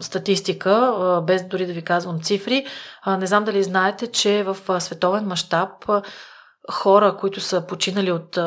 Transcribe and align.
статистика, 0.00 1.22
без 1.26 1.44
дори 1.44 1.66
да 1.66 1.72
ви 1.72 1.82
казвам 1.82 2.20
цифри. 2.20 2.66
Не 3.18 3.26
знам 3.26 3.44
дали 3.44 3.62
знаете, 3.62 4.06
че 4.06 4.42
в 4.42 4.80
световен 4.80 5.24
мащаб 5.24 5.70
хора, 6.70 7.16
които 7.16 7.40
са 7.40 7.66
починали 7.66 8.12
от 8.12 8.38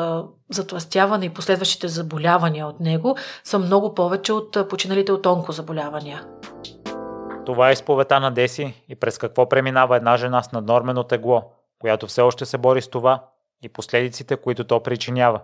затластяване 0.50 1.26
и 1.26 1.34
последващите 1.34 1.88
заболявания 1.88 2.66
от 2.66 2.80
него, 2.80 3.16
са 3.44 3.58
много 3.58 3.94
повече 3.94 4.32
от 4.32 4.68
починалите 4.68 5.12
от 5.12 5.26
онкозаболявания. 5.26 6.24
Това 7.46 7.68
е 7.68 7.72
изповета 7.72 8.20
на 8.20 8.30
Деси 8.30 8.84
и 8.88 8.94
през 8.94 9.18
какво 9.18 9.48
преминава 9.48 9.96
една 9.96 10.16
жена 10.16 10.42
с 10.42 10.52
наднормено 10.52 11.04
тегло, 11.04 11.42
която 11.78 12.06
все 12.06 12.20
още 12.20 12.46
се 12.46 12.58
бори 12.58 12.82
с 12.82 12.88
това 12.88 13.24
и 13.62 13.68
последиците, 13.68 14.36
които 14.36 14.64
то 14.64 14.82
причинява. 14.82 15.40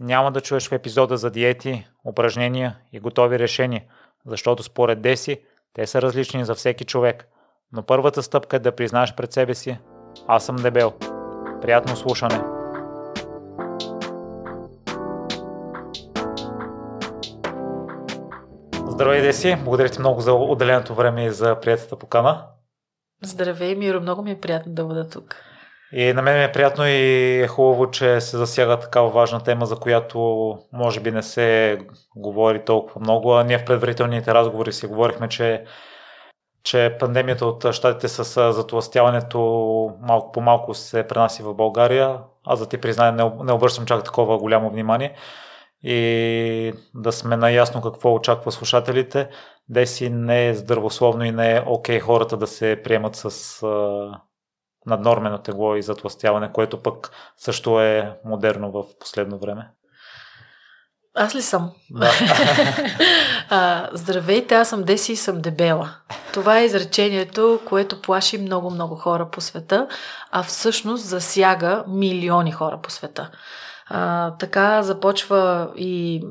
Няма 0.00 0.32
да 0.32 0.40
чуеш 0.40 0.68
в 0.68 0.72
епизода 0.72 1.16
за 1.16 1.30
диети, 1.30 1.86
упражнения 2.04 2.76
и 2.92 3.00
готови 3.00 3.38
решения, 3.38 3.82
защото 4.26 4.62
според 4.62 5.00
Деси 5.00 5.40
те 5.74 5.86
са 5.86 6.02
различни 6.02 6.44
за 6.44 6.54
всеки 6.54 6.84
човек. 6.84 7.28
Но 7.72 7.82
първата 7.82 8.22
стъпка 8.22 8.56
е 8.56 8.60
да 8.60 8.76
признаеш 8.76 9.14
пред 9.14 9.32
себе 9.32 9.54
си 9.54 9.78
аз 10.28 10.46
съм 10.46 10.56
дебел. 10.56 10.92
Приятно 11.62 11.96
слушане! 11.96 12.40
Здравей, 18.88 19.20
Деси! 19.20 19.56
Благодаря 19.64 19.88
ти 19.88 19.98
много 20.00 20.20
за 20.20 20.32
отделеното 20.32 20.94
време 20.94 21.24
и 21.24 21.30
за 21.30 21.60
приятата 21.60 21.96
покана. 21.96 22.46
Здравей, 23.22 23.74
Миро! 23.74 24.00
Много 24.00 24.22
ми 24.22 24.30
е 24.30 24.40
приятно 24.40 24.72
да 24.72 24.84
бъда 24.84 25.08
тук. 25.08 25.36
И 25.92 26.12
на 26.12 26.22
мен 26.22 26.42
е 26.42 26.52
приятно 26.52 26.86
и 26.86 27.40
е 27.42 27.48
хубаво, 27.48 27.90
че 27.90 28.20
се 28.20 28.36
засяга 28.36 28.78
такава 28.78 29.10
важна 29.10 29.42
тема, 29.42 29.66
за 29.66 29.76
която 29.76 30.18
може 30.72 31.00
би 31.00 31.10
не 31.10 31.22
се 31.22 31.78
говори 32.16 32.64
толкова 32.64 33.00
много. 33.00 33.34
А 33.34 33.44
ние 33.44 33.58
в 33.58 33.64
предварителните 33.64 34.34
разговори 34.34 34.72
си 34.72 34.86
говорихме, 34.86 35.28
че, 35.28 35.64
че 36.62 36.96
пандемията 37.00 37.46
от 37.46 37.72
щатите 37.72 38.08
с 38.08 38.52
затластяването 38.52 39.38
малко 40.00 40.32
по 40.32 40.40
малко 40.40 40.74
се 40.74 41.06
пренаси 41.06 41.42
в 41.42 41.54
България. 41.54 42.18
Аз 42.46 42.58
за 42.58 42.68
ти 42.68 42.78
призная 42.78 43.12
не, 43.12 43.32
не 43.44 43.52
обръщам 43.52 43.86
чак 43.86 44.04
такова 44.04 44.38
голямо 44.38 44.70
внимание 44.70 45.14
и 45.82 46.72
да 46.94 47.12
сме 47.12 47.36
наясно 47.36 47.82
какво 47.82 48.14
очаква 48.14 48.52
слушателите. 48.52 49.28
Деси 49.68 50.10
не 50.10 50.48
е 50.48 50.54
здравословно 50.54 51.24
и 51.24 51.30
не 51.30 51.56
е 51.56 51.62
окей 51.66 51.98
okay 51.98 52.02
хората 52.02 52.36
да 52.36 52.46
се 52.46 52.80
приемат 52.84 53.16
с 53.16 53.62
наднормено 54.86 55.38
тегло 55.38 55.76
и 55.76 55.82
затластяване, 55.82 56.52
което 56.52 56.82
пък 56.82 57.10
също 57.36 57.80
е 57.80 58.18
модерно 58.24 58.72
в 58.72 58.84
последно 59.00 59.38
време. 59.38 59.70
Аз 61.18 61.34
ли 61.34 61.42
съм? 61.42 61.72
Да. 61.90 62.10
а, 63.50 63.88
здравейте, 63.92 64.54
аз 64.54 64.68
съм 64.68 64.82
Деси 64.82 65.12
и 65.12 65.16
съм 65.16 65.40
дебела. 65.40 65.90
Това 66.32 66.58
е 66.58 66.64
изречението, 66.64 67.60
което 67.64 68.02
плаши 68.02 68.38
много-много 68.38 68.96
хора 68.96 69.30
по 69.30 69.40
света, 69.40 69.88
а 70.30 70.42
всъщност 70.42 71.04
засяга 71.04 71.84
милиони 71.88 72.52
хора 72.52 72.80
по 72.82 72.90
света. 72.90 73.30
А, 73.86 74.30
така 74.36 74.82
започва 74.82 75.70
и 75.76 76.22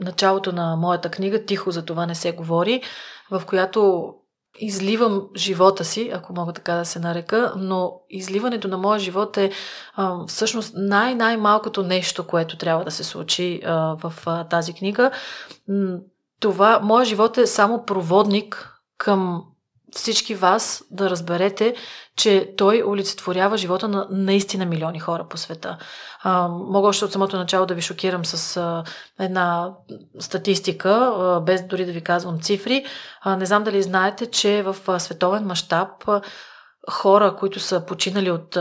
началото 0.00 0.52
на 0.52 0.76
моята 0.76 1.10
книга 1.10 1.44
Тихо 1.44 1.70
за 1.70 1.84
това 1.84 2.06
не 2.06 2.14
се 2.14 2.32
говори, 2.32 2.82
в 3.30 3.42
която 3.46 4.10
изливам 4.58 5.28
живота 5.36 5.84
си, 5.84 6.10
ако 6.14 6.32
мога 6.32 6.52
така 6.52 6.74
да 6.74 6.84
се 6.84 6.98
нарека, 6.98 7.52
но 7.56 8.00
изливането 8.10 8.68
на 8.68 8.78
моя 8.78 8.98
живот 8.98 9.36
е 9.36 9.50
а, 9.94 10.26
всъщност 10.26 10.72
най-най-малкото 10.76 11.82
нещо, 11.82 12.26
което 12.26 12.56
трябва 12.56 12.84
да 12.84 12.90
се 12.90 13.04
случи 13.04 13.60
а, 13.64 13.96
в 14.02 14.14
а, 14.26 14.44
тази 14.44 14.72
книга. 14.72 15.10
Това, 16.40 16.80
моя 16.82 17.04
живот 17.04 17.38
е 17.38 17.46
само 17.46 17.84
проводник 17.84 18.70
към 18.98 19.44
всички 19.92 20.34
вас 20.34 20.84
да 20.90 21.10
разберете, 21.10 21.74
че 22.16 22.54
той 22.56 22.82
олицетворява 22.86 23.56
живота 23.56 23.88
на 23.88 24.06
наистина 24.10 24.66
милиони 24.66 25.00
хора 25.00 25.26
по 25.30 25.36
света. 25.36 25.78
А, 26.22 26.48
мога 26.48 26.88
още 26.88 27.04
от 27.04 27.12
самото 27.12 27.36
начало 27.36 27.66
да 27.66 27.74
ви 27.74 27.82
шокирам 27.82 28.24
с 28.24 28.56
а, 28.56 28.84
една 29.20 29.74
статистика, 30.18 30.90
а, 30.90 31.40
без 31.40 31.66
дори 31.66 31.84
да 31.84 31.92
ви 31.92 32.00
казвам 32.00 32.40
цифри. 32.40 32.84
А, 33.20 33.36
не 33.36 33.46
знам 33.46 33.64
дали 33.64 33.82
знаете, 33.82 34.26
че 34.26 34.62
в 34.62 34.76
а, 34.86 34.98
световен 34.98 35.44
мащаб 35.44 35.88
хора, 36.90 37.36
които 37.36 37.60
са 37.60 37.86
починали 37.86 38.30
от 38.30 38.58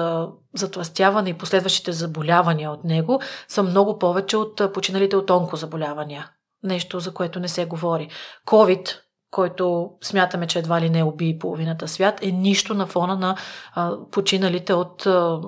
затластяване 0.55 1.29
и 1.29 1.37
последващите 1.37 1.91
заболявания 1.91 2.71
от 2.71 2.83
него, 2.83 3.21
са 3.47 3.63
много 3.63 3.99
повече 3.99 4.37
от 4.37 4.61
а, 4.61 4.71
починалите 4.71 5.15
от 5.15 5.29
онкозаболявания. 5.29 6.29
Нещо, 6.63 6.99
за 6.99 7.13
което 7.13 7.39
не 7.39 7.47
се 7.47 7.65
говори. 7.65 8.09
COVID 8.47 8.97
който 9.33 9.91
смятаме, 10.01 10.47
че 10.47 10.59
едва 10.59 10.81
ли 10.81 10.89
не 10.89 11.03
уби 11.03 11.39
половината 11.39 11.87
свят, 11.87 12.19
е 12.23 12.31
нищо 12.31 12.73
на 12.73 12.85
фона 12.85 13.15
на 13.15 13.35
а, 13.73 13.91
починалите 14.11 14.73
от, 14.73 15.05
а, 15.05 15.39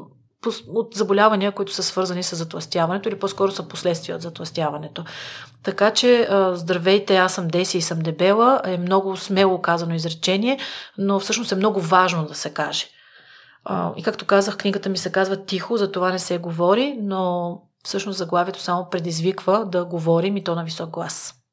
от 0.67 0.93
заболявания, 0.95 1.51
които 1.51 1.73
са 1.73 1.83
свързани 1.83 2.23
с 2.23 2.35
затластяването 2.35 3.09
или 3.09 3.19
по-скоро 3.19 3.51
са 3.51 3.67
последствия 3.67 4.15
от 4.15 4.21
затластяването. 4.21 5.05
Така 5.63 5.91
че 5.91 6.21
а, 6.21 6.55
здравейте, 6.55 7.17
аз 7.17 7.33
съм 7.33 7.47
Деси 7.47 7.77
и 7.77 7.81
съм 7.81 7.99
дебела 7.99 8.61
е 8.65 8.77
много 8.77 9.17
смело 9.17 9.61
казано 9.61 9.95
изречение, 9.95 10.59
но 10.97 11.19
всъщност 11.19 11.51
е 11.51 11.55
много 11.55 11.81
важно 11.81 12.25
да 12.25 12.35
се 12.35 12.53
каже. 12.53 12.85
А, 13.65 13.93
и 13.97 14.03
както 14.03 14.25
казах, 14.25 14.57
книгата 14.57 14.89
ми 14.89 14.97
се 14.97 15.11
казва 15.11 15.45
Тихо, 15.45 15.77
за 15.77 15.91
това 15.91 16.11
не 16.11 16.19
се 16.19 16.37
говори, 16.37 16.97
но 17.01 17.61
всъщност 17.83 18.17
заглавието 18.17 18.61
само 18.61 18.89
предизвиква 18.89 19.65
да 19.65 19.85
говорим 19.85 20.37
и 20.37 20.43
то 20.43 20.55
на 20.55 20.63
висок 20.63 20.89
глас. 20.89 21.44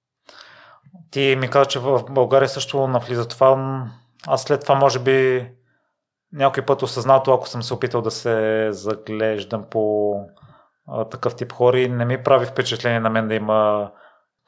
Ти 1.12 1.36
ми 1.40 1.50
каза, 1.50 1.66
че 1.66 1.78
в 1.78 2.04
България 2.10 2.48
също 2.48 2.86
навлиза 2.86 3.28
това. 3.28 3.84
Аз 4.26 4.42
след 4.42 4.60
това, 4.60 4.74
може 4.74 4.98
би, 4.98 5.48
някой 6.32 6.64
път 6.64 6.82
осъзнато, 6.82 7.32
ако 7.32 7.48
съм 7.48 7.62
се 7.62 7.74
опитал 7.74 8.02
да 8.02 8.10
се 8.10 8.68
заглеждам 8.72 9.64
по 9.70 10.14
а, 10.88 11.04
такъв 11.04 11.36
тип 11.36 11.52
хора 11.52 11.80
и 11.80 11.88
не 11.88 12.04
ми 12.04 12.22
прави 12.22 12.46
впечатление 12.46 13.00
на 13.00 13.10
мен 13.10 13.28
да 13.28 13.34
има 13.34 13.90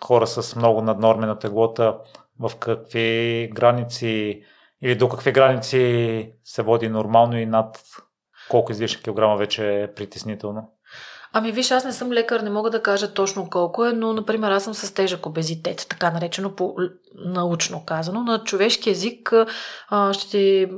хора 0.05 0.27
с 0.27 0.57
много 0.57 0.83
наднормена 0.83 1.39
теглота, 1.39 1.99
в 2.41 2.57
какви 2.59 3.51
граници 3.55 4.43
или 4.83 4.95
до 4.95 5.09
какви 5.09 5.33
граници 5.33 6.33
се 6.45 6.63
води 6.63 6.89
нормално 6.89 7.39
и 7.39 7.47
над 7.47 7.83
колко 8.51 8.73
излишък 8.73 9.03
килограма 9.03 9.37
вече 9.37 9.83
е 9.83 9.95
притеснително? 9.95 10.74
Ами 11.37 11.53
виж, 11.53 11.71
аз 11.71 11.85
не 11.85 11.93
съм 11.93 12.13
лекар, 12.13 12.41
не 12.41 12.51
мога 12.51 12.71
да 12.71 12.83
кажа 12.83 13.13
точно 13.13 13.51
колко 13.51 13.85
е, 13.85 13.93
но, 13.93 14.13
например, 14.13 14.51
аз 14.51 14.65
съм 14.65 14.75
с 14.75 14.95
тежък 14.95 15.27
обезитет, 15.27 15.87
така 15.89 16.11
наречено 16.11 16.55
по 16.55 16.77
научно 17.15 17.85
казано. 17.87 18.23
На 18.23 18.45
човешки 18.45 18.91
език 18.91 19.33
а, 19.89 20.13
ще 20.13 20.29
ти 20.31 20.69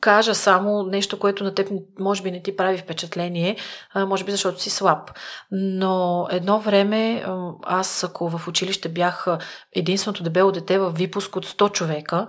кажа 0.00 0.34
само 0.34 0.82
нещо, 0.82 1.18
което 1.18 1.44
на 1.44 1.54
теб 1.54 1.68
може 1.98 2.22
би 2.22 2.30
не 2.30 2.42
ти 2.42 2.56
прави 2.56 2.78
впечатление, 2.78 3.56
а, 3.94 4.06
може 4.06 4.24
би 4.24 4.30
защото 4.30 4.62
си 4.62 4.70
слаб. 4.70 5.10
Но 5.50 6.26
едно 6.30 6.60
време 6.60 7.24
аз, 7.62 8.04
ако 8.04 8.28
в 8.28 8.48
училище 8.48 8.88
бях 8.88 9.26
единственото 9.72 10.22
дебело 10.22 10.52
дете 10.52 10.78
в 10.78 10.90
випуск 10.90 11.36
от 11.36 11.46
100 11.46 11.72
човека, 11.72 12.28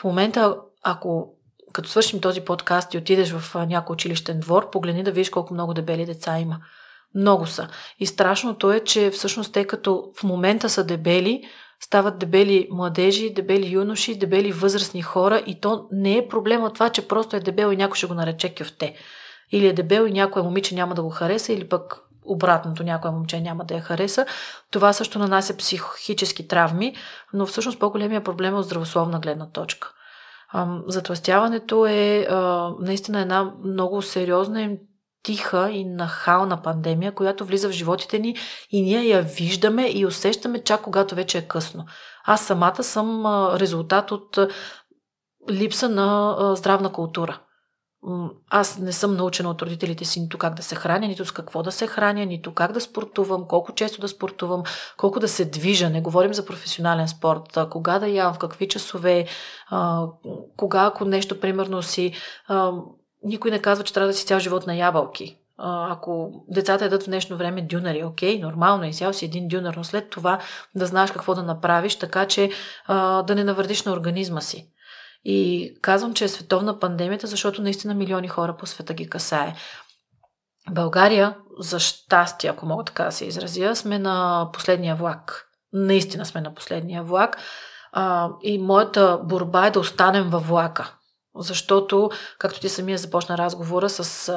в 0.00 0.04
момента, 0.04 0.56
ако 0.82 1.32
като 1.72 1.88
свършим 1.88 2.20
този 2.20 2.40
подкаст 2.40 2.94
и 2.94 2.98
отидеш 2.98 3.32
в 3.32 3.66
някой 3.66 3.94
училищен 3.94 4.40
двор, 4.40 4.70
погледни 4.70 5.02
да 5.02 5.10
видиш 5.10 5.30
колко 5.30 5.54
много 5.54 5.74
дебели 5.74 6.06
деца 6.06 6.38
има. 6.38 6.58
Много 7.16 7.46
са. 7.46 7.68
И 7.98 8.06
страшното 8.06 8.72
е, 8.72 8.80
че 8.80 9.10
всъщност 9.10 9.52
те 9.52 9.64
като 9.64 10.10
в 10.20 10.22
момента 10.22 10.68
са 10.68 10.84
дебели, 10.84 11.42
стават 11.80 12.18
дебели 12.18 12.68
младежи, 12.70 13.34
дебели 13.34 13.70
юноши, 13.70 14.18
дебели 14.18 14.52
възрастни 14.52 15.02
хора 15.02 15.42
и 15.46 15.60
то 15.60 15.88
не 15.92 16.16
е 16.16 16.28
проблем 16.28 16.64
от 16.64 16.74
това, 16.74 16.88
че 16.88 17.08
просто 17.08 17.36
е 17.36 17.40
дебел 17.40 17.72
и 17.72 17.76
някой 17.76 17.96
ще 17.96 18.06
го 18.06 18.14
нарече 18.14 18.54
кюфте. 18.54 18.94
Или 19.52 19.66
е 19.66 19.72
дебел 19.72 20.06
и 20.06 20.12
някоя 20.12 20.44
момиче 20.44 20.74
няма 20.74 20.94
да 20.94 21.02
го 21.02 21.10
хареса, 21.10 21.52
или 21.52 21.68
пък 21.68 22.00
обратното, 22.24 22.82
някоя 22.82 23.12
момче 23.12 23.40
няма 23.40 23.64
да 23.64 23.74
я 23.74 23.80
хареса. 23.80 24.26
Това 24.70 24.92
също 24.92 25.18
нанася 25.18 25.56
психически 25.56 26.48
травми, 26.48 26.96
но 27.32 27.46
всъщност 27.46 27.78
по-големия 27.78 28.24
проблем 28.24 28.54
е 28.54 28.58
от 28.58 28.64
здравословна 28.64 29.20
гледна 29.20 29.50
точка. 29.50 29.92
Затластяването 30.86 31.86
е 31.86 32.26
наистина 32.80 33.20
една 33.20 33.52
много 33.64 34.02
сериозна 34.02 34.70
тиха 35.26 35.70
и 35.70 35.84
нахална 35.84 36.62
пандемия, 36.62 37.12
която 37.12 37.44
влиза 37.44 37.68
в 37.68 37.72
животите 37.72 38.18
ни 38.18 38.36
и 38.70 38.82
ние 38.82 39.02
я 39.02 39.22
виждаме 39.22 39.90
и 39.90 40.06
усещаме 40.06 40.64
чак 40.64 40.82
когато 40.82 41.14
вече 41.14 41.38
е 41.38 41.48
късно. 41.48 41.86
Аз 42.24 42.46
самата 42.46 42.82
съм 42.82 43.26
резултат 43.56 44.12
от 44.12 44.38
липса 45.50 45.88
на 45.88 46.36
здравна 46.56 46.92
култура. 46.92 47.40
Аз 48.50 48.78
не 48.78 48.92
съм 48.92 49.16
научена 49.16 49.50
от 49.50 49.62
родителите 49.62 50.04
си 50.04 50.20
нито 50.20 50.38
как 50.38 50.54
да 50.54 50.62
се 50.62 50.74
храня, 50.74 51.08
нито 51.08 51.24
с 51.24 51.32
какво 51.32 51.62
да 51.62 51.72
се 51.72 51.86
храня, 51.86 52.26
нито 52.26 52.54
как 52.54 52.72
да 52.72 52.80
спортувам, 52.80 53.48
колко 53.48 53.72
често 53.72 54.00
да 54.00 54.08
спортувам, 54.08 54.62
колко 54.96 55.20
да 55.20 55.28
се 55.28 55.44
движа. 55.44 55.90
Не 55.90 56.00
говорим 56.02 56.34
за 56.34 56.46
професионален 56.46 57.08
спорт. 57.08 57.58
Кога 57.70 57.98
да 57.98 58.08
ям, 58.08 58.34
в 58.34 58.38
какви 58.38 58.68
часове, 58.68 59.26
кога 60.56 60.86
ако 60.86 61.04
нещо, 61.04 61.40
примерно 61.40 61.82
си 61.82 62.12
никой 63.26 63.50
не 63.50 63.62
казва, 63.62 63.84
че 63.84 63.92
трябва 63.92 64.06
да 64.06 64.14
си 64.14 64.26
цял 64.26 64.38
живот 64.38 64.66
на 64.66 64.74
ябълки. 64.74 65.38
ако 65.58 66.44
децата 66.48 66.84
едат 66.84 67.02
в 67.02 67.06
днешно 67.06 67.36
време 67.36 67.62
дюнари, 67.62 68.04
окей, 68.04 68.38
нормално 68.38 68.84
е, 68.84 68.92
си 68.92 69.24
един 69.24 69.48
дюнер, 69.48 69.74
но 69.76 69.84
след 69.84 70.10
това 70.10 70.38
да 70.74 70.86
знаеш 70.86 71.10
какво 71.10 71.34
да 71.34 71.42
направиш, 71.42 71.96
така 71.96 72.26
че 72.26 72.50
да 72.88 73.34
не 73.34 73.44
навредиш 73.44 73.82
на 73.82 73.92
организма 73.92 74.40
си. 74.40 74.68
И 75.24 75.70
казвам, 75.82 76.14
че 76.14 76.24
е 76.24 76.28
световна 76.28 76.78
пандемията, 76.78 77.26
защото 77.26 77.62
наистина 77.62 77.94
милиони 77.94 78.28
хора 78.28 78.56
по 78.56 78.66
света 78.66 78.94
ги 78.94 79.10
касае. 79.10 79.54
България, 80.70 81.36
за 81.58 81.80
щастие, 81.80 82.50
ако 82.50 82.66
мога 82.66 82.84
така 82.84 83.04
да 83.04 83.12
се 83.12 83.24
изразя, 83.24 83.76
сме 83.76 83.98
на 83.98 84.48
последния 84.52 84.96
влак. 84.96 85.46
Наистина 85.72 86.26
сме 86.26 86.40
на 86.40 86.54
последния 86.54 87.02
влак. 87.02 87.36
И 88.42 88.58
моята 88.58 89.20
борба 89.24 89.66
е 89.66 89.70
да 89.70 89.80
останем 89.80 90.30
във 90.30 90.48
влака. 90.48 90.95
Защото, 91.38 92.10
както 92.38 92.60
ти 92.60 92.68
самия 92.68 92.98
започна 92.98 93.38
разговора 93.38 93.88
с 93.88 94.28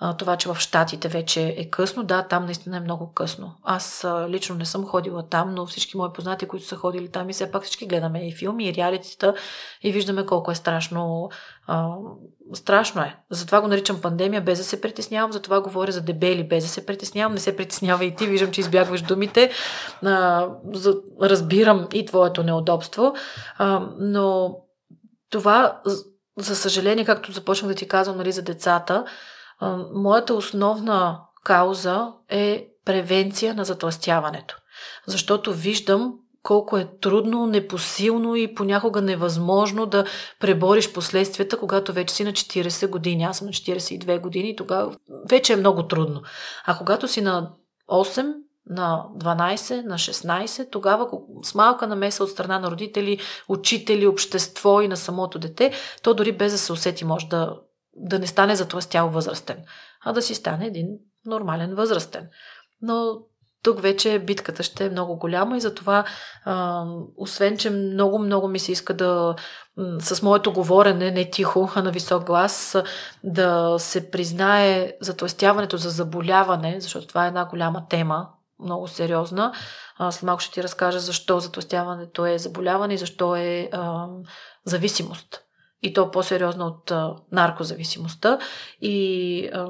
а, 0.00 0.16
това, 0.16 0.36
че 0.36 0.48
в 0.48 0.56
Штатите 0.60 1.08
вече 1.08 1.54
е 1.56 1.70
късно, 1.70 2.04
да, 2.04 2.22
там 2.22 2.44
наистина 2.44 2.76
е 2.76 2.80
много 2.80 3.12
късно. 3.12 3.54
Аз 3.62 4.04
а, 4.04 4.28
лично 4.28 4.56
не 4.56 4.64
съм 4.64 4.86
ходила 4.86 5.28
там, 5.28 5.54
но 5.54 5.66
всички 5.66 5.96
мои 5.96 6.12
познати, 6.14 6.48
които 6.48 6.66
са 6.66 6.76
ходили 6.76 7.08
там 7.10 7.30
и 7.30 7.32
все 7.32 7.50
пак 7.50 7.62
всички 7.62 7.86
гледаме 7.86 8.28
и 8.28 8.32
филми, 8.32 8.68
и 8.68 8.74
реалитета 8.74 9.34
и 9.82 9.92
виждаме 9.92 10.26
колко 10.26 10.50
е 10.50 10.54
страшно. 10.54 11.30
А, 11.66 11.88
страшно 12.54 13.02
е. 13.02 13.16
Затова 13.30 13.60
го 13.60 13.68
наричам 13.68 14.00
пандемия, 14.00 14.40
без 14.40 14.58
да 14.58 14.64
се 14.64 14.80
притеснявам, 14.80 15.32
затова 15.32 15.60
говоря 15.60 15.92
за 15.92 16.00
дебели, 16.00 16.48
без 16.48 16.64
да 16.64 16.70
се 16.70 16.86
притеснявам. 16.86 17.34
Не 17.34 17.40
се 17.40 17.56
притеснява 17.56 18.04
и 18.04 18.14
ти, 18.14 18.26
виждам, 18.26 18.50
че 18.50 18.60
избягваш 18.60 19.02
думите. 19.02 19.50
А, 20.04 20.48
за, 20.72 20.94
разбирам 21.22 21.88
и 21.92 22.06
твоето 22.06 22.42
неудобство, 22.42 23.14
а, 23.58 23.88
но 23.98 24.56
това 25.30 25.80
за 26.38 26.56
съжаление, 26.56 27.04
както 27.04 27.32
започнах 27.32 27.68
да 27.68 27.74
ти 27.74 27.88
казвам 27.88 28.16
нали, 28.16 28.32
за 28.32 28.42
децата, 28.42 29.04
моята 29.94 30.34
основна 30.34 31.20
кауза 31.44 32.12
е 32.28 32.66
превенция 32.84 33.54
на 33.54 33.64
затластяването. 33.64 34.56
Защото 35.06 35.52
виждам 35.52 36.14
колко 36.42 36.78
е 36.78 36.88
трудно, 37.00 37.46
непосилно 37.46 38.36
и 38.36 38.54
понякога 38.54 39.00
невъзможно 39.00 39.86
да 39.86 40.04
пребориш 40.40 40.92
последствията, 40.92 41.58
когато 41.58 41.92
вече 41.92 42.14
си 42.14 42.24
на 42.24 42.32
40 42.32 42.88
години. 42.88 43.24
Аз 43.24 43.38
съм 43.38 43.46
на 43.46 43.52
42 43.52 44.20
години 44.20 44.50
и 44.50 44.56
тогава 44.56 44.96
вече 45.30 45.52
е 45.52 45.56
много 45.56 45.86
трудно. 45.86 46.22
А 46.64 46.78
когато 46.78 47.08
си 47.08 47.20
на 47.20 47.50
8, 47.90 48.34
на 48.70 49.04
12, 49.16 49.84
на 49.84 49.94
16, 49.94 50.70
тогава 50.70 51.08
с 51.42 51.54
малка 51.54 51.86
намеса 51.86 52.24
от 52.24 52.30
страна 52.30 52.58
на 52.58 52.70
родители, 52.70 53.18
учители, 53.48 54.06
общество 54.06 54.80
и 54.80 54.88
на 54.88 54.96
самото 54.96 55.38
дете, 55.38 55.72
то 56.02 56.14
дори 56.14 56.32
без 56.32 56.52
да 56.52 56.58
се 56.58 56.72
усети 56.72 57.04
може 57.04 57.26
да, 57.26 57.56
да 57.96 58.18
не 58.18 58.26
стане 58.26 58.56
затластял 58.56 59.08
възрастен, 59.08 59.56
а 60.04 60.12
да 60.12 60.22
си 60.22 60.34
стане 60.34 60.66
един 60.66 60.88
нормален 61.26 61.74
възрастен. 61.74 62.28
Но 62.82 63.18
тук 63.62 63.80
вече 63.80 64.18
битката 64.18 64.62
ще 64.62 64.86
е 64.86 64.90
много 64.90 65.16
голяма 65.16 65.56
и 65.56 65.60
затова, 65.60 66.04
освен 67.16 67.56
че 67.56 67.70
много-много 67.70 68.48
ми 68.48 68.58
се 68.58 68.72
иска 68.72 68.94
да 68.94 69.34
с 70.00 70.22
моето 70.22 70.52
говорене, 70.52 71.10
не 71.10 71.30
тихо, 71.30 71.70
а 71.74 71.82
на 71.82 71.90
висок 71.90 72.24
глас, 72.24 72.76
да 73.24 73.76
се 73.78 74.10
признае 74.10 74.92
затластяването 75.00 75.76
за 75.76 75.90
заболяване, 75.90 76.80
защото 76.80 77.06
това 77.06 77.24
е 77.24 77.28
една 77.28 77.44
голяма 77.44 77.86
тема 77.88 78.28
много 78.60 78.88
сериозна. 78.88 79.52
След 80.10 80.22
малко 80.22 80.40
ще 80.40 80.52
ти 80.52 80.62
разкажа 80.62 81.00
защо 81.00 81.40
затластяването 81.40 82.26
е 82.26 82.38
заболяване 82.38 82.94
и 82.94 82.98
защо 82.98 83.36
е 83.36 83.68
а, 83.72 84.06
зависимост. 84.64 85.44
И 85.82 85.92
то 85.92 86.10
по-сериозно 86.10 86.66
от 86.66 86.90
а, 86.90 87.14
наркозависимостта. 87.32 88.38
И 88.80 89.50
а, 89.54 89.68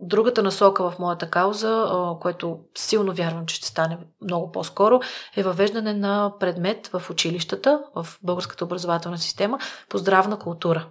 другата 0.00 0.42
насока 0.42 0.90
в 0.90 0.98
моята 0.98 1.30
кауза, 1.30 1.86
а, 1.88 2.18
което 2.20 2.58
силно 2.74 3.12
вярвам, 3.12 3.46
че 3.46 3.54
ще 3.54 3.66
стане 3.66 3.98
много 4.22 4.52
по-скоро, 4.52 5.00
е 5.36 5.42
въвеждане 5.42 5.94
на 5.94 6.32
предмет 6.40 6.86
в 6.86 7.10
училищата, 7.10 7.82
в 7.94 8.06
българската 8.22 8.64
образователна 8.64 9.18
система 9.18 9.58
по 9.88 9.98
здравна 9.98 10.38
култура. 10.38 10.86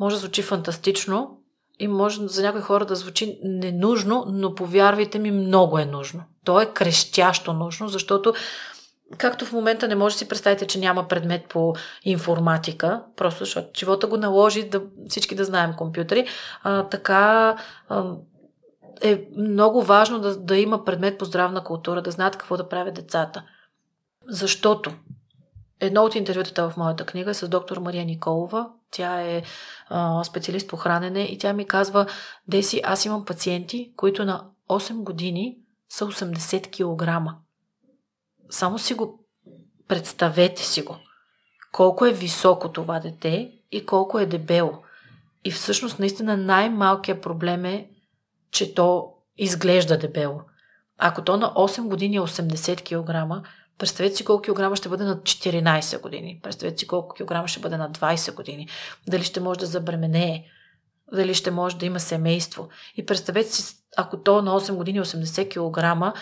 Може 0.00 0.16
да 0.16 0.20
звучи 0.20 0.42
фантастично, 0.42 1.39
и 1.80 1.88
може 1.88 2.26
за 2.26 2.42
някои 2.42 2.60
хора 2.60 2.84
да 2.84 2.94
звучи 2.94 3.38
ненужно, 3.42 4.24
но 4.28 4.54
повярвайте 4.54 5.18
ми, 5.18 5.30
много 5.30 5.78
е 5.78 5.84
нужно. 5.84 6.22
То 6.44 6.60
е 6.60 6.66
крещящо 6.66 7.52
нужно, 7.52 7.88
защото 7.88 8.34
както 9.18 9.44
в 9.44 9.52
момента 9.52 9.88
не 9.88 9.94
може 9.94 10.14
да 10.14 10.18
си 10.18 10.28
представите, 10.28 10.66
че 10.66 10.78
няма 10.78 11.08
предмет 11.08 11.48
по 11.48 11.74
информатика, 12.04 13.02
просто 13.16 13.44
защото 13.44 13.68
живота 13.78 14.06
го 14.06 14.16
наложи 14.16 14.68
да 14.68 14.82
всички 15.08 15.34
да 15.34 15.44
знаем 15.44 15.74
компютри, 15.76 16.26
а, 16.62 16.88
така 16.88 17.56
а, 17.88 18.04
е 19.02 19.24
много 19.36 19.82
важно 19.82 20.18
да, 20.18 20.36
да 20.36 20.56
има 20.56 20.84
предмет 20.84 21.18
по 21.18 21.24
здравна 21.24 21.64
култура, 21.64 22.02
да 22.02 22.10
знаят 22.10 22.36
какво 22.36 22.56
да 22.56 22.68
правят 22.68 22.94
децата. 22.94 23.42
Защото 24.28 24.92
едно 25.80 26.02
от 26.02 26.14
интервютата 26.14 26.70
в 26.70 26.76
моята 26.76 27.06
книга 27.06 27.30
е 27.30 27.34
с 27.34 27.48
доктор 27.48 27.78
Мария 27.78 28.04
Николова, 28.04 28.70
тя 28.90 29.20
е 29.20 29.42
а, 29.88 30.24
специалист 30.24 30.68
по 30.68 30.76
хранене 30.76 31.20
и 31.20 31.38
тя 31.38 31.52
ми 31.52 31.66
казва, 31.66 32.06
Деси, 32.48 32.80
аз 32.84 33.04
имам 33.04 33.24
пациенти, 33.24 33.92
които 33.96 34.24
на 34.24 34.44
8 34.68 35.02
години 35.02 35.58
са 35.88 36.06
80 36.06 36.70
кг. 36.70 37.32
Само 38.50 38.78
си 38.78 38.94
го 38.94 39.26
представете 39.88 40.62
си 40.62 40.82
го. 40.82 40.96
Колко 41.72 42.06
е 42.06 42.12
високо 42.12 42.72
това 42.72 43.00
дете 43.00 43.52
и 43.72 43.86
колко 43.86 44.18
е 44.18 44.26
дебело. 44.26 44.72
И 45.44 45.50
всъщност 45.50 45.98
наистина 45.98 46.36
най-малкият 46.36 47.22
проблем 47.22 47.64
е, 47.64 47.90
че 48.50 48.74
то 48.74 49.12
изглежда 49.38 49.98
дебело. 49.98 50.40
Ако 50.98 51.24
то 51.24 51.36
на 51.36 51.54
8 51.54 51.88
години 51.88 52.16
е 52.16 52.20
80 52.20 52.82
кг, 52.82 53.44
Представете 53.80 54.16
си 54.16 54.24
колко 54.24 54.42
килограма 54.42 54.76
ще 54.76 54.88
бъде 54.88 55.04
на 55.04 55.16
14 55.16 56.00
години. 56.00 56.40
Представете 56.42 56.78
си 56.78 56.86
колко 56.86 57.14
килограма 57.14 57.48
ще 57.48 57.60
бъде 57.60 57.76
на 57.76 57.90
20 57.90 58.34
години. 58.34 58.68
Дали 59.08 59.24
ще 59.24 59.40
може 59.40 59.60
да 59.60 59.66
забременее. 59.66 60.44
Дали 61.12 61.34
ще 61.34 61.50
може 61.50 61.76
да 61.76 61.86
има 61.86 62.00
семейство. 62.00 62.68
И 62.96 63.06
представете 63.06 63.52
си, 63.52 63.76
ако 63.96 64.22
то 64.22 64.42
на 64.42 64.60
8 64.60 64.74
години 64.74 65.00
80 65.00 65.48
кг, 65.48 66.14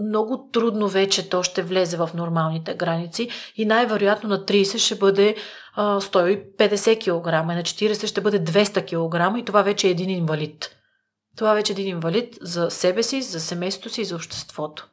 много 0.00 0.48
трудно 0.52 0.88
вече 0.88 1.28
то 1.28 1.42
ще 1.42 1.62
влезе 1.62 1.96
в 1.96 2.10
нормалните 2.14 2.74
граници 2.74 3.28
и 3.56 3.64
най-вероятно 3.64 4.28
на 4.28 4.44
30 4.44 4.78
ще 4.78 4.94
бъде 4.94 5.36
а, 5.74 6.00
150 6.00 6.98
кг, 7.00 7.46
на 7.46 7.62
40 7.62 8.06
ще 8.06 8.20
бъде 8.20 8.44
200 8.44 8.84
кг 8.84 9.38
и 9.38 9.44
това 9.44 9.62
вече 9.62 9.86
е 9.86 9.90
един 9.90 10.10
инвалид. 10.10 10.76
Това 11.36 11.54
вече 11.54 11.72
е 11.72 11.74
един 11.74 11.88
инвалид 11.88 12.38
за 12.40 12.70
себе 12.70 13.02
си, 13.02 13.22
за 13.22 13.40
семейството 13.40 13.94
си 13.94 14.00
и 14.00 14.04
за 14.04 14.16
обществото. 14.16 14.88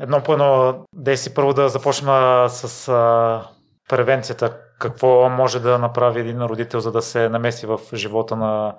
Едно 0.00 0.22
по 0.22 0.32
едно, 0.32 0.74
Деси, 0.92 1.34
първо 1.34 1.52
да 1.52 1.68
започна 1.68 2.46
с 2.48 2.88
а, 2.88 3.42
превенцията. 3.88 4.56
Какво 4.78 5.28
може 5.28 5.60
да 5.60 5.78
направи 5.78 6.20
един 6.20 6.42
родител, 6.42 6.80
за 6.80 6.92
да 6.92 7.02
се 7.02 7.28
намеси 7.28 7.66
в 7.66 7.80
живота 7.94 8.36
на 8.36 8.74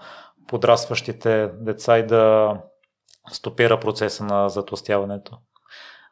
подрастващите 0.48 1.52
деца 1.54 1.98
и 1.98 2.08
да 2.08 2.54
стопира 3.32 3.80
процеса 3.80 4.24
на 4.24 4.50
затластяването? 4.50 5.38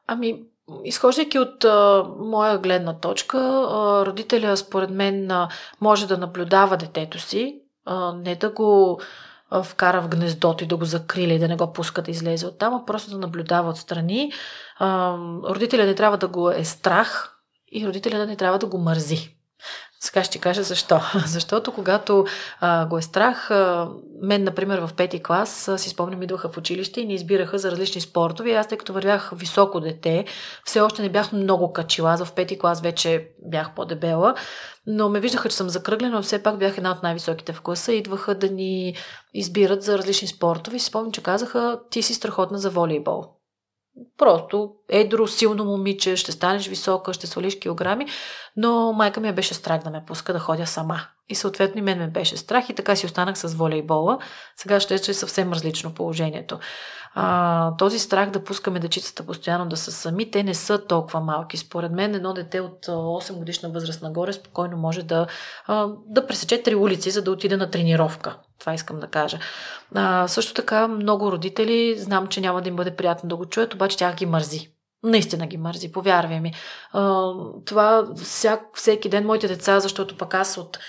Ами, 0.08 0.44
изхождайки 0.84 1.40
от 1.40 1.64
а, 1.64 2.06
моя 2.20 2.58
гледна 2.58 3.00
точка, 3.00 3.38
а, 3.38 4.06
родителя 4.06 4.58
според 4.58 4.90
мен 4.90 5.32
а, 5.32 5.50
може 5.82 6.08
да 6.08 6.18
наблюдава 6.18 6.78
детето 6.78 7.20
си, 7.20 7.62
а, 7.86 8.14
не 8.14 8.36
да 8.36 8.50
го 8.50 9.00
вкара 9.64 10.02
в 10.02 10.08
гнездото 10.08 10.64
и 10.64 10.68
да 10.68 10.78
го 10.78 10.86
закриля 10.86 11.34
и 11.34 11.40
да 11.40 11.48
не 11.48 11.56
го 11.56 11.74
пуска 11.74 12.02
да 12.02 12.12
излезе 12.12 12.46
от 12.46 12.58
там, 12.58 12.74
а 12.74 12.86
просто 12.86 13.12
да 13.12 13.18
наблюдава 13.18 13.70
отстрани. 13.70 14.32
Родителя 15.50 15.86
не 15.86 15.96
трябва 15.96 16.18
да 16.18 16.28
го 16.28 16.52
е 16.52 16.64
страх 16.64 17.32
и 17.72 17.88
родителя 17.88 18.26
не 18.26 18.36
трябва 18.36 18.60
да 18.60 18.68
го 18.68 18.78
мързи. 18.78 19.35
Сега 20.06 20.24
ще 20.24 20.40
кажа 20.40 20.64
защо. 20.64 21.00
Защото 21.26 21.72
когато 21.72 22.26
а, 22.60 22.86
го 22.86 22.98
е 22.98 23.02
страх, 23.02 23.52
а, 23.52 23.90
мен, 24.22 24.44
например, 24.44 24.80
в 24.80 24.94
пети 24.94 25.24
клас, 25.24 25.68
а, 25.68 25.78
си 25.78 25.90
спомням, 25.90 26.24
идваха 26.24 26.50
в 26.50 26.58
училище 26.58 27.02
и 27.02 27.06
ни 27.06 27.14
избираха 27.14 27.58
за 27.58 27.72
различни 27.72 28.02
спортове. 28.02 28.52
Аз, 28.52 28.68
тъй 28.68 28.78
като 28.78 28.94
вървях 28.94 29.32
високо 29.36 29.80
дете, 29.80 30.26
все 30.66 30.82
още 30.82 31.02
не 31.02 31.10
бях 31.10 31.32
много 31.32 31.74
качила. 31.74 32.12
Аз 32.12 32.24
в 32.24 32.34
пети 32.34 32.60
клас 32.60 32.82
вече 32.82 33.30
бях 33.46 33.76
по-дебела, 33.76 34.36
но 34.88 35.10
ме 35.10 35.20
виждаха, 35.20 35.50
че 35.50 35.56
съм 35.56 35.70
закръглена, 35.70 36.16
но 36.16 36.22
все 36.22 36.44
пак 36.44 36.60
бях 36.60 36.78
една 36.78 36.92
от 36.92 37.04
най-високите 37.04 37.54
в 37.54 37.62
класа. 37.62 37.94
Идваха 37.94 38.36
да 38.36 38.50
ни 38.50 38.96
избират 39.34 39.84
за 39.84 39.98
различни 39.98 40.28
спортове. 40.28 40.78
И 40.78 40.80
си 40.80 40.86
спомням, 40.86 41.12
че 41.12 41.24
казаха, 41.24 41.80
ти 41.90 42.02
си 42.02 42.14
страхотна 42.14 42.58
за 42.58 42.70
волейбол. 42.70 43.24
Просто 44.18 44.72
едро, 44.90 45.28
силно 45.28 45.66
момиче, 45.66 46.16
ще 46.16 46.32
станеш 46.32 46.68
висока, 46.68 47.14
ще 47.14 47.28
свалиш 47.28 47.60
килограми, 47.60 48.06
но 48.58 48.94
майка 48.94 49.20
ми 49.20 49.32
беше 49.32 49.54
страх 49.54 49.84
да 49.84 49.90
ме 49.90 50.04
пуска 50.08 50.34
да 50.34 50.40
ходя 50.40 50.68
сама. 50.68 51.00
И 51.30 51.36
съответно 51.36 51.80
и 51.80 51.82
мен 51.82 51.98
ме 51.98 52.08
беше 52.08 52.38
страх 52.38 52.70
и 52.70 52.76
така 52.76 52.96
си 52.96 53.06
останах 53.06 53.38
с 53.38 53.54
волейбола. 53.54 54.18
Сега 54.56 54.80
ще 54.80 54.94
е 54.94 54.98
съвсем 54.98 55.54
различно 55.54 55.94
положението. 55.94 56.60
А, 57.18 57.76
този 57.78 58.00
страх 58.00 58.30
да 58.30 58.44
пускаме 58.44 58.80
дечицата 58.80 59.26
постоянно 59.26 59.66
да 59.66 59.78
са 59.78 59.92
сами, 59.92 60.32
те 60.32 60.44
не 60.44 60.54
са 60.54 60.86
толкова 60.86 61.20
малки. 61.20 61.58
Според 61.58 61.92
мен 61.92 62.16
едно 62.16 62.34
дете 62.34 62.60
от 62.60 62.86
8 62.86 63.34
годишна 63.34 63.70
възраст 63.70 64.02
нагоре 64.02 64.34
спокойно 64.34 64.78
може 64.78 65.04
да, 65.04 65.28
да 66.08 66.28
пресече 66.28 66.64
три 66.64 66.76
улици, 66.76 67.12
за 67.12 67.22
да 67.22 67.32
отиде 67.32 67.58
на 67.58 67.72
тренировка. 67.72 68.38
Това 68.60 68.74
искам 68.74 69.00
да 69.00 69.08
кажа. 69.08 69.40
А, 69.96 70.28
също 70.28 70.54
така 70.54 70.88
много 70.88 71.32
родители, 71.32 71.96
знам, 71.98 72.28
че 72.28 72.42
няма 72.42 72.62
да 72.62 72.70
им 72.70 72.76
бъде 72.76 72.96
приятно 72.96 73.30
да 73.30 73.36
го 73.36 73.46
чуят, 73.46 73.74
обаче 73.74 73.98
тях 73.98 74.16
ги 74.16 74.26
мързи. 74.26 74.70
Наистина 75.04 75.48
ги 75.48 75.58
мързи, 75.58 75.92
повярвай 75.92 76.40
ми. 76.40 76.54
А, 76.92 77.32
това 77.66 78.08
всяк, 78.16 78.62
всеки 78.74 79.10
ден 79.10 79.26
моите 79.26 79.48
деца, 79.48 79.80
защото 79.80 80.18
пък 80.18 80.34
аз 80.34 80.58
от 80.58 80.80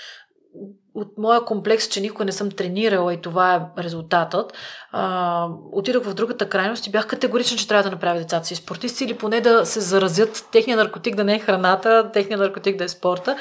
от 0.97 1.17
моя 1.17 1.45
комплекс, 1.45 1.87
че 1.87 2.01
никога 2.01 2.25
не 2.25 2.31
съм 2.31 2.51
тренирала 2.51 3.13
и 3.13 3.21
това 3.21 3.55
е 3.55 3.83
резултатът, 3.83 4.53
а, 4.91 5.47
отидох 5.71 6.03
в 6.03 6.13
другата 6.13 6.49
крайност 6.49 6.87
и 6.87 6.91
бях 6.91 7.07
категорична, 7.07 7.57
че 7.57 7.67
трябва 7.67 7.83
да 7.83 7.91
направя 7.91 8.19
децата 8.19 8.47
си 8.47 8.55
спортисти 8.55 9.03
или 9.03 9.13
поне 9.13 9.41
да 9.41 9.65
се 9.65 9.79
заразят 9.79 10.47
техния 10.51 10.77
наркотик 10.77 11.15
да 11.15 11.23
не 11.23 11.35
е 11.35 11.39
храната, 11.39 12.11
техния 12.13 12.37
наркотик 12.37 12.77
да 12.77 12.83
е 12.83 12.89
спорта. 12.89 13.37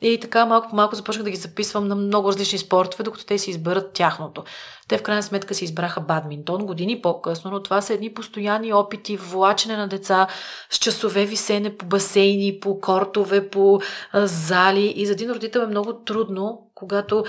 И 0.00 0.20
така 0.20 0.46
малко 0.46 0.68
по 0.68 0.76
малко 0.76 0.94
започнах 0.94 1.24
да 1.24 1.30
ги 1.30 1.36
записвам 1.36 1.88
на 1.88 1.94
много 1.94 2.28
различни 2.28 2.58
спортове, 2.58 3.04
докато 3.04 3.26
те 3.26 3.38
си 3.38 3.50
изберат 3.50 3.92
тяхното. 3.92 4.44
Те 4.88 4.98
в 4.98 5.02
крайна 5.02 5.22
сметка 5.22 5.54
си 5.54 5.64
избраха 5.64 6.00
бадминтон 6.00 6.66
години 6.66 7.02
по-късно, 7.02 7.50
но 7.50 7.62
това 7.62 7.80
са 7.80 7.94
едни 7.94 8.14
постоянни 8.14 8.72
опити, 8.72 9.16
влачене 9.16 9.76
на 9.76 9.88
деца 9.88 10.26
с 10.70 10.78
часове 10.78 11.24
висене 11.24 11.76
по 11.76 11.86
басейни, 11.86 12.60
по 12.60 12.80
кортове, 12.80 13.48
по 13.48 13.80
а, 14.12 14.26
зали. 14.26 14.92
И 14.96 15.06
за 15.06 15.12
един 15.12 15.30
родител 15.30 15.60
е 15.60 15.66
много 15.66 15.92
трудно, 15.92 16.70
когато 16.84 17.24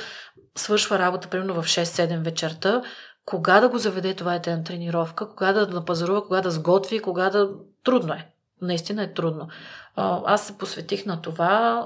свършва 0.57 1.00
работа, 1.00 1.29
примерно 1.29 1.53
в 1.53 1.65
6-7 1.65 2.24
вечерта, 2.24 2.81
кога 3.25 3.59
да 3.59 3.69
го 3.69 3.77
заведе 3.77 4.13
това 4.13 4.33
дете 4.33 4.55
на 4.55 4.63
тренировка, 4.63 5.29
кога 5.29 5.53
да 5.53 5.67
напазарува, 5.67 6.24
кога 6.24 6.41
да 6.41 6.51
сготви, 6.51 7.00
кога 7.00 7.29
да... 7.29 7.50
Трудно 7.83 8.13
е. 8.13 8.29
Наистина 8.62 9.03
е 9.03 9.13
трудно. 9.13 9.47
Аз 9.95 10.47
се 10.47 10.57
посветих 10.57 11.05
на 11.05 11.21
това. 11.21 11.83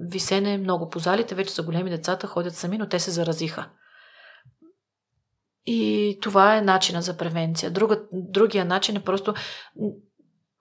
Висене 0.00 0.58
много 0.58 0.90
по 0.90 0.98
залите, 0.98 1.34
вече 1.34 1.52
са 1.52 1.62
големи 1.62 1.90
децата, 1.90 2.26
ходят 2.26 2.54
сами, 2.54 2.78
но 2.78 2.88
те 2.88 3.00
се 3.00 3.10
заразиха. 3.10 3.68
И 5.66 6.18
това 6.22 6.56
е 6.56 6.62
начина 6.62 7.02
за 7.02 7.16
превенция. 7.16 7.70
Друга, 7.70 8.00
другия 8.12 8.64
начин 8.64 8.96
е 8.96 9.04
просто. 9.04 9.34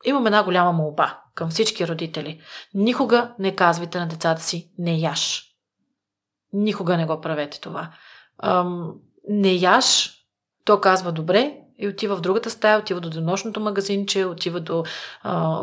Имам 0.05 0.25
една 0.25 0.43
голяма 0.43 0.71
молба 0.71 1.21
към 1.35 1.50
всички 1.50 1.88
родители. 1.88 2.41
Никога 2.74 3.35
не 3.39 3.55
казвайте 3.55 4.00
на 4.00 4.07
децата 4.07 4.41
си 4.41 4.71
не 4.77 4.97
яш. 4.97 5.45
Никога 6.55 6.97
не 6.97 7.05
го 7.05 7.21
правете 7.21 7.62
това. 7.62 7.89
Не 9.29 9.53
яш, 9.53 10.13
то 10.65 10.81
казва 10.81 11.12
добре, 11.12 11.57
и 11.79 11.88
отива 11.88 12.15
в 12.15 12.21
другата 12.21 12.50
стая, 12.50 12.79
отива 12.79 13.01
до 13.01 13.09
денощното 13.09 13.59
магазинче, 13.59 14.25
отива 14.25 14.59
до 14.59 14.83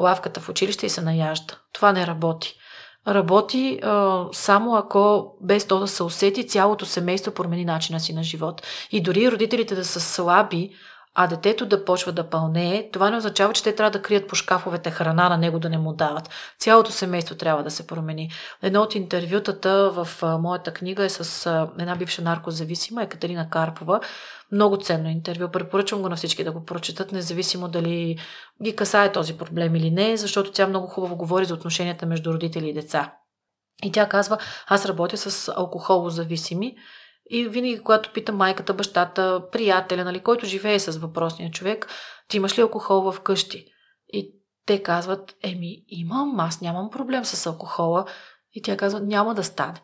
лавката 0.01 0.41
в 0.41 0.49
училище 0.49 0.87
и 0.87 0.91
се 0.91 1.01
наяжда. 1.01 1.55
Това 1.73 1.93
не 1.93 2.07
работи. 2.07 2.55
Работи 3.09 3.81
а, 3.83 4.25
само 4.33 4.77
ако 4.77 5.33
без 5.41 5.67
то 5.67 5.79
да 5.79 5.89
се 5.89 6.03
усети, 6.03 6.49
цялото 6.49 6.87
семейство 6.87 7.33
промени 7.33 7.65
начина 7.65 8.01
си 8.01 8.13
на 8.13 8.23
живот. 8.23 8.63
И 8.91 9.03
дори 9.03 9.33
родителите 9.33 9.75
да 9.75 9.85
са 9.85 10.01
слаби, 10.01 10.71
а 11.15 11.27
детето 11.27 11.67
да 11.67 11.85
почва 11.85 12.13
да 12.13 12.31
пълнее, 12.31 12.91
това 12.93 13.11
не 13.11 13.17
означава, 13.17 13.53
че 13.53 13.63
те 13.63 13.75
трябва 13.75 13.91
да 13.91 14.03
крият 14.03 14.29
по 14.29 14.35
шкафовете 14.35 14.91
храна 14.91 15.29
на 15.29 15.37
него 15.37 15.59
да 15.59 15.69
не 15.69 15.79
му 15.79 15.93
дават. 15.93 16.31
Цялото 16.59 16.93
семейство 16.93 17.35
трябва 17.35 17.63
да 17.63 17.71
се 17.71 17.87
промени. 17.87 18.31
Едно 18.63 18.81
от 18.81 18.95
интервютата 18.95 19.91
в 19.91 20.09
моята 20.41 20.73
книга 20.73 21.05
е 21.05 21.09
с 21.09 21.47
една 21.79 21.97
бивша 21.97 22.23
наркозависима, 22.23 23.03
Екатерина 23.03 23.51
Карпова. 23.51 24.01
Много 24.53 24.77
ценно 24.77 25.09
интервю. 25.09 25.49
Препоръчвам 25.49 26.03
го 26.03 26.09
на 26.09 26.17
всички 26.17 26.45
да 26.45 26.53
го 26.53 26.65
прочитат, 26.65 27.13
независимо 27.13 27.69
дали 27.69 28.19
ги 28.63 28.77
касае 28.77 29.13
този 29.13 29.39
проблем 29.39 29.75
или 29.75 29.91
не, 29.91 30.17
защото 30.17 30.53
тя 30.53 30.67
много 30.67 30.87
хубаво 30.87 31.17
говори 31.17 31.45
за 31.45 31.55
отношенията 31.55 32.07
между 32.07 32.33
родители 32.33 32.69
и 32.69 32.75
деца. 32.75 33.13
И 33.85 33.93
тя 33.93 34.09
казва, 34.09 34.39
аз 34.67 34.87
работя 34.87 35.17
с 35.17 35.53
алкохолозависими 35.57 36.75
и 37.31 37.49
винаги, 37.49 37.83
когато 37.83 38.13
питам 38.13 38.37
майката, 38.37 38.75
бащата, 38.75 39.43
приятеля, 39.53 40.05
нали, 40.05 40.21
който 40.21 40.47
живее 40.47 40.81
с 40.81 40.99
въпросния 40.99 41.51
човек, 41.51 41.89
ти 42.29 42.37
имаш 42.37 42.59
ли 42.59 42.63
алкохол 42.63 43.13
в 43.13 43.21
къщи? 43.21 43.67
И 44.09 44.35
те 44.67 44.83
казват, 44.83 45.37
еми, 45.43 45.85
имам, 45.89 46.41
аз 46.41 46.61
нямам 46.61 46.91
проблем 46.91 47.25
с 47.25 47.47
алкохола. 47.47 48.05
И 48.53 48.63
тя 48.63 48.77
казва, 48.77 49.01
няма 49.01 49.35
да 49.35 49.45
стане. 49.45 49.83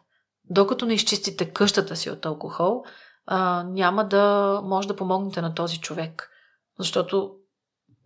Докато 0.51 0.87
не 0.87 0.95
изчистите 0.95 1.51
къщата 1.51 1.97
си 1.97 2.11
от 2.11 2.27
алкохол, 2.27 2.85
а, 3.27 3.63
няма 3.63 4.09
да 4.09 4.61
може 4.65 4.89
да 4.89 4.97
помогнете 4.97 5.43
на 5.43 5.55
този 5.55 5.81
човек. 5.81 6.31
Защото 6.79 7.35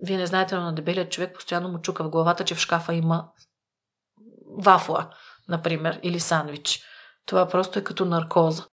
вие 0.03 0.17
не 0.17 0.27
знаете, 0.27 0.55
но 0.55 0.61
на 0.61 0.75
дебелият 0.75 1.13
човек 1.13 1.35
постоянно 1.35 1.69
му 1.69 1.81
чука 1.81 2.05
в 2.05 2.11
главата, 2.11 2.45
че 2.45 2.55
в 2.55 2.59
шкафа 2.59 2.95
има 2.95 3.29
вафла, 4.59 5.11
например, 5.49 6.01
или 6.03 6.21
сандвич. 6.21 6.83
Това 7.27 7.49
просто 7.49 7.79
е 7.79 7.85
като 7.85 8.05
наркоза. 8.05 8.67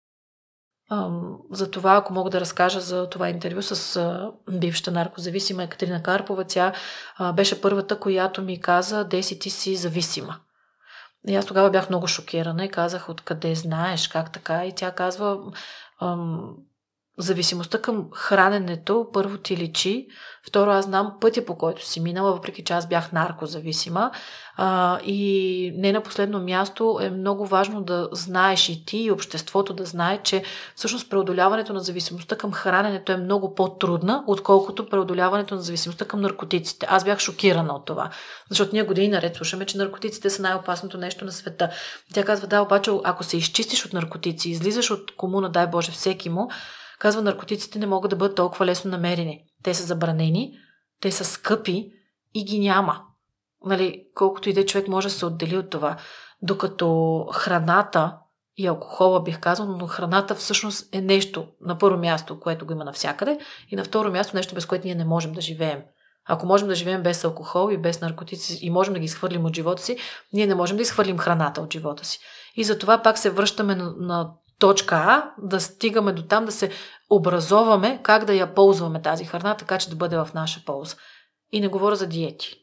За 1.51 1.72
това, 1.72 1.96
ако 1.96 2.13
мога 2.13 2.29
да 2.29 2.39
разкажа 2.39 2.79
за 2.79 3.10
това 3.10 3.29
интервю 3.29 3.62
с 3.62 4.31
бившата 4.51 4.91
наркозависима 4.91 5.63
Екатерина 5.63 6.03
Карпова, 6.03 6.43
тя 6.43 6.74
беше 7.34 7.62
първата, 7.62 8.00
която 8.00 8.41
ми 8.41 8.62
каза, 8.62 9.03
Деси, 9.03 9.39
ти 9.39 9.50
си 9.50 9.75
зависима. 9.75 10.36
И 11.27 11.36
аз 11.36 11.46
тогава 11.46 11.69
бях 11.69 11.89
много 11.89 12.08
шокирана 12.08 12.65
и 12.65 12.69
казах, 12.69 13.10
откъде 13.10 13.55
знаеш, 13.55 14.08
как 14.08 14.31
така? 14.31 14.65
И 14.65 14.75
тя 14.75 14.91
казва, 14.91 15.38
зависимостта 17.20 17.82
към 17.82 18.08
храненето 18.14 19.08
първо 19.14 19.38
ти 19.38 19.58
личи, 19.58 20.08
второ 20.48 20.72
аз 20.72 20.86
знам 20.86 21.14
пътя 21.22 21.46
по 21.46 21.58
който 21.58 21.86
си 21.86 22.00
минала, 22.00 22.34
въпреки 22.34 22.64
че 22.64 22.74
аз 22.74 22.88
бях 22.88 23.12
наркозависима 23.12 24.12
а, 24.58 25.00
и 25.06 25.74
не 25.76 25.92
на 25.92 26.02
последно 26.02 26.40
място 26.40 27.00
е 27.02 27.10
много 27.10 27.46
важно 27.46 27.82
да 27.82 28.10
знаеш 28.12 28.70
и 28.70 28.86
ти 28.86 28.98
и 28.98 29.12
обществото 29.12 29.74
да 29.74 29.86
знае, 29.86 30.20
че 30.24 30.44
всъщност 30.76 31.10
преодоляването 31.10 31.74
на 31.74 31.80
зависимостта 31.80 32.36
към 32.36 32.52
храненето 32.52 33.12
е 33.12 33.18
много 33.18 33.56
по-трудна, 33.56 34.24
отколкото 34.28 34.90
преодоляването 34.90 35.56
на 35.56 35.62
зависимостта 35.62 36.06
към 36.06 36.22
наркотиците. 36.22 36.88
Аз 36.90 37.04
бях 37.04 37.20
шокирана 37.20 37.74
от 37.74 37.86
това, 37.86 38.10
защото 38.50 38.74
ние 38.74 38.84
години 38.84 39.08
наред 39.08 39.36
слушаме, 39.36 39.66
че 39.66 39.78
наркотиците 39.78 40.30
са 40.30 40.42
най-опасното 40.42 40.98
нещо 40.98 41.26
на 41.26 41.32
света. 41.32 41.70
Тя 42.14 42.26
казва, 42.26 42.48
да, 42.48 42.62
обаче 42.62 42.92
ако 43.04 43.24
се 43.24 43.38
изчистиш 43.38 43.86
от 43.86 43.94
наркотици, 43.94 44.50
излизаш 44.50 44.92
от 44.92 45.16
комуна, 45.16 45.50
дай 45.50 45.68
Боже, 45.68 45.92
всеки 45.92 46.30
му, 46.30 46.50
Казва, 47.00 47.22
наркотиците 47.22 47.79
не 47.79 47.88
могат 47.88 48.10
да 48.10 48.15
бъдат 48.15 48.36
толкова 48.36 48.65
лесно 48.65 48.91
намерени. 48.91 49.44
Те 49.63 49.74
са 49.74 49.84
забранени, 49.84 50.53
те 51.01 51.12
са 51.12 51.25
скъпи 51.25 51.91
и 52.34 52.46
ги 52.46 52.60
няма. 52.60 53.01
Нали, 53.65 54.03
колкото 54.15 54.50
и 54.50 54.53
да 54.53 54.60
е 54.60 54.65
човек 54.65 54.88
може 54.88 55.08
да 55.08 55.13
се 55.13 55.25
отдели 55.25 55.58
от 55.58 55.70
това. 55.70 55.98
Докато 56.41 57.25
храната 57.34 58.18
и 58.58 58.68
алкохола 58.68 59.24
бих 59.24 59.39
казал, 59.39 59.65
но 59.65 59.88
храната 59.88 60.36
всъщност 60.36 60.96
е 60.96 61.01
нещо 61.01 61.48
на 61.62 61.77
първо 61.77 61.98
място, 61.98 62.39
което 62.39 62.65
го 62.65 62.74
има 62.74 62.86
навсякъде 62.86 63.39
и 63.70 63.75
на 63.75 63.84
второ 63.84 64.12
място 64.12 64.36
нещо, 64.36 64.56
без 64.56 64.65
което 64.65 64.88
ние 64.88 64.96
не 64.96 65.06
можем 65.06 65.34
да 65.34 65.41
живеем. 65.41 65.82
Ако 66.25 66.46
можем 66.46 66.68
да 66.68 66.75
живеем 66.75 67.03
без 67.03 67.24
алкохол 67.24 67.72
и 67.72 67.77
без 67.77 68.01
наркотици 68.01 68.60
и 68.62 68.70
можем 68.70 68.94
да 68.94 69.00
ги 69.00 69.06
изхвърлим 69.06 69.46
от 69.46 69.56
живота 69.56 69.84
си, 69.84 69.98
ние 70.34 70.48
не 70.48 70.56
можем 70.56 70.77
да 70.77 70.84
изхвърлим 70.84 71.18
храната 71.18 71.62
от 71.62 71.74
живота 71.74 72.06
си. 72.06 72.20
И 72.56 72.63
затова 72.63 73.01
пак 73.01 73.18
се 73.18 73.29
връщаме 73.29 73.75
на, 73.75 73.94
на 73.98 74.32
точка 74.60 74.96
А, 74.96 75.32
да 75.38 75.60
стигаме 75.60 76.12
до 76.12 76.22
там, 76.22 76.46
да 76.46 76.51
се 76.51 76.70
образоваме 77.10 78.00
как 78.04 78.25
да 78.25 78.34
я 78.34 78.54
ползваме 78.54 79.01
тази 79.01 79.25
храна, 79.25 79.56
така 79.56 79.78
че 79.78 79.89
да 79.89 79.96
бъде 79.96 80.18
в 80.18 80.30
наша 80.34 80.62
полза. 80.66 80.96
И 81.51 81.62
не 81.62 81.68
говоря 81.68 81.96
за 81.96 82.08
диети. 82.08 82.56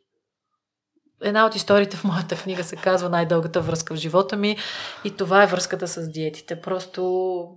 Една 1.22 1.46
от 1.46 1.54
историите 1.54 1.96
в 1.96 2.04
моята 2.04 2.36
книга 2.36 2.64
се 2.64 2.76
казва 2.76 3.08
най-дългата 3.08 3.60
връзка 3.60 3.94
в 3.94 3.98
живота 3.98 4.36
ми 4.36 4.56
и 5.04 5.16
това 5.16 5.42
е 5.42 5.46
връзката 5.46 5.88
с 5.88 6.10
диетите. 6.10 6.60
Просто 6.60 7.48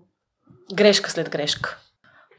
грешка 0.74 1.12
след 1.12 1.29
грешка. 1.29 1.77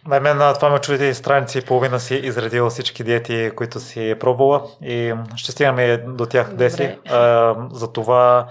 На 0.07 0.21
мен 0.21 0.54
това 0.54 0.71
ме 0.71 0.78
чудите 0.78 1.14
страници 1.14 1.59
и 1.59 1.62
половина 1.62 2.00
си 2.00 2.14
изредила 2.14 2.71
всички 2.71 3.04
диети, 3.04 3.50
които 3.57 3.80
си 3.80 4.11
е 4.11 4.19
пробвала 4.19 4.62
и 4.83 5.14
ще 5.37 5.52
стигаме 5.52 5.97
до 5.97 6.26
тях, 6.26 6.54
Деси. 6.54 6.99
За 7.73 7.92
това 7.92 8.49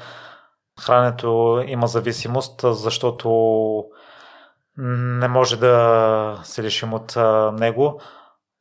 храненето 0.81 1.63
има 1.67 1.87
зависимост, 1.87 2.61
защото 2.63 3.29
не 4.77 5.27
може 5.27 5.57
да 5.57 6.39
се 6.43 6.63
лишим 6.63 6.93
от 6.93 7.15
него. 7.59 8.01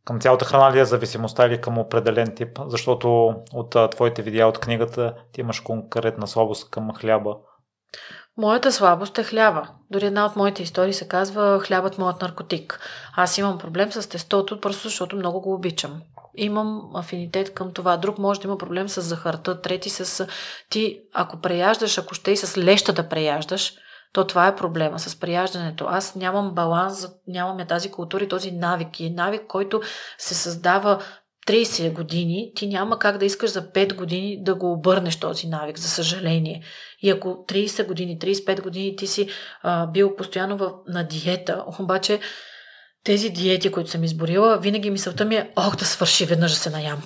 Към 0.05 0.21
цялата 0.21 0.45
храна 0.45 0.73
ли 0.73 0.81
е 0.81 0.85
зависимостта 0.85 1.47
или 1.47 1.61
към 1.61 1.79
определен 1.79 2.35
тип? 2.35 2.59
Защото 2.67 3.35
от 3.53 3.77
твоите 3.91 4.23
видеа 4.23 4.47
от 4.47 4.59
книгата 4.59 5.15
ти 5.33 5.41
имаш 5.41 5.61
конкретна 5.61 6.27
слабост 6.27 6.71
към 6.71 6.95
хляба. 6.95 7.37
Моята 8.37 8.73
слабост 8.73 9.19
е 9.19 9.25
хляба. 9.25 9.69
Дори 9.91 10.07
една 10.07 10.27
от 10.27 10.37
моите 10.37 10.63
истории 10.63 10.93
се 10.93 11.09
казва 11.09 11.61
хлябът 11.61 11.99
моят 11.99 12.23
наркотик. 12.23 12.81
Аз 13.17 13.39
имам 13.39 13.59
проблем 13.59 13.93
с 13.93 14.09
тестото, 14.09 14.61
просто 14.61 14.89
защото 14.89 15.17
много 15.17 15.41
го 15.41 15.55
обичам. 15.55 16.03
Имам 16.39 16.91
афинитет 16.95 17.55
към 17.55 17.73
това. 17.73 17.97
Друг 17.97 18.19
може 18.19 18.41
да 18.41 18.49
има 18.49 18.59
проблем 18.59 18.89
с 18.89 19.03
захарта, 19.03 19.61
трети 19.61 19.91
с... 19.91 20.27
Ти, 20.71 21.01
ако 21.15 21.41
преяждаш, 21.41 21.99
ако 21.99 22.15
ще 22.15 22.31
и 22.31 22.37
с 22.37 22.59
леща 22.59 22.93
да 22.93 23.09
преяждаш, 23.09 23.73
то 24.13 24.27
това 24.27 24.47
е 24.47 24.57
проблема 24.57 24.99
с 24.99 25.21
прияждането. 25.21 25.87
Аз 25.89 26.15
нямам 26.15 26.55
баланс, 26.55 27.07
нямаме 27.27 27.67
тази 27.67 27.91
култура 27.91 28.25
и 28.25 28.29
този 28.29 28.51
навик. 28.51 29.01
И 29.01 29.11
навик, 29.11 29.43
който 29.49 29.81
се 30.19 30.35
създава 30.35 31.03
30 31.49 31.93
години, 31.93 32.53
ти 32.55 32.67
няма 32.67 32.99
как 32.99 33.19
да 33.19 33.25
искаш 33.25 33.51
за 33.51 33.73
5 33.73 33.95
години 33.95 34.43
да 34.43 34.55
го 34.55 34.73
обърнеш 34.73 35.21
този 35.21 35.47
навик, 35.47 35.79
за 35.79 35.89
съжаление. 35.89 36.63
И 37.03 37.11
ако 37.11 37.29
30 37.29 37.87
години, 37.87 38.19
35 38.19 38.63
години 38.63 38.97
ти 38.97 39.07
си 39.07 39.29
а, 39.63 39.87
бил 39.87 40.17
постоянно 40.17 40.57
в, 40.57 40.71
на 40.89 41.05
диета, 41.05 41.65
обаче 41.81 42.21
тези 43.09 43.31
диети, 43.31 43.73
които 43.73 43.91
съм 43.91 44.05
изборила, 44.05 44.59
винаги 44.59 44.91
мисълта 44.91 45.25
ми 45.25 45.35
е, 45.35 45.51
ох, 45.57 45.77
да 45.77 45.85
свърши, 45.85 46.27
веднъж 46.27 46.53
да 46.53 46.59
се 46.59 46.71
наям. 46.71 47.03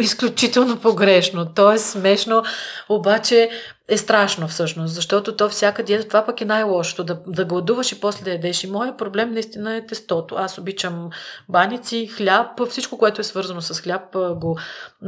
Изключително 0.00 0.80
погрешно. 0.80 1.54
То 1.54 1.72
е 1.72 1.78
смешно, 1.78 2.42
обаче 2.88 3.50
е 3.88 3.98
страшно 3.98 4.48
всъщност, 4.48 4.94
защото 4.94 5.36
то 5.36 5.48
всяка 5.48 5.82
диета, 5.82 6.08
това 6.08 6.26
пък 6.26 6.40
е 6.40 6.44
най-лошото, 6.44 7.04
да, 7.04 7.20
да 7.26 7.44
гладуваш 7.44 7.92
и 7.92 8.00
после 8.00 8.24
да 8.24 8.30
ядеш. 8.30 8.64
И 8.64 8.70
моят 8.70 8.98
проблем 8.98 9.32
наистина 9.32 9.76
е 9.76 9.86
тестото. 9.86 10.34
Аз 10.34 10.58
обичам 10.58 11.10
баници, 11.48 12.06
хляб, 12.06 12.68
всичко, 12.68 12.98
което 12.98 13.20
е 13.20 13.24
свързано 13.24 13.60
с 13.60 13.80
хляб, 13.80 14.16
го 14.36 14.58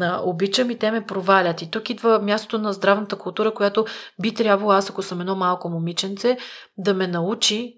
а, 0.00 0.20
обичам 0.25 0.70
и 0.70 0.78
те 0.78 0.90
ме 0.90 1.06
провалят. 1.06 1.62
И 1.62 1.70
тук 1.70 1.90
идва 1.90 2.18
мястото 2.22 2.58
на 2.58 2.72
здравната 2.72 3.16
култура, 3.16 3.54
която 3.54 3.84
би 4.20 4.34
трябвало 4.34 4.72
аз, 4.72 4.90
ако 4.90 5.02
съм 5.02 5.20
едно 5.20 5.34
малко 5.34 5.68
момиченце, 5.68 6.37
да 6.78 6.94
ме 6.94 7.06
научи, 7.06 7.75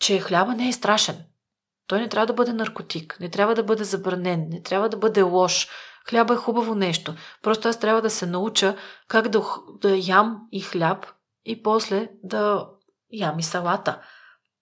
че 0.00 0.18
хляба 0.18 0.54
не 0.54 0.68
е 0.68 0.72
страшен. 0.72 1.16
Той 1.88 2.00
не 2.00 2.08
трябва 2.08 2.26
да 2.26 2.32
бъде 2.32 2.52
наркотик, 2.52 3.16
не 3.20 3.28
трябва 3.28 3.54
да 3.54 3.62
бъде 3.62 3.84
забранен, 3.84 4.46
не 4.50 4.62
трябва 4.62 4.88
да 4.88 4.96
бъде 4.96 5.22
лош. 5.22 5.68
Хляба 6.10 6.34
е 6.34 6.36
хубаво 6.36 6.74
нещо. 6.74 7.14
Просто 7.42 7.68
аз 7.68 7.80
трябва 7.80 8.02
да 8.02 8.10
се 8.10 8.26
науча 8.26 8.76
как 9.08 9.28
да, 9.28 9.42
да 9.80 9.96
ям 9.96 10.40
и 10.52 10.60
хляб 10.60 11.06
и 11.44 11.62
после 11.62 12.08
да 12.22 12.66
ям 13.12 13.38
и 13.38 13.42
салата. 13.42 14.00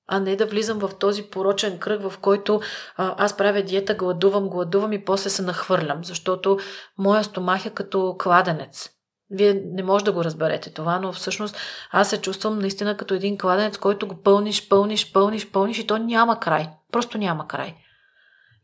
А 0.09 0.21
не 0.21 0.37
да 0.37 0.47
влизам 0.47 0.79
в 0.79 0.91
този 0.99 1.23
порочен 1.23 1.79
кръг, 1.79 2.11
в 2.11 2.19
който 2.19 2.61
а, 2.97 3.15
аз 3.19 3.37
правя 3.37 3.63
диета, 3.63 3.95
гладувам, 3.95 4.49
гладувам 4.49 4.93
и 4.93 5.05
после 5.05 5.31
се 5.31 5.43
нахвърлям, 5.43 6.05
защото 6.05 6.59
моя 6.99 7.25
стомах 7.25 7.67
е 7.67 7.71
като 7.71 8.17
кладенец. 8.19 8.91
Вие 9.31 9.63
не 9.67 9.83
може 9.83 10.05
да 10.05 10.13
го 10.13 10.25
разберете 10.25 10.73
това, 10.73 10.99
но 10.99 11.13
всъщност 11.13 11.57
аз 11.91 12.11
се 12.11 12.21
чувствам 12.21 12.59
наистина 12.59 12.97
като 12.97 13.15
един 13.15 13.39
кладенец, 13.39 13.79
който 13.79 14.09
го 14.09 14.23
пълниш, 14.23 14.69
пълниш, 14.69 15.13
пълниш, 15.13 15.51
пълниш 15.51 15.79
и 15.79 15.87
то 15.87 15.99
няма 15.99 16.41
край. 16.41 16.69
Просто 16.97 17.19
няма 17.19 17.49
край. 17.49 17.75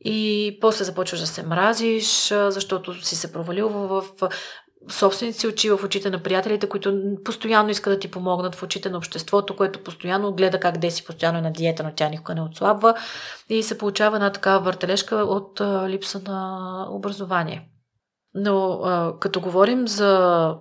И 0.01 0.59
после 0.61 0.85
започваш 0.85 1.21
да 1.21 1.27
се 1.27 1.43
мразиш, 1.43 2.29
защото 2.29 3.05
си 3.05 3.17
се 3.17 3.33
провалил 3.33 3.69
в 3.69 4.03
собствените 4.89 5.39
си 5.39 5.47
очи, 5.47 5.71
в 5.71 5.85
очите 5.85 6.11
на 6.11 6.23
приятелите, 6.23 6.69
които 6.69 7.17
постоянно 7.25 7.71
искат 7.71 7.93
да 7.93 7.99
ти 7.99 8.11
помогнат 8.11 8.55
в 8.55 8.62
очите 8.62 8.91
на 8.91 8.99
обществото, 8.99 9.57
което 9.57 9.85
постоянно 9.85 10.35
гледа 10.35 10.61
как 10.61 10.79
Деси 10.79 11.05
постоянно 11.05 11.39
е 11.39 11.43
на 11.43 11.53
диета, 11.53 11.83
но 11.83 11.93
тя 11.95 12.09
никога 12.09 12.35
не 12.35 12.43
отслабва. 12.43 12.95
И 13.49 13.62
се 13.62 13.79
получава 13.79 14.17
една 14.17 14.33
такава 14.33 14.61
въртележка 14.61 15.17
от 15.17 15.61
липса 15.89 16.21
на 16.27 16.87
образование. 16.91 17.69
Но 18.35 18.81
като 19.21 19.41
говорим 19.41 19.89
за 19.89 20.57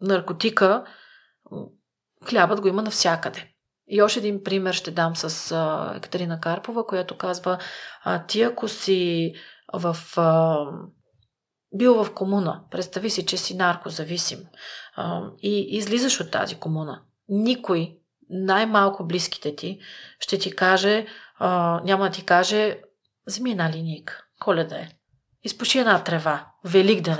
наркотика, 0.00 0.84
хлябът 2.28 2.60
го 2.60 2.68
има 2.68 2.82
навсякъде. 2.82 3.52
И 3.88 4.02
още 4.02 4.18
един 4.18 4.42
пример 4.42 4.74
ще 4.74 4.90
дам 4.90 5.16
с 5.16 5.52
а, 5.52 5.92
Екатерина 5.96 6.40
Карпова, 6.40 6.86
която 6.86 7.16
казва, 7.16 7.58
а, 8.04 8.26
ти 8.26 8.42
ако 8.42 8.68
си 8.68 9.32
в, 9.74 9.96
а, 10.16 10.58
бил 11.74 12.04
в 12.04 12.14
комуна, 12.14 12.64
представи 12.70 13.10
си, 13.10 13.26
че 13.26 13.36
си 13.36 13.56
наркозависим 13.56 14.38
а, 14.96 15.22
и 15.42 15.66
излизаш 15.76 16.20
от 16.20 16.30
тази 16.30 16.54
комуна, 16.54 17.02
никой, 17.28 17.98
най-малко 18.30 19.06
близките 19.06 19.56
ти, 19.56 19.78
ще 20.20 20.38
ти 20.38 20.56
каже, 20.56 21.06
а, 21.38 21.80
няма 21.84 22.04
да 22.04 22.10
ти 22.10 22.24
каже, 22.24 22.80
вземи 23.26 23.50
една 23.50 23.72
линейка, 23.72 24.24
коледа 24.40 24.76
е 24.76 24.88
изпуши 25.46 25.78
една 25.78 25.98
трева. 25.98 26.40
Великден. 26.64 27.16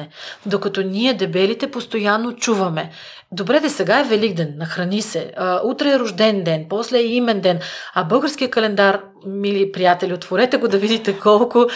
Докато 0.46 0.82
ние, 0.82 1.14
дебелите, 1.14 1.70
постоянно 1.70 2.32
чуваме. 2.32 2.90
Добре, 3.32 3.60
де 3.60 3.70
сега 3.70 4.00
е 4.00 4.04
Великден, 4.04 4.54
нахрани 4.56 5.02
се. 5.02 5.32
А, 5.36 5.60
утре 5.64 5.90
е 5.90 5.98
рожден 5.98 6.44
ден, 6.44 6.66
после 6.68 6.98
е 6.98 7.06
имен 7.06 7.40
ден. 7.40 7.58
А 7.94 8.04
българския 8.04 8.50
календар, 8.50 9.02
мили 9.26 9.72
приятели, 9.72 10.14
отворете 10.14 10.56
го 10.56 10.68
да 10.68 10.78
видите 10.78 11.18
колко, 11.18 11.66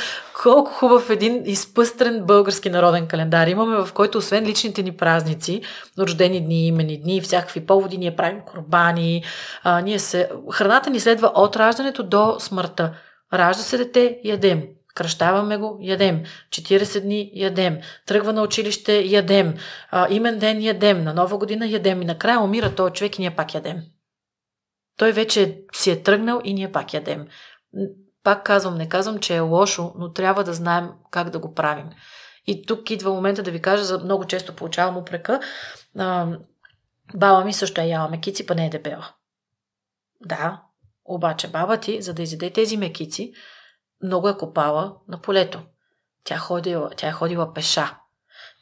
колко 0.43 0.71
хубав 0.71 1.11
един 1.11 1.43
изпъстрен 1.45 2.25
български 2.27 2.71
народен 2.71 3.07
календар 3.07 3.47
имаме, 3.47 3.77
в 3.77 3.93
който 3.95 4.19
освен 4.19 4.45
личните 4.45 4.83
ни 4.83 4.97
празници, 4.97 5.63
рождени 5.99 6.41
дни, 6.41 6.67
имени 6.67 7.01
дни, 7.01 7.21
всякакви 7.21 7.67
поводи, 7.67 7.99
ние 7.99 8.17
правим 8.17 8.41
корбани, 8.47 9.25
а, 9.63 9.81
ние 9.81 9.99
се... 9.99 10.29
храната 10.53 10.91
ни 10.91 11.01
следва 11.01 11.33
от 11.35 11.57
раждането 11.57 12.03
до 12.03 12.37
смъртта. 12.39 12.93
Ражда 13.35 13.63
се 13.63 13.79
дете, 13.79 14.19
ядем. 14.25 14.63
Кръщаваме 14.95 15.57
го, 15.57 15.79
ядем. 15.81 16.23
40 16.51 17.01
дни 17.01 17.31
ядем. 17.35 17.79
Тръгва 18.07 18.33
на 18.33 18.43
училище, 18.43 19.01
ядем. 19.01 19.55
А, 19.91 20.09
имен 20.11 20.39
ден 20.39 20.63
ядем. 20.63 21.05
На 21.05 21.15
нова 21.15 21.39
година 21.39 21.67
ядем. 21.67 22.03
И 22.03 22.05
накрая 22.05 22.41
умира 22.41 22.75
този 22.75 22.93
човек 22.93 23.19
и 23.19 23.23
ние 23.23 23.37
пак 23.37 23.55
ядем. 23.55 23.83
Той 24.97 25.13
вече 25.13 25.61
си 25.73 25.91
е 25.91 26.03
тръгнал 26.03 26.41
и 26.45 26.55
ние 26.55 26.73
пак 26.73 26.95
ядем. 26.95 27.27
Пак 28.23 28.45
казвам, 28.45 28.75
не 28.75 28.89
казвам, 28.89 29.19
че 29.19 29.37
е 29.37 29.41
лошо, 29.41 29.93
но 29.99 30.13
трябва 30.13 30.45
да 30.45 30.55
знаем 30.55 30.91
как 31.11 31.31
да 31.31 31.39
го 31.39 31.55
правим. 31.55 31.87
И 32.47 32.67
тук 32.67 32.91
идва 32.91 33.13
момента 33.13 33.43
да 33.43 33.51
ви 33.51 33.63
кажа, 33.63 33.85
за 33.85 33.99
много 33.99 34.25
често 34.25 34.57
получавам 34.57 34.97
упрека. 34.97 35.41
А, 35.99 36.29
баба 37.15 37.45
ми 37.45 37.53
също 37.53 37.81
е 37.81 37.85
яла 37.85 38.09
мекици, 38.09 38.47
па 38.47 38.55
не 38.55 38.67
е 38.67 38.71
дебела. 38.71 39.09
Да, 40.21 40.63
обаче 41.05 41.49
баба 41.49 41.77
ти, 41.77 42.03
за 42.03 42.15
да 42.15 42.23
изяде 42.23 42.51
тези 42.51 42.77
мекици, 42.77 43.33
много 44.03 44.29
е 44.29 44.37
копала 44.37 44.95
на 45.09 45.21
полето. 45.21 45.61
Тя, 46.25 46.39
ходила, 46.39 46.91
тя 46.97 47.09
е 47.09 47.13
ходила 47.13 47.55
пеша. 47.55 47.97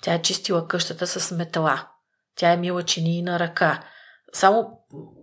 Тя 0.03 0.15
е 0.15 0.23
чистила 0.23 0.69
къщата 0.69 1.07
с 1.07 1.37
метала. 1.37 1.89
Тя 2.37 2.53
е 2.53 2.57
мила 2.57 2.83
чини 2.83 3.23
на 3.23 3.39
ръка. 3.39 3.85
Само, 4.33 4.81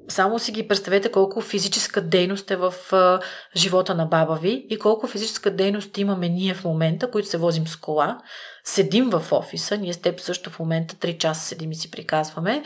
само 0.07 0.39
си 0.39 0.51
ги 0.51 0.67
представете 0.67 1.11
колко 1.11 1.41
физическа 1.41 2.01
дейност 2.01 2.51
е 2.51 2.55
в 2.55 2.73
а, 2.91 3.19
живота 3.55 3.95
на 3.95 4.05
баба 4.05 4.35
ви 4.35 4.67
и 4.69 4.79
колко 4.79 5.07
физическа 5.07 5.51
дейност 5.51 5.97
имаме 5.97 6.29
ние 6.29 6.53
в 6.53 6.63
момента, 6.63 7.11
които 7.11 7.29
се 7.29 7.37
возим 7.37 7.67
с 7.67 7.75
кола. 7.75 8.21
Седим 8.63 9.09
в 9.09 9.31
офиса, 9.31 9.77
ние 9.77 9.93
с 9.93 10.01
теб 10.01 10.19
също 10.19 10.49
в 10.49 10.59
момента 10.59 10.95
3 10.95 11.17
часа 11.17 11.41
седим 11.41 11.71
и 11.71 11.75
си 11.75 11.91
приказваме. 11.91 12.63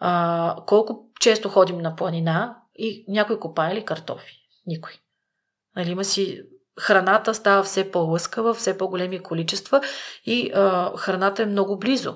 А, 0.00 0.56
колко 0.66 1.10
често 1.20 1.48
ходим 1.48 1.78
на 1.78 1.96
планина 1.96 2.56
и 2.74 3.04
някой 3.08 3.40
копае 3.40 3.74
ли 3.74 3.84
картофи? 3.84 4.36
Никой. 4.66 4.92
Нали, 5.76 5.90
има 5.90 6.04
си 6.04 6.42
храната 6.80 7.34
става 7.34 7.62
все 7.62 7.90
по-лъскава, 7.90 8.54
все 8.54 8.78
по-големи 8.78 9.18
количества 9.18 9.80
и 10.24 10.50
а, 10.54 10.96
храната 10.96 11.42
е 11.42 11.46
много 11.46 11.78
близо. 11.78 12.14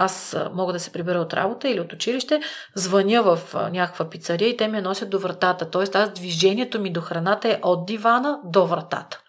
Аз 0.00 0.36
мога 0.52 0.72
да 0.72 0.80
се 0.80 0.92
прибера 0.92 1.18
от 1.18 1.34
работа 1.34 1.68
или 1.68 1.80
от 1.80 1.92
училище, 1.92 2.40
звъня 2.74 3.22
в 3.22 3.54
някаква 3.54 4.10
пицария 4.10 4.48
и 4.48 4.56
те 4.56 4.68
ме 4.68 4.80
носят 4.80 5.10
до 5.10 5.18
вратата. 5.18 5.70
Тоест, 5.70 5.94
аз 5.94 6.10
движението 6.10 6.80
ми 6.80 6.92
до 6.92 7.00
храната 7.00 7.48
е 7.48 7.60
от 7.62 7.86
дивана 7.86 8.40
до 8.44 8.66
вратата, 8.66 9.20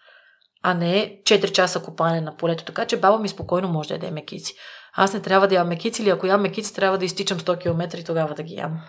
а 0.62 0.74
не 0.74 1.20
4 1.22 1.52
часа 1.52 1.82
купане 1.82 2.20
на 2.20 2.36
полето. 2.36 2.64
Така 2.64 2.84
че 2.84 3.00
баба 3.00 3.18
ми 3.18 3.28
спокойно 3.28 3.68
може 3.68 3.88
да 3.88 3.94
яде 3.94 4.10
мекици. 4.10 4.54
Аз 4.96 5.14
не 5.14 5.22
трябва 5.22 5.48
да 5.48 5.54
ям 5.54 5.68
мекици 5.68 6.02
или 6.02 6.10
ако 6.10 6.26
ям 6.26 6.42
мекици, 6.42 6.74
трябва 6.74 6.98
да 6.98 7.04
изтичам 7.04 7.38
100 7.38 7.58
км 7.58 7.98
и 7.98 8.04
тогава 8.04 8.34
да 8.34 8.42
ги 8.42 8.54
ям. 8.54 8.80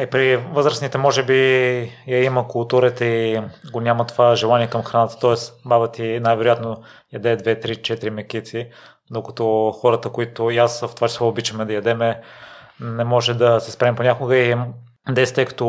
И 0.00 0.06
при 0.06 0.36
възрастните 0.36 0.98
може 0.98 1.22
би 1.22 1.34
я 2.06 2.24
има 2.24 2.48
културата 2.48 3.04
и 3.04 3.40
го 3.72 3.80
няма 3.80 4.06
това 4.06 4.34
желание 4.34 4.66
към 4.66 4.82
храната, 4.82 5.18
т.е. 5.18 5.68
баба 5.68 5.90
ти 5.90 6.20
най-вероятно 6.20 6.82
яде 7.12 7.36
2, 7.36 7.66
3, 7.66 7.80
4 7.80 8.10
мекици, 8.10 8.68
докато 9.10 9.72
хората, 9.80 10.10
които 10.10 10.50
и 10.50 10.58
аз 10.58 10.80
в 10.80 10.94
това 10.94 11.08
число 11.08 11.28
обичаме 11.28 11.64
да 11.64 11.72
ядеме, 11.72 12.20
не 12.80 13.04
може 13.04 13.34
да 13.34 13.60
се 13.60 13.70
спрем 13.70 13.96
понякога 13.96 14.36
и 14.36 14.56
10, 15.08 15.34
тъй 15.34 15.44
като 15.44 15.66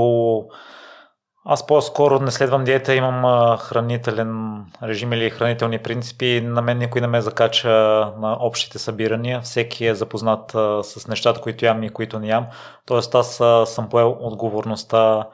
аз 1.46 1.68
по-скоро 1.68 2.20
не 2.20 2.32
следвам 2.32 2.64
диета, 2.64 2.96
имам 2.96 3.58
хранителен 3.58 4.62
режим 4.84 5.14
или 5.14 5.30
хранителни 5.30 5.80
принципи. 5.80 6.42
На 6.42 6.62
мен 6.62 6.78
никой 6.78 7.02
не 7.02 7.08
ме 7.08 7.22
закача 7.22 7.70
на 8.20 8.38
общите 8.40 8.80
събирания. 8.80 9.42
Всеки 9.42 9.86
е 9.86 9.96
запознат 9.96 10.52
с 10.86 11.08
нещата, 11.08 11.42
които 11.42 11.66
ям 11.66 11.84
и 11.84 11.90
които 11.90 12.20
не 12.20 12.28
ям. 12.28 12.46
Тоест 12.86 13.16
аз 13.16 13.42
съм 13.66 13.90
поел 13.90 14.18
отговорността, 14.20 15.28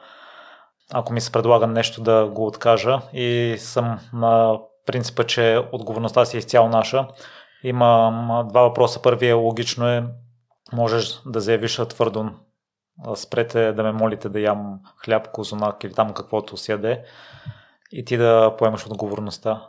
ако 0.92 1.12
ми 1.12 1.20
се 1.20 1.32
предлага 1.32 1.66
нещо 1.66 2.02
да 2.02 2.26
го 2.26 2.46
откажа 2.46 3.00
и 3.12 3.56
съм 3.58 3.98
на 4.12 4.58
принципа, 4.86 5.24
че 5.24 5.62
отговорността 5.72 6.24
си 6.24 6.36
е 6.36 6.38
изцяло 6.38 6.68
наша. 6.68 7.06
Имам 7.62 8.46
два 8.48 8.62
въпроса. 8.62 9.02
Първият 9.02 9.30
е 9.30 9.42
логично 9.42 9.88
е, 9.88 10.04
можеш 10.72 11.20
да 11.26 11.40
заявиш 11.40 11.80
твърдо 11.88 12.30
спрете 13.14 13.72
да 13.72 13.82
ме 13.82 13.92
молите 13.92 14.28
да 14.28 14.40
ям 14.40 14.80
хляб, 15.04 15.28
козунак 15.32 15.84
или 15.84 15.94
там 15.94 16.14
каквото 16.14 16.56
си 16.56 16.72
яде 16.72 17.02
и 17.92 18.04
ти 18.04 18.16
да 18.16 18.54
поемаш 18.58 18.86
отговорността. 18.86 19.62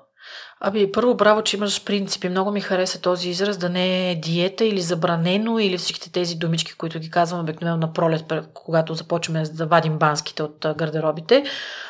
Аби, 0.60 0.92
първо, 0.92 1.16
браво, 1.16 1.42
че 1.42 1.58
имаш 1.58 1.86
принципи. 1.86 2.30
Много 2.30 2.52
ми 2.52 2.62
хареса 2.62 3.02
този 3.02 3.30
израз 3.30 3.58
да 3.58 3.70
не 3.70 4.12
е 4.12 4.16
диета 4.16 4.66
или 4.66 4.82
забранено 4.82 5.60
или 5.60 5.78
всичките 5.78 6.12
тези 6.12 6.36
думички, 6.36 6.74
които 6.74 7.00
ги 7.00 7.10
казвам 7.10 7.42
обикновено 7.42 7.78
на 7.78 7.94
пролет, 7.94 8.34
когато 8.54 8.94
започваме 8.94 9.44
да 9.44 9.66
вадим 9.66 9.98
банските 9.98 10.44
от 10.44 10.66
гардеробите. 10.78 11.44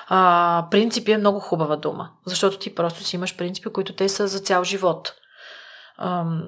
А, 0.08 0.68
принципи 0.72 1.12
е 1.12 1.18
много 1.18 1.40
хубава 1.40 1.76
дума, 1.76 2.10
защото 2.26 2.60
ти 2.60 2.76
просто 2.76 3.04
си 3.04 3.16
имаш 3.16 3.38
принципи, 3.38 3.70
които 3.70 3.96
те 3.96 4.10
са 4.10 4.28
за 4.28 4.40
цял 4.40 4.64
живот. 4.64 5.14
Ам, 5.98 6.44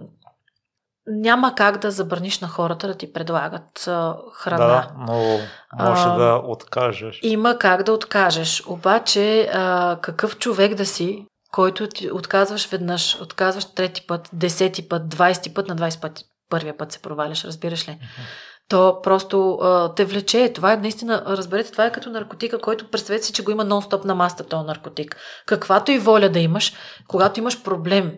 няма 1.08 1.56
как 1.56 1.78
да 1.78 1.92
забраниш 1.92 2.39
на 2.39 2.48
хората 2.48 2.88
да 2.88 2.94
ти 2.94 3.13
предлагат 3.13 3.88
а, 3.88 4.18
храна. 4.34 4.66
Да, 4.66 4.88
но 4.98 5.39
може 5.86 6.04
а, 6.06 6.18
да 6.18 6.42
откажеш. 6.46 7.20
Има 7.24 7.58
как 7.58 7.84
да 7.84 7.94
откажеш. 7.94 8.63
Обаче, 8.68 9.50
а, 9.54 9.98
какъв 10.02 10.38
човек 10.38 10.74
да 10.74 10.86
си, 10.86 11.26
който 11.52 11.88
ти 11.88 12.12
отказваш 12.12 12.70
веднъж, 12.70 13.22
отказваш 13.22 13.66
трети 13.66 14.08
път, 14.08 14.30
десети 14.34 14.89
път, 14.89 15.10
двайсти 15.10 15.54
път, 15.54 15.68
на 15.68 15.76
20 15.76 16.02
път, 16.02 16.20
първия 16.50 16.78
път 16.78 16.92
се 16.92 17.02
проваляш, 17.02 17.46
разбираш 17.46 17.88
ли? 17.88 17.92
Uh-huh. 17.92 18.28
То 18.70 19.02
просто 19.02 19.54
а, 19.54 19.96
те 19.96 20.06
влече. 20.06 20.52
Това 20.56 20.74
е 20.74 20.78
наистина, 20.78 21.24
разберете, 21.28 21.72
това 21.72 21.86
е 21.86 21.92
като 21.92 22.10
наркотика, 22.10 22.60
който 22.60 22.92
представете 22.92 23.26
си, 23.26 23.34
че 23.34 23.44
го 23.44 23.52
има 23.52 23.66
нон-стоп 23.66 24.06
на 24.06 24.16
маста 24.16 24.44
този 24.44 24.68
наркотик. 24.68 25.18
Каквато 25.46 25.92
и 25.92 26.00
воля 26.00 26.30
да 26.30 26.39
имаш, 26.39 26.74
когато 27.08 27.39
имаш 27.39 27.63
проблем, 27.63 28.13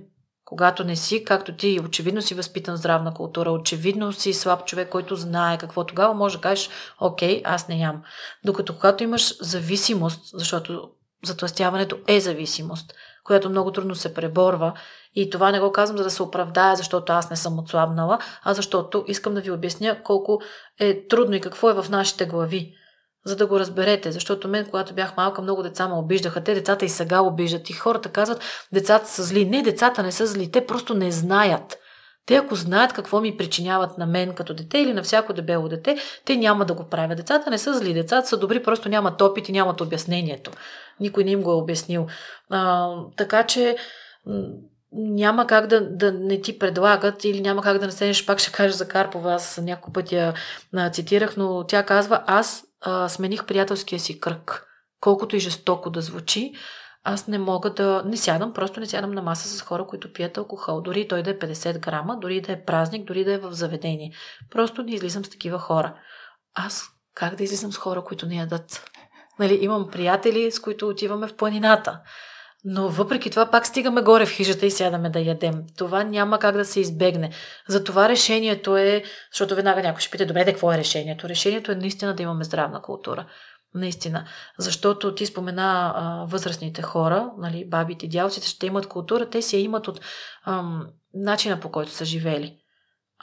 когато 0.45 0.84
не 0.84 0.95
си, 0.95 1.23
както 1.23 1.55
ти 1.55 1.79
очевидно 1.86 2.21
си 2.21 2.36
възпитан 2.36 2.77
здравна 2.77 3.13
култура, 3.13 3.51
очевидно 3.51 4.13
си 4.13 4.34
слаб 4.34 4.65
човек, 4.65 4.89
който 4.89 5.15
знае 5.15 5.58
какво 5.58 5.84
тогава 5.84 6.13
може 6.13 6.36
да 6.36 6.41
кажеш, 6.41 6.69
окей, 6.99 7.41
аз 7.45 7.67
не 7.67 7.79
ям. 7.79 8.03
Докато 8.43 8.75
когато 8.75 9.03
имаш 9.03 9.38
зависимост, 9.41 10.21
защото 10.34 10.89
затластяването 11.25 11.97
е 12.08 12.19
зависимост, 12.19 12.93
която 13.23 13.49
много 13.49 13.71
трудно 13.71 13.95
се 13.95 14.13
преборва. 14.13 14.73
И 15.15 15.29
това 15.29 15.51
не 15.51 15.60
го 15.60 15.71
казвам 15.71 15.97
за 15.97 16.03
да 16.03 16.10
се 16.10 16.23
оправдая, 16.23 16.75
защото 16.75 17.13
аз 17.13 17.29
не 17.29 17.36
съм 17.36 17.60
отслабнала, 17.60 18.19
а 18.43 18.53
защото 18.53 19.05
искам 19.08 19.34
да 19.34 19.41
ви 19.41 19.51
обясня 19.51 20.03
колко 20.03 20.41
е 20.79 21.08
трудно 21.08 21.36
и 21.36 21.41
какво 21.41 21.69
е 21.69 21.73
в 21.73 21.89
нашите 21.89 22.25
глави 22.25 22.73
за 23.25 23.35
да 23.35 23.47
го 23.47 23.59
разберете. 23.59 24.11
Защото 24.11 24.47
мен, 24.47 24.65
когато 24.65 24.93
бях 24.93 25.17
малка, 25.17 25.41
много 25.41 25.63
деца 25.63 25.88
ме 25.88 25.95
обиждаха. 25.95 26.43
Те 26.43 26.53
децата 26.53 26.85
и 26.85 26.89
сега 26.89 27.21
обиждат. 27.21 27.69
И 27.69 27.73
хората 27.73 28.09
казват, 28.09 28.67
децата 28.73 29.09
са 29.09 29.23
зли. 29.23 29.45
Не, 29.45 29.61
децата 29.61 30.03
не 30.03 30.11
са 30.11 30.27
зли. 30.27 30.51
Те 30.51 30.65
просто 30.65 30.93
не 30.93 31.11
знаят. 31.11 31.77
Те 32.25 32.35
ако 32.35 32.55
знаят 32.55 32.93
какво 32.93 33.21
ми 33.21 33.38
причиняват 33.38 33.97
на 33.97 34.05
мен 34.05 34.33
като 34.33 34.53
дете 34.53 34.77
или 34.77 34.93
на 34.93 35.03
всяко 35.03 35.33
дебело 35.33 35.67
дете, 35.67 35.97
те 36.25 36.35
няма 36.35 36.65
да 36.65 36.73
го 36.73 36.83
правят. 36.89 37.17
Децата 37.17 37.49
не 37.49 37.57
са 37.57 37.73
зли, 37.73 37.93
децата 37.93 38.27
са 38.27 38.38
добри, 38.38 38.63
просто 38.63 38.89
нямат 38.89 39.21
опит 39.21 39.49
и 39.49 39.51
нямат 39.51 39.81
обяснението. 39.81 40.51
Никой 40.99 41.23
не 41.23 41.31
им 41.31 41.41
го 41.41 41.51
е 41.51 41.55
обяснил. 41.55 42.07
А, 42.49 42.93
така 43.17 43.43
че 43.43 43.75
няма 44.91 45.47
как 45.47 45.67
да, 45.67 45.89
да 45.89 46.11
не 46.11 46.41
ти 46.41 46.59
предлагат 46.59 47.23
или 47.23 47.41
няма 47.41 47.61
как 47.61 47.77
да 47.77 47.85
не 47.85 47.91
седнеш, 47.91 48.25
пак 48.25 48.39
ще 48.39 48.51
кажа 48.51 48.73
за 48.73 48.88
Карпова, 48.88 49.33
аз 49.33 49.57
няколко 49.63 49.93
пъти 49.93 50.15
я 50.15 50.33
цитирах, 50.91 51.38
но 51.38 51.63
тя 51.67 51.83
казва, 51.83 52.23
аз 52.27 52.64
а, 52.86 53.10
смених 53.10 53.45
приятелския 53.45 54.00
си 54.00 54.19
кръг. 54.19 54.67
Колкото 55.02 55.36
и 55.36 55.39
жестоко 55.39 55.89
да 55.89 56.02
звучи, 56.02 56.54
аз 57.04 57.28
не 57.28 57.38
мога 57.38 57.74
да... 57.74 58.04
Не 58.06 58.17
сядам, 58.17 58.54
просто 58.54 58.80
не 58.80 58.86
сядам 58.86 59.12
на 59.12 59.21
маса 59.21 59.48
с 59.48 59.62
хора, 59.62 59.88
които 59.88 60.13
пият 60.13 60.38
алкохол. 60.38 60.82
Дори 60.82 61.08
той 61.08 61.24
да 61.24 61.30
е 61.30 61.39
50 61.39 61.80
грама, 61.80 62.17
дори 62.21 62.41
да 62.41 62.52
е 62.52 62.65
празник, 62.65 63.08
дори 63.08 63.24
да 63.24 63.34
е 63.34 63.38
в 63.38 63.52
заведение. 63.52 64.13
Просто 64.52 64.84
не 64.84 64.91
излизам 64.91 65.26
с 65.26 65.30
такива 65.30 65.60
хора. 65.60 65.95
Аз 66.54 66.84
как 67.13 67.36
да 67.36 67.43
излизам 67.43 67.71
с 67.71 67.78
хора, 67.78 68.04
които 68.04 68.26
не 68.26 68.36
ядат? 68.36 68.91
Нали, 69.39 69.60
имам 69.62 69.89
приятели, 69.91 70.52
с 70.52 70.60
които 70.60 70.88
отиваме 70.88 71.28
в 71.28 71.36
планината. 71.36 72.02
Но 72.67 72.89
въпреки 72.89 73.30
това 73.30 73.45
пак 73.51 73.67
стигаме 73.67 74.01
горе 74.01 74.25
в 74.25 74.32
хижата 74.32 74.65
и 74.65 74.71
сядаме 74.71 75.10
да 75.10 75.19
ядем. 75.19 75.63
Това 75.78 76.04
няма 76.04 76.39
как 76.39 76.58
да 76.58 76.65
се 76.65 76.80
избегне. 76.80 77.32
Затова 77.67 78.10
решението 78.10 78.78
е, 78.78 79.04
защото 79.32 79.56
веднага 79.56 79.82
някой 79.82 80.01
ще 80.01 80.12
пита, 80.12 80.25
добре, 80.25 80.45
какво 80.45 80.73
е 80.73 80.78
решението? 80.78 81.30
Решението 81.30 81.71
е 81.71 81.75
наистина 81.75 82.15
да 82.15 82.23
имаме 82.23 82.43
здравна 82.43 82.82
култура. 82.82 83.25
Наистина. 83.73 84.25
Защото 84.60 85.15
ти 85.15 85.25
спомена 85.25 85.93
а, 85.95 86.25
възрастните 86.30 86.82
хора, 86.82 87.32
нали, 87.38 87.69
бабите, 87.69 88.08
дялците 88.08 88.47
ще 88.47 88.67
имат 88.67 88.88
култура, 88.88 89.30
те 89.30 89.41
си 89.41 89.56
я 89.56 89.62
имат 89.62 89.88
от 89.88 90.01
ам, 90.45 90.88
начина 91.13 91.60
по 91.60 91.71
който 91.71 91.91
са 91.91 92.06
живели. 92.06 92.58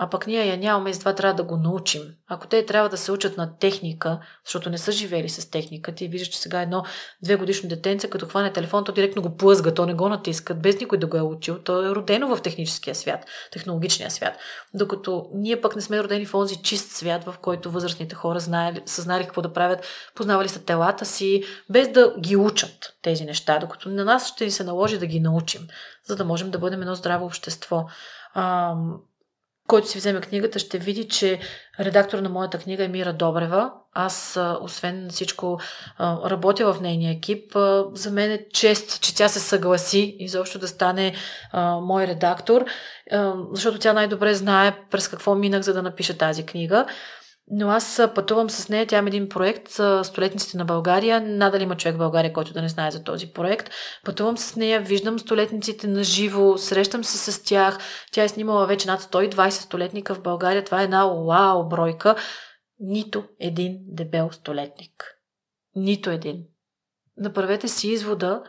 А 0.03 0.11
пък 0.11 0.27
ние 0.27 0.47
я 0.47 0.57
нямаме 0.57 0.91
и 0.91 0.95
затова 0.95 1.15
трябва 1.15 1.35
да 1.35 1.43
го 1.43 1.57
научим. 1.57 2.03
Ако 2.29 2.47
те 2.47 2.67
трябва 2.67 2.89
да 2.89 2.97
се 2.97 3.13
учат 3.13 3.37
на 3.37 3.59
техника, 3.59 4.19
защото 4.45 4.71
не 4.71 4.79
са 4.79 4.93
живели 4.93 5.29
с 5.29 5.51
техника, 5.51 5.95
ти 5.95 6.09
виждаш, 6.09 6.29
че 6.29 6.39
сега 6.39 6.63
едно 6.63 6.85
две 7.23 7.37
годишно 7.37 7.69
детенце, 7.69 8.11
като 8.11 8.27
хване 8.27 8.53
телефон, 8.53 8.85
то 8.85 8.93
директно 8.93 9.23
го 9.23 9.37
плъзга, 9.37 9.75
то 9.75 9.87
не 9.87 9.95
го 9.95 10.09
натискат, 10.09 10.63
без 10.63 10.81
никой 10.81 10.99
да 10.99 11.07
го 11.07 11.17
е 11.17 11.23
учил. 11.23 11.59
То 11.59 11.87
е 11.87 11.95
родено 11.95 12.37
в 12.37 12.43
техническия 12.43 12.95
свят, 12.95 13.27
технологичния 13.53 14.11
свят. 14.11 14.35
Докато 14.75 15.31
ние 15.35 15.61
пък 15.61 15.77
не 15.77 15.83
сме 15.83 16.03
родени 16.03 16.27
в 16.27 16.35
онзи 16.35 16.63
чист 16.63 16.91
свят, 16.91 17.25
в 17.25 17.35
който 17.43 17.71
възрастните 17.71 18.15
хора 18.15 18.41
знаели, 18.41 18.83
са 18.87 19.03
знали 19.03 19.25
какво 19.25 19.43
да 19.43 19.53
правят, 19.53 19.87
познавали 20.15 20.49
са 20.49 20.65
телата 20.65 21.05
си, 21.05 21.43
без 21.71 21.89
да 21.89 22.15
ги 22.21 22.37
учат 22.37 22.97
тези 23.03 23.25
неща, 23.25 23.59
докато 23.59 23.89
на 23.89 24.05
нас 24.05 24.29
ще 24.29 24.45
ни 24.45 24.51
се 24.51 24.65
наложи 24.65 24.99
да 24.99 25.07
ги 25.07 25.21
научим, 25.21 25.69
за 26.07 26.17
да 26.17 26.25
можем 26.25 26.51
да 26.51 26.59
бъдем 26.59 26.83
едно 26.83 26.95
здраво 26.95 27.27
общество 27.27 27.87
който 29.73 29.89
си 29.89 29.99
вземе 29.99 30.21
книгата, 30.21 30.59
ще 30.59 30.79
види, 30.79 31.09
че 31.09 31.39
редактор 31.81 32.19
на 32.19 32.29
моята 32.29 32.59
книга 32.59 32.85
е 32.85 32.89
Мира 32.89 33.13
Добрева. 33.13 33.73
Аз, 33.93 34.39
освен 34.61 35.09
всичко, 35.11 35.59
работя 36.01 36.73
в 36.73 36.81
нейния 36.81 37.13
екип. 37.13 37.53
За 37.95 38.11
мен 38.11 38.31
е 38.31 38.49
чест, 38.53 39.01
че 39.01 39.15
тя 39.15 39.29
се 39.29 39.41
съгласи 39.41 40.17
изобщо 40.19 40.59
да 40.59 40.69
стане 40.69 41.15
мой 41.81 42.07
редактор, 42.07 42.65
защото 43.53 43.79
тя 43.79 43.93
най-добре 43.93 44.35
знае 44.35 44.77
през 44.91 45.09
какво 45.09 45.35
минах, 45.35 45.63
за 45.63 45.73
да 45.73 45.83
напиша 45.83 46.19
тази 46.19 46.47
книга. 46.47 46.87
Но 47.51 47.69
аз 47.69 48.01
пътувам 48.15 48.51
с 48.51 48.69
нея. 48.69 48.87
Тя 48.87 48.99
има 48.99 49.09
един 49.09 49.29
проект 49.29 49.69
за 49.69 50.01
столетниците 50.05 50.57
на 50.57 50.65
България. 50.65 51.21
Надали 51.21 51.63
има 51.63 51.77
човек 51.77 51.95
в 51.95 51.99
България, 51.99 52.33
който 52.33 52.53
да 52.53 52.63
не 52.63 52.69
знае 52.69 52.91
за 52.91 53.05
този 53.05 53.33
проект. 53.33 53.71
Пътувам 54.05 54.39
с 54.39 54.57
нея, 54.57 54.81
виждам 54.81 55.19
столетниците 55.19 55.87
на 55.87 56.05
живо, 56.05 56.59
срещам 56.59 57.05
се 57.05 57.33
с 57.33 57.43
тях. 57.43 57.79
Тя 58.13 58.23
е 58.23 58.29
снимала 58.29 58.67
вече 58.67 58.89
над 58.89 59.01
120 59.01 59.51
столетника 59.51 60.15
в 60.15 60.23
България. 60.23 60.65
Това 60.65 60.81
е 60.81 60.85
една 60.85 61.07
уау 61.07 61.69
бройка. 61.69 62.17
Нито 62.79 63.25
един 63.41 63.79
дебел 63.87 64.29
столетник. 64.33 65.05
Нито 65.75 66.11
един. 66.11 66.45
Направете 67.17 67.69
си 67.69 67.89
извода 67.89 68.43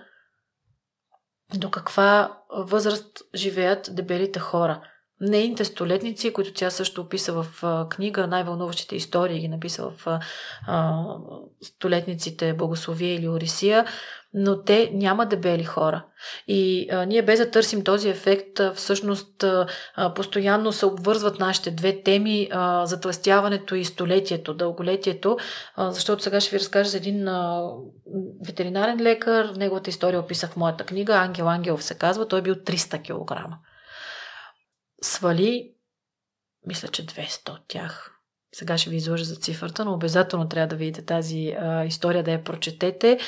до 1.54 1.72
каква 1.72 2.38
възраст 2.50 3.22
живеят 3.36 3.90
дебелите 3.96 4.40
хора– 4.40 4.82
нейните 5.30 5.66
столетници, 5.66 6.34
които 6.34 6.54
тя 6.54 6.70
също 6.70 7.02
описа 7.02 7.34
в 7.34 7.46
книга, 7.90 8.28
най-вълнуващите 8.28 8.96
истории 8.96 9.40
ги 9.40 9.48
написа 9.48 9.90
в 9.90 10.20
а, 10.68 11.06
столетниците 11.62 12.54
Богословия 12.54 13.16
или 13.16 13.30
Орисия, 13.30 13.86
но 14.34 14.64
те 14.64 14.92
няма 14.94 15.26
дебели 15.26 15.64
хора. 15.64 16.06
И 16.48 16.88
а, 16.92 17.06
ние 17.06 17.22
без 17.22 17.40
да 17.40 17.52
търсим 17.52 17.84
този 17.84 18.10
ефект, 18.10 18.60
а, 18.60 18.74
всъщност 18.74 19.44
а, 19.44 19.68
постоянно 20.16 20.72
се 20.72 20.86
обвързват 20.86 21.40
нашите 21.40 21.72
две 21.72 22.04
теми, 22.04 22.50
а, 22.52 22.86
затластяването 22.86 23.76
и 23.76 23.86
столетието, 23.86 24.54
дълголетието, 24.54 25.38
а, 25.76 25.92
защото 25.92 26.24
сега 26.24 26.40
ще 26.40 26.56
ви 26.56 26.60
разкажа 26.60 26.90
за 26.90 26.98
един 26.98 27.28
а, 27.28 27.70
ветеринарен 28.46 29.02
лекар, 29.02 29.52
неговата 29.56 29.90
история 29.90 30.20
описах 30.20 30.52
в 30.52 30.58
моята 30.58 30.84
книга, 30.84 31.14
Ангел 31.14 31.50
Ангелов 31.50 31.84
се 31.84 31.96
казва, 31.96 32.28
той 32.28 32.40
е 32.40 32.44
бил 32.44 32.56
300 32.56 33.02
кг 33.02 33.54
свали, 35.04 35.74
мисля, 36.66 36.88
че 36.88 37.06
200 37.06 37.50
от 37.50 37.68
тях. 37.68 38.10
Сега 38.56 38.78
ще 38.78 38.90
ви 38.90 38.96
изложа 38.96 39.24
за 39.24 39.36
цифрата, 39.36 39.86
но 39.86 39.94
обязателно 39.94 40.50
трябва 40.50 40.68
да 40.68 40.76
видите 40.76 41.06
тази 41.06 41.56
а, 41.60 41.86
история, 41.86 42.24
да 42.24 42.32
я 42.32 42.44
прочетете. 42.44 43.20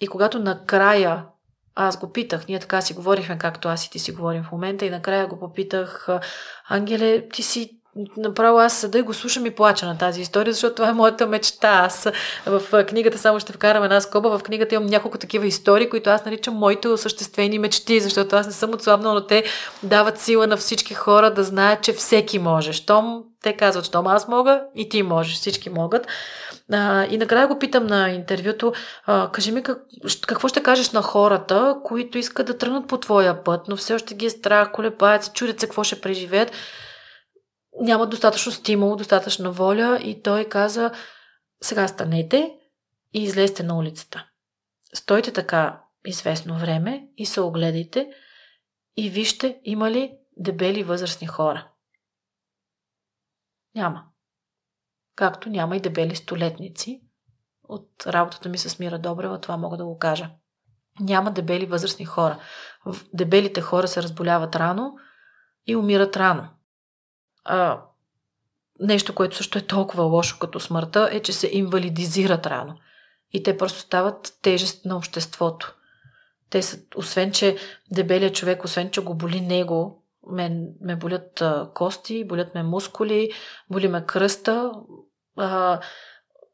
И 0.00 0.06
когато 0.06 0.38
накрая 0.38 1.26
аз 1.74 1.98
го 1.98 2.12
питах, 2.12 2.48
ние 2.48 2.58
така 2.58 2.80
си 2.80 2.94
говорихме, 2.94 3.38
както 3.38 3.68
аз 3.68 3.86
и 3.86 3.90
ти 3.90 3.98
си 3.98 4.12
говорим 4.12 4.42
в 4.42 4.52
момента, 4.52 4.86
и 4.86 4.90
накрая 4.90 5.26
го 5.26 5.38
попитах, 5.38 6.08
Ангеле, 6.68 7.28
ти 7.28 7.42
си 7.42 7.77
направо 8.16 8.58
аз 8.58 8.78
съда 8.78 8.98
и 8.98 9.02
го 9.02 9.14
слушам 9.14 9.46
и 9.46 9.50
плача 9.50 9.86
на 9.86 9.98
тази 9.98 10.20
история, 10.20 10.52
защото 10.52 10.74
това 10.74 10.88
е 10.88 10.92
моята 10.92 11.26
мечта. 11.26 11.68
Аз 11.68 12.08
в 12.46 12.84
книгата 12.84 13.18
само 13.18 13.40
ще 13.40 13.52
вкарам 13.52 13.84
една 13.84 14.00
скоба. 14.00 14.38
В 14.38 14.42
книгата 14.42 14.74
имам 14.74 14.86
няколко 14.86 15.18
такива 15.18 15.46
истории, 15.46 15.90
които 15.90 16.10
аз 16.10 16.24
наричам 16.24 16.54
моите 16.54 16.88
осъществени 16.88 17.58
мечти, 17.58 18.00
защото 18.00 18.36
аз 18.36 18.46
не 18.46 18.52
съм 18.52 18.74
отслабнала, 18.74 19.14
но 19.14 19.26
те 19.26 19.44
дават 19.82 20.20
сила 20.20 20.46
на 20.46 20.56
всички 20.56 20.94
хора 20.94 21.34
да 21.34 21.44
знаят, 21.44 21.82
че 21.82 21.92
всеки 21.92 22.38
може. 22.38 22.72
Щом 22.72 23.24
те 23.42 23.52
казват, 23.52 23.84
щом 23.84 24.06
аз 24.06 24.28
мога 24.28 24.62
и 24.74 24.88
ти 24.88 25.02
можеш, 25.02 25.34
всички 25.34 25.70
могат. 25.70 26.06
А, 26.72 27.04
и 27.04 27.18
накрая 27.18 27.48
го 27.48 27.58
питам 27.58 27.86
на 27.86 28.10
интервюто, 28.10 28.72
а, 29.06 29.30
кажи 29.32 29.52
ми 29.52 29.62
как, 29.62 29.78
какво 30.26 30.48
ще 30.48 30.62
кажеш 30.62 30.90
на 30.90 31.02
хората, 31.02 31.76
които 31.84 32.18
искат 32.18 32.46
да 32.46 32.58
тръгнат 32.58 32.86
по 32.86 32.98
твоя 32.98 33.44
път, 33.44 33.60
но 33.68 33.76
все 33.76 33.94
още 33.94 34.14
ги 34.14 34.26
е 34.26 34.30
страх, 34.30 34.72
колебаят 34.72 35.24
се, 35.24 35.32
чудят 35.32 35.60
се 35.60 35.66
какво 35.66 35.84
ще 35.84 36.00
преживеят 36.00 36.52
няма 37.80 38.06
достатъчно 38.06 38.52
стимул, 38.52 38.96
достатъчно 38.96 39.52
воля 39.52 39.98
и 40.02 40.22
той 40.22 40.48
каза, 40.48 40.90
сега 41.62 41.88
станете 41.88 42.54
и 43.14 43.22
излезте 43.22 43.62
на 43.62 43.78
улицата. 43.78 44.26
Стойте 44.94 45.32
така 45.32 45.82
известно 46.06 46.58
време 46.58 47.08
и 47.16 47.26
се 47.26 47.40
огледайте 47.40 48.10
и 48.96 49.10
вижте 49.10 49.60
има 49.64 49.90
ли 49.90 50.18
дебели 50.36 50.82
възрастни 50.82 51.26
хора. 51.26 51.68
Няма. 53.74 54.04
Както 55.16 55.48
няма 55.48 55.76
и 55.76 55.80
дебели 55.80 56.16
столетници. 56.16 57.02
От 57.62 58.06
работата 58.06 58.48
ми 58.48 58.58
с 58.58 58.78
Мира 58.78 58.98
Добрева 58.98 59.40
това 59.40 59.56
мога 59.56 59.76
да 59.76 59.84
го 59.84 59.98
кажа. 59.98 60.30
Няма 61.00 61.32
дебели 61.32 61.66
възрастни 61.66 62.04
хора. 62.04 62.40
Дебелите 63.14 63.60
хора 63.60 63.88
се 63.88 64.02
разболяват 64.02 64.56
рано 64.56 64.94
и 65.66 65.76
умират 65.76 66.16
рано. 66.16 66.48
Нещо, 68.80 69.14
което 69.14 69.36
също 69.36 69.58
е 69.58 69.66
толкова 69.66 70.04
лошо 70.04 70.38
като 70.38 70.60
смъртта, 70.60 71.08
е, 71.12 71.20
че 71.20 71.32
се 71.32 71.50
инвалидизират 71.52 72.46
рано. 72.46 72.74
И 73.32 73.42
те 73.42 73.56
просто 73.56 73.78
стават 73.78 74.38
тежест 74.42 74.84
на 74.84 74.96
обществото. 74.96 75.74
Те 76.50 76.62
са, 76.62 76.78
освен, 76.96 77.32
че 77.32 77.56
дебелият 77.90 78.34
човек, 78.34 78.64
освен, 78.64 78.90
че 78.90 79.00
го 79.00 79.14
боли 79.14 79.40
него, 79.40 80.02
ме, 80.26 80.60
ме 80.80 80.96
болят 80.96 81.40
а, 81.40 81.70
кости, 81.74 82.24
болят 82.24 82.54
ме 82.54 82.62
мускули, 82.62 83.30
боли 83.70 83.88
ме 83.88 84.04
кръста. 84.06 84.72
А, 85.36 85.80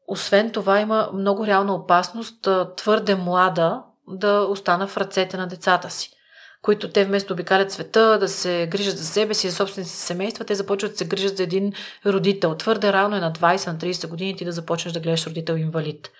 освен 0.07 0.51
това 0.51 0.79
има 0.79 1.09
много 1.13 1.47
реална 1.47 1.75
опасност 1.75 2.47
а, 2.47 2.75
твърде 2.75 3.15
млада 3.15 3.83
да 4.07 4.41
остана 4.41 4.87
в 4.87 4.97
ръцете 4.97 5.37
на 5.37 5.47
децата 5.47 5.89
си 5.89 6.14
които 6.65 6.89
те 6.89 7.05
вместо 7.05 7.33
обикалят 7.33 7.71
света, 7.71 8.17
да 8.19 8.27
се 8.27 8.67
грижат 8.71 8.97
за 8.97 9.05
себе 9.05 9.33
си, 9.33 9.49
за 9.49 9.55
собствените 9.55 9.91
си 9.91 9.97
семейства, 9.97 10.45
те 10.45 10.55
започват 10.55 10.91
да 10.91 10.97
се 10.97 11.05
грижат 11.05 11.37
за 11.37 11.43
един 11.43 11.73
родител. 12.05 12.55
Твърде 12.55 12.93
рано 12.93 13.15
е 13.15 13.19
на 13.19 13.33
20, 13.33 13.67
на 13.67 13.77
30 13.77 14.07
години 14.07 14.35
ти 14.35 14.45
да 14.45 14.51
започнеш 14.51 14.93
да 14.93 14.99
гледаш 14.99 15.27
родител 15.27 15.53
инвалид. 15.53 16.11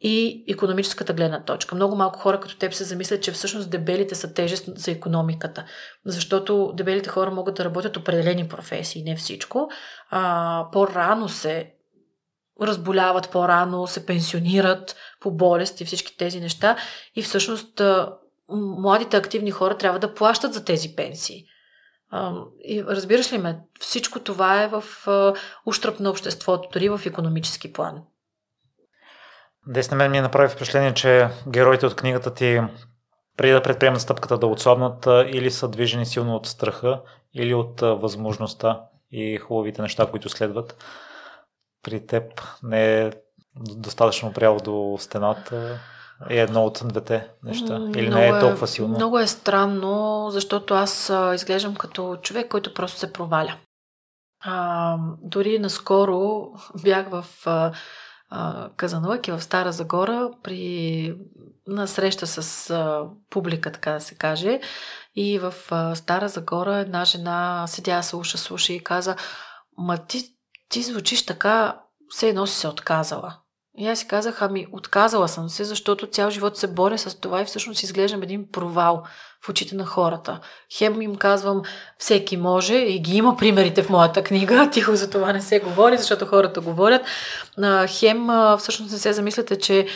И 0.00 0.44
економическата 0.48 1.12
гледна 1.12 1.44
точка. 1.44 1.74
Много 1.74 1.96
малко 1.96 2.18
хора 2.18 2.40
като 2.40 2.56
теб 2.56 2.74
се 2.74 2.84
замислят, 2.84 3.22
че 3.22 3.32
всъщност 3.32 3.70
дебелите 3.70 4.14
са 4.14 4.34
тежест 4.34 4.68
за 4.78 4.90
економиката. 4.90 5.64
Защото 6.04 6.72
дебелите 6.74 7.08
хора 7.08 7.30
могат 7.30 7.54
да 7.54 7.64
работят 7.64 7.96
определени 7.96 8.48
професии, 8.48 9.02
не 9.02 9.16
всичко. 9.16 9.70
А, 10.10 10.64
по-рано 10.72 11.28
се 11.28 11.72
разболяват 12.60 13.30
по-рано, 13.30 13.86
се 13.86 14.06
пенсионират 14.06 14.96
по 15.20 15.30
болест 15.30 15.80
и 15.80 15.84
всички 15.84 16.16
тези 16.16 16.40
неща. 16.40 16.76
И 17.16 17.22
всъщност 17.22 17.80
младите 18.48 19.16
активни 19.16 19.50
хора 19.50 19.78
трябва 19.78 19.98
да 19.98 20.14
плащат 20.14 20.54
за 20.54 20.64
тези 20.64 20.96
пенсии. 20.96 21.44
И 22.64 22.84
разбираш 22.84 23.32
ли 23.32 23.38
ме, 23.38 23.60
всичко 23.80 24.20
това 24.20 24.62
е 24.62 24.68
в 24.68 24.84
ущръп 25.66 26.00
на 26.00 26.10
обществото, 26.10 26.68
дори 26.72 26.88
в 26.88 27.00
економически 27.06 27.72
план. 27.72 28.02
Дес 29.66 29.90
на 29.90 29.96
мен 29.96 30.10
ми 30.10 30.20
направи 30.20 30.48
впечатление, 30.48 30.94
че 30.94 31.28
героите 31.48 31.86
от 31.86 31.96
книгата 31.96 32.34
ти 32.34 32.60
преди 33.36 33.52
да 33.52 33.62
предприемат 33.62 34.00
стъпката 34.00 34.38
да 34.38 34.46
отслабнат 34.46 35.06
или 35.06 35.50
са 35.50 35.68
движени 35.68 36.06
силно 36.06 36.36
от 36.36 36.46
страха, 36.46 37.02
или 37.34 37.54
от 37.54 37.80
възможността 37.80 38.80
и 39.10 39.36
хубавите 39.36 39.82
неща, 39.82 40.06
които 40.10 40.28
следват. 40.28 40.84
При 41.82 42.06
теб 42.06 42.42
не 42.62 42.98
е 43.00 43.12
достатъчно 43.56 44.32
прямо 44.32 44.60
до 44.60 44.96
стената 45.00 45.80
е 46.30 46.36
едно 46.40 46.64
от 46.64 46.82
двете 46.84 47.28
неща? 47.42 47.80
Или 47.96 48.06
много 48.06 48.20
не 48.20 48.28
е 48.28 48.40
толкова 48.40 48.66
силно? 48.66 48.94
Е, 48.94 48.96
много 48.96 49.18
е 49.18 49.26
странно, 49.26 50.26
защото 50.30 50.74
аз 50.74 51.12
изглеждам 51.34 51.74
като 51.74 52.16
човек, 52.22 52.48
който 52.48 52.74
просто 52.74 52.98
се 52.98 53.12
проваля. 53.12 53.54
А, 54.40 54.96
дори 55.22 55.58
наскоро 55.58 56.50
бях 56.82 57.08
в 57.10 57.24
а, 57.46 57.72
а, 58.30 58.70
Казанлък 58.76 59.28
и 59.28 59.30
в 59.30 59.40
Стара 59.40 59.72
Загора 59.72 60.30
при 60.42 61.14
на 61.66 61.88
среща 61.88 62.26
с 62.26 62.70
а, 62.70 63.04
публика, 63.30 63.72
така 63.72 63.92
да 63.92 64.00
се 64.00 64.14
каже. 64.14 64.60
И 65.14 65.38
в 65.38 65.54
а, 65.70 65.94
Стара 65.94 66.28
Загора 66.28 66.76
една 66.76 67.04
жена 67.04 67.64
седя, 67.66 68.02
слуша, 68.02 68.38
слуша 68.38 68.72
и 68.72 68.84
каза, 68.84 69.16
ма 69.78 69.98
ти, 69.98 70.24
ти 70.68 70.82
звучиш 70.82 71.26
така, 71.26 71.80
все 72.08 72.28
едно 72.28 72.46
си 72.46 72.56
се 72.56 72.68
отказала. 72.68 73.38
И 73.78 73.88
аз 73.88 73.98
си 73.98 74.08
казах, 74.08 74.42
ами 74.42 74.66
отказала 74.72 75.28
съм 75.28 75.48
се, 75.48 75.64
защото 75.64 76.06
цял 76.06 76.30
живот 76.30 76.56
се 76.56 76.66
боря 76.66 76.98
с 76.98 77.20
това 77.20 77.40
и 77.40 77.44
всъщност 77.44 77.82
изглеждам 77.82 78.22
един 78.22 78.46
провал 78.52 79.02
в 79.46 79.48
очите 79.48 79.74
на 79.74 79.86
хората. 79.86 80.40
Хем 80.72 81.02
им 81.02 81.16
казвам, 81.16 81.62
всеки 81.98 82.36
може 82.36 82.74
и 82.74 82.98
ги 82.98 83.16
има 83.16 83.36
примерите 83.36 83.82
в 83.82 83.90
моята 83.90 84.22
книга, 84.22 84.70
тихо 84.72 84.96
за 84.96 85.10
това 85.10 85.32
не 85.32 85.40
се 85.40 85.60
говори, 85.60 85.98
защото 85.98 86.26
хората 86.26 86.60
говорят. 86.60 87.02
Хем 87.88 88.28
всъщност 88.58 88.92
не 88.92 88.98
се 88.98 89.12
замисляте, 89.12 89.58
че 89.58 89.86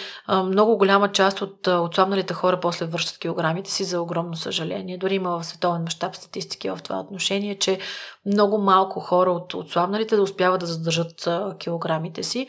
много 0.44 0.76
голяма 0.76 1.12
част 1.12 1.42
от 1.42 1.66
отслабналите 1.66 2.34
хора 2.34 2.60
после 2.60 2.86
връщат 2.86 3.18
килограмите 3.18 3.70
си 3.70 3.84
за 3.84 4.00
огромно 4.00 4.36
съжаление. 4.36 4.98
Дори 4.98 5.14
има 5.14 5.38
в 5.38 5.46
световен 5.46 5.82
мащаб 5.82 6.16
статистики 6.16 6.70
в 6.70 6.78
това 6.84 7.00
отношение, 7.00 7.58
че 7.58 7.78
много 8.26 8.58
малко 8.58 9.00
хора 9.00 9.30
от 9.30 9.54
отслабналите 9.54 10.16
да 10.16 10.22
успяват 10.22 10.60
да 10.60 10.66
задържат 10.66 11.28
килограмите 11.58 12.22
си. 12.22 12.46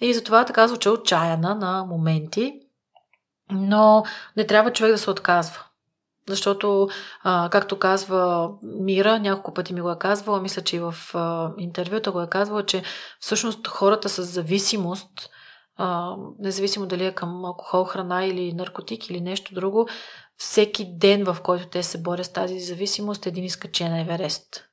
И 0.00 0.14
затова 0.14 0.44
така 0.44 0.68
звуча 0.68 0.90
отчаяна 0.90 1.54
на 1.54 1.84
моменти, 1.84 2.60
но 3.50 4.04
не 4.36 4.46
трябва 4.46 4.72
човек 4.72 4.92
да 4.92 4.98
се 4.98 5.10
отказва. 5.10 5.64
Защото, 6.28 6.88
а, 7.22 7.48
както 7.50 7.78
казва 7.78 8.50
Мира, 8.62 9.18
няколко 9.18 9.54
пъти 9.54 9.74
ми 9.74 9.80
го 9.80 9.90
е 9.90 9.98
казвала, 9.98 10.40
мисля, 10.40 10.62
че 10.62 10.76
и 10.76 10.80
в 10.80 10.94
а, 11.14 11.52
интервюта 11.58 12.12
го 12.12 12.20
е 12.20 12.30
казвала, 12.30 12.66
че 12.66 12.82
всъщност 13.20 13.66
хората 13.66 14.08
с 14.08 14.22
зависимост, 14.22 15.30
а, 15.76 16.16
независимо 16.38 16.86
дали 16.86 17.04
е 17.06 17.14
към 17.14 17.44
алкохол, 17.44 17.84
храна 17.84 18.24
или 18.24 18.52
наркотик 18.52 19.10
или 19.10 19.20
нещо 19.20 19.54
друго, 19.54 19.88
всеки 20.36 20.98
ден, 20.98 21.24
в 21.24 21.36
който 21.42 21.68
те 21.68 21.82
се 21.82 22.02
борят 22.02 22.26
с 22.26 22.32
тази 22.32 22.60
зависимост, 22.60 23.26
е 23.26 23.28
един 23.28 23.44
изкачен 23.44 23.96
Еверест. 23.96 24.64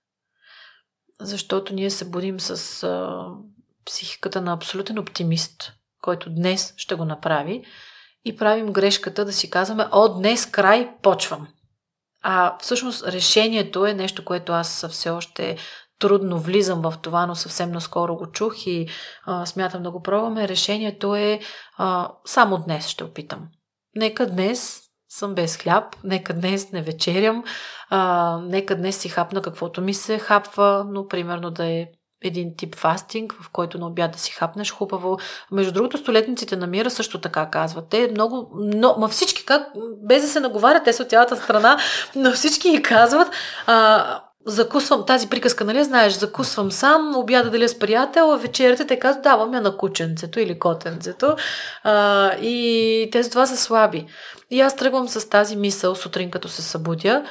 Защото 1.21 1.73
ние 1.73 1.89
се 1.89 2.09
будим 2.09 2.39
с 2.39 2.83
а, 2.83 3.27
психиката 3.85 4.41
на 4.41 4.53
абсолютен 4.53 4.99
оптимист, 4.99 5.73
който 6.01 6.29
днес 6.29 6.73
ще 6.77 6.95
го 6.95 7.05
направи 7.05 7.65
и 8.25 8.35
правим 8.35 8.73
грешката 8.73 9.25
да 9.25 9.33
си 9.33 9.49
казваме, 9.49 9.87
о, 9.91 10.09
днес 10.09 10.45
край 10.45 10.89
почвам. 11.01 11.47
А 12.23 12.57
всъщност 12.61 13.07
решението 13.07 13.85
е 13.85 13.93
нещо, 13.93 14.25
което 14.25 14.53
аз 14.53 14.87
все 14.87 15.09
още 15.09 15.57
трудно 15.99 16.39
влизам 16.39 16.81
в 16.81 16.93
това, 17.01 17.25
но 17.25 17.35
съвсем 17.35 17.71
наскоро 17.71 18.15
го 18.15 18.31
чух 18.31 18.67
и 18.67 18.87
а, 19.25 19.45
смятам 19.45 19.83
да 19.83 19.91
го 19.91 20.01
пробваме. 20.01 20.47
Решението 20.47 21.15
е 21.15 21.39
а, 21.77 22.11
само 22.25 22.57
днес 22.57 22.87
ще 22.87 23.03
опитам. 23.03 23.47
Нека 23.95 24.25
днес 24.25 24.81
съм 25.09 25.35
без 25.35 25.57
хляб, 25.57 25.95
нека 26.03 26.33
днес 26.33 26.71
не 26.71 26.81
вечерям, 26.81 27.43
а, 27.89 28.39
нека 28.43 28.75
днес 28.75 28.97
си 28.97 29.09
хапна 29.09 29.41
каквото 29.41 29.81
ми 29.81 29.93
се 29.93 30.19
хапва, 30.19 30.85
но 30.89 31.07
примерно 31.07 31.51
да 31.51 31.65
е 31.65 31.87
един 32.25 32.55
тип 32.57 32.75
фастинг, 32.75 33.35
в 33.41 33.49
който 33.49 33.77
на 33.77 33.87
обяд 33.87 34.11
да 34.11 34.19
си 34.19 34.31
хапнеш 34.31 34.71
хубаво. 34.71 35.17
Между 35.51 35.71
другото, 35.71 35.97
столетниците 35.97 36.55
на 36.55 36.67
мира 36.67 36.89
също 36.89 37.21
така 37.21 37.49
казват. 37.49 37.89
Те 37.89 38.07
много, 38.11 38.51
но, 38.55 38.95
ма 38.99 39.07
всички, 39.07 39.45
как, 39.45 39.67
без 40.03 40.21
да 40.21 40.27
се 40.27 40.39
наговарят, 40.39 40.83
те 40.83 40.93
са 40.93 41.03
от 41.03 41.09
цялата 41.09 41.35
страна, 41.35 41.77
но 42.15 42.31
всички 42.31 42.71
ги 42.71 42.81
казват, 42.81 43.27
а, 43.67 44.05
закусвам 44.45 45.05
тази 45.05 45.29
приказка, 45.29 45.65
нали 45.65 45.83
знаеш, 45.83 46.13
закусвам 46.13 46.71
сам, 46.71 47.17
обяда 47.17 47.49
дали 47.49 47.69
с 47.69 47.79
приятел, 47.79 48.31
а 48.31 48.37
вечерята 48.37 48.87
те 48.87 48.99
казват, 48.99 49.23
давам 49.23 49.53
я 49.53 49.61
на 49.61 49.77
кученцето 49.77 50.39
или 50.39 50.59
котенцето. 50.59 51.35
А, 51.83 52.31
и 52.35 53.09
те 53.11 53.23
с 53.23 53.29
това 53.29 53.45
са 53.45 53.57
слаби. 53.57 54.05
И 54.51 54.61
аз 54.61 54.75
тръгвам 54.75 55.07
с 55.07 55.29
тази 55.29 55.55
мисъл 55.55 55.95
сутрин, 55.95 56.31
като 56.31 56.47
се 56.47 56.61
събудя, 56.61 57.23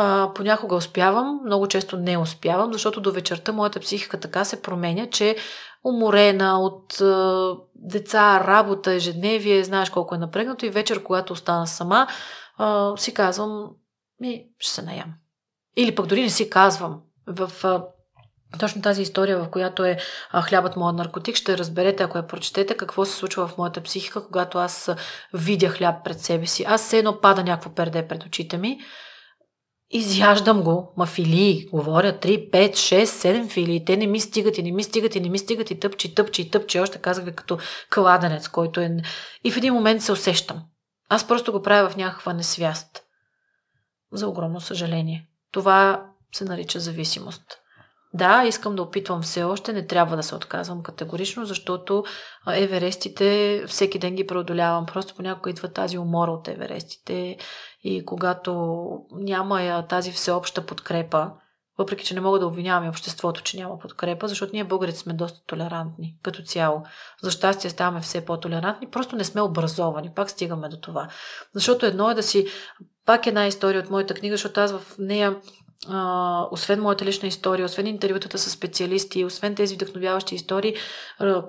а, 0.00 0.32
понякога 0.34 0.76
успявам, 0.76 1.40
много 1.44 1.68
често 1.68 1.96
не 1.96 2.18
успявам, 2.18 2.72
защото 2.72 3.00
до 3.00 3.12
вечерта 3.12 3.52
моята 3.52 3.80
психика 3.80 4.20
така 4.20 4.44
се 4.44 4.62
променя, 4.62 5.06
че 5.06 5.36
уморена 5.84 6.60
от 6.60 7.00
а, 7.00 7.52
деца, 7.74 8.44
работа, 8.44 8.92
ежедневие, 8.92 9.64
знаеш 9.64 9.90
колко 9.90 10.14
е 10.14 10.18
напрегнато 10.18 10.66
и 10.66 10.70
вечер, 10.70 11.02
когато 11.02 11.32
остана 11.32 11.66
сама, 11.66 12.06
а, 12.58 12.96
си 12.96 13.14
казвам, 13.14 13.70
ми, 14.20 14.44
ще 14.58 14.72
се 14.72 14.82
наям. 14.82 15.14
Или 15.76 15.94
пък 15.94 16.06
дори 16.06 16.22
не 16.22 16.30
си 16.30 16.50
казвам. 16.50 17.00
В 17.26 17.64
а, 17.64 17.84
точно 18.58 18.82
тази 18.82 19.02
история, 19.02 19.38
в 19.38 19.50
която 19.50 19.84
е 19.84 19.98
а, 20.30 20.42
хлябът 20.42 20.76
моят 20.76 20.96
наркотик, 20.96 21.36
ще 21.36 21.58
разберете, 21.58 22.02
ако 22.02 22.18
я 22.18 22.26
прочетете, 22.26 22.76
какво 22.76 23.04
се 23.04 23.16
случва 23.16 23.48
в 23.48 23.58
моята 23.58 23.82
психика, 23.82 24.26
когато 24.26 24.58
аз 24.58 24.90
видя 25.34 25.68
хляб 25.68 26.04
пред 26.04 26.20
себе 26.20 26.46
си. 26.46 26.64
Аз 26.68 26.82
все 26.82 26.98
едно 26.98 27.20
пада 27.20 27.44
някакво 27.44 27.70
перде 27.70 28.08
пред 28.08 28.24
очите 28.24 28.58
ми 28.58 28.78
Изяждам 29.90 30.62
го, 30.62 30.92
ма 30.96 31.06
филии, 31.06 31.66
говоря 31.72 32.12
3, 32.12 32.50
5, 32.50 32.72
6, 32.72 33.04
7 33.04 33.48
филии, 33.48 33.84
те 33.84 33.96
не 33.96 34.06
ми 34.06 34.20
стигат 34.20 34.58
и 34.58 34.62
не 34.62 34.72
ми 34.72 34.82
стигат 34.82 35.14
и 35.14 35.20
не 35.20 35.28
ми 35.28 35.38
стигат 35.38 35.70
и 35.70 35.80
тъпчи, 35.80 36.14
тъпчи 36.14 36.42
и 36.42 36.50
тъпчи, 36.50 36.80
още 36.80 36.98
казах 36.98 37.24
ви 37.24 37.34
като 37.34 37.58
кладенец, 37.94 38.48
който 38.48 38.80
е... 38.80 38.96
И 39.44 39.50
в 39.50 39.56
един 39.56 39.74
момент 39.74 40.02
се 40.02 40.12
усещам. 40.12 40.62
Аз 41.08 41.28
просто 41.28 41.52
го 41.52 41.62
правя 41.62 41.90
в 41.90 41.96
някаква 41.96 42.32
несвяст. 42.32 43.02
За 44.12 44.28
огромно 44.28 44.60
съжаление. 44.60 45.28
Това 45.52 46.06
се 46.34 46.44
нарича 46.44 46.80
зависимост. 46.80 47.42
Да, 48.14 48.44
искам 48.44 48.76
да 48.76 48.82
опитвам 48.82 49.22
все 49.22 49.44
още, 49.44 49.72
не 49.72 49.86
трябва 49.86 50.16
да 50.16 50.22
се 50.22 50.34
отказвам 50.34 50.82
категорично, 50.82 51.44
защото 51.44 52.04
еверестите 52.52 53.64
всеки 53.66 53.98
ден 53.98 54.14
ги 54.14 54.26
преодолявам. 54.26 54.86
Просто 54.86 55.14
понякога 55.14 55.50
идва 55.50 55.68
тази 55.68 55.98
умора 55.98 56.30
от 56.30 56.48
еверестите 56.48 57.36
и 57.82 58.04
когато 58.04 58.78
няма 59.12 59.86
тази 59.88 60.12
всеобща 60.12 60.66
подкрепа, 60.66 61.30
въпреки 61.78 62.04
че 62.04 62.14
не 62.14 62.20
мога 62.20 62.38
да 62.38 62.46
обвинявам 62.46 62.88
обществото, 62.88 63.42
че 63.42 63.56
няма 63.56 63.78
подкрепа, 63.78 64.28
защото 64.28 64.52
ние 64.52 64.64
българите 64.64 64.98
сме 64.98 65.12
доста 65.12 65.46
толерантни 65.46 66.16
като 66.22 66.42
цяло. 66.42 66.82
За 67.22 67.30
щастие 67.30 67.70
ставаме 67.70 68.00
все 68.00 68.24
по-толерантни, 68.24 68.90
просто 68.90 69.16
не 69.16 69.24
сме 69.24 69.42
образовани. 69.42 70.12
Пак 70.14 70.30
стигаме 70.30 70.68
до 70.68 70.80
това. 70.80 71.08
Защото 71.54 71.86
едно 71.86 72.10
е 72.10 72.14
да 72.14 72.22
си. 72.22 72.46
Пак 73.06 73.26
една 73.26 73.46
история 73.46 73.80
от 73.80 73.90
моята 73.90 74.14
книга, 74.14 74.36
защото 74.36 74.60
аз 74.60 74.72
в 74.72 74.98
нея 74.98 75.36
а, 75.86 76.48
освен 76.50 76.80
моята 76.80 77.04
лична 77.04 77.28
история, 77.28 77.66
освен 77.66 77.86
интервютата 77.86 78.38
с 78.38 78.50
специалисти, 78.50 79.24
освен 79.24 79.54
тези 79.54 79.74
вдъхновяващи 79.74 80.34
истории, 80.34 80.74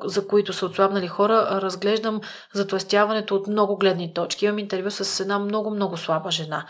за 0.04 0.28
които 0.28 0.54
са 0.54 0.66
отслабнали 0.66 1.08
хора, 1.08 1.48
разглеждам 1.52 2.22
затластяването 2.54 3.36
от 3.36 3.48
много 3.48 3.78
гледни 3.78 4.14
точки. 4.14 4.46
Имам 4.46 4.60
интервю 4.60 4.92
с 4.92 5.20
една 5.20 5.40
много-много 5.40 5.98
слаба 5.98 6.32
жена. 6.32 6.66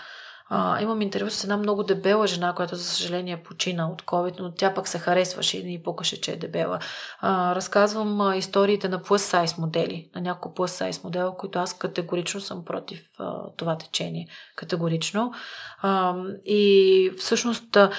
А, 0.51 0.81
имам 0.81 1.01
интервю 1.01 1.29
с 1.29 1.43
една 1.43 1.57
много 1.57 1.83
дебела 1.83 2.27
жена, 2.27 2.53
която 2.53 2.75
за 2.75 2.83
съжаление 2.83 3.43
почина 3.43 3.89
от 3.89 4.01
COVID, 4.01 4.39
но 4.39 4.53
тя 4.53 4.73
пък 4.73 4.87
се 4.87 4.99
харесваше 4.99 5.57
и 5.57 5.63
ни 5.63 5.83
пукаше, 5.83 6.21
че 6.21 6.31
е 6.31 6.35
дебела. 6.35 6.79
А, 7.19 7.55
разказвам 7.55 8.21
а, 8.21 8.35
историите 8.35 8.89
на 8.89 8.99
plus 8.99 9.37
size 9.37 9.59
модели, 9.59 10.09
на 10.15 10.21
няколко 10.21 10.61
plus 10.61 10.89
size 10.89 11.03
модела, 11.03 11.37
които 11.37 11.59
аз 11.59 11.77
категорично 11.77 12.41
съм 12.41 12.65
против 12.65 13.05
а, 13.17 13.51
това 13.57 13.77
течение. 13.77 14.27
Категорично. 14.55 15.33
А, 15.81 16.15
и 16.45 17.11
всъщност 17.17 17.75
а, 17.75 17.89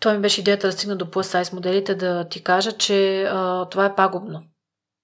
това 0.00 0.14
ми 0.14 0.20
беше 0.20 0.40
идеята 0.40 0.66
да 0.66 0.72
стигна 0.72 0.96
до 0.96 1.04
plus 1.04 1.42
size 1.42 1.52
моделите, 1.52 1.94
да 1.94 2.28
ти 2.28 2.42
кажа, 2.42 2.72
че 2.72 3.22
а, 3.22 3.68
това 3.68 3.84
е 3.84 3.94
пагубно. 3.94 4.42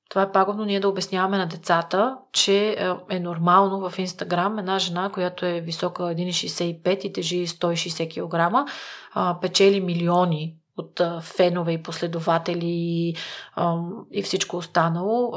Това 0.09 0.23
е 0.23 0.33
пагубно 0.33 0.65
ние 0.65 0.81
да 0.81 0.89
обясняваме 0.89 1.39
на 1.39 1.47
децата, 1.47 2.17
че 2.33 2.69
е, 2.69 3.17
е 3.17 3.21
нормално 3.21 3.91
в 3.91 3.99
Инстаграм 3.99 4.59
една 4.59 4.79
жена, 4.79 5.11
която 5.11 5.47
е 5.47 5.61
висока 5.61 6.03
1,65 6.03 7.05
и 7.05 7.13
тежи 7.13 7.47
160 7.47 8.65
кг, 8.65 8.71
печели 9.41 9.81
милиони 9.81 10.57
от 10.77 11.01
фенове 11.21 11.73
и 11.73 11.83
последователи 11.83 13.15
и, 14.11 14.23
всичко 14.23 14.57
останало. 14.57 15.33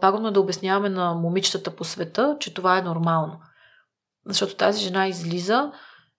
Пагубно 0.00 0.28
е 0.28 0.32
да 0.32 0.40
обясняваме 0.40 0.88
на 0.88 1.14
момичетата 1.14 1.76
по 1.76 1.84
света, 1.84 2.36
че 2.40 2.54
това 2.54 2.78
е 2.78 2.82
нормално. 2.82 3.40
Защото 4.26 4.56
тази 4.56 4.84
жена 4.84 5.08
излиза 5.08 5.72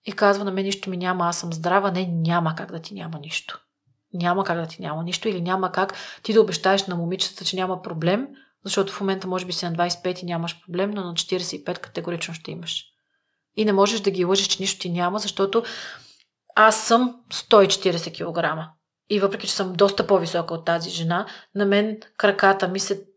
и 0.06 0.12
казва 0.12 0.44
на 0.44 0.50
мен 0.50 0.64
нищо 0.64 0.90
ми 0.90 0.96
няма, 0.96 1.26
аз 1.26 1.38
съм 1.38 1.52
здрава. 1.52 1.90
Не, 1.90 2.06
няма 2.06 2.54
как 2.54 2.72
да 2.72 2.78
ти 2.78 2.94
няма 2.94 3.18
нищо 3.18 3.67
няма 4.14 4.44
как 4.44 4.60
да 4.60 4.66
ти 4.66 4.82
няма 4.82 5.02
нищо 5.02 5.28
или 5.28 5.40
няма 5.40 5.72
как 5.72 5.94
ти 6.22 6.32
да 6.32 6.40
обещаеш 6.40 6.86
на 6.86 6.96
момичетата, 6.96 7.44
че 7.44 7.56
няма 7.56 7.82
проблем, 7.82 8.28
защото 8.64 8.92
в 8.92 9.00
момента 9.00 9.28
може 9.28 9.46
би 9.46 9.52
си 9.52 9.64
на 9.64 9.72
25 9.72 10.22
и 10.22 10.26
нямаш 10.26 10.60
проблем, 10.66 10.90
но 10.90 11.04
на 11.04 11.14
45 11.14 11.78
категорично 11.78 12.34
ще 12.34 12.50
имаш. 12.50 12.84
И 13.56 13.64
не 13.64 13.72
можеш 13.72 14.00
да 14.00 14.10
ги 14.10 14.24
лъжиш, 14.24 14.46
че 14.46 14.62
нищо 14.62 14.80
ти 14.80 14.90
няма, 14.90 15.18
защото 15.18 15.62
аз 16.54 16.86
съм 16.86 17.16
140 17.32 18.12
кг. 18.12 18.68
И 19.10 19.20
въпреки, 19.20 19.46
че 19.46 19.52
съм 19.52 19.72
доста 19.72 20.06
по-висока 20.06 20.54
от 20.54 20.64
тази 20.64 20.90
жена, 20.90 21.26
на 21.54 21.66
мен 21.66 21.98
краката 22.16 22.68
ми 22.68 22.80
се 22.80 23.07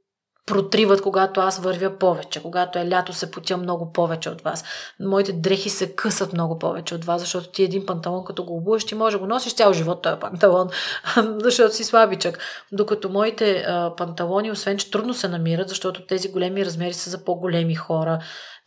протриват, 0.46 1.02
когато 1.02 1.42
аз 1.42 1.60
вървя 1.60 1.98
повече. 1.98 2.42
Когато 2.42 2.80
е 2.80 2.90
лято, 2.90 3.14
се 3.14 3.32
потя 3.32 3.58
много 3.58 3.92
повече 3.94 4.30
от 4.30 4.42
вас. 4.42 4.64
Моите 5.00 5.34
дрехи 5.34 5.70
се 5.70 5.96
късат 5.96 6.34
много 6.34 6.60
повече 6.60 6.96
от 6.96 7.06
вас, 7.06 7.22
защото 7.22 7.52
ти 7.52 7.64
един 7.64 7.86
панталон, 7.86 8.26
като 8.26 8.44
го 8.44 8.58
обуваш, 8.58 8.86
ти 8.86 8.96
може 8.96 9.16
да 9.16 9.20
го 9.20 9.28
носиш 9.28 9.56
цял 9.56 9.74
живот 9.74 10.02
този 10.02 10.20
панталон, 10.20 10.70
защото 11.44 11.76
си 11.76 11.84
слабичък. 11.84 12.40
Докато 12.72 13.10
моите 13.10 13.66
а, 13.68 13.96
панталони, 13.96 14.52
освен 14.52 14.78
че 14.78 14.92
трудно 14.92 15.14
се 15.14 15.28
намират, 15.28 15.70
защото 15.70 16.06
тези 16.06 16.32
големи 16.32 16.66
размери 16.66 16.94
са 16.94 17.10
за 17.10 17.24
по-големи 17.24 17.76
хора, 17.76 18.20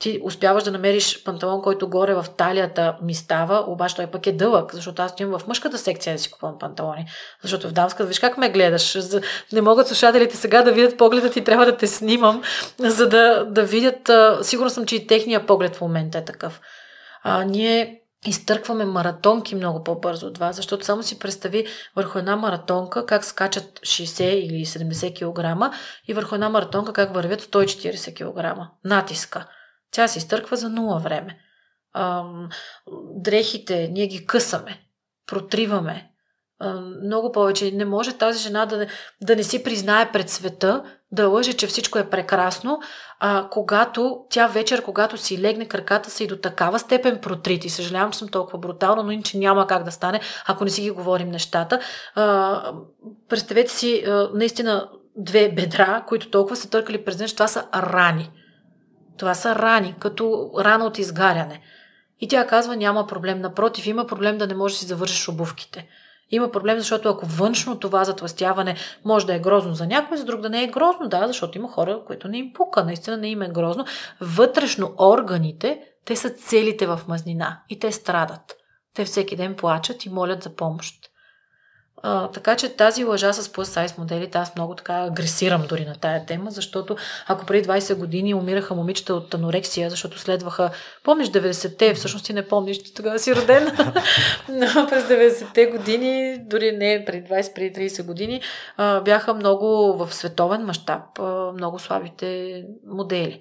ти 0.04 0.20
успяваш 0.24 0.64
да 0.64 0.70
намериш 0.70 1.24
панталон, 1.24 1.62
който 1.62 1.88
горе 1.88 2.14
в 2.14 2.26
талията 2.36 2.96
ми 3.02 3.14
става, 3.14 3.64
обаче 3.66 3.96
той 3.96 4.06
пък 4.06 4.26
е 4.26 4.32
дълъг, 4.32 4.74
защото 4.74 5.02
аз 5.02 5.12
отивам 5.12 5.38
в 5.38 5.46
мъжката 5.46 5.78
секция 5.78 6.16
да 6.16 6.22
си 6.22 6.30
купувам 6.30 6.58
панталони. 6.58 7.06
Защото 7.42 7.68
в 7.68 7.72
дамската, 7.72 8.04
виж 8.04 8.18
как 8.18 8.38
ме 8.38 8.50
гледаш. 8.50 8.98
Не 9.52 9.60
могат 9.60 9.88
слушателите 9.88 10.36
сега 10.36 10.62
да 10.62 10.72
видят 10.72 10.98
погледа 10.98 11.30
ти, 11.30 11.44
трябва 11.44 11.66
да 11.66 11.76
те 11.76 11.86
снимам, 11.86 12.42
за 12.78 13.08
да, 13.08 13.44
да 13.44 13.62
видят. 13.62 14.10
Сигурно 14.42 14.70
съм, 14.70 14.86
че 14.86 14.96
и 14.96 15.06
техния 15.06 15.46
поглед 15.46 15.76
в 15.76 15.80
момента 15.80 16.18
е 16.18 16.24
такъв. 16.24 16.60
А, 17.22 17.44
ние 17.44 18.00
изтъркваме 18.26 18.84
маратонки 18.84 19.54
много 19.54 19.84
по-бързо 19.84 20.26
от 20.26 20.38
вас, 20.38 20.56
защото 20.56 20.84
само 20.84 21.02
си 21.02 21.18
представи 21.18 21.66
върху 21.96 22.18
една 22.18 22.36
маратонка 22.36 23.06
как 23.06 23.24
скачат 23.24 23.80
60 23.80 24.22
или 24.22 24.66
70 24.66 25.14
кг 25.14 25.74
и 26.08 26.14
върху 26.14 26.34
една 26.34 26.48
маратонка 26.48 26.92
как 26.92 27.14
вървят 27.14 27.42
140 27.42 28.54
кг. 28.54 28.60
Натиска. 28.84 29.46
Тя 29.94 30.08
се 30.08 30.18
изтърква 30.18 30.56
за 30.56 30.68
нула 30.68 30.98
време. 30.98 31.38
Ам, 31.94 32.48
дрехите, 33.16 33.88
ние 33.92 34.06
ги 34.06 34.26
късаме, 34.26 34.80
протриваме. 35.26 36.10
Ам, 36.60 36.94
много 37.04 37.32
повече. 37.32 37.70
Не 37.70 37.84
може 37.84 38.18
тази 38.18 38.42
жена 38.42 38.66
да, 38.66 38.86
да 39.22 39.36
не 39.36 39.42
си 39.42 39.64
признае 39.64 40.12
пред 40.12 40.30
света, 40.30 40.84
да 41.12 41.28
лъже, 41.28 41.52
че 41.52 41.66
всичко 41.66 41.98
е 41.98 42.10
прекрасно, 42.10 42.80
а 43.20 43.48
когато 43.50 44.24
тя 44.30 44.46
вечер, 44.46 44.82
когато 44.82 45.16
си 45.16 45.40
легне, 45.40 45.68
краката 45.68 46.10
са 46.10 46.24
и 46.24 46.26
до 46.26 46.36
такава 46.36 46.78
степен 46.78 47.18
протрити. 47.20 47.68
Съжалявам, 47.68 48.12
че 48.12 48.18
съм 48.18 48.28
толкова 48.28 48.58
брутална, 48.58 49.02
но 49.02 49.10
иначе 49.10 49.38
няма 49.38 49.66
как 49.66 49.84
да 49.84 49.92
стане, 49.92 50.20
ако 50.46 50.64
не 50.64 50.70
си 50.70 50.82
ги 50.82 50.90
говорим 50.90 51.28
нещата. 51.28 51.80
А, 52.14 52.72
представете 53.28 53.72
си, 53.72 54.04
а, 54.06 54.30
наистина, 54.34 54.88
две 55.16 55.52
бедра, 55.52 56.04
които 56.08 56.30
толкова 56.30 56.56
са 56.56 56.70
търкали 56.70 57.04
през 57.04 57.16
ден, 57.16 57.28
това 57.28 57.48
са 57.48 57.66
рани. 57.74 58.30
Това 59.16 59.34
са 59.34 59.54
рани, 59.54 59.94
като 59.98 60.50
рана 60.58 60.84
от 60.84 60.98
изгаряне. 60.98 61.60
И 62.20 62.28
тя 62.28 62.46
казва, 62.46 62.76
няма 62.76 63.06
проблем. 63.06 63.40
Напротив, 63.40 63.86
има 63.86 64.06
проблем 64.06 64.38
да 64.38 64.46
не 64.46 64.54
можеш 64.54 64.76
да 64.76 64.80
си 64.80 64.86
завършиш 64.86 65.28
обувките. 65.28 65.88
Има 66.30 66.50
проблем, 66.50 66.78
защото 66.78 67.08
ако 67.08 67.26
външно 67.26 67.78
това 67.78 68.04
затластяване 68.04 68.76
може 69.04 69.26
да 69.26 69.34
е 69.34 69.38
грозно 69.38 69.74
за 69.74 69.86
някой, 69.86 70.16
за 70.16 70.24
друг 70.24 70.40
да 70.40 70.50
не 70.50 70.62
е 70.62 70.70
грозно, 70.70 71.08
да, 71.08 71.26
защото 71.26 71.58
има 71.58 71.72
хора, 71.72 72.02
които 72.06 72.28
не 72.28 72.38
им 72.38 72.52
пука, 72.52 72.84
наистина 72.84 73.16
не 73.16 73.28
им 73.28 73.42
е 73.42 73.48
грозно. 73.48 73.84
Вътрешно 74.20 74.94
органите, 74.98 75.80
те 76.04 76.16
са 76.16 76.30
целите 76.30 76.86
в 76.86 77.00
мазнина 77.08 77.60
и 77.68 77.78
те 77.78 77.92
страдат. 77.92 78.56
Те 78.94 79.04
всеки 79.04 79.36
ден 79.36 79.56
плачат 79.56 80.04
и 80.04 80.10
молят 80.10 80.42
за 80.42 80.56
помощ. 80.56 81.10
А, 82.06 82.28
така 82.28 82.56
че 82.56 82.76
тази 82.76 83.04
лъжа 83.04 83.32
с 83.32 83.48
plus 83.48 83.62
size 83.62 83.98
моделите, 83.98 84.38
аз 84.38 84.56
много 84.56 84.74
така 84.74 84.94
агресирам 84.94 85.66
дори 85.68 85.84
на 85.84 85.94
тая 85.94 86.26
тема, 86.26 86.50
защото 86.50 86.96
ако 87.26 87.46
преди 87.46 87.68
20 87.68 87.94
години 87.98 88.34
умираха 88.34 88.74
момичета 88.74 89.14
от 89.14 89.34
анорексия, 89.34 89.90
защото 89.90 90.18
следваха, 90.18 90.70
помниш 91.04 91.28
90-те, 91.28 91.94
всъщност 91.94 92.26
ти 92.26 92.32
не 92.32 92.48
помниш, 92.48 92.76
че 92.76 92.94
тогава 92.94 93.18
си 93.18 93.34
роден, 93.34 93.64
но 94.48 94.86
през 94.88 95.04
90-те 95.04 95.66
години, 95.66 96.38
дори 96.46 96.72
не 96.72 97.04
преди 97.06 97.28
20, 97.28 97.54
преди 97.54 97.90
30 97.90 98.06
години, 98.06 98.40
а, 98.76 99.00
бяха 99.00 99.34
много 99.34 99.96
в 99.96 100.14
световен 100.14 100.64
мащаб, 100.64 101.18
много 101.54 101.78
слабите 101.78 102.62
модели 102.86 103.40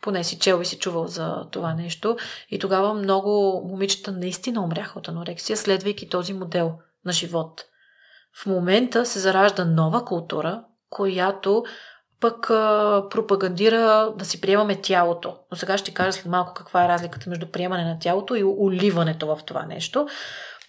поне 0.00 0.24
си 0.24 0.38
чел 0.38 0.60
и 0.62 0.64
си 0.64 0.78
чувал 0.78 1.06
за 1.06 1.48
това 1.50 1.74
нещо. 1.74 2.16
И 2.50 2.58
тогава 2.58 2.94
много 2.94 3.62
момичета 3.68 4.12
наистина 4.12 4.64
умряха 4.64 4.98
от 4.98 5.08
анорексия, 5.08 5.56
следвайки 5.56 6.08
този 6.08 6.32
модел 6.32 6.72
на 7.04 7.12
живот. 7.12 7.64
В 8.36 8.46
момента 8.46 9.06
се 9.06 9.18
заражда 9.18 9.64
нова 9.64 10.04
култура, 10.04 10.64
която 10.90 11.64
пък 12.20 12.50
а, 12.50 13.04
пропагандира 13.10 14.12
да 14.18 14.24
си 14.24 14.40
приемаме 14.40 14.80
тялото. 14.82 15.36
Но 15.50 15.56
сега 15.56 15.78
ще 15.78 15.94
кажа 15.94 16.12
след 16.12 16.26
малко 16.26 16.54
каква 16.54 16.84
е 16.84 16.88
разликата 16.88 17.30
между 17.30 17.46
приемане 17.46 17.84
на 17.84 17.98
тялото 17.98 18.34
и 18.34 18.44
уливането 18.44 19.26
в 19.26 19.38
това 19.46 19.66
нещо. 19.66 20.06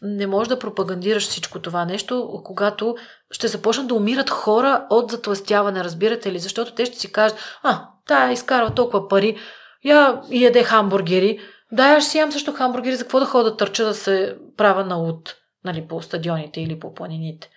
Не 0.01 0.27
можеш 0.27 0.47
да 0.47 0.59
пропагандираш 0.59 1.27
всичко 1.27 1.59
това 1.59 1.85
нещо, 1.85 2.41
когато 2.43 2.95
ще 3.31 3.47
започнат 3.47 3.87
да 3.87 3.95
умират 3.95 4.29
хора 4.29 4.87
от 4.89 5.11
затластяване, 5.11 5.83
разбирате 5.83 6.31
ли? 6.31 6.39
Защото 6.39 6.73
те 6.73 6.85
ще 6.85 6.99
си 6.99 7.11
кажат, 7.11 7.37
а, 7.63 7.87
тая 8.07 8.31
изкарва 8.31 8.73
толкова 8.73 9.07
пари, 9.07 9.37
я 9.85 10.21
яде 10.31 10.63
хамбургери, 10.63 11.39
да, 11.71 11.83
аз 11.83 12.07
си 12.07 12.17
ям 12.17 12.31
също 12.31 12.53
хамбургери, 12.53 12.95
за 12.95 13.03
какво 13.03 13.19
да 13.19 13.25
ходя 13.25 13.43
да 13.43 13.57
търча 13.57 13.85
да 13.85 13.93
се 13.93 14.37
правя 14.57 14.85
на 14.85 14.95
луд, 14.95 15.35
нали, 15.65 15.87
по 15.87 16.01
стадионите 16.01 16.61
или 16.61 16.79
по 16.79 16.93
планините 16.93 17.49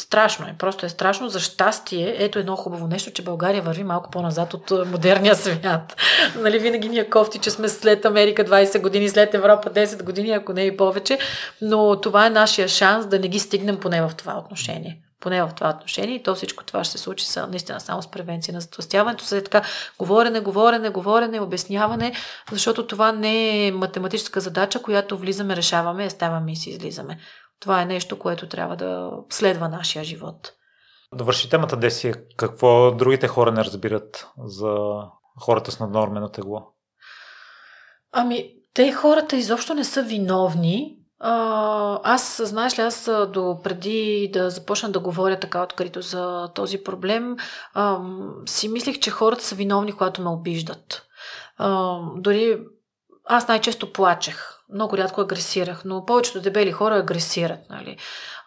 страшно 0.00 0.46
е. 0.46 0.54
Просто 0.58 0.86
е 0.86 0.88
страшно. 0.88 1.28
За 1.28 1.40
щастие, 1.40 2.16
ето 2.18 2.38
едно 2.38 2.56
хубаво 2.56 2.86
нещо, 2.86 3.10
че 3.10 3.22
България 3.22 3.62
върви 3.62 3.84
малко 3.84 4.10
по-назад 4.10 4.54
от 4.54 4.70
модерния 4.86 5.34
свят. 5.34 5.96
нали, 6.36 6.58
винаги 6.58 6.88
ни 6.88 6.98
е 6.98 7.10
кофти, 7.10 7.38
че 7.38 7.50
сме 7.50 7.68
след 7.68 8.04
Америка 8.04 8.44
20 8.44 8.82
години, 8.82 9.08
след 9.08 9.34
Европа 9.34 9.70
10 9.70 10.02
години, 10.02 10.30
ако 10.30 10.52
не 10.52 10.62
и 10.62 10.76
повече. 10.76 11.18
Но 11.60 12.00
това 12.00 12.26
е 12.26 12.30
нашия 12.30 12.68
шанс 12.68 13.06
да 13.06 13.18
не 13.18 13.28
ги 13.28 13.38
стигнем 13.38 13.80
поне 13.80 14.02
в 14.02 14.12
това 14.16 14.38
отношение 14.38 15.02
поне 15.20 15.42
в 15.42 15.50
това 15.56 15.70
отношение 15.70 16.14
и 16.14 16.22
то 16.22 16.34
всичко 16.34 16.64
това 16.64 16.84
ще 16.84 16.92
се 16.92 17.04
случи 17.04 17.26
са, 17.26 17.46
наистина 17.46 17.80
само 17.80 18.02
с 18.02 18.10
превенция 18.10 18.54
на 18.54 18.60
затластяването, 18.60 19.24
след 19.24 19.44
така 19.44 19.62
говорене, 19.98 20.40
говорене, 20.40 20.88
говорене, 20.90 21.40
обясняване, 21.40 22.12
защото 22.52 22.86
това 22.86 23.12
не 23.12 23.66
е 23.66 23.72
математическа 23.72 24.40
задача, 24.40 24.82
която 24.82 25.18
влизаме, 25.18 25.56
решаваме, 25.56 26.10
ставаме 26.10 26.52
и 26.52 26.56
си 26.56 26.70
излизаме. 26.70 27.18
Това 27.60 27.82
е 27.82 27.86
нещо, 27.86 28.18
което 28.18 28.48
трябва 28.48 28.76
да 28.76 29.10
следва 29.30 29.68
нашия 29.68 30.04
живот. 30.04 30.52
Довърши 31.14 31.50
темата, 31.50 31.76
Деси. 31.76 32.14
Какво 32.36 32.90
другите 32.90 33.28
хора 33.28 33.52
не 33.52 33.64
разбират 33.64 34.28
за 34.44 34.76
хората 35.40 35.70
с 35.70 35.80
наднормено 35.80 36.28
тегло? 36.28 36.66
Ами, 38.12 38.54
те 38.74 38.92
хората 38.92 39.36
изобщо 39.36 39.74
не 39.74 39.84
са 39.84 40.02
виновни. 40.02 40.97
А, 41.20 42.00
аз, 42.02 42.40
знаеш 42.44 42.78
ли, 42.78 42.82
аз 42.82 43.10
до 43.32 43.60
преди 43.64 44.30
да 44.32 44.50
започна 44.50 44.90
да 44.90 45.00
говоря 45.00 45.40
така 45.40 45.62
открито 45.62 46.02
за 46.02 46.48
този 46.54 46.82
проблем, 46.84 47.36
а, 47.74 47.98
си 48.46 48.68
мислих, 48.68 48.98
че 48.98 49.10
хората 49.10 49.44
са 49.44 49.54
виновни, 49.54 49.92
когато 49.92 50.22
ме 50.22 50.30
обиждат. 50.30 51.02
А, 51.56 51.98
дори 52.16 52.58
аз 53.24 53.48
най-често 53.48 53.92
плачех. 53.92 54.54
Много 54.74 54.96
рядко 54.96 55.20
агресирах, 55.20 55.82
но 55.84 56.04
повечето 56.04 56.40
дебели 56.40 56.72
хора 56.72 56.96
агресират. 56.96 57.60
Нали? 57.70 57.96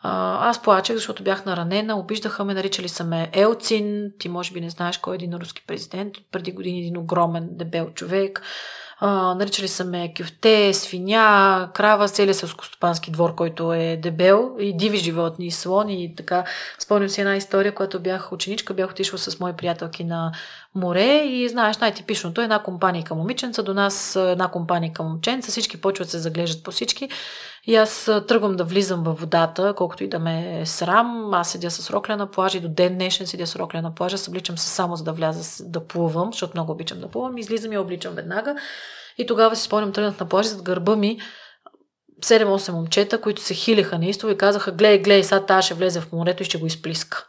Аз 0.04 0.62
плачех, 0.62 0.96
защото 0.96 1.24
бях 1.24 1.46
наранена, 1.46 2.00
обиждаха 2.00 2.46
ме, 2.46 2.54
наричали 2.54 2.90
са 2.90 3.04
ме 3.04 3.30
Елцин. 3.34 4.12
Ти 4.20 4.30
може 4.30 4.54
би 4.54 4.62
не 4.62 4.70
знаеш 4.70 4.98
кой 4.98 5.14
е 5.14 5.16
един 5.16 5.34
руски 5.34 5.64
президент. 5.68 6.14
Преди 6.32 6.52
години 6.52 6.80
един 6.80 6.98
огромен 6.98 7.50
дебел 7.52 7.90
човек. 7.94 8.42
Наричали 9.02 9.68
са 9.68 9.86
ме 9.86 10.14
кюфте, 10.18 10.74
свиня, 10.74 11.70
крава, 11.74 12.08
целият 12.08 12.38
селскостопански 12.38 13.12
двор, 13.12 13.36
който 13.36 13.74
е 13.74 14.00
дебел 14.04 14.56
и 14.60 14.78
диви 14.78 14.98
животни, 14.98 15.48
и 15.48 15.52
слони 15.52 16.04
и 16.04 16.16
така. 16.16 16.44
Спомням 16.80 17.10
си 17.10 17.22
една 17.22 17.36
история, 17.36 17.76
когато 17.76 18.00
бях 18.00 18.32
ученичка, 18.32 18.74
бях 18.74 18.92
отишла 18.92 19.18
с 19.18 19.40
мои 19.40 19.54
приятелки 19.54 20.04
на 20.04 20.32
море 20.76 21.24
и 21.26 21.50
знаеш, 21.50 21.78
най-типичното 21.78 22.42
е 22.42 22.44
една 22.44 22.64
компания 22.64 23.04
към 23.04 23.18
момиченца, 23.18 23.64
до 23.64 23.74
нас 23.74 24.16
една 24.16 24.48
компания 24.48 24.94
към 24.94 25.08
момченца, 25.08 25.52
всички 25.52 25.82
почват 25.82 26.10
се 26.10 26.20
заглеждат 26.20 26.64
по 26.64 26.72
всички 26.72 27.10
и 27.68 27.76
аз 27.76 28.12
тръгвам 28.28 28.56
да 28.56 28.64
влизам 28.64 29.04
във 29.04 29.20
водата, 29.20 29.74
колкото 29.78 30.04
и 30.04 30.10
да 30.10 30.20
ме 30.20 30.62
е 30.62 30.66
срам. 30.66 31.34
Аз 31.34 31.52
седя 31.52 31.72
с 31.72 31.90
рокля 31.90 32.16
на 32.16 32.32
плажа 32.32 32.58
и 32.58 32.62
до 32.62 32.70
ден 32.70 32.96
днешен 32.96 33.28
седя 33.28 33.48
с 33.48 33.56
рокля 33.56 33.82
на 33.82 33.96
плажа. 33.96 34.18
Събличам 34.18 34.58
се 34.58 34.68
само 34.68 34.96
за 34.96 35.04
да 35.04 35.14
вляза 35.14 35.64
да 35.70 35.88
плувам, 35.88 36.30
защото 36.32 36.52
много 36.56 36.72
обичам 36.72 37.00
да 37.00 37.08
плувам. 37.08 37.38
Излизам 37.38 37.74
и 37.74 37.78
обличам 37.78 38.14
веднага. 38.14 38.56
И 39.18 39.26
тогава 39.26 39.56
си 39.56 39.64
спомням, 39.64 39.94
тръгнах 39.94 40.20
на 40.20 40.30
плажа 40.30 40.50
зад 40.50 40.62
гърба 40.62 40.96
ми 40.96 41.20
7-8 42.22 42.72
момчета, 42.72 43.22
които 43.22 43.42
се 43.42 43.54
хилиха 43.54 43.98
неистово 43.98 44.34
и 44.34 44.38
казаха, 44.38 44.72
гледай, 44.72 45.00
гледай, 45.00 45.24
сега 45.24 45.46
тази 45.46 45.66
ще 45.66 45.74
влезе 45.74 46.02
в 46.02 46.12
морето 46.12 46.44
и 46.44 46.46
ще 46.46 46.58
го 46.58 46.66
изплиска. 46.66 47.28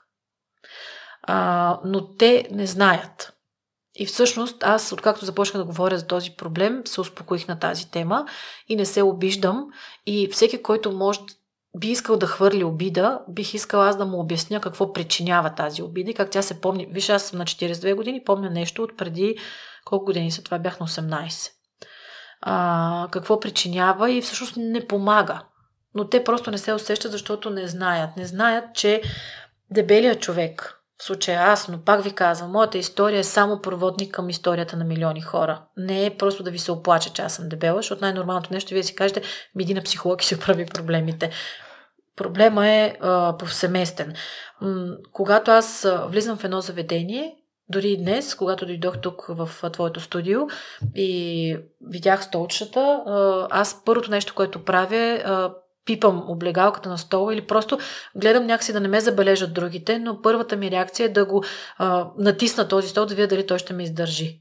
А, 1.23 1.81
но 1.85 2.17
те 2.17 2.49
не 2.51 2.67
знаят. 2.67 3.33
И 3.95 4.07
всъщност 4.07 4.65
аз, 4.65 4.93
откакто 4.93 5.25
започнах 5.25 5.63
да 5.63 5.67
говоря 5.67 5.99
за 5.99 6.07
този 6.07 6.31
проблем, 6.31 6.83
се 6.85 7.01
успокоих 7.01 7.49
на 7.49 7.59
тази 7.59 7.91
тема 7.91 8.27
и 8.69 8.77
не 8.77 8.87
се 8.87 9.03
обиждам. 9.03 9.67
И 10.07 10.29
всеки, 10.33 10.63
който 10.63 10.93
може 10.93 11.21
би 11.79 11.89
искал 11.89 12.17
да 12.17 12.27
хвърли 12.27 12.65
обида, 12.65 13.21
бих 13.29 13.55
искала 13.55 13.89
аз 13.89 13.97
да 13.97 14.07
му 14.07 14.21
обясня 14.21 14.61
какво 14.61 14.93
причинява 14.93 15.55
тази 15.55 15.83
обида 15.83 16.11
и 16.11 16.15
как 16.15 16.31
тя 16.31 16.43
се 16.43 16.61
помни. 16.61 16.87
Виж, 16.91 17.09
аз 17.09 17.23
съм 17.23 17.39
на 17.39 17.45
42 17.45 17.95
години, 17.95 18.25
помня 18.25 18.51
нещо 18.51 18.83
от 18.83 18.97
преди 18.97 19.37
колко 19.85 20.05
години 20.05 20.31
са 20.31 20.43
това, 20.43 20.59
бях 20.59 20.81
на 20.81 20.87
18. 20.87 21.51
А, 22.41 23.09
какво 23.11 23.41
причинява 23.41 24.11
и 24.11 24.23
всъщност 24.23 24.57
не 24.57 24.87
помага. 24.87 25.43
Но 25.95 26.09
те 26.09 26.25
просто 26.25 26.51
не 26.51 26.59
се 26.59 26.75
усещат, 26.75 27.13
защото 27.13 27.51
не 27.51 27.67
знаят. 27.67 28.17
Не 28.17 28.27
знаят, 28.27 28.65
че 28.75 29.03
дебелият 29.71 30.21
човек, 30.21 30.82
в 30.99 31.05
случая 31.05 31.43
аз, 31.43 31.69
но 31.69 31.85
пак 31.85 32.03
ви 32.03 32.13
казвам, 32.13 32.51
моята 32.51 32.79
история 32.79 33.19
е 33.19 33.25
само 33.25 33.61
проводник 33.61 34.15
към 34.15 34.31
историята 34.31 34.77
на 34.77 34.85
милиони 34.85 35.21
хора. 35.21 35.63
Не 35.77 36.07
е 36.07 36.17
просто 36.17 36.43
да 36.43 36.51
ви 36.51 36.59
се 36.59 36.73
оплача, 36.73 37.11
че 37.11 37.23
аз 37.23 37.35
съм 37.35 37.49
дебела, 37.49 37.77
защото 37.77 38.05
най-нормалното 38.05 38.53
нещо 38.53 38.75
е 38.75 38.77
вие 38.77 38.83
си 38.83 38.95
кажете, 38.95 39.23
ми 39.55 39.65
на 39.65 39.83
психолог 39.83 40.23
и 40.23 40.27
си 40.27 40.35
оправи 40.35 40.67
проблемите. 40.67 41.31
Проблема 42.17 42.69
е 42.69 42.97
а, 43.01 43.37
повсеместен. 43.39 44.15
М- 44.61 44.97
когато 45.13 45.51
аз 45.51 45.87
влизам 46.09 46.37
в 46.37 46.45
едно 46.45 46.61
заведение, 46.61 47.37
дори 47.69 47.89
и 47.89 47.97
днес, 47.97 48.35
когато 48.35 48.67
дойдох 48.67 48.99
тук 48.99 49.27
в 49.29 49.71
твоето 49.73 50.01
студио 50.01 50.41
и 50.95 51.57
видях 51.81 52.25
столчета, 52.25 53.03
аз 53.51 53.85
първото 53.85 54.11
нещо, 54.11 54.35
което 54.35 54.65
правя 54.65 55.23
пипам 55.85 56.25
облегалката 56.29 56.89
на 56.89 56.99
стола 56.99 57.35
или 57.35 57.47
просто 57.47 57.79
гледам 58.17 58.47
някакси 58.47 58.73
да 58.73 58.81
не 58.81 58.89
ме 58.89 59.01
забележат 59.01 59.55
другите, 59.55 59.99
но 59.99 60.23
първата 60.23 60.57
ми 60.57 60.71
реакция 60.71 61.07
е 61.07 61.09
да 61.09 61.25
го 61.25 61.45
а, 61.79 62.09
натисна 62.19 62.69
този 62.69 62.89
стол, 62.89 63.07
да 63.07 63.15
видя 63.15 63.29
дали 63.29 63.47
той 63.47 63.59
ще 63.59 63.73
ме 63.73 63.83
издържи. 63.83 64.41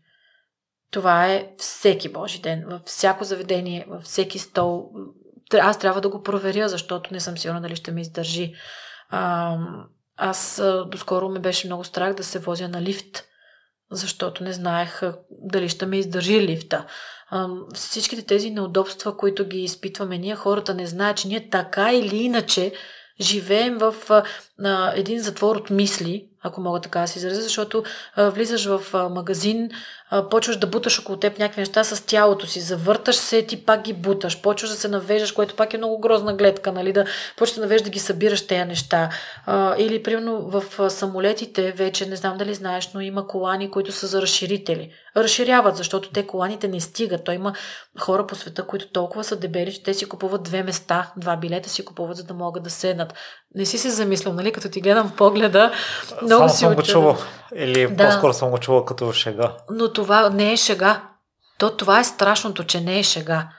Това 0.92 1.28
е 1.28 1.48
всеки 1.58 2.10
Божи 2.10 2.42
ден, 2.42 2.66
във 2.68 2.82
всяко 2.86 3.24
заведение, 3.24 3.86
във 3.90 4.04
всеки 4.04 4.40
стол. 4.40 4.90
Аз 5.54 5.80
трябва 5.80 6.02
да 6.02 6.10
го 6.10 6.24
проверя, 6.24 6.70
защото 6.70 7.14
не 7.14 7.20
съм 7.20 7.38
сигурна 7.38 7.62
дали 7.62 7.76
ще 7.76 7.92
ме 7.92 8.02
издържи. 8.02 8.54
А, 9.10 9.58
аз 10.18 10.62
доскоро 10.88 11.30
ме 11.30 11.40
беше 11.40 11.68
много 11.68 11.84
страх 11.84 12.14
да 12.14 12.24
се 12.24 12.40
возя 12.40 12.68
на 12.68 12.82
лифт, 12.82 13.24
защото 13.92 14.44
не 14.44 14.54
знаех 14.54 15.02
дали 15.30 15.70
ще 15.70 15.86
ме 15.86 15.98
издържи 15.98 16.42
лифта 16.42 16.86
всичките 17.74 18.22
тези 18.22 18.50
неудобства, 18.50 19.18
които 19.18 19.46
ги 19.46 19.64
изпитваме 19.64 20.18
ние, 20.18 20.36
хората 20.36 20.74
не 20.74 20.88
знаят, 20.88 21.18
че 21.18 21.28
ние 21.28 21.50
така 21.50 21.94
или 21.94 22.18
иначе 22.18 22.74
живеем 23.22 23.78
в 23.78 23.96
а, 24.64 24.94
един 24.96 25.20
затвор 25.20 25.56
от 25.56 25.70
мисли, 25.70 26.28
ако 26.42 26.62
мога 26.62 26.82
така 26.82 27.00
да 27.02 27.08
се 27.08 27.20
изразя, 27.20 27.42
защото 27.42 27.84
а, 28.16 28.30
влизаш 28.30 28.66
в 28.66 28.82
а, 28.94 29.10
магазин, 29.10 29.70
а, 30.12 30.30
почваш 30.30 30.58
да 30.58 30.68
буташ 30.68 31.00
около 31.00 31.18
теб 31.18 31.40
някакви 31.40 31.62
неща 31.62 31.84
с 31.84 32.06
тялото 32.06 32.48
си, 32.48 32.60
завърташ 32.60 33.16
се, 33.16 33.42
ти 33.42 33.66
пак 33.66 33.82
ги 33.82 33.94
буташ, 33.94 34.42
почваш 34.42 34.70
да 34.70 34.76
се 34.76 34.88
навеждаш, 34.88 35.32
което 35.32 35.56
пак 35.56 35.74
е 35.74 35.78
много 35.78 36.00
грозна 36.00 36.34
гледка, 36.34 36.72
нали, 36.72 36.94
да 36.94 37.06
почваш 37.38 37.56
да 37.56 37.62
навеждаш 37.62 37.86
да 37.86 37.90
ги 37.90 38.00
събираш 38.00 38.48
тези 38.48 38.66
неща. 38.66 39.10
А, 39.46 39.76
или, 39.78 40.04
примерно, 40.04 40.42
в 40.42 40.90
самолетите 40.90 41.72
вече, 41.72 42.06
не 42.06 42.16
знам 42.16 42.38
дали 42.38 42.54
знаеш, 42.54 42.90
но 42.94 43.02
има 43.02 43.28
колани, 43.28 43.72
които 43.72 43.92
са 43.92 44.08
за 44.08 44.22
разширители. 44.22 44.92
Разширяват, 45.18 45.78
защото 45.78 46.10
те 46.10 46.28
коланите 46.28 46.68
не 46.68 46.80
стигат. 46.80 47.24
Той 47.24 47.36
има 47.36 47.54
хора 48.00 48.28
по 48.28 48.36
света, 48.36 48.68
които 48.68 48.88
толкова 48.92 49.24
са 49.24 49.36
дебели, 49.36 49.74
че 49.74 49.84
те 49.84 49.94
си 49.94 50.06
купуват 50.06 50.44
две 50.44 50.64
места, 50.64 51.12
два 51.18 51.36
билета 51.36 51.70
си 51.70 51.86
купуват, 51.86 52.18
за 52.18 52.24
да 52.24 52.34
могат 52.34 52.64
да 52.64 52.70
седнат. 52.70 53.14
Не 53.56 53.66
си 53.66 53.78
се 53.78 53.90
замислям, 53.90 54.36
нали, 54.36 54.52
като 54.52 54.70
ти 54.70 54.82
гледам 54.82 55.12
погледа, 55.18 55.72
много 56.22 56.40
Само 56.40 56.50
си 56.50 56.58
съм 56.58 56.76
го 56.76 56.84
чувал. 56.84 57.18
Или 57.56 57.88
да. 57.88 58.06
по-скоро 58.08 58.34
съм 58.34 58.50
го 58.50 58.58
чувал 58.58 58.86
като 58.86 59.14
шега. 59.14 59.52
Но 59.72 59.94
това 60.02 60.30
не 60.30 60.54
е 60.54 60.58
шега. 60.58 61.04
То, 61.58 61.78
това 61.78 62.00
е 62.00 62.04
страшното, 62.04 62.64
че 62.64 62.82
не 62.82 63.00
е 63.00 63.04
шега. 63.04 63.50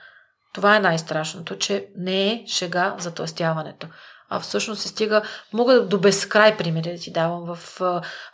Това 0.53 0.75
е 0.75 0.79
най-страшното, 0.79 1.57
че 1.57 1.87
не 1.97 2.31
е 2.31 2.43
шега 2.47 2.95
за 2.99 3.13
тластяването. 3.13 3.87
А 4.29 4.39
всъщност 4.39 4.81
се 4.81 4.87
стига, 4.87 5.21
мога 5.53 5.85
до 5.85 5.99
безкрай 5.99 6.57
примери 6.57 6.91
да 6.91 6.97
ти 6.97 7.11
давам. 7.11 7.55
В 7.55 7.81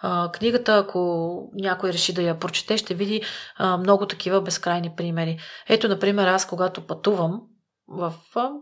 а, 0.01 0.31
книгата, 0.31 0.77
ако 0.77 1.49
някой 1.53 1.93
реши 1.93 2.13
да 2.13 2.21
я 2.21 2.39
прочете, 2.39 2.77
ще 2.77 2.93
види 2.93 3.21
а, 3.57 3.77
много 3.77 4.05
такива 4.05 4.41
безкрайни 4.41 4.93
примери. 4.97 5.39
Ето, 5.67 5.87
например, 5.87 6.27
аз 6.27 6.47
когато 6.47 6.87
пътувам, 6.87 7.41
в 7.87 8.13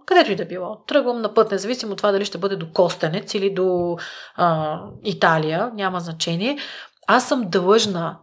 където 0.05 0.31
и 0.31 0.35
да 0.35 0.45
било. 0.45 0.83
Тръгвам 0.87 1.21
на 1.21 1.33
път, 1.33 1.51
независимо 1.51 1.91
от 1.91 1.97
това 1.97 2.11
дали 2.11 2.25
ще 2.25 2.37
бъде 2.37 2.55
до 2.55 2.71
Костенец 2.71 3.33
или 3.33 3.53
до 3.53 3.97
а, 4.35 4.79
Италия, 5.03 5.71
няма 5.73 5.99
значение. 5.99 6.57
Аз 7.07 7.27
съм 7.27 7.49
длъжна 7.49 8.19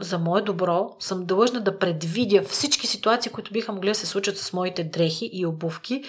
за 0.00 0.18
мое 0.18 0.42
добро, 0.42 0.96
съм 0.98 1.26
длъжна 1.26 1.60
да 1.60 1.78
предвидя 1.78 2.42
всички 2.42 2.86
ситуации, 2.86 3.32
които 3.32 3.52
биха 3.52 3.72
могли 3.72 3.88
да 3.88 3.94
се 3.94 4.06
случат 4.06 4.38
с 4.38 4.52
моите 4.52 4.84
дрехи 4.84 5.30
и 5.32 5.46
обувки, 5.46 6.04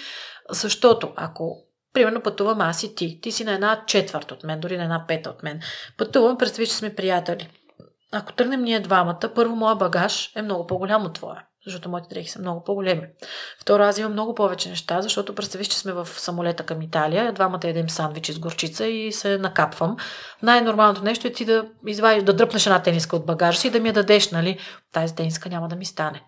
защото 0.50 1.14
ако 1.16 1.68
Примерно 1.94 2.22
пътувам 2.22 2.62
аз 2.62 2.84
и 2.84 2.96
ти. 2.96 3.22
Ти 3.22 3.32
си 3.32 3.44
на 3.44 3.54
една 3.54 3.84
четвърт 3.88 4.32
от 4.32 4.44
мен, 4.44 4.60
дори 4.60 4.78
на 4.78 4.84
една 4.84 5.06
пета 5.08 5.30
от 5.30 5.44
мен. 5.44 5.62
Пътувам, 5.98 6.38
представи, 6.38 6.68
че 6.68 6.74
сме 6.74 6.96
приятели. 6.96 7.50
Ако 8.12 8.34
тръгнем 8.34 8.62
ние 8.62 8.80
двамата, 8.80 9.32
първо 9.36 9.56
моя 9.56 9.76
багаж 9.76 10.32
е 10.36 10.42
много 10.42 10.68
по-голям 10.68 11.06
от 11.06 11.14
твоя 11.14 11.47
защото 11.68 11.90
моите 11.90 12.08
дрехи 12.10 12.30
са 12.30 12.40
много 12.40 12.64
по-големи. 12.64 13.02
Второ, 13.62 13.84
аз 13.84 13.98
имам 13.98 14.12
много 14.12 14.36
повече 14.36 14.70
неща, 14.70 15.02
защото 15.02 15.36
представи, 15.36 15.66
че 15.66 15.80
сме 15.80 15.94
в 15.94 16.08
самолета 16.08 16.64
към 16.64 16.82
Италия, 16.82 17.34
двамата 17.34 17.60
едем 17.64 17.90
сандвичи 17.90 18.34
с 18.34 18.40
горчица 18.40 18.86
и 18.86 19.12
се 19.12 19.38
накапвам. 19.38 19.98
Най-нормалното 20.44 21.04
нещо 21.04 21.28
е 21.28 21.32
ти 21.32 21.46
да 21.46 21.66
извадиш, 21.88 22.24
да 22.24 22.34
дръпнеш 22.34 22.66
една 22.66 22.82
тениска 22.82 23.16
от 23.16 23.26
багажа 23.26 23.60
си 23.60 23.68
и 23.68 23.72
да 23.72 23.80
ми 23.80 23.88
я 23.88 23.94
дадеш, 23.94 24.32
нали? 24.32 24.60
Тази 24.94 25.16
тениска 25.16 25.50
няма 25.50 25.68
да 25.68 25.76
ми 25.76 25.86
стане. 25.86 26.24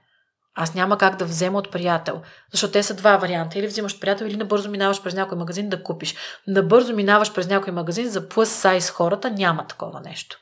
Аз 0.56 0.76
няма 0.76 0.98
как 0.98 1.16
да 1.16 1.26
взема 1.26 1.58
от 1.58 1.72
приятел, 1.72 2.22
защото 2.52 2.74
те 2.74 2.84
са 2.84 2.94
два 2.94 3.18
варианта. 3.18 3.60
Или 3.60 3.68
взимаш 3.68 3.94
от 3.94 4.02
приятел, 4.02 4.26
или 4.26 4.38
набързо 4.38 4.70
минаваш 4.70 5.04
през 5.04 5.14
някой 5.14 5.38
магазин 5.38 5.70
да 5.70 5.84
купиш. 5.84 6.16
Набързо 6.48 6.96
минаваш 6.96 7.34
през 7.34 7.48
някой 7.48 7.74
магазин 7.74 8.10
за 8.10 8.30
плъс 8.30 8.50
сайз 8.50 8.90
хората, 8.90 9.32
няма 9.32 9.68
такова 9.68 10.02
нещо. 10.02 10.38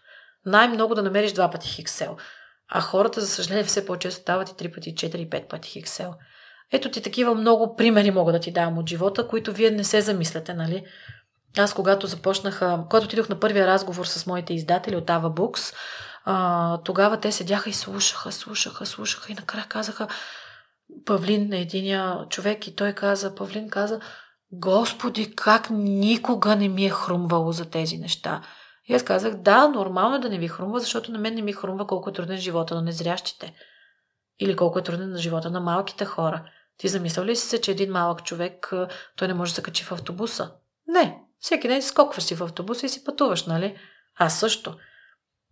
Най-много 0.46 0.96
да 0.96 1.04
намериш 1.04 1.32
два 1.32 1.52
пъти 1.52 1.68
хиксел. 1.68 2.18
А 2.70 2.82
хората, 2.82 3.22
за 3.22 3.28
съжаление, 3.28 3.64
все 3.64 3.86
по-често 3.86 4.22
стават 4.22 4.50
и 4.50 4.54
3 4.54 4.74
пъти, 4.74 4.96
4, 4.96 5.30
5 5.30 5.48
пъти 5.48 5.70
хиксел. 5.70 6.14
Ето 6.72 6.92
ти 6.92 7.02
такива 7.02 7.36
много 7.36 7.76
примери 7.76 8.12
мога 8.12 8.32
да 8.32 8.40
ти 8.40 8.52
давам 8.52 8.78
от 8.78 8.90
живота, 8.90 9.28
които 9.28 9.54
вие 9.54 9.72
не 9.72 9.84
се 9.84 10.02
замисляте, 10.02 10.54
нали? 10.54 10.86
Аз 11.58 11.74
когато 11.74 12.08
започнах, 12.08 12.60
когато 12.60 13.06
отидох 13.06 13.30
на 13.30 13.40
първия 13.40 13.68
разговор 13.68 14.06
с 14.06 14.26
моите 14.26 14.54
издатели 14.54 14.96
от 14.96 15.08
Ava 15.08 15.34
Books, 15.34 15.76
тогава 16.84 17.20
те 17.20 17.32
седяха 17.32 17.70
и 17.70 17.74
слушаха, 17.74 18.32
слушаха, 18.32 18.86
слушаха 18.86 19.32
и 19.32 19.36
накрая 19.36 19.66
казаха 19.70 20.08
Павлин 21.06 21.54
е 21.54 21.60
единия 21.60 22.26
човек 22.30 22.68
и 22.68 22.76
той 22.76 22.94
каза, 22.94 23.36
Павлин 23.36 23.70
каза, 23.70 24.00
Господи, 24.52 25.36
как 25.36 25.70
никога 25.72 26.56
не 26.56 26.70
ми 26.70 26.86
е 26.86 26.90
хрумвало 26.90 27.52
за 27.52 27.70
тези 27.70 27.98
неща. 27.98 28.42
И 28.88 28.96
аз 28.96 29.04
казах, 29.04 29.36
да, 29.36 29.68
нормално 29.68 30.16
е 30.16 30.20
да 30.20 30.30
не 30.30 30.38
ви 30.38 30.48
хрумва, 30.48 30.80
защото 30.80 31.12
на 31.12 31.20
мен 31.20 31.34
не 31.36 31.42
ми 31.42 31.54
хрумва 31.54 31.88
колко 31.88 32.10
е 32.10 32.14
труден 32.14 32.38
живота 32.38 32.76
на 32.76 32.82
незрящите. 32.82 33.54
Или 34.40 34.56
колко 34.56 34.80
е 34.80 34.84
труден 34.84 35.10
на 35.10 35.18
живота 35.18 35.52
на 35.52 35.60
малките 35.60 36.06
хора. 36.06 36.50
Ти 36.78 36.88
замислял 36.88 37.26
ли 37.26 37.36
си 37.36 37.48
се, 37.48 37.62
че 37.62 37.72
един 37.72 37.92
малък 37.92 38.24
човек, 38.24 38.74
той 39.16 39.28
не 39.28 39.34
може 39.34 39.52
да 39.52 39.56
се 39.56 39.64
качи 39.64 39.84
в 39.84 39.92
автобуса? 39.92 40.52
Не. 40.88 41.22
Всеки 41.40 41.68
ден 41.68 41.82
скокваш 41.82 42.24
си 42.24 42.36
в 42.36 42.44
автобуса 42.44 42.86
и 42.86 42.90
си 42.90 43.04
пътуваш, 43.04 43.46
нали? 43.46 43.78
Аз 44.16 44.40
също. 44.40 44.78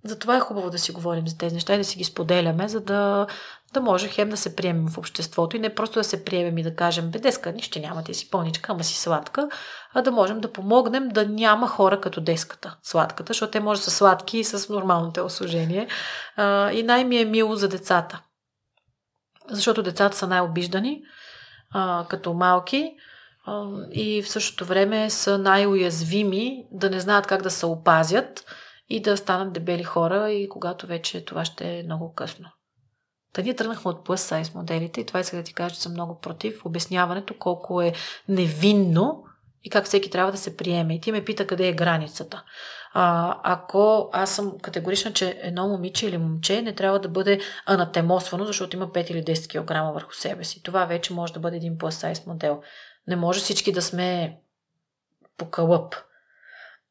Затова 0.08 0.38
е 0.38 0.40
хубаво 0.40 0.70
да 0.70 0.80
си 0.80 0.92
говорим 0.92 1.28
за 1.28 1.38
тези 1.38 1.56
неща 1.56 1.76
и 1.76 1.78
да 1.78 1.84
си 1.84 1.98
ги 1.98 2.04
споделяме, 2.04 2.68
за 2.68 2.82
да, 2.82 3.28
да 3.74 3.82
може 3.82 4.08
хем 4.08 4.30
да 4.30 4.38
се 4.38 4.56
приемем 4.56 4.88
в 4.88 4.98
обществото 4.98 5.56
и 5.56 5.60
не 5.60 5.76
просто 5.76 6.00
да 6.00 6.04
се 6.04 6.26
приемем 6.26 6.58
и 6.58 6.64
да 6.64 6.76
кажем, 6.76 7.12
бе, 7.12 7.20
деска, 7.20 7.52
нищо 7.52 7.80
няма, 7.80 8.04
ти 8.04 8.14
си 8.14 8.30
пълничка, 8.30 8.72
ама 8.72 8.84
си 8.84 9.00
сладка, 9.00 9.50
а 9.94 10.02
да 10.02 10.12
можем 10.12 10.42
да 10.42 10.52
помогнем 10.52 11.10
да 11.10 11.26
няма 11.28 11.68
хора 11.68 12.02
като 12.02 12.22
деската, 12.22 12.78
сладката, 12.84 13.30
защото 13.30 13.52
те 13.52 13.60
може 13.60 13.80
да 13.80 13.84
са 13.84 13.92
сладки 13.92 14.38
и 14.38 14.44
с 14.44 14.70
нормално 14.70 15.12
телосложение. 15.12 15.88
И 16.74 16.84
най-ми 16.86 17.18
е 17.18 17.26
мило 17.26 17.56
за 17.56 17.68
децата. 17.68 18.22
Защото 19.50 19.84
децата 19.84 20.18
са 20.18 20.28
най-обиждани, 20.28 21.02
като 22.08 22.34
малки, 22.34 22.92
и 23.92 24.22
в 24.22 24.30
същото 24.30 24.66
време 24.66 25.10
са 25.10 25.38
най-уязвими 25.38 26.66
да 26.72 26.90
не 26.90 27.00
знаят 27.00 27.28
как 27.28 27.42
да 27.42 27.52
се 27.52 27.66
опазят 27.66 28.46
и 28.90 29.02
да 29.02 29.18
станат 29.18 29.54
дебели 29.54 29.84
хора 29.84 30.32
и 30.32 30.50
когато 30.50 30.88
вече 30.88 31.26
това 31.26 31.46
ще 31.46 31.80
е 31.80 31.84
много 31.84 32.14
късно. 32.14 32.50
Та 33.34 33.42
ние 33.42 33.56
тръгнахме 33.56 33.92
от 33.92 34.08
plus 34.08 34.42
size 34.42 34.56
моделите 34.56 35.02
и 35.02 35.06
това 35.06 35.20
иска 35.20 35.38
да 35.38 35.44
ти 35.44 35.54
кажа, 35.54 35.76
че 35.76 35.82
съм 35.82 35.92
много 35.92 36.20
против 36.20 36.66
обясняването 36.66 37.34
колко 37.40 37.82
е 37.82 37.94
невинно 38.30 39.24
и 39.64 39.70
как 39.70 39.86
всеки 39.86 40.10
трябва 40.10 40.32
да 40.32 40.38
се 40.38 40.58
приеме. 40.58 40.96
И 40.96 41.02
ти 41.02 41.12
ме 41.12 41.26
пита 41.26 41.48
къде 41.48 41.68
е 41.68 41.74
границата. 41.74 42.44
А, 42.94 43.36
ако 43.44 44.10
аз 44.14 44.36
съм 44.36 44.60
категорична, 44.62 45.14
че 45.14 45.40
едно 45.42 45.68
момиче 45.68 46.08
или 46.08 46.18
момче 46.18 46.62
не 46.62 46.76
трябва 46.76 47.00
да 47.00 47.10
бъде 47.10 47.40
анатемосвано, 47.66 48.46
защото 48.46 48.76
има 48.76 48.88
5 48.88 49.12
или 49.12 49.24
10 49.24 49.64
кг 49.66 49.94
върху 49.94 50.14
себе 50.14 50.44
си. 50.44 50.64
Това 50.64 50.86
вече 50.86 51.14
може 51.14 51.34
да 51.34 51.40
бъде 51.40 51.58
един 51.58 51.78
plus 51.78 52.14
size 52.14 52.28
модел. 52.28 52.62
Не 53.08 53.16
може 53.16 53.40
всички 53.40 53.72
да 53.72 53.82
сме 53.82 54.38
по 55.38 55.50
кълъп. 55.50 55.96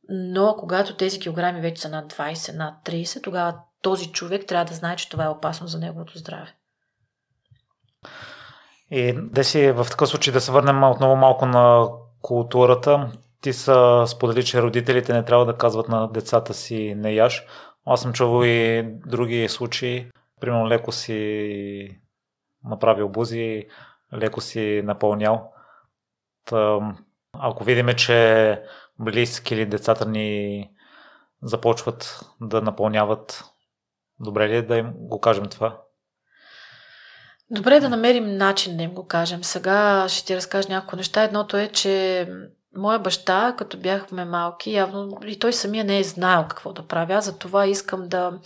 Но 0.08 0.56
когато 0.58 0.96
тези 0.96 1.20
килограми 1.20 1.60
вече 1.60 1.82
са 1.82 1.88
над 1.88 2.12
20, 2.12 2.56
над 2.56 2.74
30, 2.84 3.22
тогава 3.22 3.58
този 3.82 4.12
човек 4.12 4.46
трябва 4.46 4.64
да 4.64 4.74
знае, 4.74 4.96
че 4.96 5.08
това 5.08 5.24
е 5.24 5.28
опасно 5.28 5.66
за 5.66 5.78
неговото 5.78 6.18
здраве. 6.18 6.54
И 8.90 9.12
да 9.16 9.44
си 9.44 9.70
в 9.70 9.86
такъв 9.90 10.08
случай 10.08 10.32
да 10.32 10.40
се 10.40 10.52
върнем 10.52 10.82
отново 10.82 11.16
малко 11.16 11.46
на 11.46 11.88
културата. 12.22 13.12
Ти 13.40 13.52
са 13.52 14.04
сподели, 14.06 14.44
че 14.44 14.62
родителите 14.62 15.12
не 15.12 15.24
трябва 15.24 15.46
да 15.46 15.56
казват 15.56 15.88
на 15.88 16.08
децата 16.08 16.54
си 16.54 16.94
не 16.96 17.12
яш. 17.12 17.46
Аз 17.86 18.00
съм 18.00 18.12
чувал 18.12 18.44
и 18.44 18.82
други 19.06 19.48
случаи. 19.48 20.10
Примерно 20.40 20.68
леко 20.68 20.92
си 20.92 22.00
направил 22.64 23.08
бузи, 23.08 23.66
леко 24.14 24.40
си 24.40 24.82
напълнял. 24.84 25.52
Та, 26.44 26.78
ако 27.32 27.64
видиме, 27.64 27.96
че 27.96 28.62
близки 29.00 29.54
или 29.54 29.66
децата 29.66 30.06
ни 30.06 30.70
започват 31.42 32.20
да 32.40 32.60
напълняват, 32.62 33.44
добре 34.20 34.48
ли 34.48 34.56
е 34.56 34.62
да 34.62 34.76
им 34.76 34.92
го 34.94 35.20
кажем 35.20 35.46
това? 35.46 35.80
Добре 37.50 37.76
е 37.76 37.80
да 37.80 37.88
намерим 37.88 38.36
начин 38.36 38.76
да 38.76 38.82
им 38.82 38.94
го 38.94 39.06
кажем. 39.06 39.44
Сега 39.44 40.06
ще 40.08 40.26
ти 40.26 40.36
разкажа 40.36 40.68
няколко 40.68 40.96
неща. 40.96 41.22
Едното 41.22 41.56
е, 41.56 41.68
че 41.68 42.28
моя 42.76 42.98
баща, 42.98 43.54
като 43.58 43.78
бяхме 43.78 44.24
малки, 44.24 44.72
явно 44.72 45.18
и 45.26 45.38
той 45.38 45.52
самия 45.52 45.84
не 45.84 45.98
е 45.98 46.04
знаел 46.04 46.46
какво 46.48 46.72
да 46.72 46.86
правя. 46.86 47.20
Затова 47.20 47.66
искам 47.66 48.08
да 48.08 48.38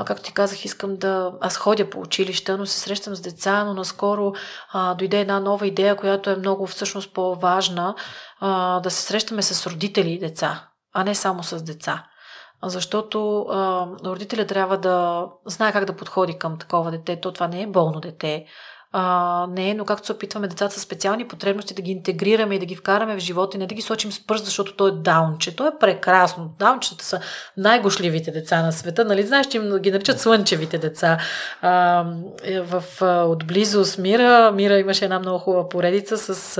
а, 0.00 0.04
както 0.04 0.22
ти 0.22 0.32
казах, 0.32 0.64
искам 0.64 0.96
да... 0.96 1.32
Аз 1.40 1.56
ходя 1.56 1.90
по 1.90 2.00
училища, 2.00 2.58
но 2.58 2.66
се 2.66 2.80
срещам 2.80 3.14
с 3.14 3.20
деца, 3.20 3.64
но 3.64 3.74
наскоро 3.74 4.32
а, 4.72 4.94
дойде 4.94 5.20
една 5.20 5.40
нова 5.40 5.66
идея, 5.66 5.96
която 5.96 6.30
е 6.30 6.36
много 6.36 6.66
всъщност 6.66 7.14
по-важна, 7.14 7.94
а, 8.40 8.80
да 8.80 8.90
се 8.90 9.02
срещаме 9.02 9.42
с 9.42 9.66
родители 9.66 10.10
и 10.10 10.18
деца, 10.18 10.68
а 10.92 11.04
не 11.04 11.14
само 11.14 11.42
с 11.42 11.62
деца. 11.62 12.04
Защото 12.62 13.40
а, 13.40 13.86
родителя 14.04 14.46
трябва 14.46 14.78
да 14.78 15.26
знае 15.46 15.72
как 15.72 15.84
да 15.84 15.96
подходи 15.96 16.38
към 16.38 16.58
такова 16.58 16.90
дете. 16.90 17.20
То 17.20 17.32
това 17.32 17.48
не 17.48 17.62
е 17.62 17.66
болно 17.66 18.00
дете 18.00 18.46
а, 18.92 19.46
не, 19.50 19.74
но 19.74 19.84
както 19.84 20.06
се 20.06 20.12
опитваме 20.12 20.48
децата 20.48 20.74
с 20.74 20.82
специални 20.82 21.28
потребности 21.28 21.74
да 21.74 21.82
ги 21.82 21.90
интегрираме 21.90 22.54
и 22.54 22.58
да 22.58 22.66
ги 22.66 22.76
вкараме 22.76 23.16
в 23.16 23.18
живота 23.18 23.56
и 23.56 23.60
не 23.60 23.66
да 23.66 23.74
ги 23.74 23.82
сочим 23.82 24.12
с 24.12 24.26
пръст, 24.26 24.44
защото 24.44 24.76
той 24.76 24.90
е 24.90 24.92
даунче. 24.92 25.56
То 25.56 25.66
е 25.66 25.78
прекрасно. 25.80 26.50
Даунчета 26.58 27.04
са 27.04 27.20
най-гошливите 27.56 28.30
деца 28.30 28.62
на 28.62 28.72
света. 28.72 29.04
Нали? 29.04 29.22
Знаеш, 29.22 29.46
че 29.46 29.56
им 29.56 29.78
ги 29.78 29.90
наричат 29.90 30.20
слънчевите 30.20 30.78
деца. 30.78 31.18
А, 31.62 32.04
е, 32.42 32.60
в, 32.60 32.84
а, 33.00 33.24
отблизо 33.24 33.84
с 33.84 33.98
Мира, 33.98 34.52
Мира 34.54 34.78
имаше 34.78 35.04
една 35.04 35.18
много 35.18 35.38
хубава 35.38 35.68
поредица 35.68 36.18
с 36.18 36.58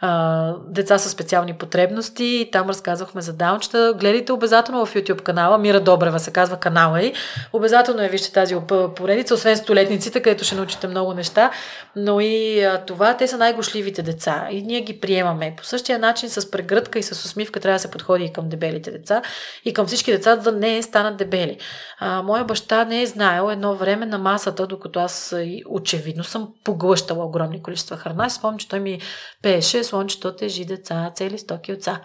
а, 0.00 0.54
деца 0.68 0.98
с 0.98 1.10
специални 1.10 1.54
потребности 1.54 2.24
и 2.24 2.50
там 2.50 2.68
разказахме 2.68 3.20
за 3.20 3.32
даунчета. 3.32 3.94
Гледайте 4.00 4.32
обязателно 4.32 4.86
в 4.86 4.94
YouTube 4.94 5.22
канала. 5.22 5.58
Мира 5.58 5.80
Добрева 5.80 6.18
се 6.18 6.32
казва 6.32 6.56
канала 6.56 7.02
и 7.02 7.12
обязателно 7.52 8.02
я 8.02 8.08
вижте 8.08 8.32
тази 8.32 8.56
поредица, 8.96 9.34
освен 9.34 9.56
столетниците, 9.56 10.20
където 10.20 10.44
ще 10.44 10.54
научите 10.54 10.88
много 10.88 11.14
неща 11.14 11.50
но 11.96 12.20
и 12.20 12.68
това, 12.86 13.16
те 13.16 13.28
са 13.28 13.36
най-гошливите 13.36 14.02
деца 14.02 14.48
и 14.50 14.62
ние 14.62 14.80
ги 14.80 15.00
приемаме. 15.00 15.54
По 15.56 15.64
същия 15.64 15.98
начин 15.98 16.30
с 16.30 16.50
прегръдка 16.50 16.98
и 16.98 17.02
с 17.02 17.24
усмивка 17.24 17.60
трябва 17.60 17.74
да 17.76 17.80
се 17.80 17.90
подходи 17.90 18.24
и 18.24 18.32
към 18.32 18.48
дебелите 18.48 18.90
деца 18.90 19.22
и 19.64 19.74
към 19.74 19.86
всички 19.86 20.12
деца 20.12 20.36
да 20.36 20.52
не 20.52 20.82
станат 20.82 21.16
дебели. 21.16 21.58
А, 21.98 22.22
моя 22.22 22.44
баща 22.44 22.84
не 22.84 23.02
е 23.02 23.06
знаел 23.06 23.50
едно 23.50 23.74
време 23.74 24.06
на 24.06 24.18
масата, 24.18 24.66
докато 24.66 25.00
аз 25.00 25.34
очевидно 25.68 26.24
съм 26.24 26.54
поглъщала 26.64 27.24
огромни 27.24 27.62
количества 27.62 27.96
храна. 27.96 28.30
Спомням, 28.30 28.58
че 28.58 28.68
той 28.68 28.80
ми 28.80 29.00
пееше 29.42 29.84
слънчето 29.84 30.36
тежи 30.36 30.64
деца, 30.64 31.12
цели 31.14 31.38
стоки 31.38 31.72
отца. 31.72 32.00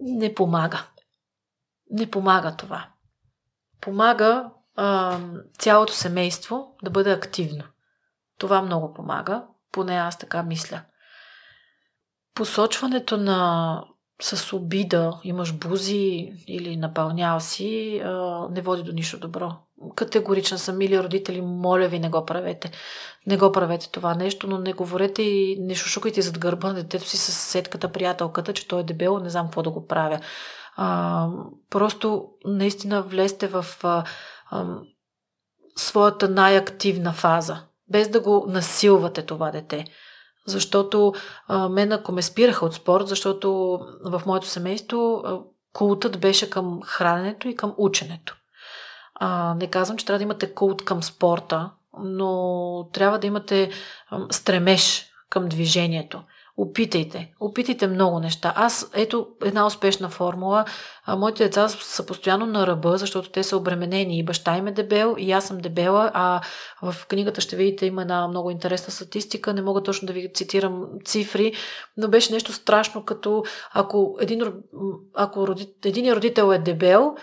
Не 0.00 0.34
помага. 0.34 0.86
Не 1.90 2.10
помага 2.10 2.56
това. 2.58 2.88
Помага 3.80 4.50
а, 4.76 5.18
цялото 5.58 5.92
семейство 5.92 6.76
да 6.82 6.90
бъде 6.90 7.12
активно. 7.12 7.64
Това 8.38 8.62
много 8.62 8.94
помага, 8.94 9.44
поне 9.72 9.94
аз 9.94 10.18
така 10.18 10.42
мисля. 10.42 10.82
Посочването 12.34 13.16
на 13.16 13.84
с 14.22 14.52
обида, 14.52 15.20
имаш 15.24 15.52
бузи 15.58 16.32
или 16.46 16.76
напълнял 16.76 17.40
си, 17.40 18.02
не 18.50 18.60
води 18.60 18.82
до 18.82 18.92
нищо 18.92 19.18
добро. 19.18 19.52
Категорична 19.94 20.58
съм, 20.58 20.78
мили 20.78 21.02
родители, 21.02 21.40
моля 21.40 21.88
ви, 21.88 21.98
не 21.98 22.08
го 22.08 22.24
правете. 22.24 22.70
Не 23.26 23.36
го 23.36 23.52
правете 23.52 23.90
това 23.90 24.14
нещо, 24.14 24.46
но 24.46 24.58
не 24.58 24.72
говорете 24.72 25.22
и 25.22 25.56
не 25.60 25.74
шушукайте 25.74 26.22
зад 26.22 26.38
гърба 26.38 26.68
на 26.68 26.74
детето 26.74 27.08
си 27.08 27.16
с 27.16 27.32
сетката, 27.32 27.92
приятелката, 27.92 28.52
че 28.52 28.68
той 28.68 28.80
е 28.80 28.84
дебел, 28.84 29.18
не 29.18 29.30
знам 29.30 29.46
какво 29.46 29.62
да 29.62 29.70
го 29.70 29.86
правя. 29.86 30.20
А, 30.76 31.28
просто 31.70 32.28
наистина 32.44 33.02
влезте 33.02 33.48
в 33.48 33.66
а, 33.82 34.04
а, 34.50 34.66
своята 35.76 36.28
най-активна 36.28 37.12
фаза 37.12 37.67
без 37.90 38.08
да 38.08 38.20
го 38.20 38.44
насилвате 38.48 39.22
това 39.22 39.50
дете. 39.50 39.84
Защото 40.46 41.12
а, 41.48 41.68
мен 41.68 41.92
ако 41.92 42.12
ме 42.12 42.22
спираха 42.22 42.66
от 42.66 42.74
спорт, 42.74 43.08
защото 43.08 43.80
в 44.04 44.22
моето 44.26 44.46
семейство 44.46 45.22
а, 45.24 45.40
култът 45.72 46.20
беше 46.20 46.50
към 46.50 46.80
храненето 46.84 47.48
и 47.48 47.56
към 47.56 47.74
ученето. 47.76 48.36
А, 49.14 49.54
не 49.54 49.66
казвам, 49.66 49.98
че 49.98 50.06
трябва 50.06 50.18
да 50.18 50.24
имате 50.24 50.54
култ 50.54 50.84
към 50.84 51.02
спорта, 51.02 51.70
но 51.98 52.88
трябва 52.92 53.18
да 53.18 53.26
имате 53.26 53.70
а, 54.10 54.26
стремеж 54.30 55.06
към 55.30 55.48
движението. 55.48 56.22
Опитайте. 56.60 57.32
Опитайте 57.40 57.86
много 57.86 58.20
неща. 58.20 58.52
Аз, 58.56 58.90
ето 58.94 59.28
една 59.44 59.66
успешна 59.66 60.08
формула. 60.08 60.64
А, 61.04 61.16
моите 61.16 61.44
деца 61.44 61.68
са 61.68 62.06
постоянно 62.06 62.46
на 62.46 62.66
ръба, 62.66 62.98
защото 62.98 63.30
те 63.30 63.42
са 63.42 63.56
обременени. 63.56 64.18
И 64.18 64.24
баща 64.24 64.56
им 64.56 64.66
е 64.66 64.72
дебел, 64.72 65.14
и 65.18 65.32
аз 65.32 65.46
съм 65.46 65.58
дебела. 65.58 66.10
А 66.14 66.40
в 66.82 67.06
книгата 67.08 67.40
ще 67.40 67.56
видите, 67.56 67.86
има 67.86 68.02
една 68.02 68.28
много 68.28 68.50
интересна 68.50 68.92
статистика. 68.92 69.54
Не 69.54 69.62
мога 69.62 69.82
точно 69.82 70.06
да 70.06 70.12
ви 70.12 70.32
цитирам 70.34 70.86
цифри, 71.04 71.52
но 71.96 72.08
беше 72.08 72.32
нещо 72.32 72.52
страшно, 72.52 73.04
като 73.04 73.44
ако 73.72 74.16
един, 74.20 74.42
ако 75.14 75.46
родит, 75.46 75.86
един 75.86 76.12
родител 76.12 76.52
е 76.52 76.58
дебел, 76.58 77.14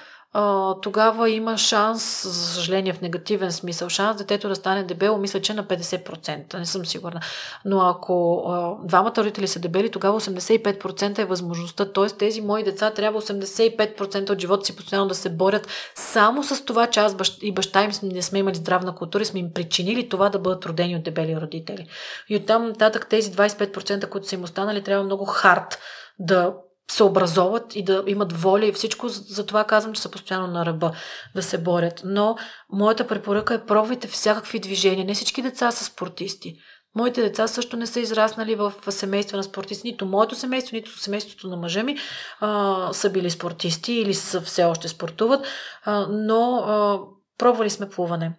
тогава 0.82 1.30
има 1.30 1.58
шанс, 1.58 2.24
за 2.28 2.46
съжаление 2.46 2.94
в 2.94 3.02
негативен 3.02 3.52
смисъл, 3.52 3.90
шанс 3.90 4.18
детето 4.18 4.50
да 4.50 4.56
стане 4.56 4.84
дебело, 4.84 5.18
мисля, 5.18 5.42
че 5.42 5.54
на 5.54 5.64
50%, 5.64 6.58
не 6.60 6.66
съм 6.66 6.86
сигурна. 6.86 7.20
Но 7.66 7.82
ако 7.82 8.44
а, 8.48 8.88
двамата 8.88 9.14
родители 9.18 9.48
са 9.48 9.60
дебели, 9.60 9.92
тогава 9.92 10.22
85% 10.22 11.20
е 11.20 11.26
възможността. 11.26 11.92
Т.е. 11.94 12.06
тези 12.06 12.42
мои 12.42 12.64
деца 12.64 12.92
трябва 12.92 13.22
85% 13.22 14.30
от 14.30 14.42
живота 14.42 14.66
си 14.66 14.76
постоянно 14.76 15.08
да 15.08 15.16
се 15.16 15.30
борят 15.30 15.68
само 15.96 16.44
с 16.44 16.66
това, 16.66 16.88
че 16.88 17.00
аз 17.00 17.16
бащ, 17.16 17.38
и 17.42 17.52
баща 17.52 17.84
им 17.84 17.92
не 18.04 18.22
сме 18.22 18.40
имали 18.40 18.56
здравна 18.56 18.96
култура 18.96 19.22
и 19.22 19.26
сме 19.26 19.40
им 19.40 19.54
причинили 19.54 20.10
това 20.10 20.30
да 20.30 20.40
бъдат 20.40 20.66
родени 20.66 20.96
от 20.96 21.04
дебели 21.04 21.42
родители. 21.42 21.88
И 22.30 22.36
оттам 22.36 22.68
нататък 22.68 23.08
тези 23.10 23.32
25%, 23.32 24.10
които 24.10 24.28
са 24.28 24.36
им 24.36 24.44
останали, 24.44 24.84
трябва 24.84 25.06
много 25.06 25.26
хард 25.26 25.80
да 26.20 26.54
се 26.92 27.04
образоват 27.04 27.76
и 27.76 27.84
да 27.84 28.04
имат 28.08 28.34
воля 28.34 28.66
и 28.66 28.72
всичко. 28.72 29.10
Затова 29.10 29.64
казвам, 29.64 29.94
че 29.94 30.02
са 30.02 30.12
постоянно 30.12 30.48
на 30.48 30.66
ръба 30.66 30.92
да 31.36 31.44
се 31.44 31.58
борят. 31.58 32.02
Но 32.06 32.36
моята 32.70 33.08
препоръка 33.08 33.54
е 33.54 33.66
пробвайте 33.66 34.08
всякакви 34.08 34.60
движения. 34.60 35.06
Не 35.06 35.14
всички 35.14 35.42
деца 35.42 35.72
са 35.72 35.84
спортисти. 35.84 36.56
Моите 36.96 37.22
деца 37.22 37.48
също 37.48 37.78
не 37.78 37.88
са 37.88 38.00
израснали 38.00 38.56
в 38.56 38.74
семейства 38.90 39.38
на 39.38 39.44
спортисти. 39.44 39.88
Нито 39.88 40.06
моето 40.06 40.36
семейство, 40.36 40.76
нито 40.76 41.00
семейството 41.00 41.48
на 41.48 41.58
мъжа 41.58 41.84
ми 41.84 41.98
а, 42.40 42.94
са 42.94 43.10
били 43.10 43.32
спортисти 43.32 43.94
или 43.94 44.14
са 44.14 44.42
все 44.42 44.64
още 44.64 44.88
спортуват. 44.88 45.46
А, 45.84 46.08
но 46.10 46.56
а, 46.56 47.00
пробвали 47.38 47.70
сме 47.70 47.90
плуване 47.90 48.32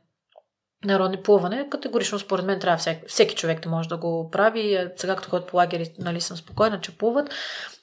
народни 0.84 1.22
плуване, 1.22 1.68
категорично 1.70 2.18
според 2.18 2.44
мен 2.44 2.61
трябва 2.61 2.78
всеки, 2.78 3.03
всеки 3.07 3.34
човек 3.34 3.62
да 3.62 3.68
може 3.68 3.88
да 3.88 3.97
го 3.97 4.30
прави. 4.30 4.88
Сега 4.97 5.16
като 5.16 5.28
ходят 5.28 5.49
по 5.49 5.57
лагери, 5.57 5.94
нали, 5.99 6.20
съм 6.20 6.36
спокойна, 6.36 6.80
че 6.80 6.99
плуват. 6.99 7.30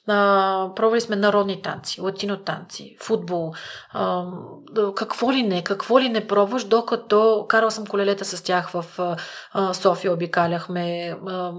А, 0.08 0.68
пробвали 0.76 1.00
сме 1.00 1.16
народни 1.16 1.62
танци, 1.62 2.00
латино 2.00 2.36
танци, 2.36 2.96
футбол, 3.00 3.52
а, 3.92 4.24
какво 4.94 5.32
ли 5.32 5.42
не, 5.42 5.64
какво 5.64 6.00
ли 6.00 6.08
не 6.08 6.26
пробваш, 6.26 6.64
докато 6.64 7.46
карал 7.48 7.70
съм 7.70 7.86
колелета 7.86 8.24
с 8.24 8.42
тях 8.42 8.70
в 8.70 8.84
а, 9.52 9.74
София, 9.74 10.12
обикаляхме, 10.12 11.16
а, 11.26 11.52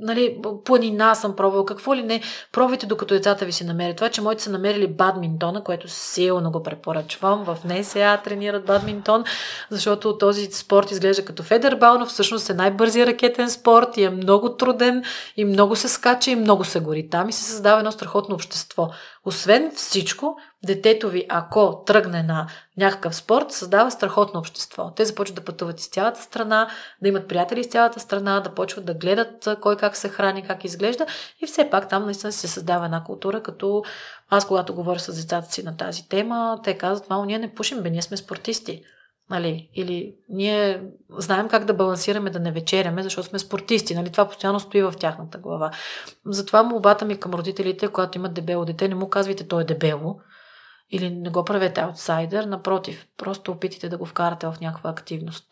нали, 0.00 0.40
планина 0.64 1.14
съм 1.14 1.36
пробвал, 1.36 1.64
какво 1.64 1.94
ли 1.94 2.02
не, 2.02 2.20
пробвайте 2.52 2.86
докато 2.86 3.14
децата 3.14 3.44
ви 3.44 3.52
се 3.52 3.64
намерят. 3.64 3.96
Това, 3.96 4.08
че 4.08 4.22
моите 4.22 4.42
са 4.42 4.50
намерили 4.50 4.86
бадминтона, 4.86 5.64
което 5.64 5.88
силно 5.88 6.50
го 6.50 6.62
препоръчвам, 6.62 7.44
в 7.44 7.58
НСА 7.64 8.20
тренират 8.24 8.66
бадминтон, 8.66 9.24
защото 9.70 10.18
този 10.18 10.46
спорт 10.46 10.90
изглежда 10.90 11.24
като 11.24 11.42
федербал, 11.42 11.98
но 11.98 12.06
всъщност 12.06 12.50
е 12.50 12.54
най-бързия 12.54 13.06
ракетен 13.06 13.50
спорт 13.50 13.96
и 13.96 14.04
е 14.04 14.10
много 14.10 14.56
труден 14.56 15.04
и 15.36 15.44
много 15.44 15.76
се 15.76 15.88
скача 15.88 16.30
и 16.30 16.36
много 16.36 16.64
се 16.64 16.80
гори. 16.80 17.08
Там 17.10 17.28
и 17.28 17.32
се 17.32 17.44
създава 17.44 17.77
създава 17.78 17.80
едно 17.80 17.92
страхотно 17.92 18.34
общество. 18.34 18.90
Освен 19.24 19.72
всичко, 19.74 20.36
детето 20.64 21.08
ви, 21.08 21.26
ако 21.28 21.82
тръгне 21.86 22.22
на 22.22 22.48
някакъв 22.76 23.14
спорт, 23.14 23.52
създава 23.52 23.90
страхотно 23.90 24.40
общество. 24.40 24.92
Те 24.96 25.04
започват 25.04 25.36
да 25.36 25.44
пътуват 25.44 25.80
из 25.80 25.88
цялата 25.88 26.22
страна, 26.22 26.68
да 27.02 27.08
имат 27.08 27.28
приятели 27.28 27.60
из 27.60 27.68
цялата 27.68 28.00
страна, 28.00 28.40
да 28.40 28.54
почват 28.54 28.84
да 28.84 28.94
гледат 28.94 29.48
кой 29.60 29.76
как 29.76 29.96
се 29.96 30.08
храни, 30.08 30.46
как 30.46 30.64
изглежда 30.64 31.06
и 31.40 31.46
все 31.46 31.70
пак 31.70 31.88
там 31.88 32.04
наистина 32.04 32.32
се 32.32 32.48
създава 32.48 32.84
една 32.84 33.04
култура, 33.04 33.42
като 33.42 33.84
аз 34.30 34.46
когато 34.46 34.74
говоря 34.74 34.98
с 34.98 35.14
децата 35.14 35.52
си 35.52 35.62
на 35.62 35.76
тази 35.76 36.08
тема, 36.08 36.60
те 36.64 36.78
казват, 36.78 37.10
мамо, 37.10 37.24
ние 37.24 37.38
не 37.38 37.54
пушим, 37.54 37.82
бе, 37.82 37.90
ние 37.90 38.02
сме 38.02 38.16
спортисти. 38.16 38.82
Нали, 39.30 39.70
или 39.74 40.14
ние 40.28 40.82
знаем 41.10 41.48
как 41.48 41.64
да 41.64 41.74
балансираме 41.74 42.30
да 42.30 42.40
не 42.40 42.52
вечеряме, 42.52 43.02
защото 43.02 43.28
сме 43.28 43.38
спортисти. 43.38 43.94
Нали, 43.94 44.10
това 44.10 44.28
постоянно 44.28 44.60
стои 44.60 44.82
в 44.82 44.94
тяхната 44.98 45.38
глава. 45.38 45.70
Затова 46.26 46.62
молбата 46.62 47.04
ми 47.04 47.20
към 47.20 47.34
родителите, 47.34 47.88
когато 47.88 48.18
имат 48.18 48.34
дебело 48.34 48.64
дете, 48.64 48.88
не 48.88 48.94
му 48.94 49.08
казвайте 49.08 49.48
то 49.48 49.60
е 49.60 49.64
дебело 49.64 50.16
или 50.90 51.10
не 51.10 51.30
го 51.30 51.44
правете 51.44 51.80
аутсайдер. 51.80 52.44
Напротив, 52.44 53.06
просто 53.16 53.52
опитайте 53.52 53.88
да 53.88 53.98
го 53.98 54.06
вкарате 54.06 54.46
в 54.46 54.56
някаква 54.60 54.90
активност. 54.90 55.46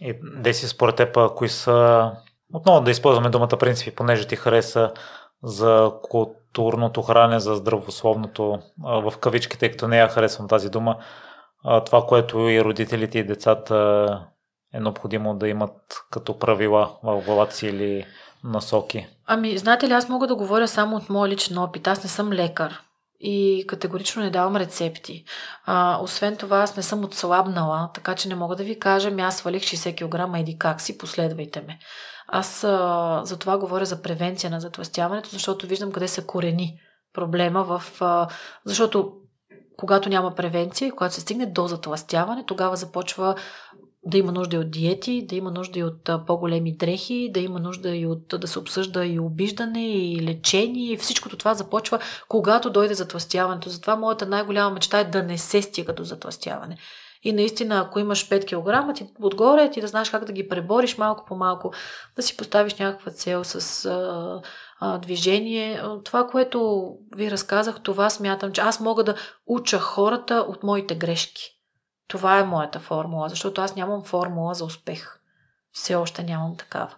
И 0.00 0.14
Деси, 0.36 0.68
според 0.68 0.96
теб, 0.96 1.18
кои 1.36 1.48
са... 1.48 2.10
Отново 2.54 2.80
да 2.80 2.90
използваме 2.90 3.30
думата 3.30 3.48
принципи, 3.48 3.94
понеже 3.94 4.26
ти 4.26 4.36
хареса 4.36 4.92
за 5.42 5.92
културното 6.02 7.02
хранене, 7.02 7.40
за 7.40 7.54
здравословното 7.54 8.58
в 8.78 9.12
кавички, 9.20 9.58
тъй 9.58 9.70
като 9.70 9.88
не 9.88 9.98
я 9.98 10.08
харесвам 10.08 10.48
тази 10.48 10.70
дума 10.70 10.96
това, 11.86 12.06
което 12.06 12.38
и 12.38 12.64
родителите 12.64 13.18
и 13.18 13.24
децата 13.24 14.26
е 14.74 14.80
необходимо 14.80 15.34
да 15.34 15.48
имат 15.48 16.04
като 16.10 16.38
правила 16.38 16.90
в 17.02 17.22
главата 17.24 17.54
си 17.54 17.66
или 17.66 18.06
насоки? 18.44 19.06
Ами, 19.26 19.58
знаете 19.58 19.88
ли, 19.88 19.92
аз 19.92 20.08
мога 20.08 20.26
да 20.26 20.34
говоря 20.36 20.68
само 20.68 20.96
от 20.96 21.10
моя 21.10 21.28
личен 21.28 21.58
опит. 21.58 21.86
Аз 21.86 22.02
не 22.02 22.08
съм 22.08 22.32
лекар 22.32 22.80
и 23.20 23.64
категорично 23.68 24.22
не 24.22 24.30
давам 24.30 24.56
рецепти. 24.56 25.24
А, 25.64 25.98
освен 26.02 26.36
това, 26.36 26.58
аз 26.58 26.76
не 26.76 26.82
съм 26.82 27.04
отслабнала, 27.04 27.90
така 27.94 28.14
че 28.14 28.28
не 28.28 28.34
мога 28.34 28.56
да 28.56 28.64
ви 28.64 28.78
кажа, 28.78 29.10
ми 29.10 29.22
аз 29.22 29.36
свалих 29.36 29.62
60 29.62 30.30
кг, 30.32 30.38
еди 30.38 30.58
как 30.58 30.80
си, 30.80 30.98
последвайте 30.98 31.60
ме. 31.60 31.78
Аз 32.28 32.64
а, 32.64 33.20
за 33.24 33.38
това 33.38 33.58
говоря 33.58 33.84
за 33.84 34.02
превенция 34.02 34.50
на 34.50 34.60
затластяването, 34.60 35.28
защото 35.30 35.66
виждам 35.66 35.92
къде 35.92 36.08
са 36.08 36.26
корени 36.26 36.78
проблема 37.14 37.64
в... 37.64 37.82
А, 38.00 38.28
защото 38.64 39.12
когато 39.82 40.08
няма 40.08 40.34
превенция, 40.34 40.92
когато 40.92 41.14
се 41.14 41.20
стигне 41.20 41.46
до 41.46 41.66
затластяване, 41.66 42.44
тогава 42.46 42.76
започва 42.76 43.34
да 44.06 44.18
има 44.18 44.32
нужда 44.32 44.56
и 44.56 44.58
от 44.58 44.70
диети, 44.70 45.26
да 45.28 45.36
има 45.36 45.50
нужда 45.50 45.78
и 45.78 45.84
от 45.84 46.10
по-големи 46.26 46.76
дрехи, 46.76 47.30
да 47.34 47.40
има 47.40 47.60
нужда 47.60 47.96
и 47.96 48.06
от 48.06 48.34
да 48.40 48.48
се 48.48 48.58
обсъжда 48.58 49.04
и 49.04 49.18
обиждане, 49.18 49.88
и 49.88 50.22
лечение. 50.22 50.92
И 50.92 50.96
всичкото 50.96 51.36
това 51.36 51.54
започва, 51.54 51.98
когато 52.28 52.70
дойде 52.70 52.94
затластяването. 52.94 53.68
Затова 53.68 53.96
моята 53.96 54.26
най-голяма 54.26 54.70
мечта 54.70 55.00
е 55.00 55.04
да 55.04 55.22
не 55.22 55.38
се 55.38 55.62
стига 55.62 55.92
до 55.92 56.04
затластяване. 56.04 56.76
И 57.22 57.32
наистина, 57.32 57.84
ако 57.86 57.98
имаш 57.98 58.28
5 58.28 58.44
кг, 58.44 58.94
ти 58.96 59.06
отгоре, 59.20 59.70
ти 59.70 59.80
да 59.80 59.86
знаеш 59.86 60.10
как 60.10 60.24
да 60.24 60.32
ги 60.32 60.48
пребориш 60.48 60.98
малко 60.98 61.24
по 61.28 61.36
малко, 61.36 61.72
да 62.16 62.22
си 62.22 62.36
поставиш 62.36 62.74
някаква 62.74 63.12
цел 63.12 63.44
с 63.44 63.88
а, 64.84 64.98
движение. 64.98 65.82
Това, 66.04 66.26
което 66.26 66.88
ви 67.16 67.30
разказах, 67.30 67.80
това 67.82 68.10
смятам, 68.10 68.52
че 68.52 68.60
аз 68.60 68.80
мога 68.80 69.04
да 69.04 69.14
уча 69.46 69.78
хората 69.78 70.34
от 70.34 70.62
моите 70.62 70.94
грешки. 70.94 71.58
Това 72.08 72.38
е 72.38 72.44
моята 72.44 72.80
формула, 72.80 73.28
защото 73.28 73.60
аз 73.60 73.76
нямам 73.76 74.04
формула 74.04 74.54
за 74.54 74.64
успех. 74.64 75.20
Все 75.72 75.94
още 75.94 76.22
нямам 76.22 76.56
такава. 76.56 76.94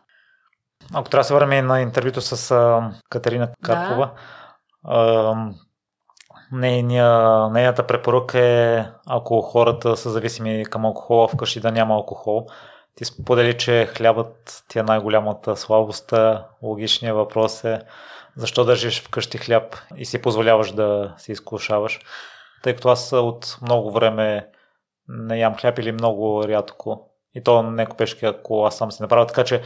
Ако 0.95 1.11
трябва 1.11 1.21
да 1.21 1.25
се 1.25 1.35
върнем 1.35 1.67
на 1.67 1.81
интервюто 1.81 2.21
с 2.21 2.51
а, 2.51 2.91
Катерина 3.11 3.49
Карпова, 3.65 4.11
да. 4.85 5.37
нейния, 6.53 7.49
нейната 7.51 7.87
препоръка 7.87 8.39
е, 8.39 8.87
ако 9.07 9.41
хората 9.41 9.97
са 9.97 10.11
зависими 10.11 10.65
към 10.65 10.85
алкохола 10.85 11.29
вкъщи, 11.29 11.61
да 11.61 11.73
няма 11.73 11.95
алкохол. 11.95 12.47
Ти 12.95 13.05
сподели, 13.05 13.59
че 13.59 13.87
хлябът 13.87 14.65
ти 14.69 14.79
е 14.79 14.83
най-голямата 14.83 15.57
слабост. 15.57 16.13
Логичният 16.63 17.17
въпрос 17.17 17.65
е 17.65 17.81
защо 18.37 18.65
държиш 18.65 19.03
вкъщи 19.03 19.39
хляб 19.39 19.77
и 19.97 20.05
си 20.05 20.23
позволяваш 20.23 20.73
да 20.73 21.15
си 21.19 21.33
изкушаваш. 21.33 22.01
Тъй 22.63 22.75
като 22.75 22.89
аз 22.89 23.13
от 23.13 23.59
много 23.63 23.91
време 23.91 24.49
не 25.09 25.39
ям 25.39 25.57
хляб 25.57 25.79
или 25.79 25.93
много 25.93 26.49
рядко. 26.49 27.11
И 27.35 27.43
то 27.43 27.63
не 27.63 27.87
купешки, 27.87 28.27
ако 28.27 28.65
аз 28.65 28.77
сам 28.77 28.93
си 28.93 29.03
направя. 29.03 29.27
Така 29.27 29.45
че 29.45 29.63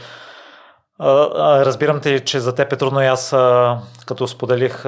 разбирам 0.99 2.01
те, 2.01 2.25
че 2.25 2.39
за 2.39 2.55
теб 2.55 2.73
е 2.73 2.77
трудно 2.77 3.01
и 3.01 3.05
аз 3.05 3.29
като 4.05 4.27
споделих 4.27 4.83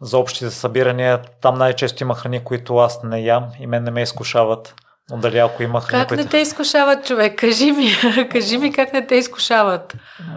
за 0.00 0.18
общите 0.18 0.50
събирания, 0.50 1.22
там 1.40 1.54
най-често 1.54 2.02
има 2.02 2.14
храни, 2.14 2.44
които 2.44 2.76
аз 2.76 3.02
не 3.02 3.20
ям 3.20 3.48
и 3.60 3.66
мен 3.66 3.84
не 3.84 3.90
ме 3.90 4.02
изкушават. 4.02 4.74
Но 5.10 5.16
дали 5.18 5.38
ако 5.38 5.62
има 5.62 5.80
храни, 5.80 6.00
Как 6.00 6.08
които... 6.08 6.22
не 6.24 6.28
те 6.28 6.38
изкушават, 6.38 7.06
човек? 7.06 7.38
Кажи 7.38 7.72
ми, 7.72 7.88
кажи 8.30 8.58
ми 8.58 8.72
как 8.72 8.92
не 8.92 9.06
те 9.06 9.14
изкушават. 9.14 9.96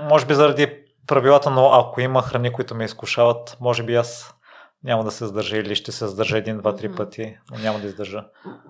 Може 0.10 0.26
би 0.26 0.34
заради 0.34 0.86
правилата, 1.08 1.50
но 1.52 1.70
ако 1.74 2.02
има 2.02 2.22
храни, 2.22 2.54
които 2.54 2.76
ме 2.76 2.86
изкушават, 2.86 3.58
може 3.62 3.84
би 3.84 3.96
аз 3.96 4.36
няма 4.84 5.04
да 5.04 5.12
се 5.12 5.26
задържа 5.26 5.58
или 5.58 5.76
ще 5.76 5.92
се 5.92 6.08
задържа 6.08 6.38
един, 6.38 6.58
два, 6.58 6.76
три 6.76 6.96
пъти, 6.96 7.38
но 7.52 7.60
няма 7.60 7.80
да 7.80 7.88
издържа. 7.88 8.26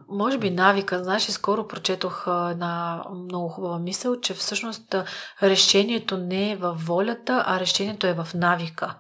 Може 0.10 0.38
би 0.38 0.50
навика. 0.50 1.04
Знаеш, 1.04 1.24
скоро 1.24 1.68
прочетох 1.68 2.28
една 2.28 3.04
много 3.14 3.50
хубава 3.50 3.80
мисъл, 3.80 4.20
че 4.22 4.34
всъщност 4.34 4.96
решението 5.44 6.18
не 6.18 6.52
е 6.52 6.56
във 6.56 6.86
волята, 6.86 7.44
а 7.48 7.60
решението 7.60 8.08
е 8.08 8.14
в 8.14 8.28
навика. 8.34 8.96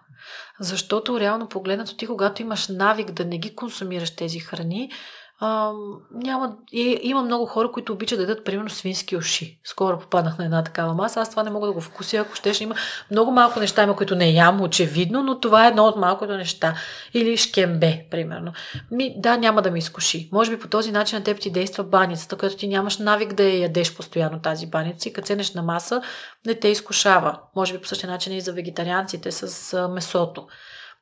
Защото 0.59 1.19
реално 1.19 1.49
погледнато 1.49 1.97
ти, 1.97 2.07
когато 2.07 2.41
имаш 2.41 2.67
навик 2.67 3.11
да 3.11 3.25
не 3.25 3.37
ги 3.37 3.55
консумираш 3.55 4.15
тези 4.15 4.39
храни, 4.39 4.91
а, 5.39 5.71
няма, 6.11 6.57
и, 6.71 6.99
има 7.03 7.21
много 7.23 7.45
хора, 7.45 7.71
които 7.71 7.93
обичат 7.93 8.19
да 8.19 8.25
дадат, 8.25 8.45
примерно, 8.45 8.69
свински 8.69 9.17
уши. 9.17 9.59
Скоро 9.63 9.99
попаднах 9.99 10.37
на 10.37 10.45
една 10.45 10.63
такава 10.63 10.93
маса. 10.93 11.21
Аз 11.21 11.29
това 11.29 11.43
не 11.43 11.49
мога 11.49 11.67
да 11.67 11.73
го 11.73 11.81
вкуся, 11.81 12.17
ако 12.17 12.35
щеш. 12.35 12.61
Има 12.61 12.75
много 13.11 13.31
малко 13.31 13.59
неща, 13.59 13.83
има, 13.83 13.95
които 13.95 14.15
не 14.15 14.31
ям, 14.31 14.61
очевидно, 14.61 15.23
но 15.23 15.39
това 15.39 15.65
е 15.65 15.67
едно 15.67 15.83
от 15.83 15.97
малкото 15.97 16.37
неща. 16.37 16.75
Или 17.13 17.37
шкембе, 17.37 18.05
примерно. 18.11 18.53
Ми, 18.91 19.21
да, 19.21 19.37
няма 19.37 19.61
да 19.61 19.71
ми 19.71 19.79
изкуши. 19.79 20.29
Може 20.31 20.51
би 20.51 20.59
по 20.59 20.67
този 20.67 20.91
начин 20.91 21.17
на 21.17 21.23
теб 21.23 21.39
ти 21.39 21.51
действа 21.51 21.83
баницата, 21.83 22.35
която 22.37 22.55
ти 22.55 22.67
нямаш 22.67 22.97
навик 22.97 23.33
да 23.33 23.43
я 23.43 23.59
ядеш 23.59 23.95
постоянно 23.95 24.41
тази 24.41 24.67
баница 24.67 25.09
и 25.09 25.13
като 25.13 25.25
ценеш 25.25 25.53
на 25.53 25.63
маса, 25.63 26.01
не 26.45 26.55
те 26.55 26.67
изкушава. 26.67 27.39
Може 27.55 27.73
би 27.73 27.81
по 27.81 27.87
същия 27.87 28.09
начин 28.09 28.33
и 28.33 28.41
за 28.41 28.53
вегетарианците 28.53 29.31
с 29.31 29.87
месото. 29.87 30.47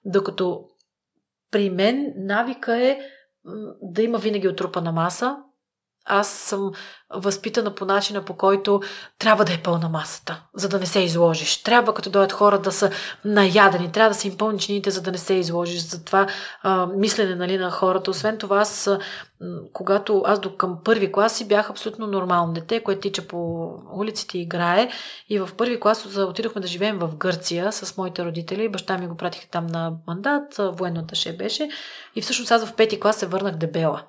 Докато 0.05 0.63
при 1.51 1.69
мен 1.69 2.13
навика 2.17 2.77
е 2.77 2.99
да 3.81 4.01
има 4.01 4.17
винаги 4.17 4.47
отрупана 4.47 4.91
маса, 4.91 5.37
аз 6.05 6.29
съм 6.29 6.71
възпитана 7.15 7.75
по 7.75 7.85
начина, 7.85 8.25
по 8.25 8.33
който 8.33 8.81
трябва 9.19 9.45
да 9.45 9.53
е 9.53 9.61
пълна 9.63 9.89
масата, 9.89 10.43
за 10.55 10.69
да 10.69 10.79
не 10.79 10.85
се 10.85 10.99
изложиш. 10.99 11.63
Трябва, 11.63 11.93
като 11.93 12.09
дойдат 12.09 12.31
хора, 12.31 12.59
да 12.59 12.71
са 12.71 12.91
наядени, 13.25 13.91
трябва 13.91 14.09
да 14.09 14.15
се 14.15 14.27
им 14.27 14.37
пълни 14.37 14.59
чините, 14.59 14.91
за 14.91 15.01
да 15.01 15.11
не 15.11 15.17
се 15.17 15.33
изложиш. 15.33 15.81
Затова 15.81 16.27
а, 16.63 16.85
мислене 16.85 17.35
нали, 17.35 17.57
на 17.57 17.71
хората. 17.71 18.11
Освен 18.11 18.37
това, 18.37 18.57
аз, 18.57 18.89
когато 19.73 20.23
аз 20.25 20.39
до 20.39 20.57
към 20.57 20.77
първи 20.83 21.11
клас 21.11 21.37
си 21.37 21.47
бях 21.47 21.69
абсолютно 21.69 22.07
нормално 22.07 22.53
дете, 22.53 22.83
което 22.83 23.01
тича 23.01 23.27
по 23.27 23.69
улиците 23.93 24.37
и 24.37 24.41
играе. 24.41 24.89
И 25.29 25.39
в 25.39 25.49
първи 25.57 25.79
клас 25.79 26.17
отидохме 26.17 26.61
да 26.61 26.67
живеем 26.67 26.99
в 26.99 27.15
Гърция 27.15 27.71
с 27.71 27.97
моите 27.97 28.25
родители. 28.25 28.69
Баща 28.69 28.97
ми 28.97 29.07
го 29.07 29.17
пратиха 29.17 29.47
там 29.51 29.67
на 29.67 29.93
мандат, 30.07 30.55
военната 30.59 31.15
ще 31.15 31.33
беше. 31.33 31.69
И 32.15 32.21
всъщност 32.21 32.51
аз 32.51 32.65
в 32.65 32.75
пети 32.75 32.99
клас 32.99 33.15
се 33.15 33.25
върнах 33.25 33.55
дебела 33.55 34.03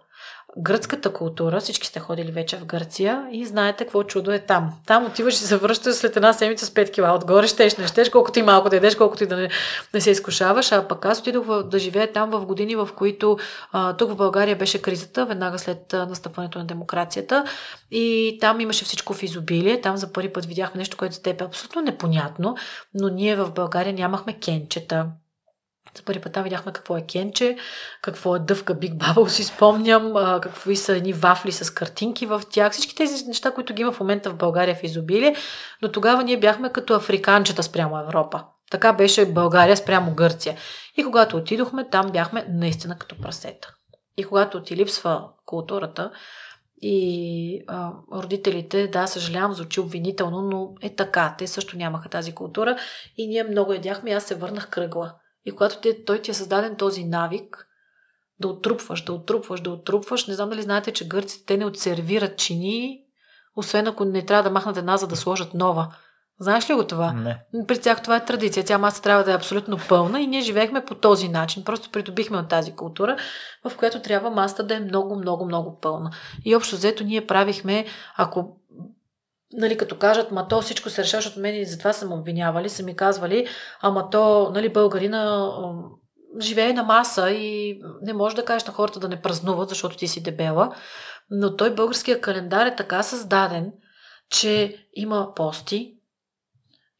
гръцката 0.58 1.12
култура, 1.12 1.60
всички 1.60 1.86
сте 1.86 2.00
ходили 2.00 2.32
вече 2.32 2.56
в 2.56 2.64
Гърция 2.64 3.26
и 3.32 3.46
знаете 3.46 3.84
какво 3.84 4.02
чудо 4.02 4.32
е 4.32 4.38
там. 4.38 4.72
Там 4.86 5.06
отиваш 5.06 5.34
и 5.34 5.38
се 5.38 5.56
връщаш 5.56 5.94
след 5.94 6.16
една 6.16 6.32
седмица 6.32 6.66
с 6.66 6.70
5 6.70 6.92
кила. 6.92 7.14
Отгоре 7.14 7.46
щеш, 7.46 7.76
не 7.76 7.86
щеш, 7.86 8.08
колкото 8.08 8.38
и 8.38 8.42
малко 8.42 8.68
да 8.68 8.76
едеш, 8.76 8.94
колкото 8.94 9.24
и 9.24 9.26
да 9.26 9.36
не, 9.36 9.50
не 9.94 10.00
се 10.00 10.10
изкушаваш. 10.10 10.72
А 10.72 10.88
пък 10.88 11.04
аз 11.04 11.20
отидох 11.20 11.62
да 11.62 11.78
живея 11.78 12.12
там 12.12 12.30
в 12.30 12.46
години, 12.46 12.76
в 12.76 12.88
които 12.96 13.38
а, 13.72 13.96
тук 13.96 14.10
в 14.10 14.16
България 14.16 14.56
беше 14.56 14.82
кризата, 14.82 15.26
веднага 15.26 15.58
след 15.58 15.92
настъпването 15.92 16.58
на 16.58 16.64
демокрацията. 16.64 17.44
И 17.90 18.38
там 18.40 18.60
имаше 18.60 18.84
всичко 18.84 19.14
в 19.14 19.22
изобилие. 19.22 19.80
Там 19.80 19.96
за 19.96 20.12
първи 20.12 20.32
път 20.32 20.44
видяхме 20.44 20.78
нещо, 20.78 20.96
което 20.96 21.14
за 21.14 21.22
теб 21.22 21.40
е 21.40 21.44
абсолютно 21.44 21.82
непонятно, 21.82 22.56
но 22.94 23.08
ние 23.08 23.36
в 23.36 23.50
България 23.50 23.92
нямахме 23.92 24.32
кенчета 24.32 25.06
за 25.96 26.02
първи 26.02 26.20
път 26.20 26.32
там 26.32 26.42
видяхме 26.42 26.72
какво 26.72 26.96
е 26.96 27.06
кенче, 27.06 27.56
какво 28.02 28.36
е 28.36 28.38
дъвка 28.38 28.74
Биг 28.74 28.94
Бабъл, 28.94 29.28
си 29.28 29.44
спомням, 29.44 30.16
а, 30.16 30.40
какви 30.40 30.76
са 30.76 30.96
едни 30.96 31.12
вафли 31.12 31.52
с 31.52 31.70
картинки 31.70 32.26
в 32.26 32.42
тях. 32.50 32.72
Всички 32.72 32.94
тези 32.94 33.26
неща, 33.26 33.50
които 33.50 33.74
ги 33.74 33.82
има 33.82 33.92
в 33.92 34.00
момента 34.00 34.30
в 34.30 34.36
България 34.36 34.74
в 34.74 34.82
изобилие, 34.82 35.36
но 35.82 35.92
тогава 35.92 36.24
ние 36.24 36.40
бяхме 36.40 36.72
като 36.72 36.94
африканчета 36.94 37.62
спрямо 37.62 37.98
Европа. 37.98 38.44
Така 38.70 38.92
беше 38.92 39.32
България 39.32 39.76
спрямо 39.76 40.14
Гърция. 40.14 40.56
И 40.96 41.04
когато 41.04 41.36
отидохме, 41.36 41.88
там 41.90 42.10
бяхме 42.12 42.46
наистина 42.48 42.98
като 42.98 43.20
прасета. 43.20 43.74
И 44.16 44.24
когато 44.24 44.62
ти 44.62 44.76
липсва 44.76 45.28
културата, 45.46 46.10
и 46.86 47.64
а, 47.66 47.92
родителите, 48.12 48.88
да, 48.88 49.06
съжалявам, 49.06 49.54
звучи 49.54 49.80
обвинително, 49.80 50.42
но 50.42 50.72
е 50.82 50.94
така. 50.94 51.34
Те 51.38 51.46
също 51.46 51.76
нямаха 51.76 52.08
тази 52.08 52.32
култура 52.32 52.76
и 53.16 53.26
ние 53.26 53.44
много 53.44 53.72
ядяхме 53.72 54.10
аз 54.10 54.24
се 54.24 54.34
върнах 54.34 54.70
кръгла. 54.70 55.14
И 55.44 55.52
когато 55.52 55.80
те, 55.80 56.04
той 56.04 56.22
ти 56.22 56.30
е 56.30 56.34
създаден 56.34 56.76
този 56.76 57.04
навик 57.04 57.66
да 58.40 58.48
отрупваш, 58.48 59.04
да 59.04 59.12
отрупваш, 59.12 59.60
да 59.60 59.70
отрупваш, 59.70 60.26
не 60.26 60.34
знам 60.34 60.50
дали 60.50 60.62
знаете, 60.62 60.92
че 60.92 61.08
гърците 61.08 61.46
те 61.46 61.56
не 61.56 61.66
отсервират 61.66 62.36
чини, 62.36 63.00
освен 63.56 63.86
ако 63.86 64.04
не 64.04 64.26
трябва 64.26 64.42
да 64.42 64.50
махнат 64.50 64.76
една, 64.76 64.96
за 64.96 65.06
да 65.06 65.16
сложат 65.16 65.54
нова. 65.54 65.94
Знаеш 66.40 66.70
ли 66.70 66.74
го 66.74 66.84
това? 66.84 67.12
Не. 67.12 67.38
При 67.66 67.80
тях 67.80 68.02
това 68.02 68.16
е 68.16 68.24
традиция. 68.24 68.64
Тя 68.64 68.78
маса 68.78 69.02
трябва 69.02 69.24
да 69.24 69.32
е 69.32 69.34
абсолютно 69.34 69.78
пълна 69.88 70.20
и 70.20 70.26
ние 70.26 70.40
живеехме 70.40 70.84
по 70.84 70.94
този 70.94 71.28
начин. 71.28 71.64
Просто 71.64 71.90
придобихме 71.90 72.38
от 72.38 72.48
тази 72.48 72.72
култура, 72.72 73.16
в 73.64 73.76
която 73.76 74.02
трябва 74.02 74.30
масата 74.30 74.66
да 74.66 74.74
е 74.74 74.80
много, 74.80 75.16
много, 75.16 75.44
много 75.44 75.78
пълна. 75.80 76.10
И 76.44 76.56
общо 76.56 76.76
взето 76.76 77.04
ние 77.04 77.26
правихме, 77.26 77.86
ако 78.16 78.56
нали, 79.56 79.76
като 79.76 79.98
кажат, 79.98 80.30
ма 80.30 80.48
то 80.48 80.62
всичко 80.62 80.90
се 80.90 81.02
решава, 81.02 81.20
защото 81.20 81.40
мен 81.40 81.54
и 81.54 81.64
затова 81.64 81.92
съм 81.92 82.12
обвинявали, 82.12 82.68
са 82.68 82.82
ми 82.82 82.96
казвали, 82.96 83.46
ама 83.80 84.10
то, 84.10 84.50
нали, 84.54 84.72
българина 84.72 85.50
живее 86.40 86.72
на 86.72 86.82
маса 86.82 87.30
и 87.30 87.80
не 88.02 88.12
може 88.12 88.36
да 88.36 88.44
кажеш 88.44 88.66
на 88.66 88.72
хората 88.72 89.00
да 89.00 89.08
не 89.08 89.22
празнуват, 89.22 89.68
защото 89.68 89.96
ти 89.96 90.08
си 90.08 90.22
дебела. 90.22 90.74
Но 91.30 91.56
той 91.56 91.74
българския 91.74 92.20
календар 92.20 92.66
е 92.66 92.76
така 92.76 93.02
създаден, 93.02 93.72
че 94.30 94.76
има 94.94 95.34
пости, 95.36 95.93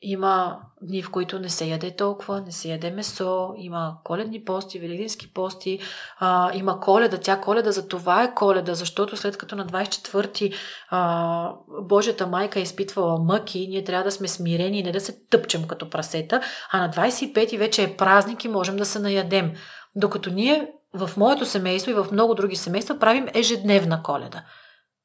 има 0.05 0.59
дни, 0.83 1.03
в 1.03 1.11
които 1.11 1.39
не 1.39 1.49
се 1.49 1.67
яде 1.67 1.97
толкова, 1.97 2.41
не 2.41 2.53
се 2.53 2.69
яде 2.69 2.91
месо, 2.91 3.55
има 3.57 3.97
коледни 4.05 4.45
пости, 4.45 4.79
великденски 4.79 5.33
пости, 5.33 5.79
а, 6.19 6.51
има 6.55 6.81
коледа. 6.81 7.19
Тя 7.19 7.41
коледа 7.41 7.73
за 7.73 7.89
това 7.89 8.23
е 8.23 8.35
коледа, 8.35 8.75
защото 8.75 9.17
след 9.17 9.37
като 9.37 9.57
на 9.57 9.67
24-ти 9.67 10.53
а, 10.91 11.53
Божията 11.81 12.27
майка 12.27 12.59
е 12.59 12.63
изпитвала 12.63 13.19
мъки, 13.19 13.67
ние 13.71 13.85
трябва 13.85 14.05
да 14.05 14.11
сме 14.11 14.29
смирени 14.29 14.79
и 14.79 14.83
не 14.83 14.93
да 14.93 15.01
се 15.01 15.19
тъпчем 15.31 15.67
като 15.67 15.91
прасета, 15.91 16.41
а 16.71 16.81
на 16.81 16.91
25-ти 16.93 17.59
вече 17.59 17.83
е 17.83 17.97
празник 17.97 18.45
и 18.45 18.49
можем 18.49 18.77
да 18.77 18.85
се 18.85 18.99
наядем. 18.99 19.53
Докато 19.97 20.31
ние 20.31 20.73
в 20.95 21.11
моето 21.17 21.47
семейство 21.47 21.91
и 21.91 21.95
в 21.95 22.07
много 22.13 22.35
други 22.35 22.57
семейства 22.57 22.99
правим 22.99 23.27
ежедневна 23.35 24.03
коледа 24.03 24.43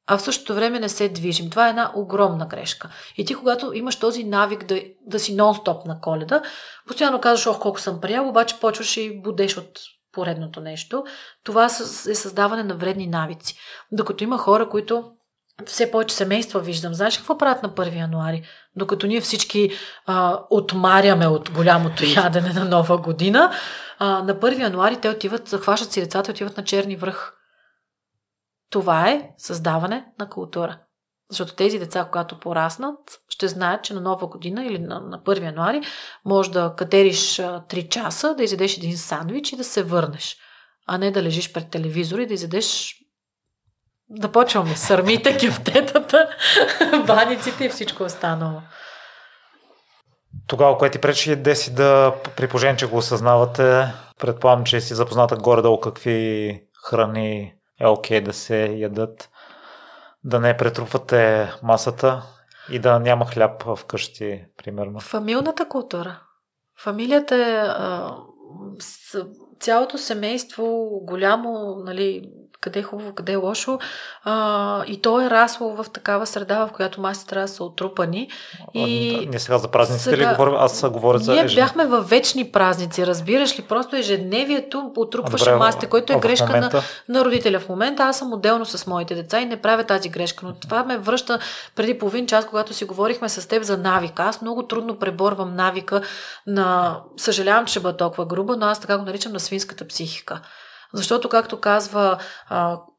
а 0.09 0.17
в 0.17 0.21
същото 0.21 0.55
време 0.55 0.79
не 0.79 0.89
се 0.89 1.09
движим. 1.09 1.49
Това 1.49 1.67
е 1.67 1.69
една 1.69 1.91
огромна 1.95 2.45
грешка. 2.45 2.89
И 3.17 3.25
ти, 3.25 3.35
когато 3.35 3.73
имаш 3.73 3.95
този 3.95 4.23
навик 4.23 4.63
да, 4.63 4.81
да 5.05 5.19
си 5.19 5.37
нон-стоп 5.37 5.85
на 5.85 6.01
коледа, 6.01 6.41
постоянно 6.87 7.21
казваш, 7.21 7.47
ох, 7.47 7.59
колко 7.59 7.79
съм 7.79 8.01
приял, 8.01 8.29
обаче 8.29 8.59
почваш 8.59 8.97
и 8.97 9.21
будеш 9.21 9.57
от 9.57 9.79
поредното 10.11 10.61
нещо. 10.61 11.03
Това 11.43 11.65
е 11.65 11.69
създаване 12.15 12.63
на 12.63 12.75
вредни 12.75 13.07
навици. 13.07 13.57
Докато 13.91 14.23
има 14.23 14.37
хора, 14.37 14.69
които 14.69 15.11
все 15.65 15.91
повече 15.91 16.15
семейства 16.15 16.59
виждам. 16.59 16.93
Знаеш 16.93 17.17
какво 17.17 17.37
правят 17.37 17.63
на 17.63 17.69
1 17.69 17.99
януари? 17.99 18.43
Докато 18.75 19.07
ние 19.07 19.21
всички 19.21 19.71
а, 20.05 20.39
отмаряме 20.49 21.27
от 21.27 21.51
голямото 21.51 22.03
ядене 22.05 22.53
на 22.53 22.65
нова 22.65 22.97
година, 22.97 23.51
а, 23.99 24.23
на 24.23 24.35
1 24.35 24.59
януари 24.59 24.97
те 25.01 25.09
отиват, 25.09 25.47
захващат 25.47 25.91
си 25.91 26.01
децата 26.01 26.31
и 26.31 26.33
отиват 26.33 26.57
на 26.57 26.63
черни 26.63 26.95
връх. 26.95 27.38
Това 28.69 29.09
е 29.09 29.29
създаване 29.37 30.05
на 30.19 30.29
култура. 30.29 30.79
Защото 31.29 31.55
тези 31.55 31.79
деца, 31.79 32.05
когато 32.05 32.39
пораснат, 32.39 32.99
ще 33.29 33.47
знаят, 33.47 33.83
че 33.83 33.93
на 33.93 34.01
нова 34.01 34.27
година 34.27 34.65
или 34.65 34.79
на, 34.79 34.99
на 34.99 35.19
1 35.19 35.43
януари 35.43 35.81
може 36.25 36.51
да 36.51 36.73
катериш 36.77 37.35
3 37.35 37.89
часа, 37.89 38.35
да 38.35 38.43
изядеш 38.43 38.77
един 38.77 38.97
сандвич 38.97 39.51
и 39.51 39.55
да 39.55 39.63
се 39.63 39.83
върнеш. 39.83 40.37
А 40.87 40.97
не 40.97 41.11
да 41.11 41.23
лежиш 41.23 41.53
пред 41.53 41.69
телевизора 41.69 42.21
и 42.21 42.27
да 42.27 42.33
изядеш 42.33 42.95
да 44.09 44.31
почваме 44.31 44.75
сърмите, 44.75 45.37
кефтетата, 45.37 46.29
баниците 47.07 47.65
и 47.65 47.69
всичко 47.69 48.03
останало. 48.03 48.61
Тогава, 50.47 50.77
което 50.77 50.93
ти 50.93 51.01
пречи 51.01 51.35
Деси 51.35 51.73
да, 51.73 52.15
при 52.35 52.47
положение, 52.47 52.77
че 52.77 52.87
го 52.87 52.97
осъзнавате, 52.97 53.93
предполагам, 54.19 54.63
че 54.63 54.81
си 54.81 54.93
запозната 54.93 55.35
горе-долу 55.35 55.79
какви 55.79 56.61
храни 56.89 57.53
е 57.79 57.87
окей 57.87 58.21
okay 58.21 58.23
да 58.25 58.33
се 58.33 58.65
ядат, 58.65 59.29
да 60.23 60.39
не 60.39 60.57
претрупвате 60.57 61.51
масата 61.63 62.23
и 62.71 62.79
да 62.79 62.99
няма 62.99 63.25
хляб 63.25 63.63
в 63.63 63.79
къщи, 63.87 64.45
примерно. 64.57 64.99
Фамилната 64.99 65.67
култура. 65.67 66.21
Фамилията 66.79 67.35
е 67.35 67.55
а, 67.55 68.15
с, 68.79 69.25
цялото 69.59 69.97
семейство, 69.97 70.89
голямо, 71.03 71.75
нали, 71.85 72.31
къде 72.61 72.79
е 72.79 72.83
хубаво, 72.83 73.13
къде 73.13 73.31
е 73.31 73.35
лошо. 73.35 73.79
А, 74.23 74.83
и 74.87 75.01
то 75.01 75.21
е 75.21 75.29
расло 75.29 75.75
в 75.75 75.85
такава 75.93 76.25
среда, 76.25 76.65
в 76.65 76.71
която 76.71 77.01
масите 77.01 77.27
трябва 77.27 77.47
да 77.47 77.53
са 77.53 77.63
отрупани. 77.63 78.29
И... 78.73 79.15
А, 79.27 79.31
не 79.31 79.39
сега 79.39 79.57
за 79.57 79.67
празниците 79.67 80.09
сега... 80.09 80.31
ли 80.31 80.35
говорим? 80.35 80.55
Аз 80.57 80.89
говоря 80.89 81.17
за 81.17 81.31
Ние 81.31 81.43
ежеднев... 81.43 81.65
бяхме 81.65 81.85
във 81.85 82.09
вечни 82.09 82.51
празници, 82.51 83.07
разбираш 83.07 83.59
ли? 83.59 83.61
Просто 83.61 83.95
ежедневието 83.95 84.91
отрупваше 84.97 85.55
масите, 85.55 85.85
което 85.85 86.13
е 86.13 86.19
грешка 86.19 86.45
момента... 86.45 86.83
на, 87.07 87.19
на 87.19 87.25
родителя. 87.25 87.59
В 87.59 87.69
момента 87.69 88.03
аз 88.03 88.17
съм 88.17 88.33
отделно 88.33 88.65
с 88.65 88.87
моите 88.87 89.15
деца 89.15 89.39
и 89.39 89.45
не 89.45 89.61
правя 89.61 89.83
тази 89.83 90.09
грешка. 90.09 90.45
Но 90.45 90.53
това 90.53 90.83
ме 90.83 90.97
връща 90.97 91.39
преди 91.75 91.99
половин 91.99 92.27
час, 92.27 92.45
когато 92.45 92.73
си 92.73 92.85
говорихме 92.85 93.29
с 93.29 93.47
теб 93.47 93.63
за 93.63 93.77
навика. 93.77 94.23
Аз 94.23 94.41
много 94.41 94.67
трудно 94.67 94.99
преборвам 94.99 95.55
навика 95.55 96.01
на... 96.47 96.97
Съжалявам, 97.17 97.65
че 97.65 97.71
ще 97.71 97.79
бъда 97.79 97.97
толкова 97.97 98.25
груба, 98.25 98.57
но 98.57 98.65
аз 98.65 98.79
така 98.79 98.97
го 98.97 99.05
наричам 99.05 99.33
на 99.33 99.39
свинската 99.39 99.87
психика. 99.87 100.41
Защото, 100.93 101.29
както 101.29 101.59
казва, 101.59 102.17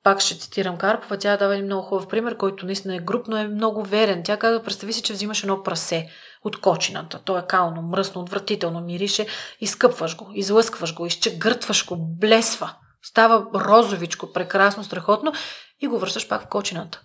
пак 0.05 0.21
ще 0.21 0.39
цитирам 0.39 0.77
Карпова, 0.77 1.19
тя 1.19 1.37
дава 1.37 1.55
един 1.55 1.67
много 1.67 1.83
хубав 1.83 2.09
пример, 2.09 2.37
който 2.37 2.67
наистина 2.67 2.97
е 2.97 3.01
груп, 3.01 3.29
но 3.29 3.37
е 3.37 3.49
много 3.49 3.83
верен. 3.83 4.23
Тя 4.25 4.37
казва, 4.37 4.63
представи 4.63 4.93
си, 4.93 5.03
че 5.03 5.13
взимаш 5.13 5.43
едно 5.43 5.63
прасе 5.63 6.09
от 6.45 6.61
кочината. 6.61 7.21
То 7.25 7.39
е 7.39 7.47
кално, 7.49 7.83
мръсно, 7.83 8.21
отвратително, 8.21 8.81
мирише, 8.81 9.27
изкъпваш 9.61 10.17
го, 10.17 10.31
излъскваш 10.35 10.95
го, 10.95 11.07
изчегъртваш 11.07 11.87
го, 11.87 11.97
блесва. 12.21 12.75
Става 13.03 13.47
розовичко, 13.55 14.33
прекрасно, 14.33 14.85
страхотно 14.85 15.33
и 15.81 15.87
го 15.87 15.99
връщаш 15.99 16.29
пак 16.29 16.43
в 16.43 16.49
кочината. 16.49 17.01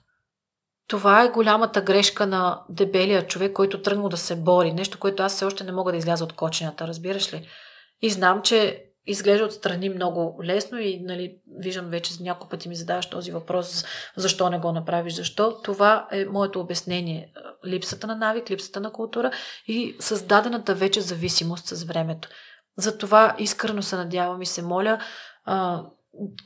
Това 0.88 1.24
е 1.24 1.30
голямата 1.30 1.82
грешка 1.82 2.28
на 2.28 2.62
дебелия 2.70 3.28
човек, 3.28 3.54
който 3.54 3.82
тръгнал 3.82 4.10
да 4.10 4.18
се 4.18 4.36
бори. 4.36 4.74
Нещо, 4.74 5.00
което 5.00 5.24
аз 5.24 5.36
все 5.36 5.46
още 5.46 5.64
не 5.64 5.72
мога 5.72 5.92
да 5.92 5.98
изляза 5.98 6.24
от 6.24 6.34
кочината, 6.34 6.88
разбираш 6.88 7.34
ли? 7.34 7.48
И 8.02 8.10
знам, 8.10 8.42
че 8.42 8.85
изглежда 9.08 9.45
отстрани 9.45 9.89
много 9.89 10.43
лесно 10.43 10.80
и 10.80 10.99
нали, 11.03 11.38
виждам 11.60 11.89
вече 11.89 12.24
няколко 12.24 12.49
пъти 12.49 12.70
ми 12.70 12.76
задаваш 12.76 13.06
този 13.06 13.32
въпрос, 13.32 13.86
защо 14.16 14.49
не 14.49 14.60
го 14.60 14.72
направиш, 14.72 15.14
защо. 15.14 15.62
Това 15.62 16.08
е 16.12 16.26
моето 16.26 16.60
обяснение. 16.60 17.34
Липсата 17.66 18.08
на 18.08 18.16
навик, 18.16 18.49
липсата 18.49 18.80
на 18.80 18.91
култура 18.91 19.32
и 19.68 19.95
създадената 19.99 20.76
вече 20.76 21.01
зависимост 21.01 21.68
с 21.68 21.84
времето. 21.84 22.30
Затова 22.78 23.36
искрено 23.39 23.82
се 23.82 23.95
надявам 23.95 24.41
и 24.41 24.45
се 24.45 24.62
моля 24.62 24.99
а, 25.45 25.84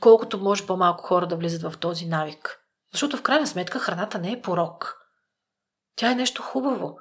колкото 0.00 0.38
може 0.38 0.66
по-малко 0.66 1.04
хора 1.04 1.26
да 1.26 1.36
влизат 1.36 1.72
в 1.72 1.78
този 1.78 2.06
навик. 2.06 2.58
Защото 2.92 3.16
в 3.16 3.22
крайна 3.22 3.46
сметка 3.46 3.78
храната 3.78 4.18
не 4.18 4.32
е 4.32 4.42
порок. 4.42 4.96
Тя 5.96 6.10
е 6.10 6.14
нещо 6.14 6.42
хубаво. 6.42 6.98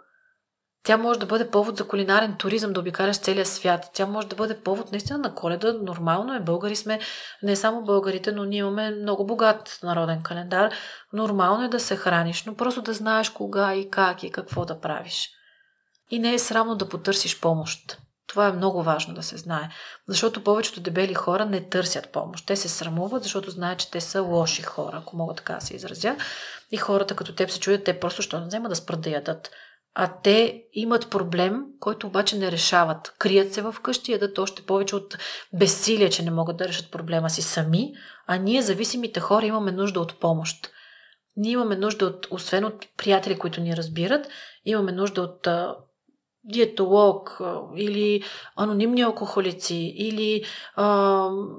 Тя 0.84 0.98
може 0.98 1.20
да 1.20 1.26
бъде 1.26 1.50
повод 1.50 1.78
за 1.78 1.88
кулинарен 1.88 2.36
туризъм, 2.38 2.74
да 2.74 2.80
обикаляш 2.80 3.18
целия 3.18 3.46
свят. 3.46 3.90
Тя 3.94 4.06
може 4.06 4.28
да 4.28 4.36
бъде 4.36 4.60
повод 4.60 4.92
наистина 4.92 5.20
на 5.20 5.36
коледа. 5.36 5.74
Нормално 5.74 6.36
е. 6.36 6.40
Българи 6.40 6.76
сме 6.76 7.00
не 7.44 7.56
само 7.56 7.84
българите, 7.84 8.32
но 8.32 8.44
ние 8.44 8.60
имаме 8.60 8.92
много 8.92 9.26
богат 9.26 9.80
народен 9.84 10.24
календар. 10.24 10.72
Нормално 11.14 11.66
е 11.66 11.70
да 11.70 11.80
се 11.80 11.96
храниш, 11.96 12.44
но 12.46 12.56
просто 12.56 12.82
да 12.82 12.94
знаеш 12.94 13.30
кога 13.30 13.76
и 13.76 13.90
как 13.90 14.24
и 14.24 14.32
какво 14.32 14.66
да 14.66 14.80
правиш. 14.80 15.30
И 16.12 16.20
не 16.20 16.34
е 16.34 16.40
срамно 16.40 16.76
да 16.76 16.90
потърсиш 16.90 17.40
помощ. 17.40 17.98
Това 18.28 18.48
е 18.48 18.52
много 18.52 18.84
важно 18.84 19.14
да 19.14 19.24
се 19.24 19.38
знае. 19.38 19.70
Защото 20.08 20.44
повечето 20.44 20.82
дебели 20.82 21.14
хора 21.14 21.46
не 21.46 21.70
търсят 21.70 22.12
помощ. 22.12 22.46
Те 22.46 22.56
се 22.56 22.70
срамуват, 22.70 23.24
защото 23.24 23.52
знаят, 23.52 23.80
че 23.80 23.92
те 23.92 24.02
са 24.02 24.22
лоши 24.22 24.62
хора, 24.62 25.00
ако 25.02 25.18
мога 25.18 25.34
така 25.34 25.54
да 25.54 25.62
се 25.62 25.76
изразя. 25.76 26.16
И 26.72 26.78
хората 26.78 27.16
като 27.16 27.36
теб 27.36 27.52
се 27.52 27.60
чуят, 27.60 27.84
те 27.84 28.00
просто 28.00 28.22
що 28.22 28.40
не 28.40 28.46
вземат 28.46 28.70
да 28.70 28.76
спрат 28.76 29.02
да 29.02 29.10
ядат. 29.10 29.52
А 29.96 30.14
те 30.24 30.64
имат 30.74 31.10
проблем, 31.10 31.66
който 31.80 32.08
обаче 32.08 32.38
не 32.38 32.52
решават. 32.52 33.16
Крият 33.20 33.54
се 33.54 33.62
в 33.62 33.76
къщи, 33.84 34.12
ядат 34.12 34.38
още 34.38 34.66
повече 34.66 34.96
от 34.96 35.18
безсилие, 35.54 36.10
че 36.10 36.24
не 36.24 36.32
могат 36.32 36.58
да 36.58 36.68
решат 36.68 36.92
проблема 36.92 37.30
си 37.30 37.42
сами, 37.42 37.94
а 38.28 38.38
ние, 38.38 38.62
зависимите 38.62 39.20
хора, 39.20 39.46
имаме 39.46 39.72
нужда 39.72 40.00
от 40.00 40.20
помощ. 40.20 40.72
Ние 41.36 41.52
имаме 41.52 41.76
нужда 41.76 42.06
от, 42.06 42.28
освен 42.32 42.66
от 42.66 42.86
приятели, 42.98 43.40
които 43.40 43.62
ни 43.62 43.78
разбират, 43.78 44.28
имаме 44.66 44.92
нужда 44.92 45.22
от 45.22 45.48
диетолог 46.44 47.42
или 47.76 48.24
анонимни 48.56 49.02
алкохолици 49.02 49.94
или 49.98 50.44
а, 50.76 50.86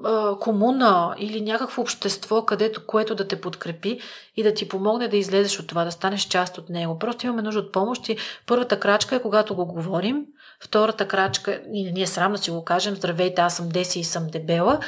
а, 0.04 0.38
комуна 0.38 1.14
или 1.18 1.40
някакво 1.40 1.82
общество, 1.82 2.44
където, 2.44 2.86
което 2.86 3.14
да 3.14 3.28
те 3.28 3.40
подкрепи 3.40 4.00
и 4.36 4.42
да 4.42 4.54
ти 4.54 4.68
помогне 4.68 5.08
да 5.08 5.16
излезеш 5.16 5.60
от 5.60 5.66
това, 5.66 5.84
да 5.84 5.92
станеш 5.92 6.22
част 6.22 6.58
от 6.58 6.68
него. 6.68 6.98
Просто 6.98 7.26
имаме 7.26 7.42
нужда 7.42 7.60
от 7.60 7.72
помощ 7.72 8.08
и 8.08 8.16
първата 8.46 8.80
крачка 8.80 9.16
е 9.16 9.22
когато 9.22 9.54
го 9.54 9.66
говорим, 9.66 10.26
втората 10.60 11.08
крачка, 11.08 11.62
и 11.72 11.92
ние 11.92 12.06
срам 12.06 12.32
да 12.32 12.38
си 12.38 12.50
го 12.50 12.64
кажем, 12.64 12.94
здравейте, 12.94 13.42
аз 13.42 13.56
съм 13.56 13.68
Деси 13.68 14.00
и 14.00 14.04
съм 14.04 14.26
дебела, 14.26 14.80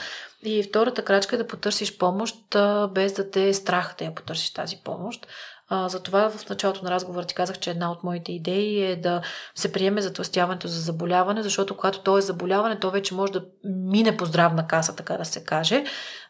и 0.45 0.63
втората 0.63 1.05
крачка 1.05 1.37
е 1.37 1.39
да 1.39 1.47
потърсиш 1.47 1.99
помощ, 1.99 2.37
без 2.91 3.13
да 3.13 3.31
те 3.31 3.49
е 3.49 3.55
страх 3.55 3.95
да 3.99 4.05
я 4.05 4.15
потърсиш 4.15 4.53
тази 4.53 4.77
помощ. 4.85 5.27
Затова 5.73 6.31
в 6.31 6.49
началото 6.49 6.85
на 6.85 6.91
разговора 6.91 7.27
ти 7.27 7.35
казах, 7.35 7.59
че 7.59 7.71
една 7.71 7.93
от 7.93 8.05
моите 8.05 8.33
идеи 8.33 8.85
е 8.85 8.97
да 8.97 9.23
се 9.55 9.73
приеме 9.73 10.01
затластяването 10.01 10.69
за 10.69 10.81
заболяване, 10.81 11.43
защото 11.43 11.77
когато 11.77 12.01
то 12.01 12.19
е 12.19 12.23
заболяване, 12.23 12.79
то 12.79 12.91
вече 12.91 13.15
може 13.15 13.33
да 13.33 13.45
мине 13.65 14.17
по 14.17 14.25
здравна 14.25 14.67
каса, 14.67 14.97
така 14.97 15.17
да 15.17 15.25
се 15.25 15.45
каже, 15.45 15.85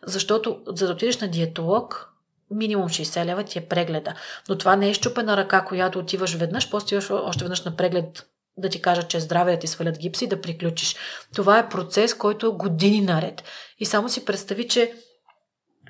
защото 0.07 0.61
за 0.67 0.87
да 0.87 0.93
отидеш 0.93 1.21
на 1.21 1.29
диетолог, 1.29 2.13
минимум 2.51 2.89
60 2.89 3.25
лева 3.25 3.45
ти 3.45 3.59
е 3.59 3.69
прегледа. 3.69 4.15
Но 4.49 4.59
това 4.59 4.77
не 4.77 4.89
е 4.89 4.95
щупена 4.95 5.37
ръка, 5.37 5.65
която 5.65 5.99
отиваш 5.99 6.35
веднъж, 6.35 6.71
после 6.71 6.85
отиваш 6.85 7.11
още 7.11 7.45
веднъж 7.45 7.65
на 7.65 7.77
преглед 7.77 8.27
да 8.57 8.69
ти 8.69 8.83
кажат, 8.83 9.09
че 9.09 9.17
е 9.17 9.21
здраве, 9.21 9.53
да 9.53 9.59
ти 9.59 9.67
свалят 9.67 9.99
гипси 9.99 10.25
и 10.25 10.29
да 10.29 10.41
приключиш. 10.41 10.97
Това 11.35 11.59
е 11.59 11.69
процес, 11.69 12.15
който 12.15 12.47
е 12.47 12.51
години 12.51 13.01
наред. 13.01 13.45
И 13.79 13.87
само 13.87 14.09
си 14.09 14.25
представи, 14.25 14.69
че 14.69 14.95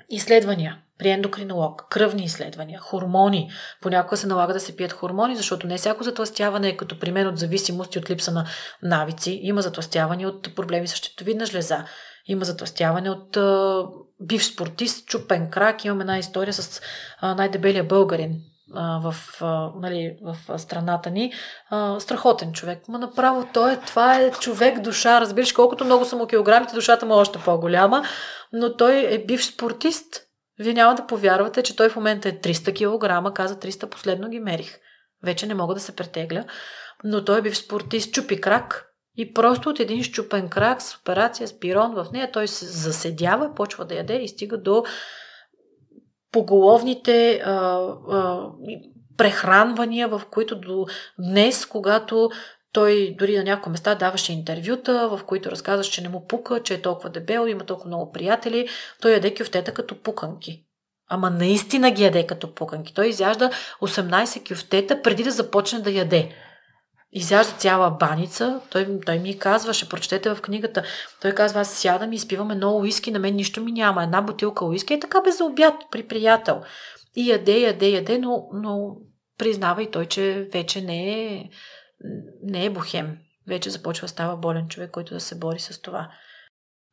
изследвания 0.09 0.82
при 0.99 1.09
ендокринолог, 1.09 1.85
кръвни 1.89 2.23
изследвания, 2.23 2.79
хормони. 2.79 3.51
Понякога 3.81 4.17
се 4.17 4.27
налага 4.27 4.53
да 4.53 4.59
се 4.59 4.75
пият 4.75 4.91
хормони, 4.91 5.35
защото 5.35 5.67
не 5.67 5.77
всяко 5.77 6.03
затластяване 6.03 6.67
е 6.67 6.77
като 6.77 6.99
при 6.99 7.11
мен 7.11 7.27
от 7.27 7.37
зависимост 7.37 7.95
и 7.95 7.99
от 7.99 8.09
липса 8.09 8.31
на 8.31 8.45
навици. 8.81 9.39
Има 9.43 9.61
затластяване 9.61 10.27
от 10.27 10.55
проблеми 10.55 10.87
с 10.87 10.95
щитовидна 10.95 11.45
жлеза. 11.45 11.85
Има 12.25 12.45
затластяване 12.45 13.09
от 13.09 13.37
а, 13.37 13.83
бив 14.21 14.45
спортист, 14.45 15.07
чупен 15.07 15.49
крак. 15.49 15.85
Имам 15.85 16.01
една 16.01 16.17
история 16.17 16.53
с 16.53 16.81
а, 17.21 17.35
най-дебелия 17.35 17.83
българин 17.83 18.41
в, 18.75 19.15
а, 19.41 19.71
нали, 19.75 20.17
в 20.21 20.59
страната 20.59 21.09
ни. 21.09 21.33
А, 21.69 21.99
страхотен 21.99 22.53
човек. 22.53 22.87
Ма 22.87 22.99
направо 22.99 23.47
той 23.53 23.73
е, 23.73 23.79
това 23.79 24.19
е 24.19 24.31
човек 24.31 24.79
душа. 24.79 25.21
Разбираш, 25.21 25.51
колкото 25.51 25.85
много 25.85 26.05
са 26.05 26.15
му 26.15 26.27
килограмите, 26.27 26.75
душата 26.75 27.05
му 27.05 27.13
е 27.13 27.17
още 27.17 27.39
по-голяма. 27.39 28.03
Но 28.53 28.75
той 28.75 29.07
е 29.13 29.25
бив 29.25 29.45
спортист. 29.45 30.21
Вие 30.59 30.73
няма 30.73 30.95
да 30.95 31.07
повярвате, 31.07 31.63
че 31.63 31.75
той 31.75 31.89
в 31.89 31.95
момента 31.95 32.29
е 32.29 32.39
300 32.39 32.73
кг, 32.73 33.33
каза 33.33 33.55
300, 33.55 33.89
последно 33.89 34.29
ги 34.29 34.39
мерих. 34.39 34.79
Вече 35.23 35.47
не 35.47 35.53
мога 35.53 35.73
да 35.73 35.79
се 35.79 35.95
претегля. 35.95 36.43
Но 37.03 37.25
той 37.25 37.39
е 37.39 37.41
бив 37.41 37.57
спортист, 37.57 38.13
чупи 38.13 38.41
крак 38.41 38.93
и 39.17 39.33
просто 39.33 39.69
от 39.69 39.79
един 39.79 40.03
щупен 40.03 40.49
крак 40.49 40.81
с 40.81 40.95
операция, 40.95 41.47
с 41.47 41.59
пирон 41.59 41.93
в 41.93 42.07
нея, 42.13 42.31
той 42.31 42.47
се 42.47 42.65
заседява, 42.65 43.55
почва 43.55 43.85
да 43.85 43.95
яде 43.95 44.15
и 44.15 44.27
стига 44.27 44.57
до 44.57 44.83
поголовните 46.31 47.41
а, 47.45 47.51
а, 48.11 48.47
прехранвания, 49.17 50.07
в 50.07 50.21
които 50.31 50.59
до 50.59 50.85
днес, 51.19 51.65
когато 51.65 52.29
той 52.73 53.15
дори 53.19 53.37
на 53.37 53.43
някои 53.43 53.71
места 53.71 53.95
даваше 53.95 54.33
интервюта, 54.33 55.09
в 55.09 55.23
които 55.23 55.51
разказваше, 55.51 55.91
че 55.91 56.01
не 56.01 56.09
му 56.09 56.27
пука, 56.27 56.63
че 56.63 56.73
е 56.73 56.81
толкова 56.81 57.09
дебел, 57.09 57.47
има 57.47 57.65
толкова 57.65 57.87
много 57.87 58.11
приятели. 58.11 58.67
Той 59.01 59.11
яде 59.11 59.35
кюфтета 59.35 59.73
като 59.73 60.01
пуканки. 60.01 60.63
Ама 61.09 61.29
наистина 61.29 61.91
ги 61.91 62.03
яде 62.03 62.27
като 62.27 62.53
пуканки. 62.53 62.93
Той 62.93 63.07
изяжда 63.07 63.51
18 63.81 64.49
кюфтета 64.49 65.01
преди 65.01 65.23
да 65.23 65.31
започне 65.31 65.79
да 65.79 65.91
яде. 65.91 66.29
Изяжда 67.11 67.53
цяла 67.53 67.91
баница. 67.91 68.61
Той, 68.69 68.99
той 69.05 69.19
ми 69.19 69.39
казваше, 69.39 69.89
прочетете 69.89 70.35
в 70.35 70.41
книгата. 70.41 70.83
Той 71.21 71.31
казва, 71.31 71.59
аз 71.61 71.73
сядам 71.73 72.13
и 72.13 72.15
изпивам 72.15 72.51
едно 72.51 72.77
уиски, 72.77 73.11
на 73.11 73.19
мен 73.19 73.35
нищо 73.35 73.61
ми 73.61 73.71
няма. 73.71 74.03
Една 74.03 74.21
бутилка 74.21 74.65
уиски 74.65 74.93
е 74.93 74.99
така 74.99 75.21
без 75.21 75.41
обяд 75.41 75.73
при 75.91 76.07
приятел. 76.07 76.61
И 77.15 77.29
яде, 77.29 77.59
яде, 77.59 77.89
яде, 77.89 78.17
но, 78.17 78.47
но 78.53 78.95
признава 79.37 79.83
и 79.83 79.91
той, 79.91 80.05
че 80.05 80.47
вече 80.53 80.81
не 80.81 81.23
е 81.23 81.49
не 82.43 82.65
е 82.65 82.69
бухем. 82.69 83.17
Вече 83.47 83.69
започва 83.69 84.07
става 84.07 84.37
болен 84.37 84.67
човек, 84.67 84.91
който 84.91 85.13
да 85.13 85.19
се 85.19 85.39
бори 85.39 85.59
с 85.59 85.81
това. 85.81 86.09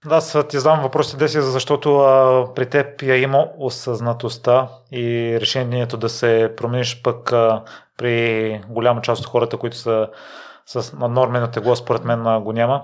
Аз 0.06 0.36
ти 0.48 0.58
задам 0.58 0.82
въпросите, 0.82 1.16
Деси, 1.16 1.40
защото 1.40 1.96
а, 1.96 2.44
при 2.54 2.70
теб 2.70 3.02
я 3.02 3.16
има 3.16 3.48
осъзнатостта 3.58 4.68
и 4.92 5.36
решението 5.40 5.96
да 5.96 6.08
се 6.08 6.54
промениш 6.56 7.02
пък 7.02 7.32
а, 7.32 7.64
при 7.96 8.62
голяма 8.68 9.02
част 9.02 9.20
от 9.20 9.26
хората, 9.26 9.56
които 9.56 9.76
са 9.76 10.08
с 10.66 10.92
нормено 11.08 11.50
тегло, 11.50 11.76
според 11.76 12.04
мен 12.04 12.42
го 12.42 12.52
няма. 12.52 12.82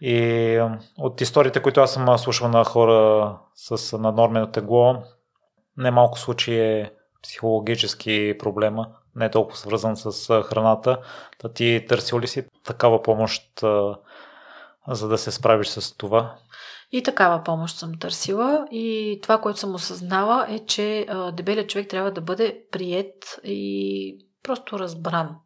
И 0.00 0.58
от 0.98 1.20
историите, 1.20 1.62
които 1.62 1.80
аз 1.80 1.92
съм 1.92 2.18
слушал 2.18 2.48
на 2.48 2.64
хора 2.64 3.38
с 3.54 3.98
наднормено 3.98 4.50
тегло, 4.50 5.02
немалко 5.76 6.18
случаи 6.18 6.60
е 6.60 6.90
психологически 7.22 8.36
проблема, 8.38 8.88
не 9.16 9.24
е 9.24 9.30
толкова 9.30 9.56
свързан 9.56 9.96
с 9.96 10.42
храната. 10.42 10.98
Та 11.38 11.48
ти 11.48 11.84
търсил 11.88 12.20
ли 12.20 12.26
си 12.26 12.44
такава 12.64 13.02
помощ, 13.02 13.60
за 14.88 15.08
да 15.08 15.18
се 15.18 15.30
справиш 15.30 15.68
с 15.68 15.96
това? 15.96 16.34
И 16.92 17.02
такава 17.02 17.44
помощ 17.44 17.78
съм 17.78 17.98
търсила 17.98 18.66
и 18.70 19.18
това, 19.22 19.40
което 19.40 19.58
съм 19.58 19.74
осъзнала 19.74 20.46
е, 20.48 20.58
че 20.58 21.06
дебелият 21.32 21.68
човек 21.70 21.88
трябва 21.88 22.10
да 22.10 22.20
бъде 22.20 22.64
прият 22.70 23.40
и 23.44 24.26
просто 24.42 24.78
разбран. 24.78 25.36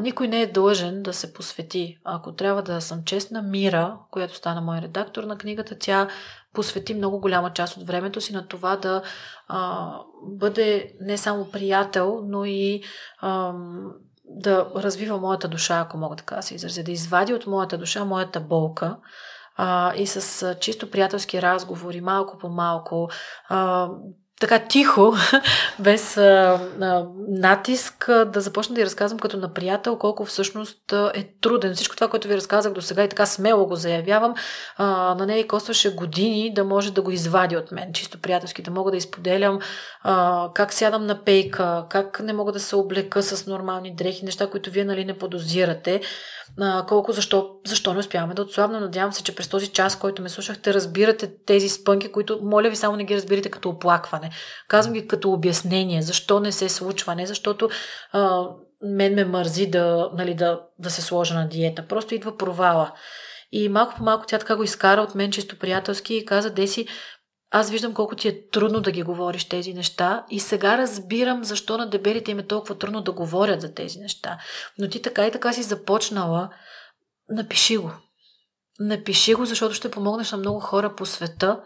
Никой 0.00 0.28
не 0.28 0.42
е 0.42 0.52
длъжен 0.52 1.02
да 1.02 1.12
се 1.12 1.32
посвети. 1.32 1.98
Ако 2.04 2.32
трябва 2.32 2.62
да 2.62 2.80
съм 2.80 3.04
честна, 3.04 3.42
Мира, 3.42 3.96
която 4.10 4.34
стана 4.34 4.60
мой 4.60 4.78
редактор 4.78 5.24
на 5.24 5.38
книгата, 5.38 5.78
тя 5.78 6.08
посвети 6.54 6.94
много 6.94 7.20
голяма 7.20 7.52
част 7.52 7.76
от 7.76 7.86
времето 7.86 8.20
си 8.20 8.32
на 8.32 8.48
това 8.48 8.76
да 8.76 9.02
а, 9.48 9.90
бъде 10.22 10.92
не 11.00 11.18
само 11.18 11.50
приятел, 11.50 12.20
но 12.24 12.44
и 12.44 12.82
а, 13.20 13.52
да 14.24 14.70
развива 14.76 15.18
моята 15.18 15.48
душа, 15.48 15.80
ако 15.80 15.98
мога 15.98 16.16
така 16.16 16.36
да 16.36 16.42
се 16.42 16.54
изразя, 16.54 16.82
да 16.82 16.92
извади 16.92 17.34
от 17.34 17.46
моята 17.46 17.78
душа 17.78 18.04
моята 18.04 18.40
болка 18.40 18.96
а, 19.56 19.94
и 19.96 20.06
с 20.06 20.54
чисто 20.60 20.90
приятелски 20.90 21.42
разговори, 21.42 22.00
малко 22.00 22.38
по 22.38 22.48
малко, 22.48 23.08
а, 23.48 23.88
така 24.40 24.58
тихо, 24.58 25.14
без 25.78 26.16
а, 26.16 26.60
а, 26.80 27.04
натиск, 27.28 28.08
а, 28.08 28.24
да 28.24 28.40
започна 28.40 28.74
да 28.74 28.80
ви 28.80 28.84
разказвам 28.86 29.18
като 29.18 29.36
на 29.36 29.54
приятел 29.54 29.98
колко 29.98 30.24
всъщност 30.24 30.92
е 31.14 31.34
труден. 31.40 31.74
Всичко 31.74 31.96
това, 31.96 32.08
което 32.08 32.28
ви 32.28 32.36
разказах 32.36 32.72
до 32.72 32.82
сега 32.82 33.04
и 33.04 33.08
така 33.08 33.26
смело 33.26 33.66
го 33.66 33.76
заявявам, 33.76 34.34
а, 34.76 35.14
на 35.14 35.26
нея 35.26 35.48
костваше 35.48 35.94
години 35.94 36.54
да 36.54 36.64
може 36.64 36.92
да 36.92 37.02
го 37.02 37.10
извади 37.10 37.56
от 37.56 37.72
мен, 37.72 37.92
чисто 37.92 38.20
приятелски, 38.20 38.62
да 38.62 38.70
мога 38.70 38.90
да 38.90 38.96
изподелям 38.96 39.58
а, 40.02 40.48
как 40.54 40.72
сядам 40.72 41.06
на 41.06 41.24
пейка, 41.24 41.84
как 41.90 42.20
не 42.20 42.32
мога 42.32 42.52
да 42.52 42.60
се 42.60 42.76
облека 42.76 43.22
с 43.22 43.46
нормални 43.46 43.94
дрехи, 43.94 44.24
неща, 44.24 44.50
които 44.50 44.70
вие 44.70 44.84
нали 44.84 45.04
не 45.04 45.18
подозирате 45.18 46.00
а, 46.60 46.86
колко, 46.86 47.12
защо, 47.12 47.50
защо 47.66 47.92
не 47.92 47.98
успяваме 47.98 48.34
да 48.34 48.42
отслабнем. 48.42 48.80
Надявам 48.80 49.12
се, 49.12 49.24
че 49.24 49.34
през 49.34 49.48
този 49.48 49.68
час, 49.68 49.98
който 49.98 50.22
ме 50.22 50.28
слушахте, 50.28 50.74
разбирате 50.74 51.30
тези 51.46 51.68
спънки, 51.68 52.12
които, 52.12 52.40
моля 52.42 52.70
ви, 52.70 52.76
само 52.76 52.96
не 52.96 53.04
ги 53.04 53.16
разбирате 53.16 53.50
като 53.50 53.68
оплакване. 53.68 54.30
Казвам 54.68 54.94
ги 54.94 55.08
като 55.08 55.32
обяснение, 55.32 56.02
защо 56.02 56.40
не 56.40 56.52
се 56.52 56.68
случва, 56.68 57.14
не 57.14 57.26
защото 57.26 57.68
а, 58.12 58.48
мен 58.82 59.14
ме 59.14 59.24
мързи 59.24 59.66
да, 59.66 60.10
нали, 60.14 60.34
да, 60.34 60.60
да 60.78 60.90
се 60.90 61.02
сложа 61.02 61.34
на 61.34 61.48
диета. 61.48 61.86
Просто 61.88 62.14
идва 62.14 62.36
провала. 62.36 62.92
И 63.52 63.68
малко 63.68 63.94
по 63.96 64.04
малко 64.04 64.24
тя 64.26 64.38
така 64.38 64.56
го 64.56 64.62
изкара 64.62 65.00
от 65.00 65.14
мен 65.14 65.30
чисто 65.30 65.58
приятелски 65.58 66.14
и 66.14 66.24
каза, 66.24 66.50
Деси, 66.50 66.86
аз 67.56 67.70
виждам 67.70 67.94
колко 67.94 68.16
ти 68.16 68.28
е 68.28 68.48
трудно 68.48 68.80
да 68.80 68.90
ги 68.90 69.02
говориш 69.02 69.44
тези 69.44 69.74
неща 69.74 70.24
и 70.30 70.40
сега 70.40 70.78
разбирам 70.78 71.44
защо 71.44 71.78
на 71.78 71.90
дебелите 71.90 72.30
им 72.30 72.38
е 72.38 72.46
толкова 72.46 72.78
трудно 72.78 73.02
да 73.02 73.12
говорят 73.12 73.60
за 73.60 73.74
тези 73.74 73.98
неща. 73.98 74.38
Но 74.78 74.88
ти 74.88 75.02
така 75.02 75.26
и 75.26 75.30
така 75.30 75.52
си 75.52 75.62
започнала, 75.62 76.50
напиши 77.28 77.76
го. 77.76 77.90
Напиши 78.80 79.34
го, 79.34 79.44
защото 79.44 79.74
ще 79.74 79.90
помогнеш 79.90 80.32
на 80.32 80.38
много 80.38 80.60
хора 80.60 80.94
по 80.94 81.06
света 81.06 81.60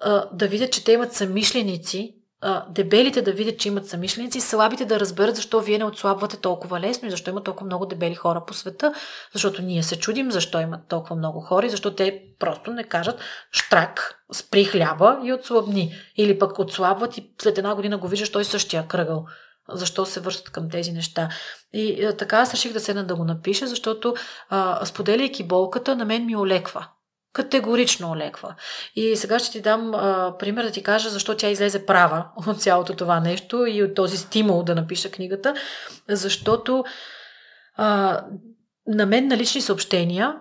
а, 0.00 0.28
да 0.32 0.48
видят, 0.48 0.72
че 0.72 0.84
те 0.84 0.92
имат 0.92 1.12
самишленици, 1.12 2.14
дебелите 2.68 3.22
да 3.22 3.32
видят, 3.32 3.58
че 3.58 3.68
имат 3.68 3.88
самишленици, 3.88 4.40
слабите 4.40 4.84
да 4.84 5.00
разберат 5.00 5.36
защо 5.36 5.60
вие 5.60 5.78
не 5.78 5.84
отслабвате 5.84 6.36
толкова 6.36 6.80
лесно 6.80 7.08
и 7.08 7.10
защо 7.10 7.30
има 7.30 7.42
толкова 7.42 7.66
много 7.66 7.86
дебели 7.86 8.14
хора 8.14 8.42
по 8.46 8.54
света, 8.54 8.94
защото 9.32 9.62
ние 9.62 9.82
се 9.82 9.98
чудим 9.98 10.30
защо 10.30 10.60
имат 10.60 10.80
толкова 10.88 11.16
много 11.16 11.40
хора 11.40 11.66
и 11.66 11.70
защо 11.70 11.94
те 11.94 12.22
просто 12.38 12.72
не 12.72 12.84
кажат 12.84 13.20
штрак, 13.52 14.24
спри 14.32 14.64
хляба 14.64 15.20
и 15.24 15.32
отслабни. 15.32 15.94
Или 16.16 16.38
пък 16.38 16.58
отслабват 16.58 17.18
и 17.18 17.30
след 17.42 17.58
една 17.58 17.74
година 17.74 17.98
го 17.98 18.08
виждаш 18.08 18.32
той 18.32 18.44
същия 18.44 18.86
кръгъл. 18.88 19.26
Защо 19.68 20.06
се 20.06 20.20
връщат 20.20 20.50
към 20.50 20.70
тези 20.70 20.92
неща. 20.92 21.28
И 21.72 22.04
а, 22.04 22.16
така 22.16 22.36
аз 22.36 22.54
реших 22.54 22.72
да 22.72 22.80
седна 22.80 23.04
да 23.04 23.16
го 23.16 23.24
напиша, 23.24 23.66
защото 23.66 24.14
а, 24.48 24.86
споделяйки 24.86 25.44
болката, 25.44 25.96
на 25.96 26.04
мен 26.04 26.26
ми 26.26 26.36
олеква 26.36 26.88
категорично 27.32 28.10
олеква. 28.10 28.54
И 28.96 29.16
сега 29.16 29.38
ще 29.38 29.50
ти 29.50 29.60
дам 29.60 29.94
а, 29.94 30.34
пример 30.38 30.64
да 30.64 30.70
ти 30.70 30.82
кажа 30.82 31.10
защо 31.10 31.36
тя 31.36 31.48
излезе 31.48 31.86
права 31.86 32.24
от 32.46 32.60
цялото 32.60 32.96
това 32.96 33.20
нещо 33.20 33.66
и 33.66 33.82
от 33.82 33.94
този 33.94 34.16
стимул 34.16 34.62
да 34.62 34.74
напиша 34.74 35.10
книгата, 35.10 35.54
защото 36.08 36.84
а, 37.76 38.20
на 38.86 39.06
мен 39.06 39.26
на 39.26 39.36
лични 39.36 39.60
съобщения 39.60 40.34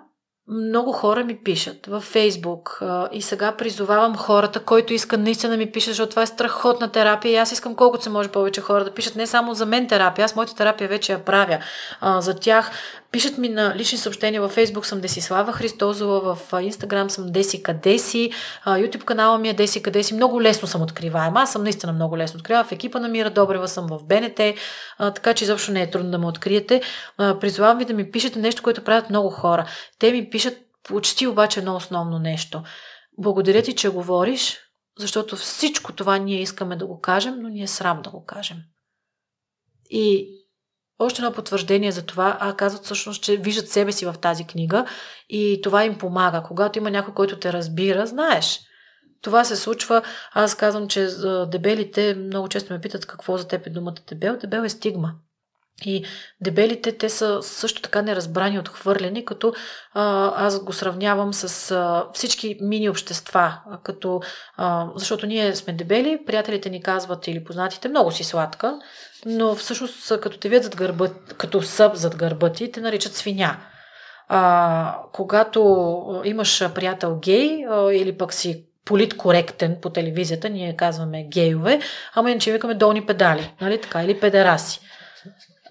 много 0.47 0.91
хора 0.91 1.23
ми 1.23 1.43
пишат 1.43 1.87
във 1.87 2.03
Фейсбук 2.03 2.81
и 3.11 3.21
сега 3.21 3.55
призовавам 3.55 4.15
хората, 4.15 4.59
който 4.59 4.93
иска 4.93 5.17
наистина 5.17 5.51
да 5.51 5.57
ми 5.57 5.71
пише, 5.71 5.89
защото 5.89 6.09
това 6.09 6.21
е 6.21 6.27
страхотна 6.27 6.91
терапия 6.91 7.31
и 7.31 7.35
аз 7.37 7.51
искам 7.51 7.75
колкото 7.75 8.03
се 8.03 8.09
може 8.09 8.29
повече 8.29 8.61
хора 8.61 8.83
да 8.83 8.93
пишат 8.93 9.15
не 9.15 9.27
само 9.27 9.53
за 9.53 9.65
мен 9.65 9.87
терапия, 9.87 10.25
аз 10.25 10.35
моята 10.35 10.55
терапия 10.55 10.87
вече 10.87 11.11
я 11.11 11.25
правя. 11.25 11.59
А, 12.01 12.21
за 12.21 12.35
тях 12.35 12.71
Пишат 13.11 13.37
ми 13.37 13.49
на 13.49 13.75
лични 13.75 13.97
съобщения 13.97 14.41
във 14.41 14.55
Facebook 14.55 14.83
съм 14.83 15.01
Десислава 15.01 15.53
Христозова, 15.53 16.35
в 16.35 16.51
Instagram 16.51 17.07
съм 17.07 17.31
Деси 17.31 17.63
Кадеси, 17.63 18.31
YouTube 18.65 19.03
канала 19.03 19.37
ми 19.37 19.49
е 19.49 19.53
Деси 19.53 19.83
Кадеси. 19.83 20.13
Много 20.13 20.41
лесно 20.41 20.67
съм 20.67 20.81
откриваема. 20.81 21.39
Аз 21.39 21.51
съм 21.51 21.63
наистина 21.63 21.93
много 21.93 22.17
лесно 22.17 22.39
откриваема. 22.39 22.67
В 22.67 22.71
екипа 22.71 22.99
на 22.99 23.07
Мира 23.07 23.29
Добрева 23.29 23.67
съм 23.67 23.87
в 23.87 24.03
БНТ, 24.03 24.39
така 24.97 25.33
че 25.33 25.43
изобщо 25.43 25.71
не 25.71 25.81
е 25.81 25.89
трудно 25.89 26.11
да 26.11 26.17
ме 26.17 26.27
откриете. 26.27 26.81
Призовавам 27.17 27.77
ви 27.77 27.85
да 27.85 27.93
ми 27.93 28.11
пишете 28.11 28.39
нещо, 28.39 28.63
което 28.63 28.83
правят 28.83 29.09
много 29.09 29.29
хора. 29.29 29.69
Те 29.99 30.11
ми 30.11 30.29
пишат 30.29 30.57
почти 30.83 31.27
обаче 31.27 31.59
едно 31.59 31.75
основно 31.75 32.19
нещо. 32.19 32.63
Благодаря 33.17 33.61
ти, 33.61 33.75
че 33.75 33.89
говориш, 33.89 34.57
защото 34.99 35.35
всичко 35.35 35.93
това 35.93 36.17
ние 36.17 36.41
искаме 36.41 36.75
да 36.75 36.85
го 36.85 36.99
кажем, 36.99 37.35
но 37.41 37.49
ни 37.49 37.63
е 37.63 37.67
срам 37.67 38.01
да 38.01 38.09
го 38.09 38.25
кажем. 38.25 38.57
И 39.89 40.27
още 41.05 41.21
едно 41.21 41.31
потвърждение 41.31 41.91
за 41.91 42.05
това, 42.05 42.37
а 42.39 42.53
казват 42.53 42.85
всъщност, 42.85 43.23
че 43.23 43.37
виждат 43.37 43.69
себе 43.69 43.91
си 43.91 44.05
в 44.05 44.15
тази 44.21 44.43
книга 44.47 44.85
и 45.29 45.59
това 45.63 45.85
им 45.85 45.97
помага. 45.97 46.43
Когато 46.43 46.79
има 46.79 46.91
някой, 46.91 47.13
който 47.13 47.39
те 47.39 47.53
разбира, 47.53 48.05
знаеш. 48.05 48.59
Това 49.21 49.43
се 49.43 49.55
случва. 49.55 50.01
Аз 50.33 50.55
казвам, 50.55 50.87
че 50.87 51.07
дебелите 51.47 52.15
много 52.15 52.47
често 52.47 52.73
ме 52.73 52.81
питат 52.81 53.05
какво 53.05 53.37
за 53.37 53.47
теб 53.47 53.67
е 53.67 53.69
думата 53.69 53.95
дебел. 54.09 54.37
Дебел 54.37 54.61
е 54.61 54.69
стигма. 54.69 55.13
И 55.85 56.05
дебелите, 56.41 56.97
те 56.97 57.09
са 57.09 57.39
също 57.41 57.81
така 57.81 58.01
неразбрани, 58.01 58.59
отхвърлени, 58.59 59.25
като 59.25 59.53
а, 59.93 60.33
аз 60.45 60.63
го 60.63 60.73
сравнявам 60.73 61.33
с 61.33 61.71
а, 61.71 62.05
всички 62.13 62.57
мини 62.61 62.89
общества, 62.89 63.57
като, 63.83 64.21
а, 64.57 64.87
защото 64.95 65.25
ние 65.25 65.55
сме 65.55 65.73
дебели, 65.73 66.25
приятелите 66.25 66.69
ни 66.69 66.83
казват 66.83 67.27
или 67.27 67.43
познатите, 67.43 67.89
много 67.89 68.11
си 68.11 68.23
сладка, 68.23 68.79
но 69.25 69.55
всъщност 69.55 70.19
като 70.19 70.37
те 70.37 70.49
видят 70.49 70.63
зад 70.63 70.75
гърба, 70.75 71.07
като 71.37 71.61
съб 71.61 71.95
зад 71.95 72.15
гърба 72.15 72.51
ти, 72.51 72.71
те 72.71 72.81
наричат 72.81 73.15
свиня. 73.15 73.57
А, 74.27 74.97
когато 75.13 76.21
имаш 76.25 76.73
приятел 76.73 77.19
гей 77.21 77.65
а, 77.69 77.93
или 77.93 78.17
пък 78.17 78.33
си 78.33 78.65
политкоректен 78.85 79.77
по 79.81 79.89
телевизията, 79.89 80.49
ние 80.49 80.75
казваме 80.75 81.27
гейове, 81.31 81.79
ама 82.13 82.31
иначе 82.31 82.51
викаме 82.51 82.73
долни 82.73 83.05
педали, 83.05 83.53
нали 83.61 83.81
така, 83.81 84.03
или 84.03 84.19
педераси 84.19 84.79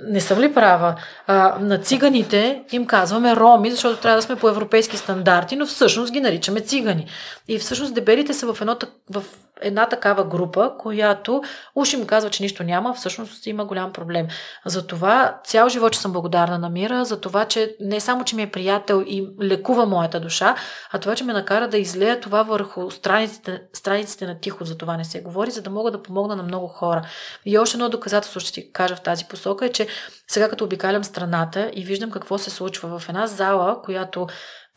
не 0.08 0.20
съм 0.20 0.38
ли 0.38 0.54
права? 0.54 0.94
А, 1.26 1.56
на 1.60 1.78
циганите 1.78 2.62
им 2.72 2.86
казваме 2.86 3.36
роми, 3.36 3.70
защото 3.70 4.00
трябва 4.00 4.16
да 4.16 4.22
сме 4.22 4.36
по 4.36 4.48
европейски 4.48 4.96
стандарти, 4.96 5.56
но 5.56 5.66
всъщност 5.66 6.12
ги 6.12 6.20
наричаме 6.20 6.60
цигани. 6.60 7.06
И 7.48 7.58
всъщност 7.58 7.94
дебелите 7.94 8.34
са 8.34 8.52
в, 8.52 8.60
едно, 8.60 8.76
в 9.10 9.24
една 9.62 9.88
такава 9.88 10.24
група, 10.24 10.72
която 10.78 11.42
уж 11.74 11.92
им 11.92 12.06
казва, 12.06 12.30
че 12.30 12.42
нищо 12.42 12.62
няма, 12.62 12.94
всъщност 12.94 13.46
има 13.46 13.64
голям 13.64 13.92
проблем. 13.92 14.26
Затова 14.66 15.40
цял 15.44 15.68
живот, 15.68 15.94
съм 15.94 16.12
благодарна 16.12 16.58
на 16.58 16.70
Мира, 16.70 17.04
за 17.04 17.20
това, 17.20 17.44
че 17.44 17.76
не 17.80 18.00
само, 18.00 18.24
че 18.24 18.36
ми 18.36 18.42
е 18.42 18.50
приятел 18.50 19.04
и 19.06 19.28
лекува 19.42 19.86
моята 19.86 20.20
душа, 20.20 20.54
а 20.92 20.98
това, 20.98 21.14
че 21.14 21.24
ме 21.24 21.32
накара 21.32 21.68
да 21.68 21.78
излея 21.78 22.20
това 22.20 22.42
върху 22.42 22.90
страниците, 22.90 23.62
страниците 23.72 24.26
на 24.26 24.40
тихо, 24.40 24.64
за 24.64 24.78
това 24.78 24.96
не 24.96 25.04
се 25.04 25.22
говори, 25.22 25.50
за 25.50 25.62
да 25.62 25.70
мога 25.70 25.90
да 25.90 26.02
помогна 26.02 26.36
на 26.36 26.42
много 26.42 26.68
хора. 26.68 27.02
И 27.44 27.58
още 27.58 27.76
едно 27.76 27.88
доказателство 27.88 28.40
ще 28.40 28.52
ти 28.52 28.72
кажа 28.72 28.96
в 28.96 29.00
тази 29.00 29.24
посока 29.24 29.66
е, 29.66 29.72
че 29.72 29.86
сега 30.28 30.48
като 30.48 30.64
обикалям 30.64 31.04
страната 31.04 31.70
и 31.74 31.84
виждам 31.84 32.10
какво 32.10 32.38
се 32.38 32.50
случва 32.50 32.98
в 32.98 33.08
една 33.08 33.26
зала, 33.26 33.82
която 33.82 34.26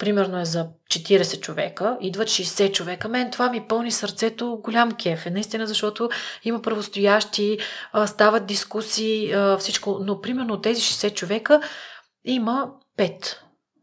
примерно 0.03 0.39
е 0.39 0.45
за 0.45 0.67
40 0.91 1.39
човека, 1.39 1.97
идват 2.01 2.27
60 2.27 2.71
човека, 2.71 3.09
мен 3.09 3.31
това 3.31 3.49
ми 3.49 3.67
пълни 3.67 3.91
сърцето 3.91 4.59
голям 4.63 4.91
кеф. 4.91 5.25
Е 5.25 5.29
наистина, 5.29 5.67
защото 5.67 6.09
има 6.43 6.61
правостоящи, 6.61 7.57
стават 8.05 8.45
дискусии, 8.45 9.35
всичко. 9.59 9.99
Но 10.01 10.21
примерно 10.21 10.61
тези 10.61 10.81
60 10.81 11.13
човека 11.13 11.61
има 12.25 12.69
5 12.97 13.37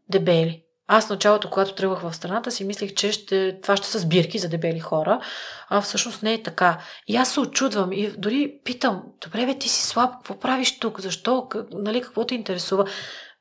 дебели. 0.09 0.63
Аз 0.87 1.09
началото, 1.09 1.49
когато 1.49 1.75
тръгвах 1.75 2.01
в 2.01 2.13
страната, 2.13 2.51
си 2.51 2.63
мислех, 2.63 2.93
че 2.93 3.11
ще, 3.11 3.61
това 3.61 3.77
ще 3.77 3.87
са 3.87 3.99
сбирки 3.99 4.39
за 4.39 4.49
дебели 4.49 4.79
хора, 4.79 5.21
а 5.69 5.81
всъщност 5.81 6.23
не 6.23 6.33
е 6.33 6.43
така. 6.43 6.81
И 7.07 7.15
аз 7.15 7.33
се 7.33 7.39
очудвам 7.39 7.91
и 7.91 8.11
дори 8.17 8.59
питам, 8.63 9.03
добре 9.23 9.45
бе, 9.45 9.57
ти 9.57 9.69
си 9.69 9.87
слаб, 9.87 10.13
какво 10.13 10.39
правиш 10.39 10.79
тук, 10.79 10.99
защо, 10.99 11.47
как, 11.47 11.67
нали, 11.71 12.01
какво 12.01 12.25
те 12.25 12.35
интересува? 12.35 12.85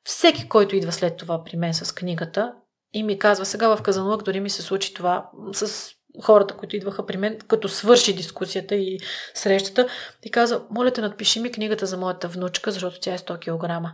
Всеки, 0.05 0.49
който 0.49 0.77
идва 0.77 0.93
след 0.93 1.17
това 1.17 1.45
при 1.45 1.57
мен 1.57 1.75
с 1.75 1.95
книгата 1.95 2.53
и 2.93 3.03
ми 3.03 3.19
казва, 3.19 3.45
сега 3.45 3.77
в 3.77 3.83
Казанлък 3.83 4.23
дори 4.23 4.41
ми 4.41 4.51
се 4.51 4.63
случи 4.63 4.95
това 4.95 5.31
с 5.53 5.91
хората, 6.23 6.57
които 6.57 6.77
идваха 6.77 7.07
при 7.07 7.17
мен, 7.17 7.39
като 7.49 7.69
свърши 7.69 8.17
дискусията 8.17 8.75
и 8.75 8.99
срещата, 9.35 9.89
и 10.23 10.31
каза, 10.31 10.63
моля 10.71 10.91
те, 10.91 11.01
надпиши 11.01 11.41
ми 11.41 11.53
книгата 11.53 11.87
за 11.87 11.97
моята 11.97 12.29
внучка, 12.29 12.71
защото 12.71 13.01
тя 13.01 13.15
е 13.15 13.19
100 13.19 13.39
кг. 13.39 13.93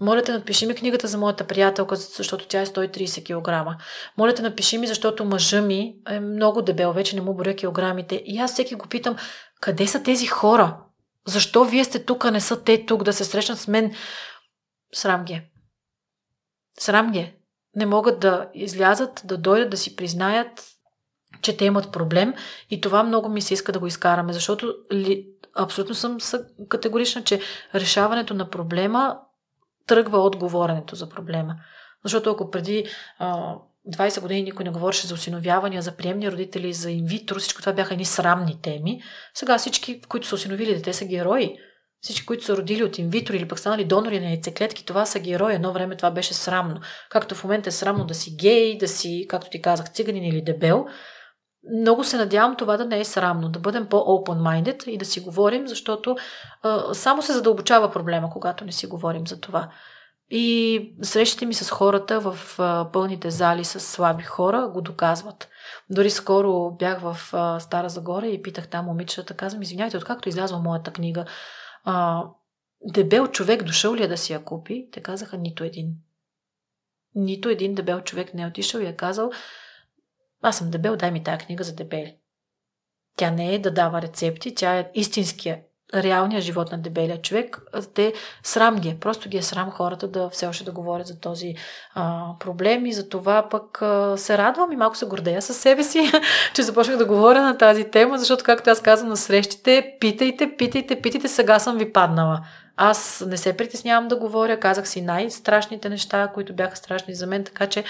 Моля 0.00 0.22
те, 0.22 0.32
напиши 0.32 0.66
ми 0.66 0.74
книгата 0.74 1.08
за 1.08 1.18
моята 1.18 1.46
приятелка, 1.46 1.96
защото 1.96 2.46
тя 2.46 2.60
е 2.60 2.66
130 2.66 3.24
кг. 3.24 3.80
Моля 4.18 4.34
те, 4.34 4.42
напиши 4.42 4.78
ми, 4.78 4.86
защото 4.86 5.24
мъжа 5.24 5.62
ми 5.62 5.94
е 6.08 6.20
много 6.20 6.62
дебел, 6.62 6.92
вече 6.92 7.16
не 7.16 7.22
му 7.22 7.34
боря 7.34 7.56
килограмите. 7.56 8.22
И 8.26 8.38
аз 8.38 8.52
всеки 8.52 8.74
го 8.74 8.88
питам, 8.88 9.16
къде 9.60 9.86
са 9.86 10.02
тези 10.02 10.26
хора? 10.26 10.78
Защо 11.26 11.64
вие 11.64 11.84
сте 11.84 12.04
тук, 12.04 12.24
а 12.24 12.30
не 12.30 12.40
са 12.40 12.64
те 12.64 12.86
тук, 12.86 13.02
да 13.02 13.12
се 13.12 13.24
срещнат 13.24 13.58
с 13.58 13.68
мен? 13.68 13.94
Срам 14.94 15.24
ги 15.24 15.32
е. 15.32 15.50
Срам 16.78 17.12
ги 17.12 17.18
е. 17.18 17.39
Не 17.76 17.86
могат 17.86 18.20
да 18.20 18.48
излязат, 18.54 19.22
да 19.24 19.36
дойдат, 19.36 19.70
да 19.70 19.76
си 19.76 19.96
признаят, 19.96 20.66
че 21.42 21.56
те 21.56 21.64
имат 21.64 21.92
проблем 21.92 22.34
и 22.70 22.80
това 22.80 23.02
много 23.02 23.28
ми 23.28 23.42
се 23.42 23.54
иска 23.54 23.72
да 23.72 23.78
го 23.78 23.86
изкараме, 23.86 24.32
защото 24.32 24.74
ли, 24.92 25.28
абсолютно 25.54 25.94
съм 25.94 26.18
категорична, 26.68 27.24
че 27.24 27.40
решаването 27.74 28.34
на 28.34 28.50
проблема 28.50 29.18
тръгва 29.86 30.18
от 30.18 30.36
говоренето 30.36 30.96
за 30.96 31.08
проблема. 31.08 31.56
Защото 32.04 32.30
ако 32.30 32.50
преди 32.50 32.86
а, 33.18 33.54
20 33.88 34.20
години 34.20 34.42
никой 34.42 34.64
не 34.64 34.70
говореше 34.70 35.06
за 35.06 35.14
осиновявания, 35.14 35.82
за 35.82 35.96
приемни 35.96 36.32
родители, 36.32 36.72
за 36.72 36.90
инвитро, 36.90 37.38
всичко 37.38 37.60
това 37.60 37.72
бяха 37.72 37.94
едни 37.94 38.04
срамни 38.04 38.58
теми. 38.62 39.02
Сега 39.34 39.58
всички, 39.58 40.00
които 40.00 40.26
са 40.26 40.34
осиновили 40.34 40.74
дете, 40.74 40.92
са 40.92 41.04
герои. 41.04 41.56
Всички, 42.02 42.26
които 42.26 42.44
са 42.44 42.56
родили 42.56 42.84
от 42.84 42.98
инвитро 42.98 43.34
или 43.34 43.48
пък 43.48 43.58
станали 43.58 43.84
донори 43.84 44.20
на 44.20 44.26
яйцеклетки, 44.26 44.84
това 44.84 45.06
са 45.06 45.20
герои. 45.20 45.54
Едно 45.54 45.72
време 45.72 45.96
това 45.96 46.10
беше 46.10 46.34
срамно. 46.34 46.80
Както 47.10 47.34
в 47.34 47.44
момента 47.44 47.68
е 47.68 47.72
срамно 47.72 48.04
да 48.04 48.14
си 48.14 48.36
гей, 48.40 48.78
да 48.78 48.88
си, 48.88 49.26
както 49.28 49.50
ти 49.50 49.62
казах, 49.62 49.92
циганин 49.92 50.24
или 50.24 50.42
дебел. 50.42 50.86
Много 51.80 52.04
се 52.04 52.16
надявам 52.16 52.56
това 52.56 52.76
да 52.76 52.84
не 52.84 53.00
е 53.00 53.04
срамно, 53.04 53.48
да 53.48 53.58
бъдем 53.58 53.86
по-open-minded 53.86 54.88
и 54.88 54.98
да 54.98 55.04
си 55.04 55.20
говорим, 55.20 55.68
защото 55.68 56.16
а, 56.62 56.94
само 56.94 57.22
се 57.22 57.32
задълбочава 57.32 57.90
проблема, 57.90 58.30
когато 58.30 58.64
не 58.64 58.72
си 58.72 58.86
говорим 58.86 59.26
за 59.26 59.40
това. 59.40 59.70
И 60.30 60.94
срещите 61.02 61.46
ми 61.46 61.54
с 61.54 61.70
хората 61.70 62.20
в 62.20 62.38
а, 62.58 62.90
пълните 62.92 63.30
зали 63.30 63.64
с 63.64 63.80
слаби 63.80 64.22
хора 64.24 64.70
го 64.72 64.80
доказват. 64.80 65.48
Дори 65.90 66.10
скоро 66.10 66.70
бях 66.70 67.00
в 67.00 67.16
а, 67.32 67.60
Стара 67.60 67.88
Загора 67.88 68.26
и 68.26 68.42
питах 68.42 68.68
там 68.68 68.84
момичета, 68.84 69.34
казвам, 69.34 69.62
извиняйте, 69.62 69.96
откакто 69.96 70.28
излязва 70.28 70.58
моята 70.58 70.92
книга, 70.92 71.24
а, 71.84 72.24
дебел 72.84 73.26
човек 73.26 73.62
дошъл 73.62 73.94
ли 73.94 74.02
е 74.02 74.08
да 74.08 74.16
си 74.16 74.32
я 74.32 74.44
купи? 74.44 74.88
Те 74.92 75.00
казаха 75.00 75.38
нито 75.38 75.64
един. 75.64 75.94
Нито 77.14 77.48
един 77.48 77.74
дебел 77.74 78.00
човек 78.00 78.34
не 78.34 78.42
е 78.42 78.46
отишъл 78.46 78.80
и 78.80 78.86
е 78.86 78.96
казал, 78.96 79.30
аз 80.42 80.58
съм 80.58 80.70
дебел, 80.70 80.96
дай 80.96 81.10
ми 81.10 81.24
тази 81.24 81.44
книга 81.44 81.64
за 81.64 81.74
дебели. 81.74 82.16
Тя 83.16 83.30
не 83.30 83.54
е 83.54 83.58
да 83.58 83.74
дава 83.74 84.02
рецепти, 84.02 84.54
тя 84.54 84.78
е 84.78 84.90
истинския, 84.94 85.62
реалния 85.94 86.40
живот 86.40 86.72
на 86.72 86.78
дебелия 86.78 87.22
човек. 87.22 87.62
Те 87.94 88.12
срам 88.42 88.76
ги 88.76 88.88
е. 88.88 88.96
Просто 89.00 89.28
ги 89.28 89.36
е 89.36 89.42
срам 89.42 89.70
хората 89.70 90.08
да 90.08 90.28
все 90.28 90.46
още 90.46 90.64
да 90.64 90.72
говорят 90.72 91.06
за 91.06 91.20
този 91.20 91.54
а, 91.94 92.24
проблем 92.40 92.86
и 92.86 92.92
за 92.92 93.08
това 93.08 93.48
пък 93.50 93.82
а, 93.82 94.16
се 94.16 94.38
радвам 94.38 94.72
и 94.72 94.76
малко 94.76 94.96
се 94.96 95.06
гордея 95.06 95.42
със 95.42 95.56
себе 95.56 95.82
си, 95.82 96.10
че 96.54 96.62
започнах 96.62 96.96
да 96.96 97.06
говоря 97.06 97.42
на 97.42 97.58
тази 97.58 97.84
тема, 97.84 98.18
защото 98.18 98.44
както 98.44 98.70
аз 98.70 98.82
казвам 98.82 99.08
на 99.08 99.16
срещите, 99.16 99.96
питайте, 100.00 100.56
питайте, 100.58 101.00
питайте, 101.02 101.28
сега 101.28 101.58
съм 101.58 101.78
ви 101.78 101.92
паднала. 101.92 102.40
Аз 102.76 103.24
не 103.26 103.36
се 103.36 103.56
притеснявам 103.56 104.08
да 104.08 104.16
говоря, 104.16 104.60
казах 104.60 104.88
си 104.88 105.00
най-страшните 105.00 105.88
неща, 105.88 106.30
които 106.34 106.54
бяха 106.54 106.76
страшни 106.76 107.14
за 107.14 107.26
мен, 107.26 107.44
така 107.44 107.66
че 107.66 107.84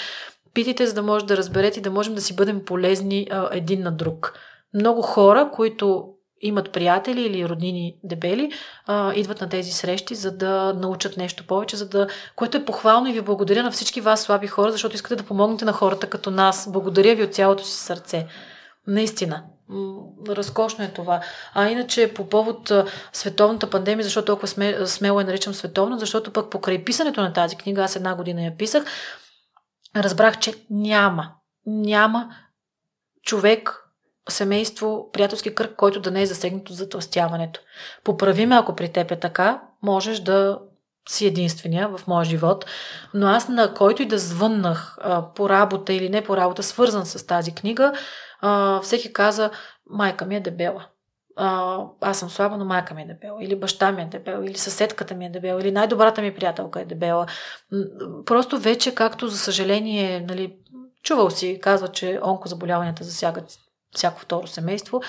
питайте, 0.54 0.86
за 0.86 0.94
да 0.94 1.02
може 1.02 1.26
да 1.26 1.36
разберете 1.36 1.78
и 1.78 1.82
да 1.82 1.90
можем 1.90 2.14
да 2.14 2.20
си 2.20 2.36
бъдем 2.36 2.64
полезни 2.64 3.26
а, 3.30 3.48
един 3.52 3.82
на 3.82 3.92
друг. 3.92 4.34
Много 4.74 5.02
хора, 5.02 5.50
които 5.52 6.14
имат 6.40 6.72
приятели 6.72 7.20
или 7.20 7.48
роднини 7.48 7.96
дебели, 8.04 8.52
а, 8.86 9.12
идват 9.14 9.40
на 9.40 9.48
тези 9.48 9.72
срещи, 9.72 10.14
за 10.14 10.36
да 10.36 10.74
научат 10.74 11.16
нещо 11.16 11.46
повече, 11.46 11.76
за 11.76 11.88
да, 11.88 12.06
което 12.36 12.56
е 12.56 12.64
похвално 12.64 13.08
и 13.08 13.12
ви 13.12 13.20
благодаря 13.20 13.62
на 13.62 13.70
всички 13.70 14.00
вас, 14.00 14.22
слаби 14.22 14.46
хора, 14.46 14.72
защото 14.72 14.94
искате 14.94 15.16
да 15.16 15.28
помогнете 15.28 15.64
на 15.64 15.72
хората 15.72 16.06
като 16.06 16.30
нас. 16.30 16.72
Благодаря 16.72 17.14
ви 17.14 17.22
от 17.22 17.34
цялото 17.34 17.64
си 17.64 17.76
сърце. 17.76 18.26
Наистина. 18.86 19.44
Разкошно 20.28 20.84
е 20.84 20.88
това. 20.88 21.20
А 21.54 21.68
иначе 21.68 22.14
по 22.14 22.28
повод 22.28 22.72
световната 23.12 23.70
пандемия, 23.70 24.04
защо 24.04 24.24
толкова 24.24 24.48
сме, 24.48 24.86
смело 24.86 25.20
я 25.20 25.26
наричам 25.26 25.54
световна, 25.54 25.98
защото 25.98 26.32
пък 26.32 26.50
покрай 26.50 26.84
писането 26.84 27.20
на 27.20 27.32
тази 27.32 27.56
книга, 27.56 27.82
аз 27.82 27.96
една 27.96 28.14
година 28.14 28.42
я 28.42 28.56
писах, 28.56 28.84
разбрах, 29.96 30.38
че 30.38 30.54
няма, 30.70 31.32
няма 31.66 32.30
човек, 33.22 33.89
семейство, 34.30 35.10
приятелски 35.12 35.54
кръг, 35.54 35.76
който 35.76 36.00
да 36.00 36.10
не 36.10 36.22
е 36.22 36.26
засегнат 36.26 36.70
от 36.70 36.76
затластяването. 36.76 37.60
Поправи 38.04 38.46
ме, 38.46 38.56
ако 38.56 38.76
при 38.76 38.88
теб 38.88 39.10
е 39.10 39.20
така, 39.20 39.62
можеш 39.82 40.20
да 40.20 40.58
си 41.08 41.26
единствения 41.26 41.88
в 41.88 42.06
моя 42.06 42.24
живот, 42.24 42.66
но 43.14 43.26
аз 43.26 43.48
на 43.48 43.74
който 43.74 44.02
и 44.02 44.06
да 44.06 44.18
звъннах 44.18 44.98
а, 45.00 45.32
по 45.34 45.48
работа 45.48 45.92
или 45.92 46.08
не 46.08 46.24
по 46.24 46.36
работа, 46.36 46.62
свързан 46.62 47.06
с 47.06 47.26
тази 47.26 47.54
книга, 47.54 47.92
а, 48.40 48.80
всеки 48.80 49.12
каза, 49.12 49.50
майка 49.90 50.26
ми 50.26 50.36
е 50.36 50.40
дебела. 50.40 50.86
А, 51.36 51.78
аз 52.00 52.18
съм 52.18 52.30
слаба, 52.30 52.56
но 52.56 52.64
майка 52.64 52.94
ми 52.94 53.02
е 53.02 53.06
дебела. 53.06 53.44
Или 53.44 53.56
баща 53.56 53.92
ми 53.92 54.02
е 54.02 54.04
дебел, 54.04 54.44
или 54.44 54.58
съседката 54.58 55.14
ми 55.14 55.26
е 55.26 55.30
дебела, 55.30 55.60
или 55.60 55.72
най-добрата 55.72 56.22
ми 56.22 56.34
приятелка 56.34 56.80
е 56.80 56.84
дебела. 56.84 57.26
Просто 58.26 58.58
вече, 58.58 58.94
както 58.94 59.28
за 59.28 59.38
съжаление, 59.38 60.24
нали, 60.28 60.56
чувал 61.02 61.30
си, 61.30 61.58
казва, 61.62 61.88
че 61.88 62.20
онкозаболяванията 62.24 63.04
засягат 63.04 63.58
всяко 63.94 64.20
второ 64.20 64.46
семейство. 64.46 65.00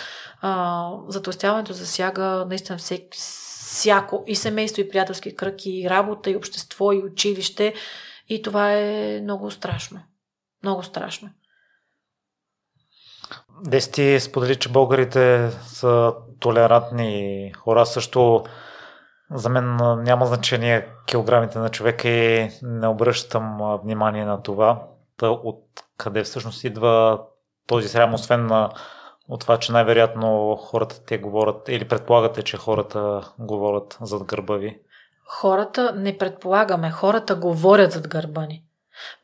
А, 0.42 0.90
затластяването 1.08 1.74
засяга 1.74 2.46
наистина 2.50 2.78
всеки, 2.78 3.18
всяко 3.72 4.24
и 4.28 4.36
семейство, 4.36 4.82
и 4.82 4.90
приятелски 4.90 5.36
кръг, 5.36 5.66
и 5.66 5.90
работа, 5.90 6.30
и 6.30 6.36
общество, 6.36 6.92
и 6.92 6.98
училище. 6.98 7.74
И 8.30 8.42
това 8.42 8.72
е 8.72 9.20
много 9.24 9.52
страшно. 9.52 10.00
Много 10.64 10.84
страшно. 10.84 11.30
Дести 13.66 14.20
сподели, 14.20 14.56
че 14.56 14.70
българите 14.70 15.52
са 15.52 16.14
толерантни 16.40 17.52
хора. 17.58 17.86
Също 17.86 18.44
за 19.34 19.50
мен 19.50 19.76
няма 20.04 20.26
значение 20.26 20.88
килограмите 21.06 21.60
на 21.60 21.70
човека 21.70 22.10
и 22.10 22.50
не 22.62 22.88
обръщам 22.88 23.80
внимание 23.84 24.26
на 24.26 24.42
това. 24.42 24.88
Та 25.18 25.30
от 25.30 25.64
къде 25.98 26.24
всъщност 26.24 26.64
идва 26.64 27.22
този 27.72 27.88
срам, 27.88 28.13
освен 28.13 28.45
на 28.45 28.69
от 29.30 29.41
това, 29.41 29.57
че 29.57 29.72
най-вероятно 29.72 30.55
хората 30.55 31.05
те 31.05 31.17
говорят 31.17 31.69
или 31.69 31.88
предполагате, 31.88 32.43
че 32.43 32.57
хората 32.57 33.32
говорят 33.39 33.97
зад 34.01 34.24
гърба 34.24 34.55
ви? 34.55 34.80
Хората 35.26 35.93
не 35.97 36.17
предполагаме, 36.17 36.91
хората 36.91 37.36
говорят 37.36 37.91
зад 37.91 38.07
гърба 38.07 38.45
ни. 38.45 38.63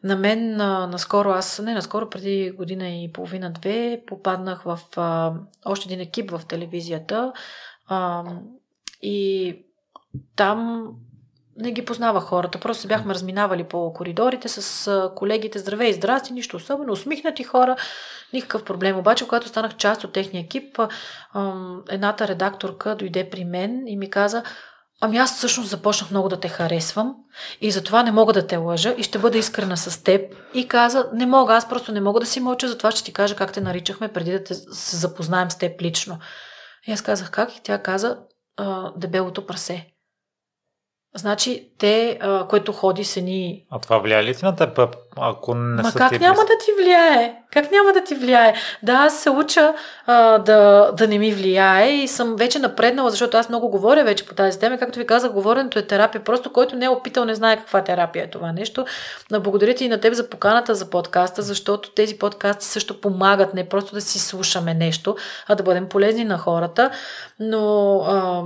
На 0.03 0.15
мен 0.15 0.55
наскоро, 0.89 1.29
аз 1.29 1.59
не 1.59 1.73
наскоро, 1.73 2.09
преди 2.09 2.51
година 2.51 2.89
и 2.89 3.11
половина-две, 3.13 4.03
попаднах 4.07 4.61
в 4.63 4.79
а, 4.97 5.33
още 5.65 5.89
един 5.89 5.99
екип 5.99 6.31
в 6.31 6.41
телевизията 6.47 7.33
а, 7.87 8.23
и 9.01 9.57
там 10.35 10.89
не 11.57 11.71
ги 11.71 11.85
познавах 11.85 12.23
хората. 12.23 12.59
Просто 12.59 12.81
се 12.81 12.87
бяхме 12.87 13.13
разминавали 13.13 13.63
по 13.63 13.93
коридорите 13.93 14.47
с 14.49 15.11
колегите. 15.15 15.59
Здравей, 15.59 15.93
здрасти, 15.93 16.33
нищо 16.33 16.57
особено. 16.57 16.93
Усмихнати 16.93 17.43
хора, 17.43 17.75
никакъв 18.33 18.63
проблем. 18.63 18.97
Обаче, 18.97 19.25
когато 19.25 19.47
станах 19.47 19.75
част 19.75 20.03
от 20.03 20.13
техния 20.13 20.43
екип, 20.43 20.79
едната 21.89 22.27
редакторка 22.27 22.95
дойде 22.95 23.29
при 23.29 23.45
мен 23.45 23.87
и 23.87 23.97
ми 23.97 24.09
каза, 24.09 24.43
Ами 25.01 25.17
аз 25.17 25.37
всъщност 25.37 25.69
започнах 25.69 26.11
много 26.11 26.29
да 26.29 26.39
те 26.39 26.47
харесвам 26.47 27.15
и 27.61 27.71
затова 27.71 28.03
не 28.03 28.11
мога 28.11 28.33
да 28.33 28.47
те 28.47 28.57
лъжа 28.57 28.95
и 28.97 29.03
ще 29.03 29.19
бъда 29.19 29.37
искрена 29.37 29.77
с 29.77 30.03
теб. 30.03 30.35
И 30.53 30.67
каза, 30.67 31.09
не 31.13 31.25
мога, 31.25 31.53
аз 31.53 31.69
просто 31.69 31.91
не 31.91 32.01
мога 32.01 32.19
да 32.19 32.25
си 32.25 32.39
мълча, 32.39 32.67
затова 32.67 32.91
ще 32.91 33.03
ти 33.03 33.13
кажа 33.13 33.35
как 33.35 33.51
те 33.51 33.61
наричахме 33.61 34.07
преди 34.07 34.31
да 34.31 34.43
те 34.43 34.53
се 34.53 34.97
запознаем 34.97 35.51
с 35.51 35.57
теб 35.57 35.81
лично. 35.81 36.19
И 36.87 36.91
аз 36.91 37.01
казах 37.01 37.31
как 37.31 37.55
и 37.55 37.61
тя 37.63 37.81
каза, 37.81 38.17
дебелото 38.95 39.45
прасе. 39.45 39.87
Значи 41.17 41.67
те, 41.77 42.17
а, 42.21 42.47
което 42.47 42.73
ходи 42.73 43.03
се 43.03 43.21
ни... 43.21 43.63
А 43.71 43.79
това 43.79 43.97
влияе 43.97 44.23
ли 44.23 44.35
ти 44.35 44.45
на 44.45 44.55
теб, 44.55 44.79
ако 45.17 45.55
не 45.55 45.81
Ма 45.81 45.91
са 45.91 45.97
как 45.97 46.09
ти 46.09 46.19
няма 46.19 46.35
да 46.35 46.57
ти 46.65 46.71
влияе? 46.83 47.35
Как 47.51 47.71
няма 47.71 47.93
да 47.93 48.03
ти 48.03 48.15
влияе? 48.15 48.53
Да, 48.83 48.93
аз 48.93 49.19
се 49.19 49.29
уча 49.29 49.73
а, 50.05 50.37
да, 50.37 50.91
да 50.91 51.07
не 51.07 51.17
ми 51.17 51.31
влияе 51.31 51.91
и 51.91 52.07
съм 52.07 52.35
вече 52.35 52.59
напреднала, 52.59 53.09
защото 53.09 53.37
аз 53.37 53.49
много 53.49 53.69
говоря 53.69 54.03
вече 54.03 54.25
по 54.25 54.35
тази 54.35 54.59
тема. 54.59 54.77
Както 54.77 54.99
ви 54.99 55.07
казах, 55.07 55.31
говоренето 55.31 55.79
е 55.79 55.87
терапия. 55.87 56.23
Просто 56.23 56.53
който 56.53 56.75
не 56.75 56.85
е 56.85 56.89
опитал, 56.89 57.25
не 57.25 57.35
знае 57.35 57.57
каква 57.57 57.83
терапия 57.83 58.25
е 58.25 58.29
това 58.29 58.51
нещо. 58.51 58.85
Но 59.31 59.39
благодаря 59.39 59.73
ти 59.73 59.85
и 59.85 59.89
на 59.89 59.99
теб 59.99 60.13
за 60.13 60.29
поканата 60.29 60.75
за 60.75 60.89
подкаста, 60.89 61.41
защото 61.41 61.91
тези 61.91 62.17
подкасти 62.17 62.65
също 62.65 63.01
помагат 63.01 63.53
не 63.53 63.69
просто 63.69 63.93
да 63.93 64.01
си 64.01 64.19
слушаме 64.19 64.73
нещо, 64.73 65.15
а 65.47 65.55
да 65.55 65.63
бъдем 65.63 65.89
полезни 65.89 66.23
на 66.23 66.37
хората. 66.37 66.91
Но 67.39 67.95
а, 67.99 68.43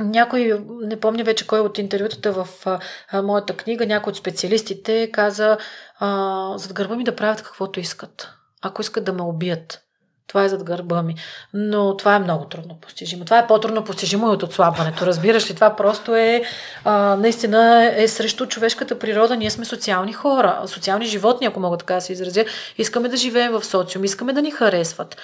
някой, 0.00 0.64
не 0.82 1.00
помня 1.00 1.24
вече 1.24 1.46
кой 1.46 1.60
от 1.60 1.78
интервютата 1.78 2.32
в 2.32 2.48
а, 2.66 3.22
моята 3.22 3.56
книга, 3.56 3.86
някой 3.86 4.10
от 4.10 4.16
специалистите 4.16 5.10
каза 5.12 5.58
а, 5.98 6.58
зад 6.58 6.72
гърба 6.72 6.96
ми 6.96 7.04
да 7.04 7.16
правят 7.16 7.42
каквото 7.42 7.80
искат. 7.80 8.30
Ако 8.62 8.80
искат 8.80 9.04
да 9.04 9.12
ме 9.12 9.22
убият. 9.22 9.82
Това 10.26 10.44
е 10.44 10.48
зад 10.48 10.64
гърба 10.64 11.02
ми. 11.02 11.14
Но 11.54 11.96
това 11.96 12.14
е 12.14 12.18
много 12.18 12.44
трудно 12.44 12.80
постижимо. 12.80 13.24
Това 13.24 13.38
е 13.38 13.46
по-трудно 13.46 13.84
постижимо 13.84 14.26
и 14.26 14.30
от 14.30 14.42
отслабването. 14.42 15.06
Разбираш 15.06 15.50
ли? 15.50 15.54
Това 15.54 15.76
просто 15.76 16.16
е 16.16 16.42
а, 16.84 17.16
наистина 17.16 17.92
е 17.96 18.08
срещу 18.08 18.46
човешката 18.46 18.98
природа. 18.98 19.36
Ние 19.36 19.50
сме 19.50 19.64
социални 19.64 20.12
хора, 20.12 20.62
социални 20.66 21.06
животни, 21.06 21.46
ако 21.46 21.60
мога 21.60 21.76
така 21.76 21.94
да 21.94 22.00
се 22.00 22.12
изразя. 22.12 22.44
Искаме 22.78 23.08
да 23.08 23.16
живеем 23.16 23.52
в 23.52 23.64
социум, 23.64 24.04
искаме 24.04 24.32
да 24.32 24.42
ни 24.42 24.50
харесват 24.50 25.16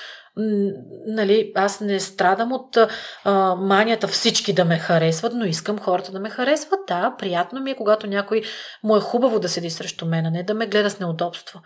нали, 1.06 1.52
аз 1.54 1.80
не 1.80 2.00
страдам 2.00 2.52
от 2.52 2.78
а, 3.24 3.54
манията 3.54 4.08
всички 4.08 4.52
да 4.52 4.64
ме 4.64 4.78
харесват, 4.78 5.32
но 5.36 5.44
искам 5.44 5.78
хората 5.78 6.12
да 6.12 6.20
ме 6.20 6.30
харесват. 6.30 6.80
Да, 6.88 7.14
приятно 7.18 7.60
ми 7.60 7.70
е, 7.70 7.76
когато 7.76 8.06
някой 8.06 8.42
му 8.82 8.96
е 8.96 9.00
хубаво 9.00 9.40
да 9.40 9.48
седи 9.48 9.70
срещу 9.70 10.06
мен, 10.06 10.26
а 10.26 10.30
не 10.30 10.42
да 10.42 10.54
ме 10.54 10.66
гледа 10.66 10.90
с 10.90 11.00
неудобство. 11.00 11.60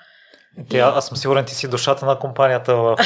Ти, 0.68 0.78
аз 0.78 1.06
съм 1.06 1.16
сигурен, 1.16 1.44
ти 1.44 1.54
си 1.54 1.68
душата 1.68 2.06
на 2.06 2.18
компанията 2.18 2.76
в, 2.76 2.96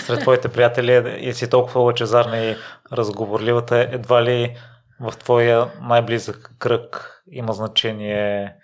сред 0.00 0.20
твоите 0.20 0.48
приятели 0.48 1.18
и 1.20 1.34
си 1.34 1.50
толкова 1.50 1.80
лъчезарна 1.80 2.38
и 2.38 2.56
разговорливата. 2.92 3.88
Едва 3.92 4.22
ли 4.22 4.56
в 5.00 5.16
твоя 5.16 5.66
най-близък 5.80 6.50
кръг 6.58 7.22
има 7.32 7.52
значение 7.52 8.54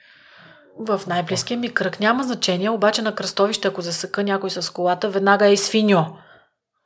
в 0.78 1.00
най-близкия 1.06 1.58
ми 1.58 1.74
кръг 1.74 2.00
няма 2.00 2.24
значение, 2.24 2.70
обаче 2.70 3.02
на 3.02 3.14
кръстовище, 3.14 3.68
ако 3.68 3.80
засъка 3.80 4.24
някой 4.24 4.50
с 4.50 4.72
колата, 4.72 5.08
веднага 5.08 5.48
е 5.48 5.56
свиньо. 5.56 6.06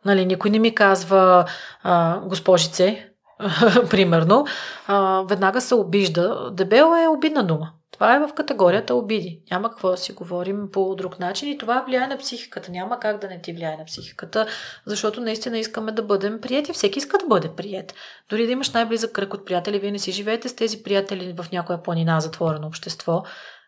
Нали, 0.04 0.26
никой 0.26 0.50
не 0.50 0.58
ми 0.58 0.74
казва 0.74 1.44
а, 1.82 2.20
госпожице, 2.20 3.08
примерно, 3.90 4.46
а, 4.86 5.22
веднага 5.28 5.60
се 5.60 5.74
обижда. 5.74 6.50
Дебел 6.52 6.94
е 7.04 7.08
обидна 7.08 7.46
дума. 7.46 7.72
Това 7.92 8.16
е 8.16 8.18
в 8.18 8.34
категорията 8.34 8.94
обиди. 8.94 9.42
Няма 9.50 9.70
какво 9.70 9.90
да 9.90 9.96
си 9.96 10.12
говорим 10.12 10.68
по 10.72 10.94
друг 10.94 11.18
начин 11.18 11.48
и 11.48 11.58
това 11.58 11.84
влияе 11.86 12.06
на 12.06 12.18
психиката. 12.18 12.70
Няма 12.70 13.00
как 13.00 13.20
да 13.20 13.28
не 13.28 13.40
ти 13.40 13.52
влияе 13.52 13.76
на 13.76 13.84
психиката, 13.84 14.46
защото 14.86 15.20
наистина 15.20 15.58
искаме 15.58 15.92
да 15.92 16.02
бъдем 16.02 16.40
прияти. 16.40 16.72
Всеки 16.72 16.98
иска 16.98 17.18
да 17.18 17.26
бъде 17.26 17.48
прият. 17.48 17.94
Дори 18.30 18.46
да 18.46 18.52
имаш 18.52 18.70
най-близък 18.70 19.12
кръг 19.12 19.34
от 19.34 19.46
приятели, 19.46 19.78
вие 19.78 19.90
не 19.90 19.98
си 19.98 20.12
живеете 20.12 20.48
с 20.48 20.56
тези 20.56 20.82
приятели 20.82 21.34
в 21.42 21.52
някоя 21.52 21.82
планина, 21.82 22.20
затворено 22.20 22.66
общество. 22.66 23.24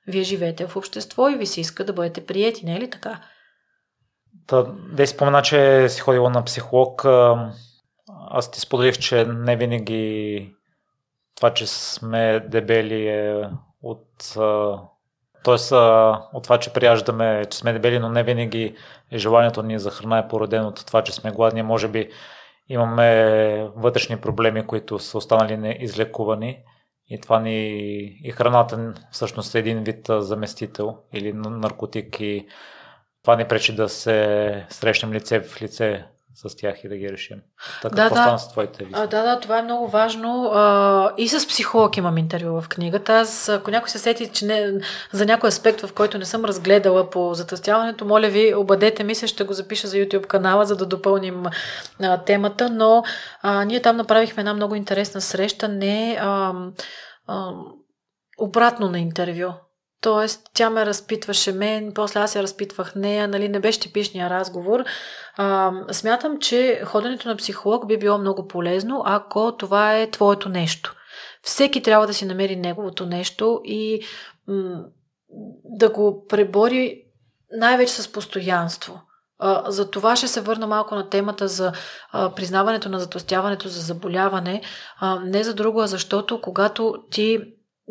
Вие 0.07 0.23
живеете 0.23 0.67
в 0.67 0.77
общество 0.77 1.29
и 1.29 1.37
ви 1.37 1.47
се 1.47 1.61
иска 1.61 1.85
да 1.85 1.93
бъдете 1.93 2.27
прияти, 2.27 2.67
не 2.67 2.77
е 2.77 2.81
ли 2.81 2.91
така? 2.91 3.21
Та, 4.51 4.63
да 4.93 5.07
спомена, 5.07 5.43
че 5.43 5.89
си 5.89 6.01
ходила 6.01 6.31
на 6.31 6.45
психолог. 6.45 7.05
Аз 8.31 8.51
ти 8.51 8.61
споделих, 8.61 8.99
че 8.99 9.25
не 9.25 9.57
винаги 9.57 10.55
това, 11.37 11.55
че 11.55 11.67
сме 11.67 12.41
дебели 12.41 13.09
е 13.09 13.51
от 13.83 14.35
Тоест, 15.45 15.73
от 16.33 16.43
това, 16.43 16.59
че 16.59 16.73
прияждаме, 16.73 17.45
че 17.51 17.59
сме 17.59 17.73
дебели, 17.73 17.99
но 17.99 18.09
не 18.09 18.23
винаги 18.23 18.77
желанието 19.13 19.63
ни 19.63 19.79
за 19.79 19.91
храна 19.91 20.19
е 20.19 20.29
породено 20.29 20.69
от 20.69 20.87
това, 20.87 21.03
че 21.03 21.13
сме 21.13 21.31
гладни. 21.31 21.63
Може 21.63 21.89
би 21.89 22.11
имаме 22.69 23.71
вътрешни 23.77 24.17
проблеми, 24.17 24.67
които 24.67 24.99
са 24.99 25.19
останали 25.19 25.57
неизлекувани 25.57 26.59
и 27.09 27.21
това 27.21 27.41
ни 27.41 27.69
и 28.25 28.31
храната 28.31 28.95
всъщност 29.11 29.55
е 29.55 29.59
един 29.59 29.85
вид 29.85 30.07
заместител 30.09 30.97
или 31.13 31.33
наркотик 31.33 32.21
и 32.21 32.47
това 33.23 33.37
ни 33.37 33.45
пречи 33.45 33.75
да 33.75 33.89
се 33.89 34.67
срещнем 34.71 35.13
лице 35.13 35.41
в 35.41 35.63
лице 35.63 36.07
с 36.35 36.57
тях 36.57 36.85
и 36.85 36.89
да 36.89 36.97
ги 36.97 37.13
решим. 37.13 37.43
Така, 37.83 37.95
да, 37.95 38.09
да. 38.09 38.39
с 38.39 38.49
твоите 38.49 38.87
А, 38.93 39.07
да, 39.07 39.23
да, 39.23 39.41
това 39.41 39.59
е 39.59 39.63
много 39.63 39.89
важно. 39.89 40.51
А, 40.55 41.13
и 41.17 41.29
с 41.29 41.49
психолог 41.49 41.97
имам 41.97 42.19
интервю 42.19 42.61
в 42.61 42.69
книгата. 42.69 43.13
Аз, 43.13 43.49
ако 43.49 43.71
някой 43.71 43.89
се 43.89 43.99
сети, 43.99 44.29
че 44.33 44.47
не, 44.47 44.81
за 45.13 45.27
някой 45.27 45.49
аспект, 45.49 45.81
в 45.81 45.93
който 45.95 46.19
не 46.19 46.25
съм 46.25 46.45
разгледала 46.45 47.11
по 47.11 47.35
затъстяването, 47.35 48.05
моля 48.05 48.29
ви, 48.29 48.55
обадете 48.55 49.05
ми 49.05 49.15
се, 49.15 49.27
ще 49.27 49.45
го 49.45 49.53
запиша 49.53 49.89
за 49.89 49.97
YouTube 49.97 50.27
канала, 50.27 50.65
за 50.65 50.77
да 50.77 50.87
допълним 50.87 51.45
а, 52.01 52.25
темата. 52.25 52.71
Но 52.71 53.03
а, 53.43 53.65
ние 53.65 53.83
там 53.83 53.97
направихме 53.97 54.41
една 54.41 54.55
много 54.55 54.75
интересна 54.75 55.21
среща, 55.21 55.69
не 55.69 56.19
а, 56.21 56.53
а, 57.27 57.53
обратно 58.39 58.89
на 58.89 58.99
интервю. 58.99 59.53
Тоест, 60.01 60.51
тя 60.55 60.71
ме 60.71 60.87
разпитваше 60.87 61.53
мен, 61.53 61.93
после 61.95 62.21
аз 62.21 62.35
я 62.35 62.43
разпитвах 62.43 62.95
нея, 62.95 63.29
нали, 63.29 63.49
не 63.49 63.61
беше 63.61 63.81
типичния 63.81 64.31
разговор. 64.31 64.85
А, 65.37 65.73
смятам, 65.93 66.39
че 66.39 66.83
ходенето 66.85 67.29
на 67.29 67.37
психолог 67.37 67.87
би 67.87 67.99
било 67.99 68.19
много 68.19 68.49
полезно, 68.49 69.03
ако 69.07 69.57
това 69.57 69.97
е 69.97 70.11
твоето 70.11 70.49
нещо. 70.49 70.95
Всеки 71.43 71.83
трябва 71.83 72.07
да 72.07 72.15
си 72.15 72.25
намери 72.25 72.57
неговото 72.57 73.07
нещо 73.07 73.61
и 73.65 74.03
м- 74.49 74.85
да 75.65 75.89
го 75.89 76.27
пребори 76.27 77.03
най-вече 77.59 77.93
с 77.93 78.13
постоянство. 78.13 79.01
А, 79.39 79.71
за 79.71 79.91
това 79.91 80.17
ще 80.17 80.29
се 80.29 80.41
върна 80.41 80.67
малко 80.67 80.95
на 80.95 81.09
темата 81.09 81.49
за 81.49 81.73
а, 82.13 82.35
признаването 82.35 82.89
на 82.89 82.99
затластяването 82.99 83.69
за 83.69 83.81
заболяване. 83.81 84.63
А, 85.01 85.21
не 85.21 85.45
за 85.45 85.55
друго, 85.55 85.81
а 85.81 85.87
защото 85.87 86.41
когато 86.41 86.95
ти 87.11 87.39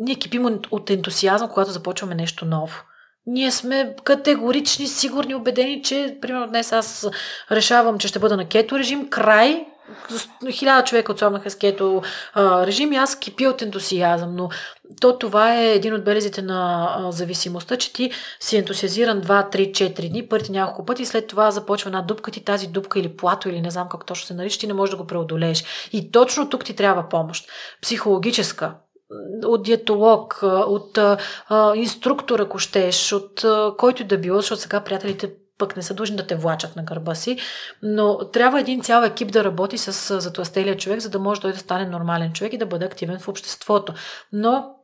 ние 0.00 0.14
кипим 0.14 0.60
от 0.70 0.90
ентусиазъм, 0.90 1.48
когато 1.48 1.70
започваме 1.70 2.14
нещо 2.14 2.44
ново. 2.44 2.74
Ние 3.26 3.50
сме 3.50 3.94
категорични, 4.04 4.86
сигурни, 4.86 5.34
убедени, 5.34 5.82
че, 5.82 6.18
примерно, 6.20 6.46
днес 6.46 6.72
аз 6.72 7.08
решавам, 7.50 7.98
че 7.98 8.08
ще 8.08 8.18
бъда 8.18 8.36
на 8.36 8.48
кето 8.48 8.78
режим, 8.78 9.10
край, 9.10 9.66
хиляда 10.50 10.84
човека 10.84 11.12
отслабнаха 11.12 11.50
с 11.50 11.54
кето 11.54 12.02
а, 12.34 12.66
режим 12.66 12.92
и 12.92 12.96
аз 12.96 13.18
кипя 13.18 13.48
от 13.48 13.62
ентусиазъм, 13.62 14.36
но 14.36 14.48
то 15.00 15.18
това 15.18 15.54
е 15.54 15.72
един 15.72 15.94
от 15.94 16.04
белезите 16.04 16.42
на 16.42 16.90
а, 16.98 17.12
зависимостта, 17.12 17.76
че 17.76 17.92
ти 17.92 18.10
си 18.40 18.56
ентусиазиран 18.56 19.22
2, 19.22 19.56
3, 19.56 19.70
4 19.70 20.10
дни, 20.10 20.28
първите 20.28 20.52
няколко 20.52 20.84
пъти 20.84 21.02
и 21.02 21.06
след 21.06 21.26
това 21.26 21.50
започва 21.50 21.88
една 21.88 22.02
дупка, 22.02 22.30
ти 22.30 22.44
тази 22.44 22.66
дупка 22.66 22.98
или 22.98 23.16
плато 23.16 23.48
или 23.48 23.60
не 23.60 23.70
знам 23.70 23.88
как 23.88 24.06
точно 24.06 24.26
се 24.26 24.34
нарича, 24.34 24.58
ти 24.58 24.66
не 24.66 24.74
можеш 24.74 24.90
да 24.90 24.96
го 24.96 25.06
преодолееш. 25.06 25.64
И 25.92 26.10
точно 26.10 26.48
тук 26.48 26.64
ти 26.64 26.76
трябва 26.76 27.08
помощ. 27.08 27.48
Психологическа, 27.82 28.74
от 29.44 29.62
диетолог, 29.62 30.38
от 30.42 30.98
а, 30.98 31.18
инструктор, 31.74 32.40
ако 32.40 32.58
щеш, 32.58 33.12
от 33.12 33.44
а, 33.44 33.72
който 33.78 34.04
да 34.04 34.18
било, 34.18 34.36
защото 34.36 34.62
сега 34.62 34.80
приятелите 34.80 35.32
пък 35.58 35.76
не 35.76 35.82
са 35.82 35.94
длъжни 35.94 36.16
да 36.16 36.26
те 36.26 36.36
влачат 36.36 36.76
на 36.76 36.82
гърба 36.82 37.14
си, 37.14 37.38
но 37.82 38.30
трябва 38.30 38.60
един 38.60 38.82
цял 38.82 39.02
екип 39.02 39.32
да 39.32 39.44
работи 39.44 39.78
с 39.78 40.20
затластелия 40.20 40.76
човек, 40.76 41.00
за 41.00 41.10
да 41.10 41.18
може 41.18 41.40
той 41.40 41.52
да 41.52 41.58
стане 41.58 41.86
нормален 41.86 42.32
човек 42.32 42.52
и 42.52 42.58
да 42.58 42.66
бъде 42.66 42.84
активен 42.84 43.18
в 43.18 43.28
обществото. 43.28 43.94
Но 44.32 44.74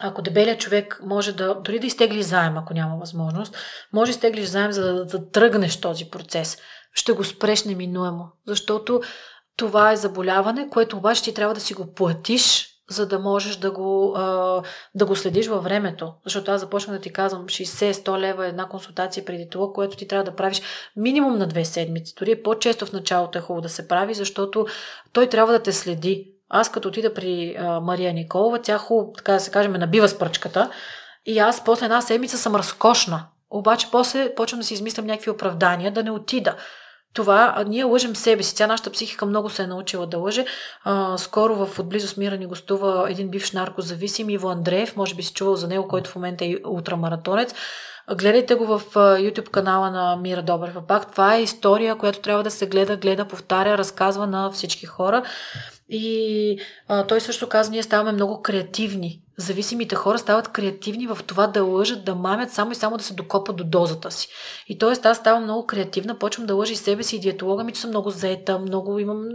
ако 0.00 0.22
дебелият 0.22 0.60
човек 0.60 1.00
може 1.02 1.32
да, 1.32 1.54
дори 1.54 1.78
да 1.78 1.86
изтегли 1.86 2.22
заем, 2.22 2.56
ако 2.56 2.74
няма 2.74 2.96
възможност, 2.96 3.56
може 3.92 4.10
да 4.10 4.14
изтеглиш 4.16 4.48
заем, 4.48 4.72
за 4.72 4.94
да, 4.94 5.04
да 5.04 5.30
тръгнеш 5.30 5.80
този 5.80 6.10
процес. 6.10 6.58
Ще 6.92 7.12
го 7.12 7.24
спреш 7.24 7.64
неминуемо, 7.64 8.28
защото 8.46 9.00
това 9.56 9.92
е 9.92 9.96
заболяване, 9.96 10.68
което 10.70 10.96
обаче 10.96 11.22
ти 11.22 11.34
трябва 11.34 11.54
да 11.54 11.60
си 11.60 11.74
го 11.74 11.94
платиш 11.94 12.75
за 12.90 13.08
да 13.08 13.18
можеш 13.18 13.56
да 13.56 13.70
го, 13.70 14.16
да 14.94 15.06
го 15.06 15.16
следиш 15.16 15.46
във 15.46 15.64
времето. 15.64 16.12
Защото 16.24 16.50
аз 16.50 16.60
започнах 16.60 16.96
да 16.96 17.02
ти 17.02 17.12
казвам 17.12 17.46
60-100 17.46 18.18
лева 18.18 18.46
е 18.46 18.48
една 18.48 18.68
консултация 18.68 19.24
преди 19.24 19.48
това, 19.48 19.72
което 19.72 19.96
ти 19.96 20.08
трябва 20.08 20.24
да 20.24 20.36
правиш 20.36 20.62
минимум 20.96 21.38
на 21.38 21.46
две 21.46 21.64
седмици. 21.64 22.14
Дори 22.18 22.30
е 22.30 22.42
по-често 22.42 22.86
в 22.86 22.92
началото 22.92 23.38
е 23.38 23.40
хубаво 23.40 23.60
да 23.60 23.68
се 23.68 23.88
прави, 23.88 24.14
защото 24.14 24.66
той 25.12 25.26
трябва 25.26 25.52
да 25.52 25.62
те 25.62 25.72
следи. 25.72 26.32
Аз 26.48 26.72
като 26.72 26.88
отида 26.88 27.14
при 27.14 27.56
Мария 27.82 28.12
Николова, 28.12 28.62
тя 28.62 28.78
хубаво, 28.78 29.12
така 29.12 29.32
да 29.32 29.40
се 29.40 29.50
кажем, 29.50 29.72
набива 29.72 30.08
с 30.08 30.18
пръчката 30.18 30.70
и 31.26 31.38
аз 31.38 31.64
после 31.64 31.84
една 31.84 32.00
седмица 32.00 32.38
съм 32.38 32.56
разкошна. 32.56 33.26
Обаче 33.50 33.88
после 33.92 34.34
почвам 34.34 34.60
да 34.60 34.66
си 34.66 34.74
измислям 34.74 35.06
някакви 35.06 35.30
оправдания 35.30 35.92
да 35.92 36.02
не 36.02 36.10
отида 36.10 36.56
това 37.16 37.64
ние 37.68 37.84
лъжем 37.84 38.16
себе 38.16 38.42
си. 38.42 38.56
Тя 38.56 38.66
нашата 38.66 38.90
психика 38.90 39.26
много 39.26 39.50
се 39.50 39.62
е 39.62 39.66
научила 39.66 40.06
да 40.06 40.18
лъже. 40.18 40.44
А, 40.84 41.18
скоро 41.18 41.66
в 41.66 41.78
Отблизо 41.78 42.08
с 42.08 42.16
мира 42.16 42.36
ни 42.36 42.46
гостува 42.46 43.06
един 43.10 43.28
бивш 43.28 43.52
наркозависим 43.52 44.30
Иво 44.30 44.48
Андреев, 44.48 44.96
може 44.96 45.14
би 45.14 45.22
си 45.22 45.32
чувал 45.32 45.56
за 45.56 45.68
него, 45.68 45.88
който 45.88 46.10
в 46.10 46.16
момента 46.16 46.44
е 46.44 46.56
ултрамаратонец. 46.66 47.54
Гледайте 48.14 48.54
го 48.54 48.66
в 48.66 48.82
YouTube 48.94 49.50
канала 49.50 49.90
на 49.90 50.16
Мира 50.16 50.42
Добър 50.42 50.86
пак. 50.88 51.12
Това 51.12 51.34
е 51.34 51.42
история, 51.42 51.96
която 51.96 52.20
трябва 52.20 52.42
да 52.42 52.50
се 52.50 52.66
гледа, 52.66 52.96
гледа, 52.96 53.28
повтаря, 53.28 53.78
разказва 53.78 54.26
на 54.26 54.50
всички 54.50 54.86
хора. 54.86 55.22
И 55.88 56.58
а, 56.88 57.06
той 57.06 57.20
също 57.20 57.48
каза, 57.48 57.70
ние 57.70 57.82
ставаме 57.82 58.12
много 58.12 58.42
креативни. 58.42 59.22
Зависимите 59.38 59.94
хора 59.94 60.18
стават 60.18 60.48
креативни 60.48 61.06
в 61.06 61.18
това 61.26 61.46
да 61.46 61.64
лъжат, 61.64 62.04
да 62.04 62.14
мамят, 62.14 62.50
само 62.50 62.72
и 62.72 62.74
само 62.74 62.96
да 62.96 63.04
се 63.04 63.14
докопат 63.14 63.56
до 63.56 63.64
дозата 63.64 64.10
си. 64.10 64.28
И 64.68 64.78
т.е. 64.78 65.08
аз 65.08 65.16
ставам 65.16 65.42
много 65.42 65.66
креативна, 65.66 66.18
почвам 66.18 66.46
да 66.46 66.54
лъжа 66.54 66.72
и 66.72 66.76
себе 66.76 67.02
си 67.02 67.16
и 67.16 67.20
диетолога 67.20 67.64
ми, 67.64 67.72
че 67.72 67.80
съм 67.80 67.90
много 67.90 68.10
заета, 68.10 68.58
много 68.58 68.98
имам 68.98 69.28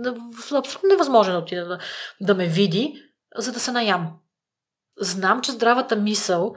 абсолютно 0.56 0.90
невъзможно 0.90 1.34
да 1.34 1.40
отида 1.40 1.66
да, 1.66 1.78
да 2.22 2.36
ме 2.36 2.48
види, 2.48 2.94
за 3.38 3.52
да 3.52 3.60
се 3.60 3.72
наям. 3.72 4.12
Знам, 5.00 5.42
че 5.42 5.52
здравата 5.52 5.96
мисъл 5.96 6.56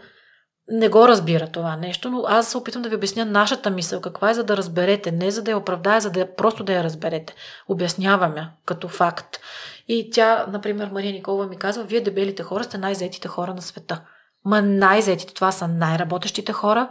не 0.69 0.89
го 0.89 1.09
разбира 1.09 1.47
това 1.47 1.77
нещо, 1.77 2.11
но 2.11 2.25
аз 2.29 2.49
се 2.49 2.57
опитвам 2.57 2.83
да 2.83 2.89
ви 2.89 2.97
обясня 2.97 3.25
нашата 3.25 3.71
мисъл, 3.71 4.01
каква 4.01 4.31
е, 4.31 4.35
за 4.35 4.45
да 4.45 4.57
разберете, 4.57 5.13
не 5.13 5.31
за 5.31 5.43
да 5.43 5.51
я 5.51 5.59
оправдая, 5.59 6.01
за 6.01 6.11
да 6.11 6.35
просто 6.35 6.65
да 6.65 6.73
я 6.73 6.85
разберете. 6.85 7.35
Обяснявам 7.69 8.37
я 8.37 8.51
като 8.67 8.89
факт. 8.89 9.41
И 9.89 10.11
тя, 10.11 10.47
например, 10.53 10.89
Мария 10.93 11.13
Николова 11.13 11.47
ми 11.47 11.57
казва, 11.57 11.85
вие 11.85 12.01
дебелите 12.01 12.43
хора 12.43 12.65
сте 12.65 12.79
най-зетите 12.79 13.29
хора 13.29 13.55
на 13.55 13.63
света. 13.63 14.01
Ма 14.45 14.63
най-зетите, 14.63 15.35
това 15.35 15.53
са 15.53 15.69
най-работещите 15.69 16.53
хора, 16.53 16.89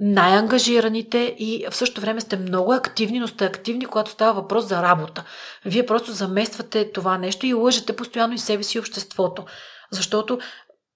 най-ангажираните 0.00 1.18
и 1.38 1.66
в 1.70 1.76
същото 1.76 2.00
време 2.00 2.20
сте 2.20 2.36
много 2.36 2.72
активни, 2.72 3.18
но 3.18 3.28
сте 3.28 3.44
активни, 3.44 3.86
когато 3.86 4.10
става 4.10 4.32
въпрос 4.32 4.68
за 4.68 4.82
работа. 4.82 5.24
Вие 5.64 5.86
просто 5.86 6.12
замествате 6.12 6.92
това 6.92 7.18
нещо 7.18 7.46
и 7.46 7.54
лъжете 7.54 7.96
постоянно 7.96 8.34
и 8.34 8.38
себе 8.38 8.62
си 8.62 8.78
и 8.78 8.80
обществото. 8.80 9.44
Защото 9.90 10.38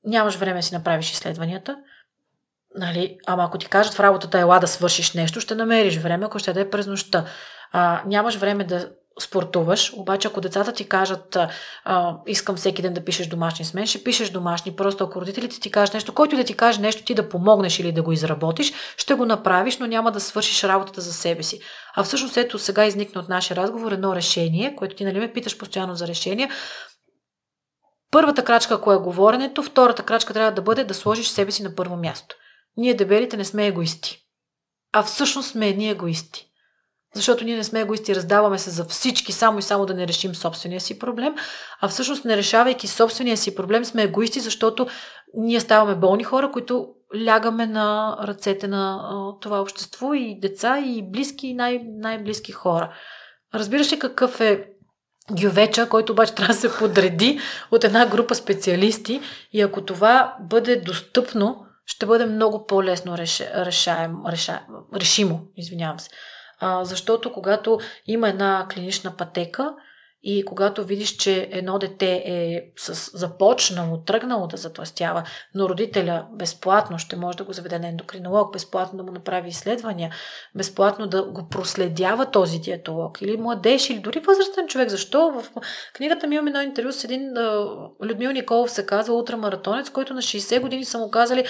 нямаш 0.04 0.36
време 0.36 0.58
да 0.58 0.62
си 0.62 0.74
направиш 0.74 1.12
изследванията, 1.12 1.76
Нали, 2.74 3.16
ама 3.26 3.44
ако 3.44 3.58
ти 3.58 3.66
кажат 3.66 3.94
в 3.94 4.00
работата 4.00 4.38
ела 4.38 4.58
да 4.58 4.66
свършиш 4.66 5.12
нещо, 5.12 5.40
ще 5.40 5.54
намериш 5.54 5.98
време, 5.98 6.26
ако 6.26 6.38
ще 6.38 6.52
да 6.52 6.60
е 6.60 6.70
през 6.70 6.86
нощта. 6.86 7.24
А, 7.72 8.02
нямаш 8.06 8.36
време 8.36 8.64
да 8.64 8.90
спортуваш, 9.20 9.92
обаче 9.96 10.28
ако 10.28 10.40
децата 10.40 10.72
ти 10.72 10.88
кажат 10.88 11.38
а, 11.84 12.16
искам 12.26 12.56
всеки 12.56 12.82
ден 12.82 12.94
да 12.94 13.04
пишеш 13.04 13.26
домашни 13.26 13.64
с 13.64 13.74
мен, 13.74 13.86
ще 13.86 14.04
пишеш 14.04 14.30
домашни, 14.30 14.76
просто 14.76 15.04
ако 15.04 15.20
родителите 15.20 15.60
ти 15.60 15.70
кажат 15.70 15.94
нещо, 15.94 16.14
който 16.14 16.36
да 16.36 16.44
ти 16.44 16.54
каже 16.54 16.80
нещо, 16.80 17.04
ти 17.04 17.14
да 17.14 17.28
помогнеш 17.28 17.78
или 17.78 17.92
да 17.92 18.02
го 18.02 18.12
изработиш, 18.12 18.72
ще 18.96 19.14
го 19.14 19.24
направиш, 19.24 19.78
но 19.78 19.86
няма 19.86 20.12
да 20.12 20.20
свършиш 20.20 20.64
работата 20.64 21.00
за 21.00 21.12
себе 21.12 21.42
си. 21.42 21.60
А 21.96 22.04
всъщност 22.04 22.36
ето 22.36 22.58
сега 22.58 22.84
изникна 22.84 23.20
от 23.20 23.28
нашия 23.28 23.56
разговор 23.56 23.92
едно 23.92 24.14
решение, 24.14 24.76
което 24.76 24.96
ти 24.96 25.04
нали 25.04 25.18
ме 25.18 25.32
питаш 25.32 25.58
постоянно 25.58 25.94
за 25.94 26.06
решение. 26.06 26.50
Първата 28.10 28.44
крачка, 28.44 28.74
ако 28.74 28.92
е 28.92 28.96
говоренето, 28.96 29.62
втората 29.62 30.02
крачка 30.02 30.32
трябва 30.32 30.52
да 30.52 30.62
бъде 30.62 30.84
да 30.84 30.94
сложиш 30.94 31.28
себе 31.28 31.50
си 31.50 31.62
на 31.62 31.74
първо 31.74 31.96
място. 31.96 32.36
Ние 32.78 32.94
дебелите 32.94 33.36
не 33.36 33.44
сме 33.44 33.66
егоисти. 33.66 34.18
А 34.92 35.02
всъщност 35.02 35.50
сме 35.50 35.68
едни 35.68 35.90
егоисти. 35.90 36.44
Защото 37.14 37.44
ние 37.44 37.56
не 37.56 37.64
сме 37.64 37.80
егоисти, 37.80 38.14
раздаваме 38.14 38.58
се 38.58 38.70
за 38.70 38.84
всички, 38.84 39.32
само 39.32 39.58
и 39.58 39.62
само 39.62 39.86
да 39.86 39.94
не 39.94 40.08
решим 40.08 40.34
собствения 40.34 40.80
си 40.80 40.98
проблем, 40.98 41.34
а 41.80 41.88
всъщност 41.88 42.24
не 42.24 42.36
решавайки 42.36 42.86
собствения 42.86 43.36
си 43.36 43.54
проблем, 43.54 43.84
сме 43.84 44.02
егоисти, 44.02 44.40
защото 44.40 44.86
ние 45.34 45.60
ставаме 45.60 45.94
болни 45.94 46.24
хора, 46.24 46.50
които 46.50 46.88
лягаме 47.24 47.66
на 47.66 48.18
ръцете 48.22 48.68
на 48.68 49.00
а, 49.02 49.40
това 49.40 49.60
общество 49.60 50.14
и 50.14 50.40
деца, 50.40 50.78
и 50.78 51.10
близки, 51.10 51.46
и 51.46 51.54
най- 51.54 51.82
най-близки 51.84 52.52
хора. 52.52 52.94
Разбираш 53.54 53.92
ли 53.92 53.98
какъв 53.98 54.40
е 54.40 54.68
гювеча, 55.40 55.88
който 55.88 56.12
обаче 56.12 56.34
трябва 56.34 56.54
да 56.54 56.60
се 56.60 56.78
подреди 56.78 57.40
от 57.70 57.84
една 57.84 58.06
група 58.06 58.34
специалисти 58.34 59.20
и 59.52 59.60
ако 59.60 59.84
това 59.84 60.36
бъде 60.40 60.76
достъпно, 60.76 61.64
ще 61.88 62.06
бъде 62.06 62.26
много 62.26 62.66
по-лесно 62.66 63.18
реш, 63.18 63.40
решаем, 63.40 64.16
реша, 64.26 64.60
решимо, 64.94 65.40
извинявам 65.56 66.00
се. 66.00 66.10
А, 66.60 66.84
защото 66.84 67.32
когато 67.32 67.78
има 68.06 68.28
една 68.28 68.66
клинична 68.74 69.16
пътека 69.16 69.74
И 70.22 70.44
когато 70.44 70.84
видиш, 70.84 71.16
че 71.16 71.48
едно 71.52 71.78
дете 71.78 72.22
е 72.26 72.62
с, 72.76 73.18
започнало, 73.18 73.96
тръгнало 73.96 74.46
да 74.46 74.56
затластява, 74.56 75.22
но 75.54 75.68
родителя 75.68 76.26
безплатно 76.32 76.98
ще 76.98 77.16
може 77.16 77.38
да 77.38 77.44
го 77.44 77.52
заведе 77.52 77.78
на 77.78 77.88
ендокринолог, 77.88 78.52
безплатно 78.52 78.96
да 78.96 79.02
му 79.04 79.12
направи 79.12 79.48
изследвания, 79.48 80.14
безплатно 80.54 81.06
да 81.06 81.22
го 81.22 81.48
проследява 81.48 82.30
този 82.30 82.58
диетолог, 82.58 83.22
или 83.22 83.36
младеж, 83.36 83.90
или 83.90 83.98
дори 83.98 84.20
възрастен 84.20 84.68
човек. 84.68 84.88
Защо? 84.88 85.30
В 85.30 85.60
книгата 85.94 86.26
ми 86.26 86.34
имаме 86.34 86.50
едно 86.50 86.62
интервю 86.62 86.92
с 86.92 87.04
един 87.04 87.34
Людмил 88.04 88.32
Николов 88.32 88.70
се 88.70 88.86
казва 88.86 89.14
ултрамаратонец, 89.14 89.90
който 89.90 90.14
на 90.14 90.22
60 90.22 90.60
години 90.60 90.84
са 90.84 90.98
му 90.98 91.10
казали 91.10 91.44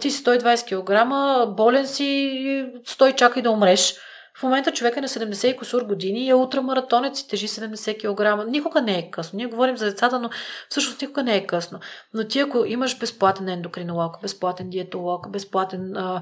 ти 0.00 0.10
си 0.10 0.24
120 0.24 1.46
кг, 1.46 1.56
болен 1.56 1.86
си, 1.86 2.66
стой 2.84 3.12
чакай 3.12 3.42
да 3.42 3.50
умреш 3.50 3.94
в 4.38 4.42
момента 4.42 4.72
човек 4.72 4.96
е 4.96 5.00
на 5.00 5.08
70 5.08 5.46
и 5.46 5.56
косур 5.56 5.82
години 5.82 6.24
и 6.24 6.28
е 6.28 6.34
ултрамаратонец 6.34 7.20
и 7.20 7.28
тежи 7.28 7.48
70 7.48 7.98
кг. 7.98 8.50
Никога 8.50 8.82
не 8.82 8.98
е 8.98 9.10
късно. 9.10 9.36
Ние 9.36 9.46
говорим 9.46 9.76
за 9.76 9.84
децата, 9.84 10.20
но 10.20 10.30
всъщност 10.68 11.02
никога 11.02 11.22
не 11.22 11.36
е 11.36 11.46
късно. 11.46 11.80
Но 12.14 12.24
ти 12.24 12.40
ако 12.40 12.64
имаш 12.66 12.98
безплатен 12.98 13.48
ендокринолог, 13.48 14.22
безплатен 14.22 14.70
диетолог, 14.70 15.30
безплатен 15.30 15.96
а, 15.96 16.20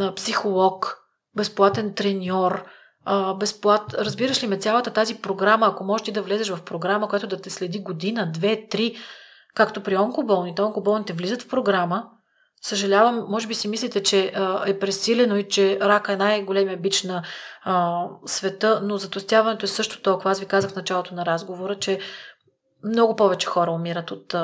а, 0.00 0.14
психолог, 0.14 0.98
безплатен 1.36 1.94
треньор, 1.94 2.64
а, 3.04 3.34
безплат... 3.34 3.94
Разбираш 3.94 4.42
ли 4.42 4.46
ме 4.46 4.58
цялата 4.58 4.90
тази 4.90 5.14
програма, 5.14 5.66
ако 5.66 5.84
можеш 5.84 6.04
ти 6.04 6.12
да 6.12 6.22
влезеш 6.22 6.50
в 6.50 6.64
програма, 6.64 7.08
която 7.08 7.26
да 7.26 7.40
те 7.40 7.50
следи 7.50 7.78
година, 7.78 8.30
две, 8.32 8.68
три, 8.68 8.96
както 9.54 9.82
при 9.82 9.96
онкоболните, 9.96 10.62
онкоболните 10.62 11.12
влизат 11.12 11.42
в 11.42 11.48
програма, 11.48 12.04
Съжалявам, 12.62 13.26
може 13.28 13.46
би 13.46 13.54
си 13.54 13.68
мислите, 13.68 14.02
че 14.02 14.32
е 14.66 14.78
пресилено 14.78 15.36
и 15.36 15.48
че 15.48 15.80
рака 15.80 16.12
е 16.12 16.16
най-големия 16.16 16.76
бич 16.76 17.02
на 17.02 17.22
а, 17.62 18.04
света, 18.26 18.80
но 18.82 18.96
затластяването 18.96 19.64
е 19.64 19.68
също 19.68 20.02
толкова. 20.02 20.30
Аз 20.30 20.40
ви 20.40 20.46
казах 20.46 20.70
в 20.70 20.76
началото 20.76 21.14
на 21.14 21.26
разговора, 21.26 21.74
че 21.74 21.98
много 22.84 23.16
повече 23.16 23.46
хора 23.46 23.70
умират 23.70 24.10
от 24.10 24.34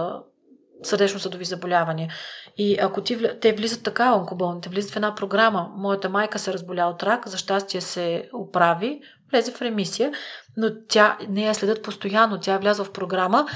сърдечно-съдови 0.82 1.44
заболявания. 1.44 2.12
И 2.56 2.78
ако 2.80 3.02
ти, 3.02 3.18
те 3.40 3.52
влизат 3.52 3.82
така, 3.82 4.14
онкоболните, 4.14 4.68
влизат 4.68 4.90
в 4.90 4.96
една 4.96 5.14
програма. 5.14 5.70
Моята 5.76 6.08
майка 6.08 6.38
се 6.38 6.52
разболя 6.52 6.86
от 6.86 7.02
рак, 7.02 7.28
за 7.28 7.38
щастие 7.38 7.80
се 7.80 8.28
оправи, 8.32 9.00
влезе 9.30 9.52
в 9.52 9.62
ремисия, 9.62 10.12
но 10.56 10.70
тя 10.88 11.18
не 11.28 11.42
я 11.42 11.54
следят 11.54 11.82
постоянно. 11.82 12.40
Тя 12.40 12.54
е 12.54 12.58
влязла 12.58 12.84
в 12.84 12.92
програма 12.92 13.46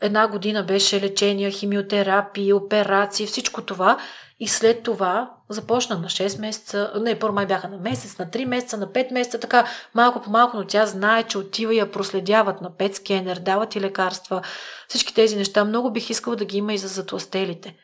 Една 0.00 0.28
година 0.28 0.62
беше 0.62 1.00
лечение, 1.00 1.50
химиотерапия, 1.50 2.56
операции, 2.56 3.26
всичко 3.26 3.62
това. 3.62 3.98
И 4.42 4.48
след 4.48 4.82
това 4.82 5.30
започна 5.48 5.98
на 5.98 6.06
6 6.06 6.40
месеца, 6.40 6.92
не, 7.00 7.18
първо 7.18 7.34
май 7.34 7.46
бяха 7.46 7.68
на 7.68 7.78
месец, 7.78 8.18
на 8.18 8.26
3 8.26 8.44
месеца, 8.44 8.76
на 8.76 8.86
5 8.86 9.12
месеца, 9.12 9.40
така 9.40 9.66
малко 9.94 10.22
по 10.22 10.30
малко, 10.30 10.56
но 10.56 10.64
тя 10.64 10.86
знае, 10.86 11.22
че 11.22 11.38
отива 11.38 11.74
и 11.74 11.78
я 11.78 11.90
проследяват 11.90 12.60
на 12.60 12.70
5 12.70 12.92
скенер, 12.92 13.36
дават 13.36 13.74
и 13.76 13.80
лекарства. 13.80 14.42
Всички 14.88 15.14
тези 15.14 15.36
неща 15.36 15.64
много 15.64 15.92
бих 15.92 16.10
искала 16.10 16.36
да 16.36 16.44
ги 16.44 16.58
има 16.58 16.74
и 16.74 16.78
за 16.78 16.88
затластелите. 16.88 17.76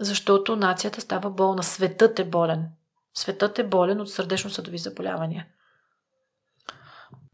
Защото 0.00 0.56
нацията 0.56 1.00
става 1.00 1.30
болна, 1.30 1.62
светът 1.62 2.18
е 2.18 2.24
болен. 2.24 2.68
Светът 3.14 3.58
е 3.58 3.64
болен 3.64 4.00
от 4.00 4.10
сърдечно-съдови 4.10 4.78
заболявания. 4.78 5.46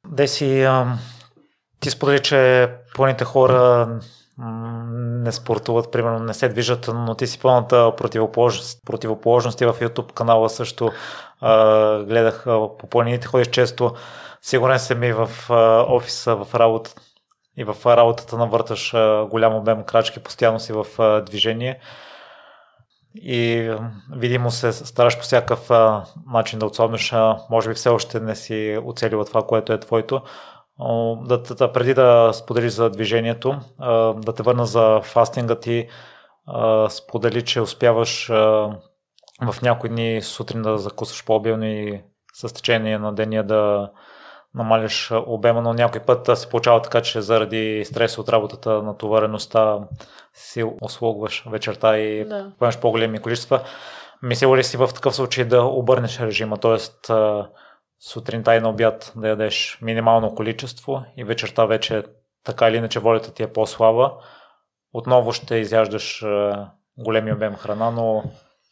Деси, 0.09 0.67
ти 1.83 1.91
сподели, 1.91 2.23
че 2.23 2.69
пълните 2.97 3.25
хора 3.25 3.89
не 5.23 5.33
спортуват, 5.33 5.93
примерно 5.93 6.19
не 6.19 6.35
се 6.35 6.49
движат, 6.49 6.91
но 6.95 7.15
ти 7.15 7.27
си 7.27 7.39
пълната 7.39 7.93
противоположност, 7.97 8.79
противоположност 8.87 9.61
в 9.61 9.77
YouTube 9.81 10.13
канала 10.13 10.51
също 10.51 10.91
а, 11.41 11.99
гледах 12.03 12.47
а, 12.47 12.77
по 12.79 12.87
планините, 12.87 13.27
ходиш 13.27 13.47
често. 13.47 13.95
Сигурен 14.43 14.79
съм 14.79 15.03
и 15.03 15.13
в 15.13 15.31
а, 15.51 15.85
офиса, 15.89 16.37
в 16.37 16.55
работа 16.55 16.91
и 17.57 17.65
в 17.65 17.77
работата 17.87 18.37
навърташ 18.39 18.95
а, 18.95 19.27
голям 19.31 19.55
обем 19.55 19.83
крачки, 19.83 20.21
постоянно 20.21 20.61
си 20.61 20.73
в 20.73 20.87
а, 20.99 21.21
движение 21.21 21.81
и 23.15 23.71
видимо 24.13 24.51
се 24.51 24.73
стараш 24.73 25.17
по 25.17 25.23
всякакъв 25.23 25.71
начин 26.33 26.59
да 26.59 26.67
отслабнеш, 26.67 27.15
може 27.51 27.69
би 27.69 27.75
все 27.75 27.89
още 27.89 28.21
не 28.21 28.37
си 28.37 28.79
оцелила 28.85 29.25
това, 29.25 29.43
което 29.43 29.73
е 29.73 29.81
твоето 29.81 30.23
да, 31.23 31.39
да, 31.39 31.73
преди 31.73 31.95
да 31.95 32.31
споделиш 32.33 32.73
за 32.73 32.91
движението, 32.91 33.59
да 34.17 34.33
те 34.37 34.43
върна 34.43 34.67
за 34.67 35.01
фастинга 35.03 35.55
ти, 35.55 35.89
сподели, 36.89 37.45
че 37.45 37.61
успяваш 37.61 38.29
в 39.43 39.63
някои 39.63 39.91
дни 39.91 40.23
сутрин 40.23 40.63
да 40.63 40.79
закусваш 40.79 41.25
по-обилно 41.25 41.65
и 41.65 42.03
с 42.35 42.55
течение 42.55 42.99
на 42.99 43.13
деня 43.13 43.45
да 43.45 43.91
намаляш 44.55 45.13
обема, 45.27 45.63
но 45.63 45.75
някой 45.75 46.01
път 46.01 46.39
се 46.39 46.49
получава 46.49 46.83
така, 46.83 47.03
че 47.03 47.21
заради 47.21 47.85
стрес 47.87 48.19
от 48.19 48.29
работата, 48.29 48.83
натовареността 48.83 49.79
си 50.35 50.65
ослугваш 50.81 51.45
вечерта 51.51 51.99
и 51.99 52.25
да. 52.25 52.53
поемаш 52.59 52.79
по-големи 52.79 53.19
количества. 53.19 53.61
Мислила 54.23 54.57
ли 54.57 54.65
си 54.65 54.77
в 54.77 54.89
такъв 54.95 55.15
случай 55.15 55.45
да 55.45 55.63
обърнеш 55.63 56.21
режима, 56.21 56.59
т.е 56.59 56.77
сутринта 58.09 58.57
и 58.57 58.61
на 58.61 58.69
обяд 58.69 59.13
да 59.17 59.29
ядеш 59.29 59.79
минимално 59.83 60.35
количество 60.35 61.05
и 61.17 61.25
вечерта 61.25 61.65
вече 61.65 62.05
така 62.45 62.69
или 62.69 62.77
иначе 62.77 62.99
волята 62.99 63.35
ти 63.35 63.43
е 63.43 63.53
по-слаба, 63.53 64.13
отново 64.93 65.33
ще 65.33 65.55
изяждаш 65.55 66.25
големи 66.99 67.33
обем 67.33 67.55
храна, 67.55 67.91
но 67.91 68.25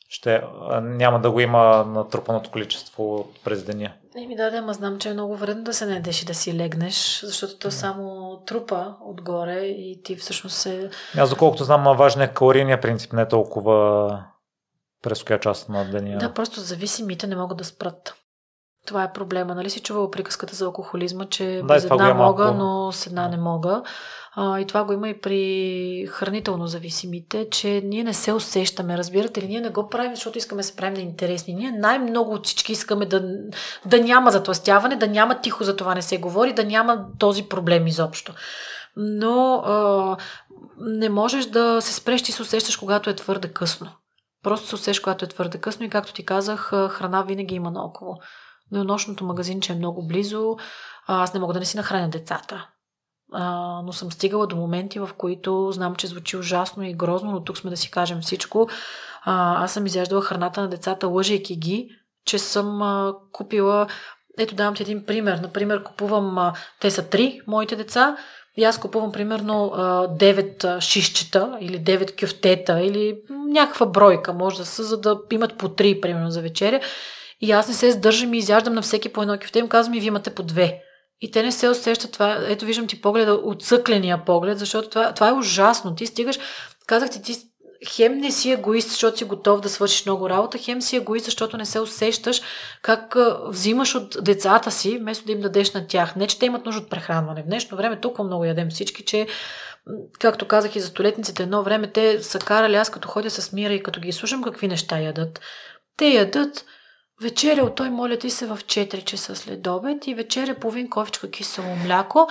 ще, 0.09 0.43
няма 0.82 1.20
да 1.20 1.31
го 1.31 1.40
има 1.40 1.85
натрупаното 1.85 2.51
количество 2.51 3.28
през 3.44 3.65
деня. 3.65 3.93
Еми 4.16 4.36
да, 4.36 4.51
да, 4.51 4.62
ма 4.62 4.73
знам, 4.73 4.98
че 4.98 5.09
е 5.09 5.12
много 5.12 5.36
вредно 5.36 5.65
да 5.65 5.73
се 5.73 5.86
наедеш 5.86 6.23
и 6.23 6.27
да 6.27 6.35
си 6.35 6.57
легнеш, 6.57 7.20
защото 7.24 7.59
то 7.59 7.70
само 7.70 8.36
трупа 8.47 8.94
отгоре 9.05 9.61
и 9.61 10.02
ти 10.05 10.16
всъщност 10.16 10.57
се... 10.57 10.90
Аз 11.16 11.31
доколкото 11.31 11.65
знам, 11.65 11.97
важен 11.97 12.23
е 12.23 12.35
калорийния 12.35 12.81
принцип, 12.81 13.12
не 13.12 13.28
толкова 13.28 14.24
през 15.02 15.24
коя 15.24 15.40
част 15.40 15.69
на 15.69 15.90
деня. 15.90 16.19
Да, 16.19 16.35
просто 16.35 16.61
зависимите 16.61 17.27
не 17.27 17.36
могат 17.36 17.59
да 17.59 17.65
спрат. 17.65 18.15
Това 18.86 19.02
е 19.02 19.12
проблема. 19.12 19.55
Нали 19.55 19.70
си 19.70 19.81
чувала 19.81 20.11
приказката 20.11 20.55
за 20.55 20.65
алкохолизма, 20.65 21.27
че 21.27 21.47
да, 21.47 21.62
без 21.62 21.85
една 21.85 22.15
мога, 22.15 22.44
малко... 22.44 22.59
но 22.59 22.93
с 22.93 23.07
една 23.07 23.28
не 23.28 23.36
мога. 23.36 23.82
А, 24.35 24.61
и 24.61 24.66
това 24.66 24.85
го 24.85 24.93
има 24.93 25.09
и 25.09 25.20
при 25.20 26.07
хранително 26.11 26.66
зависимите, 26.66 27.48
че 27.51 27.82
ние 27.85 28.05
не 28.05 28.15
се 28.15 28.32
усещаме, 28.32 28.98
разбирате 28.98 29.43
ли? 29.43 29.48
Ние 29.48 29.61
не 29.61 29.70
го 29.70 29.89
правим, 29.89 30.15
защото 30.15 30.39
искаме 30.39 30.62
да 30.62 30.69
се 30.69 30.77
правим 30.77 30.94
да 30.94 31.01
интересни. 31.01 31.55
Ние 31.55 31.73
най-много 31.73 32.35
от 32.35 32.47
всички 32.47 32.73
искаме 32.73 33.07
да, 33.07 33.23
да 33.86 34.01
няма 34.01 34.31
затластяване, 34.31 34.97
да 34.97 35.07
няма 35.07 35.40
тихо 35.40 35.65
за 35.65 35.77
това 35.77 35.94
не 35.94 36.02
се 36.02 36.19
говори, 36.19 36.52
да 36.52 36.65
няма 36.65 37.07
този 37.19 37.43
проблем 37.43 37.86
изобщо. 37.86 38.35
Но 38.97 39.55
а, 39.55 40.16
не 40.78 41.09
можеш 41.09 41.47
да 41.47 41.81
се 41.81 41.94
спреш, 41.94 42.23
ти 42.23 42.32
се 42.32 42.43
усещаш, 42.43 42.77
когато 42.77 43.11
е 43.11 43.16
твърде 43.16 43.48
късно. 43.52 43.90
Просто 44.43 44.66
се 44.66 44.74
усещаш, 44.74 45.01
когато 45.01 45.24
е 45.24 45.28
твърде 45.28 45.59
късно 45.59 45.86
и 45.86 45.90
както 45.90 46.12
ти 46.12 46.24
казах, 46.24 46.70
храна 46.90 47.23
винаги 47.23 47.55
има 47.55 47.70
наоколо 47.70 48.16
нощното 48.72 49.24
магазинче 49.24 49.72
е 49.72 49.76
много 49.76 50.06
близо, 50.06 50.56
аз 51.06 51.34
не 51.34 51.40
мога 51.40 51.52
да 51.52 51.59
не 51.59 51.64
си 51.64 51.76
нахраня 51.76 52.09
децата. 52.09 52.68
А, 53.32 53.82
но 53.84 53.92
съм 53.92 54.12
стигала 54.12 54.47
до 54.47 54.56
моменти, 54.56 54.98
в 54.98 55.10
които 55.18 55.72
знам, 55.72 55.97
че 55.97 56.06
звучи 56.06 56.36
ужасно 56.36 56.82
и 56.82 56.94
грозно, 56.94 57.30
но 57.30 57.44
тук 57.44 57.59
сме 57.59 57.70
да 57.70 57.76
си 57.76 57.90
кажем 57.90 58.20
всичко. 58.20 58.68
А, 59.22 59.64
аз 59.64 59.72
съм 59.72 59.86
изяждала 59.86 60.22
храната 60.22 60.60
на 60.60 60.68
децата, 60.68 61.09
лъжейки 61.09 61.56
ги, 61.56 61.88
че 62.24 62.38
съм 62.38 62.82
а, 62.82 63.14
купила. 63.32 63.86
Ето 64.38 64.55
давам 64.55 64.74
ти 64.74 64.82
един 64.82 65.06
пример. 65.06 65.38
Например, 65.38 65.82
купувам, 65.82 66.38
а, 66.38 66.52
те 66.80 66.90
са 66.90 67.09
три, 67.09 67.40
моите 67.47 67.76
деца, 67.76 68.16
и 68.56 68.64
аз 68.64 68.78
купувам 68.78 69.12
примерно 69.12 69.72
9 69.74 70.80
шишчета 70.80 71.59
или 71.60 71.84
9 71.84 72.20
кюфтета 72.20 72.80
или 72.80 73.20
някаква 73.30 73.86
бройка, 73.86 74.32
може 74.32 74.56
да 74.56 74.66
са, 74.66 74.84
за 74.84 75.01
да 75.01 75.18
имат 75.30 75.59
по 75.59 75.68
3, 75.68 76.01
примерно, 76.01 76.30
за 76.30 76.42
вечеря. 76.42 76.80
И 77.41 77.53
аз 77.53 77.69
не 77.69 77.75
се 77.75 77.93
сдържам 77.93 78.35
и 78.35 78.39
изяждам 78.39 78.75
на 78.75 78.83
всеки 78.83 79.09
по 79.09 79.23
едно 79.23 79.39
кюфте. 79.39 79.59
Им 79.59 79.69
казвам 79.69 79.95
и 79.95 80.01
вие 80.01 80.09
имате 80.09 80.35
по 80.35 80.43
две. 80.43 80.83
И 81.21 81.31
те 81.31 81.43
не 81.43 81.53
се 81.53 81.69
усещат 81.69 82.12
това. 82.12 82.39
Ето 82.49 82.65
виждам 82.65 82.87
ти 82.87 83.01
погледа, 83.01 83.33
отсъкления 83.33 84.25
поглед, 84.25 84.59
защото 84.59 84.89
това, 84.89 85.12
това 85.12 85.29
е 85.29 85.33
ужасно. 85.33 85.95
Ти 85.95 86.07
стигаш, 86.07 86.39
казах 86.87 87.11
ти, 87.11 87.23
ти 87.23 87.37
хем 87.89 88.19
не 88.19 88.31
си 88.31 88.51
егоист, 88.51 88.89
защото 88.89 89.19
си 89.19 89.25
готов 89.25 89.61
да 89.61 89.69
свършиш 89.69 90.07
много 90.07 90.31
работа, 90.31 90.59
хем 90.59 90.83
си 90.83 90.97
егоист, 90.97 91.25
защото 91.25 91.57
не 91.57 91.67
се 91.67 91.81
усещаш 91.81 92.43
как 92.83 93.17
взимаш 93.49 93.95
от 93.95 94.17
децата 94.21 94.71
си, 94.71 94.99
вместо 94.99 95.27
да 95.27 95.33
им 95.33 95.41
дадеш 95.41 95.73
на 95.73 95.87
тях. 95.87 96.17
Не, 96.17 96.27
че 96.27 96.39
те 96.39 96.47
имат 96.47 96.67
нужда 96.67 96.83
от 96.83 96.91
прехранване. 96.91 97.43
В 97.43 97.47
днешно 97.47 97.77
време 97.77 98.01
толкова 98.01 98.25
много 98.25 98.45
ядем 98.45 98.71
всички, 98.71 99.05
че 99.05 99.27
както 100.19 100.49
казах 100.49 100.77
и 100.77 100.81
за 100.81 100.87
столетниците, 100.87 101.43
едно 101.43 101.62
време 101.62 101.93
те 101.93 102.23
са 102.23 102.39
карали, 102.39 102.77
аз 102.77 102.91
като 102.91 103.09
ходя 103.09 103.31
с 103.31 103.53
Мира 103.53 103.75
и 103.75 103.83
като 103.83 104.01
ги 104.01 104.12
слушам 104.12 104.43
какви 104.43 104.69
неща 104.69 104.99
ядат. 104.99 105.41
Те 105.97 106.09
ядат 106.09 106.65
Вечеря 107.22 107.74
той 107.74 107.90
моля 107.90 108.18
ти 108.18 108.30
се 108.30 108.47
в 108.47 108.59
4 108.59 109.05
часа 109.05 109.36
след 109.36 109.66
обед 109.66 110.06
и 110.06 110.14
вечеря 110.14 110.55
половин 110.55 110.90
кофичка 110.90 111.30
кисело 111.30 111.76
мляко 111.76 112.28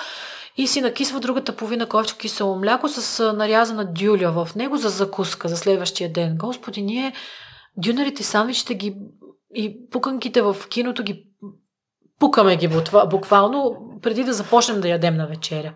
и 0.57 0.67
си 0.67 0.81
накисва 0.81 1.19
другата 1.19 1.55
половина 1.55 1.89
кофичка 1.89 2.17
кисело 2.17 2.55
мляко 2.55 2.87
с 2.87 3.33
нарязана 3.33 3.93
дюля 3.93 4.31
в 4.31 4.55
него 4.55 4.77
за 4.77 4.89
закуска 4.89 5.47
за 5.47 5.57
следващия 5.57 6.13
ден. 6.13 6.37
Господи, 6.37 6.81
ние 6.81 7.13
дюнерите, 7.77 8.23
сандвичите 8.23 8.75
ги 8.75 8.95
и 9.55 9.89
пуканките 9.89 10.41
в 10.41 10.55
киното 10.69 11.03
ги 11.03 11.25
пукаме 12.19 12.57
ги 12.57 12.69
буквално 13.09 13.77
преди 14.01 14.23
да 14.23 14.33
започнем 14.33 14.81
да 14.81 14.89
ядем 14.89 15.15
на 15.15 15.27
вечеря. 15.27 15.73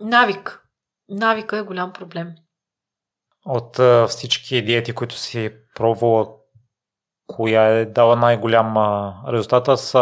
Навик. 0.00 0.62
Навика 1.08 1.58
е 1.58 1.62
голям 1.62 1.92
проблем. 1.92 2.28
От 3.46 3.78
а, 3.78 4.06
всички 4.08 4.64
диети, 4.64 4.92
които 4.92 5.14
си 5.14 5.50
пробвала, 5.74 6.28
коя 7.32 7.68
е 7.68 7.84
дала 7.84 8.16
най-голям 8.16 8.76
резултат? 9.28 9.68
Аз, 9.68 9.92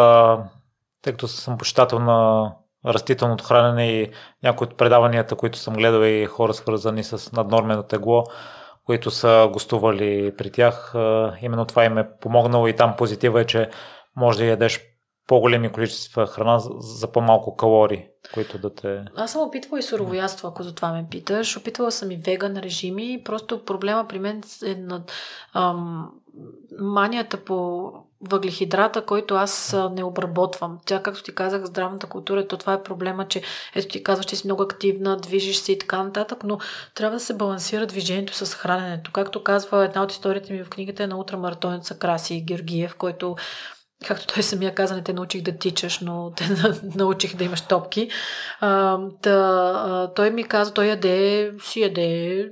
тъй 1.02 1.12
като 1.12 1.28
съм 1.28 1.58
почитател 1.58 1.98
на 1.98 2.52
растителното 2.86 3.44
хранене 3.44 3.90
и 3.90 4.10
някои 4.42 4.66
от 4.66 4.76
предаванията, 4.76 5.36
които 5.36 5.58
съм 5.58 5.74
гледал 5.74 6.02
и 6.02 6.26
хора 6.26 6.54
свързани 6.54 7.04
с 7.04 7.32
наднормено 7.32 7.82
тегло, 7.82 8.24
които 8.86 9.10
са 9.10 9.48
гостували 9.52 10.36
при 10.38 10.52
тях, 10.52 10.94
именно 11.40 11.64
това 11.64 11.84
им 11.84 11.98
е 11.98 12.08
помогнало 12.20 12.66
и 12.66 12.76
там 12.76 12.96
позитива 12.96 13.40
е, 13.40 13.44
че 13.44 13.70
може 14.16 14.38
да 14.38 14.44
ядеш 14.44 14.80
по-големи 15.30 15.72
количества 15.72 16.26
храна 16.26 16.58
за 16.78 17.12
по-малко 17.12 17.56
калории, 17.56 18.06
които 18.34 18.58
да 18.58 18.74
те... 18.74 19.04
Аз 19.16 19.32
съм 19.32 19.42
опитвала 19.42 19.78
и 19.78 19.82
суровоядство, 19.82 20.48
ако 20.48 20.62
за 20.62 20.74
това 20.74 20.92
ме 20.92 21.06
питаш. 21.10 21.56
Опитвала 21.56 21.92
съм 21.92 22.10
и 22.10 22.16
веган 22.16 22.56
режими. 22.56 23.22
Просто 23.24 23.64
проблема 23.64 24.06
при 24.08 24.18
мен 24.18 24.42
е 24.66 24.74
на 24.74 25.02
ам, 25.54 26.10
манията 26.80 27.44
по 27.44 27.90
въглехидрата, 28.20 29.06
който 29.06 29.34
аз 29.34 29.76
не 29.92 30.04
обработвам. 30.04 30.78
Тя, 30.86 31.02
както 31.02 31.22
ти 31.22 31.34
казах, 31.34 31.64
здравната 31.64 32.06
култура, 32.06 32.48
то 32.48 32.56
това 32.56 32.72
е 32.72 32.82
проблема, 32.82 33.28
че 33.28 33.42
ето 33.74 33.88
ти 33.88 34.02
казваш, 34.02 34.26
че 34.26 34.36
си 34.36 34.46
много 34.46 34.62
активна, 34.62 35.16
движиш 35.16 35.56
се 35.56 35.72
и 35.72 35.78
така 35.78 36.02
нататък, 36.02 36.44
но 36.44 36.58
трябва 36.94 37.16
да 37.16 37.24
се 37.24 37.36
балансира 37.36 37.86
движението 37.86 38.34
с 38.34 38.54
храненето. 38.54 39.12
Както 39.12 39.44
казва 39.44 39.84
една 39.84 40.02
от 40.02 40.12
историите 40.12 40.52
ми 40.52 40.64
в 40.64 40.70
книгата 40.70 41.02
е 41.02 41.06
на 41.06 41.18
ултрамаратонеца 41.18 41.98
Краси 41.98 42.44
Георгиев, 42.46 42.96
който 42.96 43.36
както 44.06 44.26
той 44.34 44.42
самия 44.42 44.74
каза, 44.74 44.94
не 44.96 45.02
те 45.02 45.12
научих 45.12 45.42
да 45.42 45.58
тичаш, 45.58 46.00
но 46.00 46.32
те 46.36 46.44
научих 46.96 47.36
да 47.36 47.44
имаш 47.44 47.60
топки. 47.60 48.10
А, 48.60 48.98
да, 49.22 49.72
а, 49.86 50.14
той 50.14 50.30
ми 50.30 50.44
каза, 50.44 50.74
той 50.74 50.86
яде, 50.86 51.52
си 51.62 51.80
яде, 51.80 52.48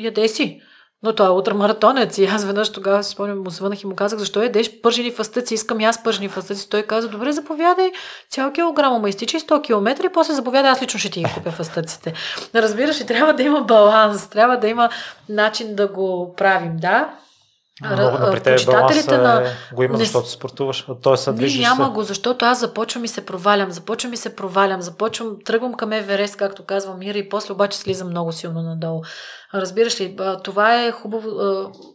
яде 0.00 0.28
си. 0.28 0.60
Но 1.04 1.14
той 1.14 1.26
е 1.26 1.30
утрамаратонец 1.30 2.18
и 2.18 2.24
аз 2.26 2.44
веднъж 2.44 2.72
тогава 2.72 3.04
си 3.04 3.10
спомням, 3.10 3.42
му 3.42 3.50
звънах 3.50 3.82
и 3.82 3.86
му 3.86 3.96
казах, 3.96 4.18
защо 4.18 4.42
ядеш 4.42 4.80
пържени 4.80 5.10
фастъци, 5.10 5.54
искам 5.54 5.80
и 5.80 5.84
аз 5.84 6.02
пържени 6.02 6.28
фастъци. 6.28 6.70
Той 6.70 6.82
каза, 6.82 7.08
добре, 7.08 7.32
заповядай 7.32 7.92
цял 8.30 8.52
килограм, 8.52 9.00
ма 9.00 9.08
изтичай 9.08 9.40
100 9.40 9.62
км 9.62 10.06
и 10.06 10.12
после 10.12 10.34
заповядай, 10.34 10.70
аз 10.70 10.82
лично 10.82 11.00
ще 11.00 11.10
ти 11.10 11.22
ги 11.22 11.30
купя 11.34 11.50
фастъците. 11.50 12.12
Разбираш, 12.54 13.00
и 13.00 13.06
трябва 13.06 13.34
да 13.34 13.42
има 13.42 13.60
баланс, 13.60 14.28
трябва 14.28 14.58
да 14.58 14.68
има 14.68 14.88
начин 15.28 15.74
да 15.74 15.88
го 15.88 16.34
правим, 16.36 16.76
да. 16.76 17.14
Много 17.80 18.18
да 18.18 18.30
при 18.30 18.40
теб 18.40 18.66
баланс 18.66 19.06
на... 19.06 19.44
го 19.74 19.82
има, 19.82 19.98
защото 19.98 20.28
спортуваш. 20.28 20.86
Той 21.02 21.18
се 21.18 21.32
движи 21.32 21.60
Не, 21.60 21.68
няма 21.68 21.84
се. 21.84 21.90
го, 21.90 22.02
защото 22.02 22.44
аз 22.44 22.60
започвам 22.60 23.04
и 23.04 23.08
се 23.08 23.26
провалям, 23.26 23.70
започвам 23.70 24.12
и 24.12 24.16
се 24.16 24.36
провалям, 24.36 24.82
започвам, 24.82 25.36
тръгвам 25.44 25.74
към 25.74 25.92
Еверест, 25.92 26.36
както 26.36 26.64
казва 26.64 26.96
Мира, 26.96 27.18
и 27.18 27.28
после 27.28 27.52
обаче 27.52 27.78
слизам 27.78 28.08
много 28.08 28.32
силно 28.32 28.62
надолу. 28.62 29.02
Разбираш 29.54 30.00
ли, 30.00 30.16
това 30.44 30.82
е 30.82 30.92
хубаво. 30.92 31.30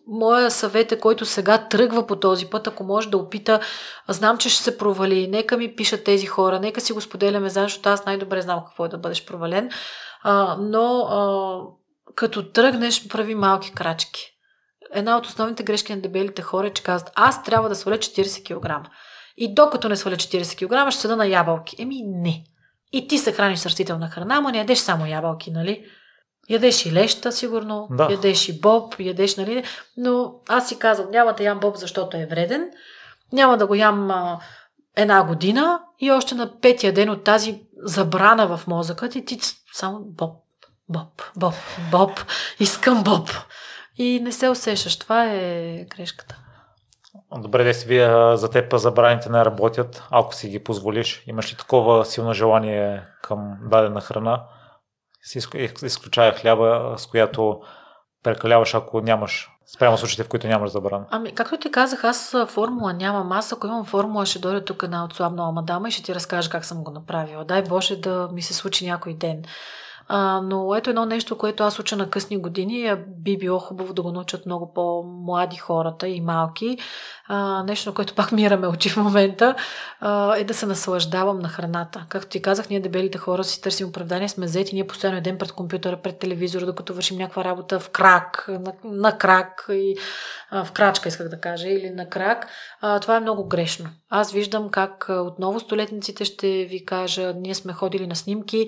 Моя 0.08 0.52
съвет 0.52 0.92
е, 0.92 1.00
който 1.00 1.26
сега 1.26 1.58
тръгва 1.58 2.08
по 2.08 2.16
този 2.16 2.46
път, 2.46 2.68
ако 2.68 2.84
може 2.84 3.10
да 3.10 3.18
опита, 3.18 3.60
знам, 4.08 4.38
че 4.38 4.50
ще 4.50 4.64
се 4.64 4.78
провали, 4.78 5.28
нека 5.28 5.58
ми 5.58 5.76
пишат 5.76 6.04
тези 6.04 6.26
хора, 6.26 6.60
нека 6.60 6.82
си 6.82 6.94
го 6.94 7.02
споделяме 7.02 7.50
защото 7.50 7.90
аз 7.90 8.06
най-добре 8.06 8.42
знам 8.42 8.64
какво 8.66 8.86
е 8.86 8.90
да 8.90 8.98
бъдеш 8.98 9.26
провален, 9.26 9.70
но 10.60 11.08
като 12.16 12.52
тръгнеш, 12.52 13.08
прави 13.08 13.36
малки 13.36 13.74
крачки 13.74 14.37
една 14.94 15.18
от 15.18 15.26
основните 15.26 15.64
грешки 15.64 15.96
на 15.96 16.02
дебелите 16.02 16.42
хора 16.42 16.68
е, 16.68 16.74
че 16.74 16.84
казват, 16.84 17.12
аз 17.16 17.44
трябва 17.44 17.70
да 17.70 17.76
сваля 17.76 17.98
40 17.98 18.44
кг. 18.44 18.90
И 19.38 19.54
докато 19.54 19.90
не 19.90 19.96
сваля 19.96 20.16
40 20.16 20.86
кг, 20.86 20.92
ще 20.92 21.02
седа 21.02 21.16
на 21.16 21.28
ябълки. 21.28 21.76
Еми 21.80 22.04
не. 22.06 22.44
И 22.92 23.08
ти 23.08 23.18
се 23.18 23.32
храниш 23.32 23.60
с 23.60 23.66
растителна 23.66 24.10
храна, 24.10 24.42
но 24.42 24.50
не 24.50 24.58
ядеш 24.58 24.78
само 24.78 25.06
ябълки, 25.06 25.52
нали? 25.52 25.86
Ядеш 26.50 26.86
и 26.86 26.94
леща, 26.94 27.32
сигурно, 27.32 27.88
да. 27.92 28.08
ядеш 28.12 28.50
и 28.50 28.60
боб, 28.60 28.96
ядеш, 29.00 29.36
нали? 29.36 29.64
Но 29.98 30.34
аз 30.48 30.68
си 30.68 30.80
казвам, 30.80 31.12
няма 31.12 31.34
да 31.34 31.44
ям 31.44 31.60
боб, 31.60 31.76
защото 31.76 32.18
е 32.18 32.26
вреден. 32.26 32.70
Няма 33.34 33.58
да 33.58 33.68
го 33.68 33.76
ям 33.76 34.12
а, 34.12 34.40
една 34.96 35.24
година 35.24 35.80
и 36.00 36.12
още 36.12 36.36
на 36.36 36.60
петия 36.60 36.94
ден 36.94 37.10
от 37.10 37.24
тази 37.24 37.62
забрана 37.84 38.58
в 38.58 38.68
мозъка 38.68 39.10
ти, 39.10 39.26
ти 39.26 39.40
само 39.74 40.00
боб, 40.00 40.36
боб, 40.90 41.22
боб, 41.36 41.54
боб, 41.92 42.12
искам 42.60 43.04
боб 43.04 43.30
и 43.98 44.20
не 44.20 44.32
се 44.32 44.50
усещаш. 44.50 45.00
Това 45.00 45.26
е 45.26 45.86
грешката. 45.98 46.38
Добре, 47.38 47.64
да 47.64 47.74
си 47.74 47.88
вие 47.88 48.38
за 48.38 48.50
теб 48.50 48.78
забраните 48.78 49.30
не 49.30 49.46
работят, 49.46 50.04
ако 50.12 50.36
си 50.36 50.50
ги 50.50 50.64
позволиш. 50.64 51.24
Имаш 51.28 51.54
ли 51.54 51.58
такова 51.58 52.06
силно 52.06 52.34
желание 52.34 53.04
към 53.24 53.58
дадена 53.62 54.02
храна? 54.02 54.44
Си 55.22 55.40
изключая 55.84 56.34
хляба, 56.34 56.96
с 56.98 57.08
която 57.08 57.62
прекаляваш, 58.24 58.76
ако 58.76 59.02
нямаш 59.02 59.50
Спрямо 59.76 59.98
случаите, 59.98 60.24
в 60.24 60.28
които 60.28 60.48
нямаш 60.48 60.72
забрана. 60.72 61.06
Ами, 61.10 61.36
както 61.36 61.58
ти 61.58 61.72
казах, 61.72 62.04
аз 62.04 62.36
формула 62.48 62.94
нямам. 62.94 63.32
Аз 63.32 63.54
ако 63.54 63.68
имам 63.68 63.86
формула, 63.86 64.26
ще 64.26 64.40
дойде 64.40 64.66
тук 64.66 64.84
една 64.84 65.06
отслабнала 65.06 65.52
мадама 65.52 65.88
и 65.88 65.92
ще 65.92 66.04
ти 66.04 66.16
разкажа 66.16 66.50
как 66.50 66.66
съм 66.66 66.84
го 66.84 66.92
направила. 66.92 67.46
Дай 67.46 67.64
Боже 67.64 67.96
да 67.96 68.30
ми 68.34 68.42
се 68.42 68.54
случи 68.54 68.86
някой 68.86 69.14
ден. 69.14 69.44
А, 70.08 70.42
но 70.42 70.76
ето 70.76 70.90
едно 70.90 71.06
нещо, 71.06 71.38
което 71.38 71.64
аз 71.64 71.80
уча 71.80 71.96
на 71.96 72.10
късни 72.10 72.42
години, 72.42 72.96
би 73.08 73.38
било 73.38 73.60
хубаво 73.60 73.94
да 73.94 74.02
го 74.02 74.12
научат 74.12 74.46
много 74.46 74.74
по-млади 74.74 75.58
хората 75.58 76.08
и 76.08 76.22
малки. 76.22 76.78
А, 77.28 77.64
нещо, 77.64 77.90
на 77.90 77.94
което 77.94 78.16
пак 78.16 78.32
мираме 78.32 78.68
очи 78.68 78.90
в 78.90 78.98
момента, 78.98 79.56
а, 80.00 80.38
е 80.38 80.44
да 80.44 80.54
се 80.54 80.66
наслаждавам 80.66 81.40
на 81.40 81.50
храната. 81.50 82.06
Както 82.10 82.30
ти 82.30 82.42
казах, 82.42 82.70
ние 82.70 82.80
дебелите 82.80 83.18
хора 83.18 83.44
си 83.44 83.62
търсим 83.62 83.88
оправдание, 83.88 84.30
сме 84.30 84.46
взети, 84.46 84.76
ние 84.76 84.88
постоянно 84.88 85.22
ден 85.22 85.38
пред 85.38 85.52
компютъра, 85.52 86.02
пред 86.02 86.20
телевизора, 86.20 86.66
докато 86.66 86.94
вършим 86.94 87.18
някаква 87.18 87.44
работа 87.44 87.80
в 87.80 87.90
крак, 87.90 88.46
на, 88.48 88.74
на 88.84 89.18
крак 89.18 89.66
и 89.70 89.98
а, 90.52 90.66
в 90.66 90.72
крачка, 90.72 91.10
исках 91.10 91.30
да 91.30 91.40
кажа, 91.40 91.68
или 91.68 91.90
на 91.90 92.10
крак. 92.10 92.48
А, 92.82 93.00
това 93.00 93.16
е 93.16 93.20
много 93.20 93.48
грешно. 93.48 93.90
Аз 94.10 94.32
виждам 94.32 94.70
как 94.70 95.06
отново 95.10 95.60
столетниците 95.60 96.26
ще 96.26 96.48
ви 96.48 96.86
кажа, 96.86 97.34
ние 97.38 97.56
сме 97.56 97.74
ходили 97.74 98.08
на 98.08 98.16
снимки 98.16 98.68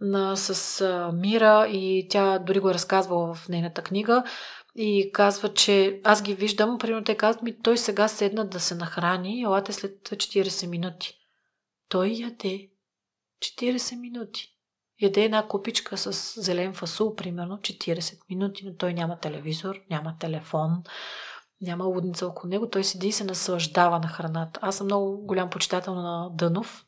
на, 0.00 0.36
с 0.36 0.80
а, 0.80 1.12
Мира 1.12 1.66
и 1.70 2.06
тя 2.10 2.38
дори 2.38 2.60
го 2.60 2.70
е 2.70 2.74
разказвала 2.74 3.34
в 3.34 3.48
нейната 3.48 3.82
книга 3.82 4.24
и 4.80 5.10
казва, 5.12 5.54
че 5.54 6.00
аз 6.04 6.22
ги 6.22 6.34
виждам, 6.34 6.78
примерно 6.78 7.04
те 7.04 7.16
казват 7.16 7.42
ми, 7.42 7.62
той 7.62 7.78
сега 7.78 8.08
седна 8.08 8.46
да 8.48 8.60
се 8.60 8.74
нахрани, 8.74 9.42
елате 9.42 9.72
след 9.72 10.08
40 10.08 10.66
минути. 10.66 11.14
Той 11.88 12.08
яде 12.08 12.68
40 13.40 14.00
минути. 14.00 14.54
Яде 15.02 15.24
една 15.24 15.48
купичка 15.48 15.96
с 15.96 16.40
зелен 16.42 16.74
фасул, 16.74 17.14
примерно 17.14 17.56
40 17.56 18.18
минути, 18.30 18.66
но 18.66 18.76
той 18.76 18.94
няма 18.94 19.18
телевизор, 19.18 19.76
няма 19.90 20.16
телефон, 20.20 20.82
няма 21.60 21.84
лудница 21.84 22.26
около 22.26 22.50
него. 22.50 22.70
Той 22.70 22.84
седи 22.84 23.08
и 23.08 23.12
се 23.12 23.24
наслаждава 23.24 23.98
на 23.98 24.08
храната. 24.08 24.60
Аз 24.62 24.76
съм 24.76 24.86
много 24.86 25.26
голям 25.26 25.50
почитател 25.50 25.94
на 25.94 26.30
Дънов 26.32 26.84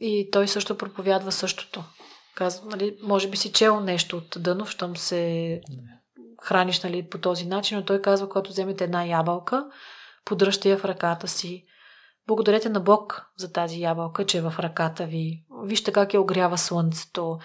и 0.00 0.28
той 0.32 0.48
също 0.48 0.78
проповядва 0.78 1.32
същото. 1.32 1.84
Казва, 2.34 2.66
нали, 2.66 2.96
може 3.02 3.30
би 3.30 3.36
си 3.36 3.52
чел 3.52 3.80
нещо 3.80 4.16
от 4.16 4.36
Дънов, 4.42 4.70
щом 4.70 4.96
се 4.96 5.60
храниш 6.44 6.82
нали, 6.82 7.08
по 7.08 7.18
този 7.18 7.46
начин, 7.46 7.78
но 7.78 7.84
той 7.84 8.02
казва, 8.02 8.28
когато 8.28 8.50
вземете 8.50 8.84
една 8.84 9.04
ябълка, 9.04 9.66
подръжте 10.24 10.70
я 10.70 10.78
в 10.78 10.84
ръката 10.84 11.28
си. 11.28 11.64
Благодарете 12.26 12.68
на 12.68 12.80
Бог 12.80 13.26
за 13.36 13.52
тази 13.52 13.80
ябълка, 13.80 14.26
че 14.26 14.38
е 14.38 14.42
в 14.42 14.54
ръката 14.58 15.06
ви. 15.06 15.44
Вижте 15.64 15.92
как 15.92 16.14
я 16.14 16.20
огрява 16.20 16.58
слънцето. 16.58 17.38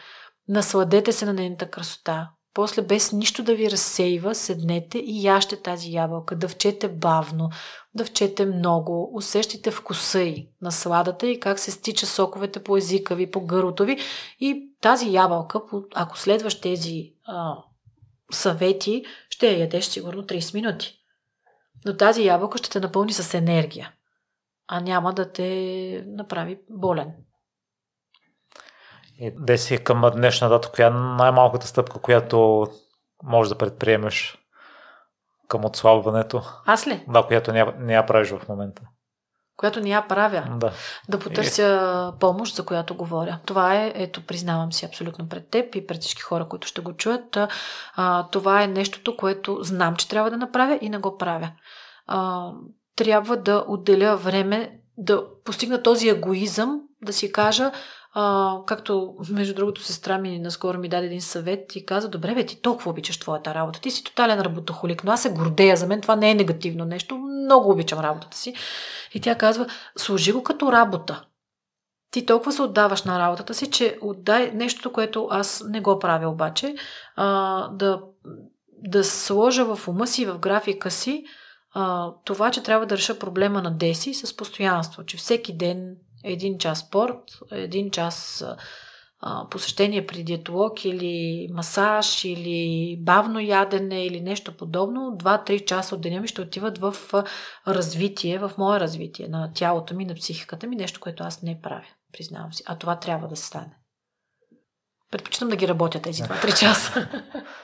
Насладете 0.47 1.11
се 1.11 1.25
на 1.25 1.33
нейната 1.33 1.69
красота. 1.69 2.29
После 2.53 2.81
без 2.81 3.13
нищо 3.13 3.43
да 3.43 3.55
ви 3.55 3.71
разсейва, 3.71 4.35
седнете 4.35 4.97
и 4.97 5.23
яще 5.23 5.61
тази 5.61 5.91
ябълка. 5.91 6.35
Дъвчете 6.35 6.87
бавно, 6.87 7.49
дъвчете 7.95 8.45
много, 8.45 9.11
усещайте 9.13 9.71
вкуса 9.71 10.21
й, 10.21 10.49
насладата 10.61 11.27
и 11.27 11.39
как 11.39 11.59
се 11.59 11.71
стича 11.71 12.05
соковете 12.05 12.63
по 12.63 12.77
езика 12.77 13.15
ви, 13.15 13.31
по 13.31 13.41
гърлото 13.41 13.85
ви. 13.85 13.97
И 14.39 14.71
тази 14.81 15.13
ябълка, 15.13 15.61
ако 15.95 16.17
следваш 16.17 16.61
тези 16.61 17.13
а, 17.25 17.55
съвети, 18.31 19.05
ще 19.29 19.47
я 19.47 19.59
ядеш 19.59 19.85
сигурно 19.85 20.23
30 20.23 20.53
минути. 20.53 20.95
Но 21.85 21.97
тази 21.97 22.25
ябълка 22.25 22.57
ще 22.57 22.69
те 22.69 22.79
напълни 22.79 23.13
с 23.13 23.33
енергия, 23.33 23.93
а 24.67 24.79
няма 24.79 25.13
да 25.13 25.31
те 25.31 26.03
направи 26.07 26.59
болен. 26.69 27.13
И 29.19 29.31
да 29.35 29.57
си 29.57 29.83
към 29.83 30.11
днешна 30.15 30.49
дата, 30.49 30.71
коя 30.71 30.87
е 30.87 30.91
най-малката 30.91 31.67
стъпка, 31.67 32.01
която 32.01 32.67
можеш 33.23 33.49
да 33.49 33.57
предприемеш 33.57 34.37
към 35.47 35.65
отслабването? 35.65 36.43
Аз 36.65 36.87
ли? 36.87 37.05
Да, 37.07 37.23
която 37.23 37.51
не 37.51 37.59
я, 37.59 37.73
не 37.77 37.93
я 37.93 38.05
правиш 38.05 38.29
в 38.29 38.47
момента 38.49 38.81
която 39.59 39.79
не 39.79 39.89
я 39.89 40.07
правя. 40.07 40.43
Да. 40.55 40.71
Да 41.09 41.19
потърся 41.19 42.11
и... 42.15 42.19
помощ, 42.19 42.55
за 42.55 42.65
която 42.65 42.95
говоря. 42.95 43.39
Това 43.45 43.75
е, 43.75 43.93
ето, 43.95 44.25
признавам 44.25 44.73
си 44.73 44.85
абсолютно 44.85 45.29
пред 45.29 45.49
теб 45.49 45.75
и 45.75 45.87
пред 45.87 46.01
всички 46.01 46.21
хора, 46.21 46.47
които 46.47 46.67
ще 46.67 46.81
го 46.81 46.93
чуят. 46.93 47.37
А, 47.95 48.27
това 48.27 48.63
е 48.63 48.67
нещото, 48.67 49.17
което 49.17 49.57
знам, 49.61 49.95
че 49.95 50.07
трябва 50.07 50.31
да 50.31 50.37
направя 50.37 50.79
и 50.81 50.89
не 50.89 50.97
го 50.97 51.17
правя. 51.17 51.51
А, 52.07 52.49
трябва 52.95 53.37
да 53.37 53.65
отделя 53.67 54.15
време 54.15 54.79
да 54.97 55.23
постигна 55.45 55.83
този 55.83 56.09
егоизъм, 56.09 56.81
да 57.01 57.13
си 57.13 57.31
кажа, 57.31 57.71
а, 58.21 58.57
както 58.65 59.15
между 59.29 59.55
другото 59.55 59.81
сестра 59.81 60.17
ми 60.17 60.39
наскоро 60.39 60.77
ми 60.77 60.89
даде 60.89 61.05
един 61.05 61.21
съвет 61.21 61.75
и 61.75 61.85
каза, 61.85 62.09
добре 62.09 62.35
бе, 62.35 62.45
ти 62.45 62.61
толкова 62.61 62.91
обичаш 62.91 63.19
твоята 63.19 63.53
работа, 63.53 63.81
ти 63.81 63.91
си 63.91 64.03
тотален 64.03 64.41
работохолик, 64.41 65.03
но 65.03 65.11
аз 65.11 65.21
се 65.21 65.33
гордея, 65.33 65.77
за 65.77 65.87
мен 65.87 66.01
това 66.01 66.15
не 66.15 66.31
е 66.31 66.35
негативно 66.35 66.85
нещо, 66.85 67.17
много 67.17 67.71
обичам 67.71 67.99
работата 67.99 68.37
си. 68.37 68.53
И 69.13 69.21
тя 69.21 69.35
казва, 69.35 69.67
служи 69.97 70.31
го 70.31 70.43
като 70.43 70.71
работа. 70.71 71.25
Ти 72.11 72.25
толкова 72.25 72.51
се 72.51 72.61
отдаваш 72.61 73.03
на 73.03 73.19
работата 73.19 73.53
си, 73.53 73.71
че 73.71 73.97
отдай 74.01 74.51
нещото, 74.51 74.93
което 74.93 75.27
аз 75.31 75.63
не 75.69 75.81
го 75.81 75.99
правя 75.99 76.29
обаче, 76.29 76.75
а, 77.15 77.67
да, 77.67 78.01
да 78.87 79.03
сложа 79.03 79.75
в 79.75 79.87
ума 79.87 80.07
си, 80.07 80.25
в 80.25 80.39
графика 80.39 80.91
си, 80.91 81.23
а, 81.73 82.11
това, 82.25 82.51
че 82.51 82.63
трябва 82.63 82.85
да 82.85 82.97
реша 82.97 83.19
проблема 83.19 83.61
на 83.61 83.71
деси 83.71 84.13
с 84.13 84.35
постоянство, 84.35 85.03
че 85.03 85.17
всеки 85.17 85.57
ден 85.57 85.95
един 86.23 86.57
час 86.57 86.79
спорт, 86.79 87.23
един 87.51 87.91
час 87.91 88.45
посещение 89.51 90.07
при 90.07 90.23
диетолог 90.23 90.85
или 90.85 91.47
масаж 91.53 92.25
или 92.25 92.97
бавно 92.99 93.39
ядене 93.39 94.05
или 94.05 94.21
нещо 94.21 94.57
подобно, 94.57 95.17
2-3 95.23 95.65
часа 95.65 95.95
от 95.95 96.01
деня 96.01 96.21
ми 96.21 96.27
ще 96.27 96.41
отиват 96.41 96.77
в 96.77 96.95
развитие, 97.67 98.39
в 98.39 98.51
мое 98.57 98.79
развитие 98.79 99.27
на 99.27 99.51
тялото 99.53 99.95
ми, 99.95 100.05
на 100.05 100.15
психиката 100.15 100.67
ми, 100.67 100.75
нещо, 100.75 100.99
което 100.99 101.23
аз 101.23 101.41
не 101.41 101.61
правя, 101.61 101.85
признавам 102.13 102.53
си. 102.53 102.63
А 102.65 102.77
това 102.77 102.95
трябва 102.95 103.27
да 103.27 103.35
се 103.35 103.45
стане. 103.45 103.75
Предпочитам 105.11 105.49
да 105.49 105.55
ги 105.55 105.67
работя 105.67 106.01
тези 106.01 106.23
2-3 106.23 106.59
часа. 106.59 107.07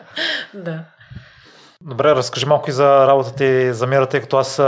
да. 0.53 0.85
Добре, 1.81 2.15
разкажи 2.15 2.45
малко 2.45 2.69
и 2.69 2.73
за 2.73 3.07
работата 3.07 3.45
и 3.45 3.73
за 3.73 3.87
мира, 3.87 4.09
тъй 4.09 4.21
като 4.21 4.37
аз 4.37 4.59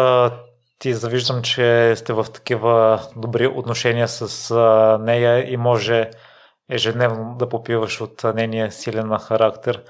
ти 0.79 0.93
завиждам, 0.93 1.41
че 1.41 1.93
сте 1.95 2.13
в 2.13 2.25
такива 2.33 3.01
добри 3.15 3.47
отношения 3.47 4.07
с 4.07 4.55
нея 5.01 5.53
и 5.53 5.57
може 5.57 6.09
ежедневно 6.69 7.35
да 7.39 7.49
попиваш 7.49 8.01
от 8.01 8.23
нейния 8.23 8.71
силен 8.71 9.17
характер. 9.17 9.83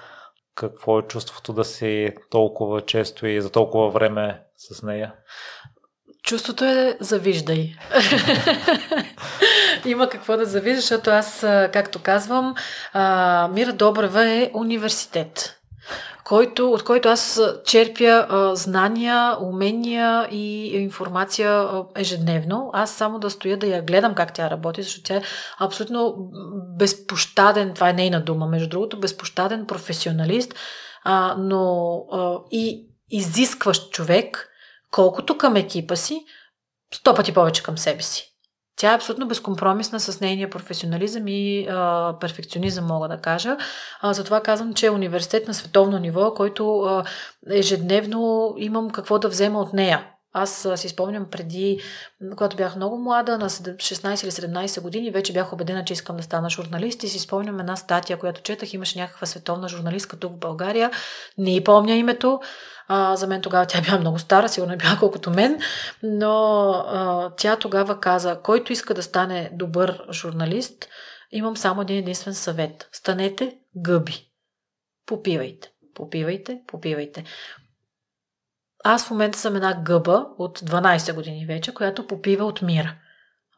Какво 0.55 0.99
е 0.99 1.07
чувството 1.07 1.53
да 1.53 1.65
си 1.65 2.15
толкова 2.29 2.81
често 2.81 3.27
и 3.27 3.41
за 3.41 3.51
толкова 3.51 3.89
време 3.89 4.41
с 4.57 4.83
нея? 4.83 5.13
Чувството 6.23 6.65
е 6.65 6.97
завиждай. 6.99 7.73
Има 9.85 10.09
какво 10.09 10.37
да 10.37 10.45
завижда, 10.45 10.81
защото 10.81 11.09
аз, 11.09 11.39
както 11.73 12.01
казвам, 12.03 12.55
Мира 13.53 13.73
Добрева 13.73 14.29
е 14.29 14.51
университет 14.53 15.56
който, 16.23 16.71
от 16.71 16.83
който 16.83 17.09
аз 17.09 17.41
черпя 17.65 18.27
а, 18.29 18.55
знания, 18.55 19.37
умения 19.41 20.27
и 20.31 20.75
информация 20.77 21.51
а, 21.51 21.85
ежедневно. 21.95 22.69
Аз 22.73 22.91
само 22.91 23.19
да 23.19 23.29
стоя 23.29 23.57
да 23.57 23.67
я 23.67 23.81
гледам 23.81 24.15
как 24.15 24.33
тя 24.33 24.49
работи, 24.49 24.83
защото 24.83 25.03
тя 25.03 25.15
е 25.15 25.21
абсолютно 25.59 26.15
безпощаден, 26.77 27.73
това 27.73 27.89
е 27.89 27.93
нейна 27.93 28.21
дума, 28.21 28.47
между 28.47 28.69
другото, 28.69 28.99
безпощаден 28.99 29.65
професионалист, 29.65 30.55
а, 31.03 31.35
но 31.37 31.95
а, 32.11 32.37
и 32.51 32.87
изискващ 33.09 33.91
човек, 33.91 34.49
колкото 34.91 35.37
към 35.37 35.55
екипа 35.55 35.95
си, 35.95 36.25
сто 36.93 37.13
пъти 37.13 37.33
повече 37.33 37.63
към 37.63 37.77
себе 37.77 38.01
си. 38.01 38.26
Тя 38.77 38.91
е 38.91 38.95
абсолютно 38.95 39.27
безкомпромисна 39.27 39.99
с 39.99 40.19
нейния 40.19 40.49
професионализъм 40.49 41.23
и 41.27 41.67
а, 41.69 42.15
перфекционизъм, 42.19 42.85
мога 42.85 43.07
да 43.07 43.17
кажа. 43.17 43.57
А, 44.01 44.13
затова 44.13 44.41
казвам, 44.41 44.73
че 44.73 44.85
е 44.85 44.89
университет 44.91 45.47
на 45.47 45.53
световно 45.53 45.97
ниво, 45.97 46.33
който 46.33 46.79
а, 46.79 47.03
ежедневно 47.49 48.53
имам 48.57 48.89
какво 48.89 49.19
да 49.19 49.29
взема 49.29 49.59
от 49.59 49.73
нея. 49.73 50.05
Аз 50.33 50.67
си 50.75 50.89
спомням 50.89 51.25
преди, 51.31 51.79
когато 52.29 52.57
бях 52.57 52.75
много 52.75 52.97
млада, 52.97 53.37
на 53.37 53.49
16 53.49 54.23
или 54.23 54.31
17 54.31 54.81
години, 54.81 55.11
вече 55.11 55.33
бях 55.33 55.53
убедена, 55.53 55.85
че 55.85 55.93
искам 55.93 56.17
да 56.17 56.23
стана 56.23 56.49
журналист 56.49 57.03
и 57.03 57.07
си 57.07 57.19
спомням 57.19 57.59
една 57.59 57.75
статия, 57.75 58.17
която 58.19 58.41
четах, 58.41 58.73
имаше 58.73 58.99
някаква 58.99 59.27
световна 59.27 59.69
журналистка 59.69 60.17
тук 60.19 60.33
в 60.33 60.39
България, 60.39 60.91
не 61.37 61.63
помня 61.63 61.93
името, 61.95 62.39
а, 62.87 63.15
за 63.15 63.27
мен 63.27 63.41
тогава 63.41 63.65
тя 63.65 63.81
била 63.81 63.97
много 63.99 64.19
стара, 64.19 64.49
сигурно 64.49 64.73
е 64.73 64.77
била 64.77 64.97
колкото 64.99 65.31
мен, 65.31 65.59
но 66.03 66.69
а, 66.71 67.31
тя 67.37 67.55
тогава 67.55 67.99
каза, 67.99 68.39
който 68.43 68.73
иска 68.73 68.93
да 68.93 69.03
стане 69.03 69.49
добър 69.53 70.05
журналист, 70.11 70.89
имам 71.31 71.57
само 71.57 71.81
един 71.81 71.97
единствен 71.97 72.33
съвет. 72.33 72.89
Станете 72.91 73.57
гъби. 73.77 74.27
Попивайте. 75.05 75.71
Попивайте, 75.93 76.61
попивайте. 76.67 77.23
Аз 78.83 79.07
в 79.07 79.11
момента 79.11 79.37
съм 79.37 79.55
една 79.55 79.81
гъба 79.83 80.27
от 80.37 80.59
12 80.59 81.13
години 81.13 81.45
вече, 81.45 81.73
която 81.73 82.07
попива 82.07 82.45
от 82.45 82.61
мира. 82.61 82.95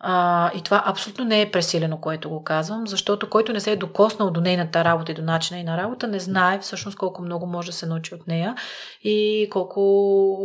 А, 0.02 0.52
и 0.56 0.62
това 0.62 0.84
абсолютно 0.86 1.26
не 1.26 1.42
е 1.42 1.52
пресилено, 1.52 1.98
което 1.98 2.30
го 2.30 2.44
казвам, 2.44 2.88
защото 2.88 3.30
който 3.30 3.54
не 3.54 3.60
се 3.60 3.72
е 3.72 3.76
докоснал 3.76 4.32
до 4.32 4.42
нейната 4.42 4.84
работа 4.84 5.12
и 5.12 5.16
до 5.16 5.22
начина 5.22 5.60
и 5.60 5.64
на 5.64 5.78
работа, 5.78 6.08
не 6.08 6.20
знае 6.20 6.60
всъщност 6.60 6.98
колко 6.98 7.22
много 7.22 7.46
може 7.46 7.72
да 7.72 7.78
се 7.78 7.86
научи 7.86 8.16
от 8.16 8.28
нея 8.28 8.56
и 9.04 9.48
колко 9.52 9.82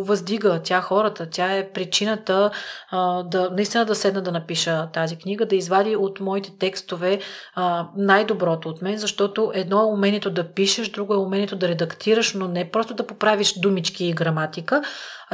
въздига 0.06 0.60
тя 0.64 0.81
хората. 0.81 1.31
Тя 1.31 1.52
е 1.52 1.68
причината 1.68 2.51
а, 2.90 3.22
да 3.22 3.51
наистина 3.51 3.85
да 3.85 3.94
седна 3.94 4.22
да 4.22 4.32
напиша 4.32 4.89
тази 4.93 5.16
книга, 5.16 5.47
да 5.47 5.56
извади 5.56 5.97
от 5.97 6.20
моите 6.20 6.59
текстове 6.59 7.20
а, 7.55 7.89
най-доброто 7.97 8.68
от 8.68 8.82
мен, 8.82 8.98
защото 8.98 9.52
едно 9.55 9.81
е 9.81 9.93
умението 9.93 10.31
да 10.31 10.52
пишеш, 10.52 10.89
друго 10.89 11.14
е 11.14 11.16
умението 11.16 11.56
да 11.56 11.68
редактираш, 11.68 12.35
но 12.35 12.48
не 12.48 12.70
просто 12.70 12.94
да 12.94 13.06
поправиш 13.06 13.59
думички 13.59 14.05
и 14.05 14.12
граматика, 14.12 14.82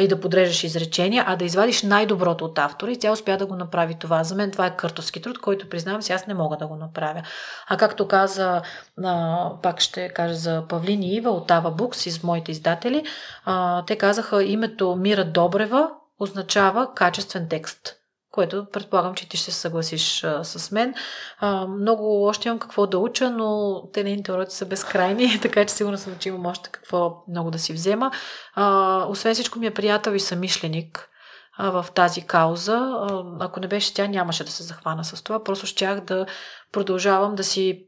и 0.03 0.09
да 0.09 0.21
подрежеш 0.21 0.65
изречения, 0.65 1.25
а 1.27 1.37
да 1.37 1.45
извадиш 1.45 1.83
най-доброто 1.83 2.45
от 2.45 2.59
автора 2.59 2.93
и 2.93 2.99
тя 2.99 3.13
успя 3.13 3.37
да 3.37 3.47
го 3.47 3.57
направи 3.57 3.95
това. 3.95 4.25
За 4.25 4.35
мен 4.35 4.51
това 4.51 4.67
е 4.67 4.77
къртовски 4.77 5.23
труд, 5.23 5.39
който 5.39 5.69
признавам 5.69 6.03
си, 6.03 6.13
аз 6.13 6.27
не 6.27 6.35
мога 6.35 6.57
да 6.57 6.67
го 6.67 6.77
направя. 6.77 7.23
А 7.69 7.77
както 7.77 8.09
каза, 8.09 8.63
а, 9.05 9.51
пак 9.63 9.81
ще 9.81 10.09
кажа 10.09 10.35
за 10.35 10.65
Павлини 10.69 11.15
Ива 11.15 11.31
от 11.31 11.51
Ава 11.51 11.71
Букс 11.71 12.07
из 12.07 12.23
моите 12.23 12.53
издатели, 12.53 13.05
а, 13.45 13.85
те 13.85 13.97
казаха 13.97 14.45
името 14.45 14.97
Мира 14.97 15.25
Добрева 15.25 15.91
означава 16.21 16.95
качествен 16.95 17.49
текст 17.49 18.00
което 18.31 18.67
предполагам, 18.73 19.15
че 19.15 19.29
ти 19.29 19.37
ще 19.37 19.51
се 19.51 19.61
съгласиш 19.61 20.25
а, 20.25 20.45
с 20.45 20.71
мен. 20.71 20.95
А, 21.39 21.67
много 21.67 22.25
още 22.25 22.49
имам 22.49 22.59
какво 22.59 22.87
да 22.87 22.99
уча, 22.99 23.31
но 23.31 23.83
те 23.93 24.05
нейните 24.05 24.33
уроци 24.33 24.57
са 24.57 24.67
безкрайни, 24.67 25.39
така 25.43 25.65
че 25.65 25.75
сигурно 25.75 25.99
съм, 25.99 26.17
че 26.19 26.29
имам 26.29 26.47
още 26.47 26.71
какво 26.71 27.25
много 27.29 27.51
да 27.51 27.59
си 27.59 27.73
взема. 27.73 28.11
А, 28.55 29.07
освен 29.09 29.35
всичко 29.35 29.59
ми 29.59 29.67
е 29.67 29.75
приятел 29.75 30.13
и 30.13 30.21
самишленик 30.21 31.09
а, 31.57 31.71
в 31.71 31.87
тази 31.95 32.23
кауза. 32.23 32.77
А, 32.77 33.25
ако 33.41 33.61
не 33.61 33.69
беше 33.69 33.95
тя, 33.95 34.07
нямаше 34.07 34.45
да 34.45 34.51
се 34.51 34.63
захвана 34.63 35.05
с 35.05 35.23
това. 35.23 35.45
Просто 35.45 35.67
щях 35.67 36.01
да 36.01 36.27
продължавам 36.73 37.35
да 37.35 37.45
си 37.45 37.87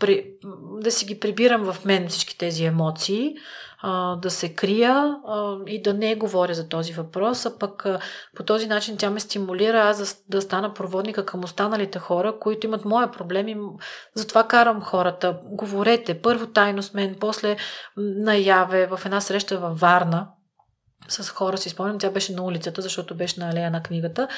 при, 0.00 0.26
да 0.80 0.90
си 0.90 1.04
ги 1.04 1.20
прибирам 1.20 1.72
в 1.72 1.84
мен 1.84 2.08
всички 2.08 2.38
тези 2.38 2.64
емоции, 2.64 3.34
да 4.22 4.30
се 4.30 4.54
крия 4.54 5.16
а, 5.26 5.56
и 5.66 5.82
да 5.82 5.94
не 5.94 6.14
говоря 6.14 6.54
за 6.54 6.68
този 6.68 6.92
въпрос, 6.92 7.46
а 7.46 7.58
пък 7.58 7.86
а, 7.86 7.98
по 8.36 8.42
този 8.42 8.66
начин 8.66 8.96
тя 8.96 9.10
ме 9.10 9.20
стимулира 9.20 9.78
аз 9.78 9.98
да, 9.98 10.20
да 10.28 10.42
стана 10.42 10.74
проводника 10.74 11.26
към 11.26 11.44
останалите 11.44 11.98
хора, 11.98 12.38
които 12.40 12.66
имат 12.66 12.84
моя 12.84 13.10
проблеми. 13.10 13.56
Затова 14.14 14.44
карам 14.44 14.82
хората. 14.82 15.40
Говорете 15.44 16.22
първо 16.22 16.46
тайно 16.46 16.82
с 16.82 16.94
мен, 16.94 17.16
после 17.20 17.56
наяве 17.96 18.86
в 18.86 19.00
една 19.04 19.20
среща 19.20 19.58
във 19.58 19.80
Варна 19.80 20.28
с 21.08 21.30
хора, 21.30 21.58
си 21.58 21.68
спомням, 21.68 21.98
тя 21.98 22.10
беше 22.10 22.32
на 22.32 22.42
улицата, 22.42 22.82
защото 22.82 23.14
беше 23.14 23.40
на 23.40 23.50
алея 23.50 23.70
на 23.70 23.82
книгата. 23.82 24.28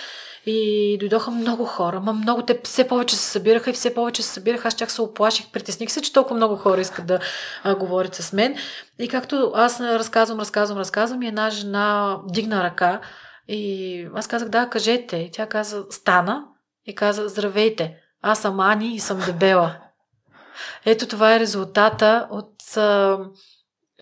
И 0.46 0.96
дойдоха 1.00 1.30
много 1.30 1.64
хора, 1.64 2.00
ма 2.00 2.12
много 2.12 2.42
те 2.42 2.60
все 2.64 2.88
повече 2.88 3.16
се 3.16 3.30
събираха 3.30 3.70
и 3.70 3.72
все 3.72 3.94
повече 3.94 4.22
се 4.22 4.32
събираха. 4.32 4.68
Аз 4.68 4.74
чак 4.74 4.90
се 4.90 5.02
оплаших, 5.02 5.50
притесних 5.50 5.90
се, 5.90 6.00
че 6.00 6.12
толкова 6.12 6.36
много 6.36 6.56
хора 6.56 6.80
искат 6.80 7.06
да 7.06 7.18
а, 7.64 7.74
говорят 7.74 8.14
с 8.14 8.32
мен. 8.32 8.56
И 8.98 9.08
както 9.08 9.52
аз 9.54 9.80
разказвам, 9.80 10.40
разказвам, 10.40 10.78
разказвам, 10.78 11.22
и 11.22 11.28
една 11.28 11.50
жена 11.50 12.18
дигна 12.28 12.64
ръка 12.64 13.00
и 13.48 14.08
аз 14.14 14.26
казах, 14.26 14.48
да, 14.48 14.68
кажете. 14.70 15.16
И 15.16 15.30
тя 15.30 15.46
каза, 15.46 15.84
стана 15.90 16.44
и 16.86 16.94
каза, 16.94 17.28
здравейте, 17.28 17.96
аз 18.22 18.38
съм 18.38 18.60
Ани 18.60 18.94
и 18.94 19.00
съм 19.00 19.20
дебела. 19.26 19.76
Ето 20.84 21.06
това 21.06 21.34
е 21.34 21.40
резултата 21.40 22.28
от 22.30 22.76
а, 22.76 23.18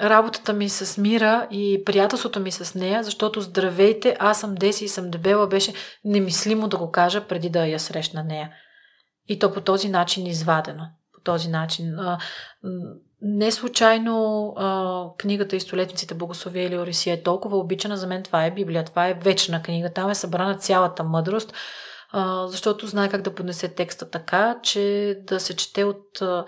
работата 0.01 0.53
ми 0.53 0.69
с 0.69 1.01
Мира 1.01 1.49
и 1.51 1.83
приятелството 1.85 2.41
ми 2.41 2.51
с 2.51 2.75
нея, 2.75 3.03
защото 3.03 3.41
здравейте, 3.41 4.17
аз 4.19 4.41
съм 4.41 4.55
Деси 4.55 4.85
и 4.85 4.89
съм 4.89 5.11
дебела, 5.11 5.47
беше 5.47 5.73
немислимо 6.05 6.69
да 6.69 6.77
го 6.77 6.91
кажа 6.91 7.27
преди 7.27 7.51
да 7.51 7.67
я 7.67 7.81
срещна 7.81 8.25
нея. 8.25 8.51
И 9.29 9.39
то 9.39 9.53
по 9.53 9.61
този 9.61 9.89
начин 9.89 10.27
извадено. 10.27 10.87
По 11.13 11.21
този 11.21 11.49
начин. 11.49 11.97
Не 13.23 13.53
случайно 13.53 14.49
а, 14.57 15.05
книгата 15.19 15.57
и 15.57 15.61
столетниците 15.61 16.15
Богословия 16.15 16.67
или 16.67 16.79
Орисия 16.79 17.15
е 17.15 17.23
толкова 17.23 17.59
обичана. 17.59 17.97
За 17.97 18.07
мен 18.07 18.23
това 18.23 18.45
е 18.45 18.55
Библия, 18.55 18.85
това 18.85 19.09
е 19.09 19.15
вечна 19.15 19.63
книга. 19.63 19.91
Там 19.93 20.11
е 20.11 20.15
събрана 20.15 20.55
цялата 20.55 21.05
мъдрост, 21.05 21.55
а, 22.13 22.47
защото 22.47 22.87
знае 22.87 23.09
как 23.09 23.23
да 23.23 23.35
поднесе 23.35 23.69
текста 23.69 24.11
така, 24.11 24.59
че 24.63 25.17
да 25.23 25.41
се 25.41 25.57
чете 25.57 25.85
от 25.85 26.23
а, 26.23 26.45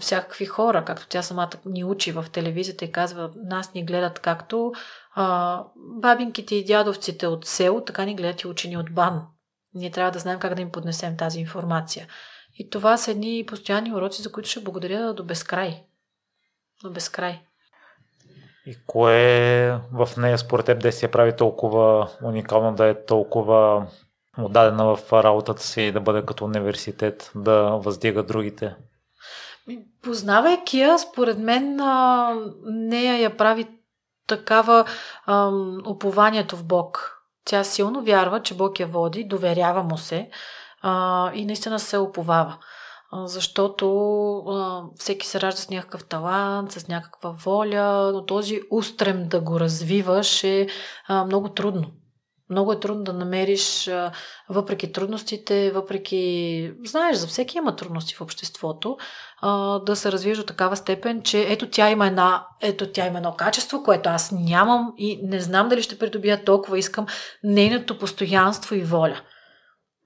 всякакви 0.00 0.46
хора, 0.46 0.84
както 0.84 1.08
тя 1.08 1.22
самата 1.22 1.50
ни 1.66 1.84
учи 1.84 2.12
в 2.12 2.26
телевизията 2.32 2.84
и 2.84 2.92
казва, 2.92 3.30
нас 3.36 3.74
ни 3.74 3.84
гледат 3.84 4.18
както 4.18 4.72
а, 5.14 5.64
бабинките 5.76 6.54
и 6.54 6.64
дядовците 6.64 7.26
от 7.26 7.46
село, 7.46 7.84
така 7.84 8.04
ни 8.04 8.14
гледат 8.14 8.42
и 8.42 8.48
учени 8.48 8.76
от 8.76 8.94
бан. 8.94 9.22
Ние 9.74 9.90
трябва 9.90 10.10
да 10.10 10.18
знаем 10.18 10.38
как 10.38 10.54
да 10.54 10.62
им 10.62 10.72
поднесем 10.72 11.16
тази 11.16 11.40
информация. 11.40 12.06
И 12.58 12.70
това 12.70 12.96
са 12.96 13.10
едни 13.10 13.44
постоянни 13.48 13.94
уроци, 13.94 14.22
за 14.22 14.32
които 14.32 14.48
ще 14.48 14.60
благодаря 14.60 15.14
до 15.14 15.24
безкрай. 15.24 15.82
До 16.82 16.90
безкрай. 16.90 17.40
И 18.66 18.76
кое 18.86 19.80
в 19.92 20.08
нея 20.16 20.38
според 20.38 20.66
теб 20.66 20.82
да 20.82 20.92
се 20.92 21.10
прави 21.10 21.36
толкова 21.36 22.10
уникално, 22.22 22.74
да 22.74 22.86
е 22.86 23.04
толкова 23.04 23.86
отдадена 24.38 24.96
в 24.96 25.12
работата 25.12 25.62
си 25.62 25.82
и 25.82 25.92
да 25.92 26.00
бъде 26.00 26.26
като 26.26 26.44
университет, 26.44 27.32
да 27.34 27.62
въздига 27.62 28.22
другите? 28.22 28.76
Познавайки 30.02 30.78
я, 30.78 30.98
според 30.98 31.38
мен 31.38 31.76
нея 32.64 33.20
я 33.20 33.36
прави 33.36 33.68
такава 34.26 34.84
ам, 35.26 35.78
упованието 35.86 36.56
в 36.56 36.64
Бог. 36.64 37.14
Тя 37.44 37.64
силно 37.64 38.02
вярва, 38.02 38.42
че 38.42 38.56
Бог 38.56 38.80
я 38.80 38.86
води, 38.86 39.24
доверява 39.24 39.82
му 39.82 39.98
се 39.98 40.30
а, 40.82 41.32
и 41.34 41.44
наистина 41.44 41.78
се 41.78 41.98
оповава. 41.98 42.58
А, 43.10 43.26
защото 43.26 43.86
а, 44.38 44.82
всеки 44.96 45.26
се 45.26 45.40
ражда 45.40 45.60
с 45.60 45.70
някакъв 45.70 46.04
талант, 46.04 46.72
с 46.72 46.88
някаква 46.88 47.30
воля, 47.30 48.10
но 48.14 48.26
този 48.26 48.60
устрем 48.70 49.28
да 49.28 49.40
го 49.40 49.60
развиваш 49.60 50.44
е 50.44 50.68
а, 51.08 51.24
много 51.24 51.48
трудно. 51.48 51.84
Много 52.50 52.72
е 52.72 52.80
трудно 52.80 53.04
да 53.04 53.12
намериш, 53.12 53.90
въпреки 54.48 54.92
трудностите, 54.92 55.70
въпреки... 55.70 56.72
Знаеш, 56.84 57.16
за 57.16 57.26
всеки 57.26 57.58
има 57.58 57.76
трудности 57.76 58.14
в 58.14 58.20
обществото, 58.20 58.96
да 59.86 59.92
се 59.94 60.12
развиеш 60.12 60.38
до 60.38 60.44
такава 60.44 60.76
степен, 60.76 61.22
че 61.22 61.42
ето 61.42 61.70
тя 61.70 61.90
има 61.90 62.06
една, 62.06 62.46
ето 62.62 62.86
тя 62.92 63.06
има 63.06 63.18
едно 63.18 63.32
качество, 63.32 63.82
което 63.82 64.08
аз 64.08 64.32
нямам 64.32 64.92
и 64.98 65.20
не 65.22 65.40
знам 65.40 65.68
дали 65.68 65.82
ще 65.82 65.98
придобия 65.98 66.44
толкова, 66.44 66.78
искам 66.78 67.06
нейното 67.44 67.98
постоянство 67.98 68.74
и 68.74 68.82
воля. 68.82 69.20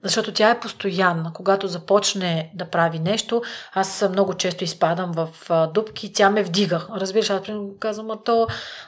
Защото 0.03 0.33
тя 0.33 0.49
е 0.49 0.59
постоянна. 0.59 1.31
Когато 1.33 1.67
започне 1.67 2.51
да 2.55 2.65
прави 2.65 2.99
нещо, 2.99 3.41
аз 3.73 4.05
много 4.09 4.33
често 4.33 4.63
изпадам 4.63 5.11
в 5.11 5.29
дупки, 5.73 6.13
тя 6.13 6.29
ме 6.29 6.43
вдига. 6.43 6.87
Разбираш, 6.95 7.29
аз 7.29 7.41
казвам, 7.79 8.11
а 8.11 8.23
то 8.23 8.47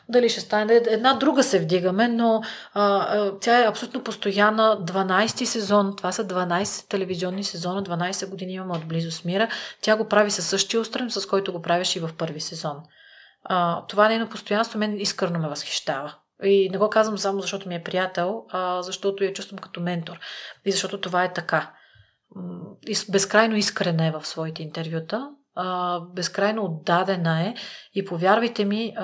дали 0.09 0.29
ще 0.29 0.41
стане. 0.41 0.73
Една 0.73 1.13
друга 1.13 1.43
се 1.43 1.59
вдигаме, 1.59 2.07
но 2.07 2.41
а, 2.73 3.31
тя 3.41 3.59
е 3.61 3.67
абсолютно 3.67 4.03
постоянна. 4.03 4.77
12 4.81 5.43
сезон, 5.43 5.93
това 5.97 6.11
са 6.11 6.25
12 6.27 6.89
телевизионни 6.89 7.43
сезона, 7.43 7.83
12 7.83 8.29
години 8.29 8.53
имаме 8.53 8.73
отблизо 8.73 9.11
с 9.11 9.25
Мира. 9.25 9.47
Тя 9.81 9.95
го 9.95 10.07
прави 10.07 10.31
със 10.31 10.47
същия 10.47 10.79
устрем, 10.79 11.11
с 11.11 11.25
който 11.25 11.51
го 11.51 11.61
правиш 11.61 11.95
и 11.95 11.99
в 11.99 12.09
първи 12.17 12.41
сезон. 12.41 12.77
А, 13.43 13.85
това 13.87 14.07
нейно 14.07 14.29
постоянство 14.29 14.79
мен 14.79 14.99
искрено 14.99 15.39
ме 15.39 15.49
възхищава. 15.49 16.13
И 16.43 16.69
не 16.69 16.77
го 16.77 16.89
казвам 16.89 17.17
само 17.17 17.39
защото 17.41 17.69
ми 17.69 17.75
е 17.75 17.83
приятел, 17.83 18.45
а 18.49 18.81
защото 18.81 19.23
я 19.23 19.33
чувствам 19.33 19.57
като 19.57 19.81
ментор. 19.81 20.19
И 20.65 20.71
защото 20.71 21.01
това 21.01 21.23
е 21.23 21.33
така. 21.33 21.73
Безкрайно 23.09 23.55
искрена 23.55 24.05
е 24.05 24.11
в 24.11 24.25
своите 24.25 24.63
интервюта, 24.63 25.29
безкрайно 26.13 26.65
отдадена 26.65 27.41
е 27.41 27.55
и 27.93 28.05
повярвайте 28.05 28.65
ми, 28.65 28.95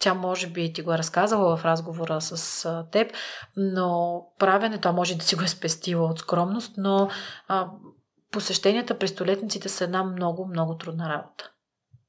тя 0.00 0.14
може 0.14 0.46
би 0.46 0.72
ти 0.72 0.82
го 0.82 0.92
е 0.92 0.98
разказала 0.98 1.56
в 1.56 1.64
разговора 1.64 2.20
с 2.20 2.84
теб, 2.92 3.12
но 3.56 4.20
правенето, 4.38 4.88
а 4.88 4.92
може 4.92 5.14
да 5.14 5.24
си 5.24 5.36
го 5.36 5.42
е 5.42 5.48
спестила 5.48 6.06
от 6.06 6.18
скромност, 6.18 6.74
но 6.76 7.08
посещенията 8.30 8.98
при 8.98 9.08
столетниците 9.08 9.68
са 9.68 9.84
една 9.84 10.04
много, 10.04 10.46
много 10.46 10.76
трудна 10.76 11.08
работа. 11.08 11.50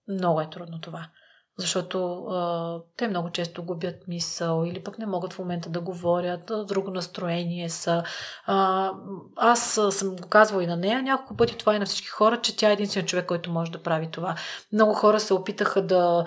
Много 0.07 0.41
е 0.41 0.49
трудно 0.49 0.81
това 0.81 1.10
защото 1.57 2.26
а, 2.26 2.80
те 2.98 3.07
много 3.07 3.30
често 3.30 3.64
губят 3.64 3.95
мисъл 4.07 4.65
или 4.65 4.84
пък 4.84 4.99
не 4.99 5.06
могат 5.06 5.34
в 5.34 5.40
момента 5.40 5.69
да 5.69 5.82
говорят, 5.82 6.52
друго 6.68 6.91
настроение 6.91 7.69
са. 7.69 8.03
А, 8.45 8.91
аз 9.36 9.80
съм 9.91 10.15
го 10.15 10.27
казвала 10.30 10.64
и 10.64 10.68
на 10.68 10.77
нея 10.77 11.03
няколко 11.03 11.36
пъти, 11.36 11.57
това 11.57 11.76
и 11.76 11.80
на 11.80 11.86
всички 11.86 12.07
хора, 12.07 12.41
че 12.41 12.57
тя 12.57 12.69
е 12.69 12.73
единственият 12.73 13.10
човек, 13.10 13.26
който 13.26 13.52
може 13.52 13.72
да 13.72 13.84
прави 13.84 14.11
това. 14.11 14.36
Много 14.73 14.94
хора 14.94 15.19
се 15.19 15.34
опитаха 15.34 15.82
да 15.82 16.26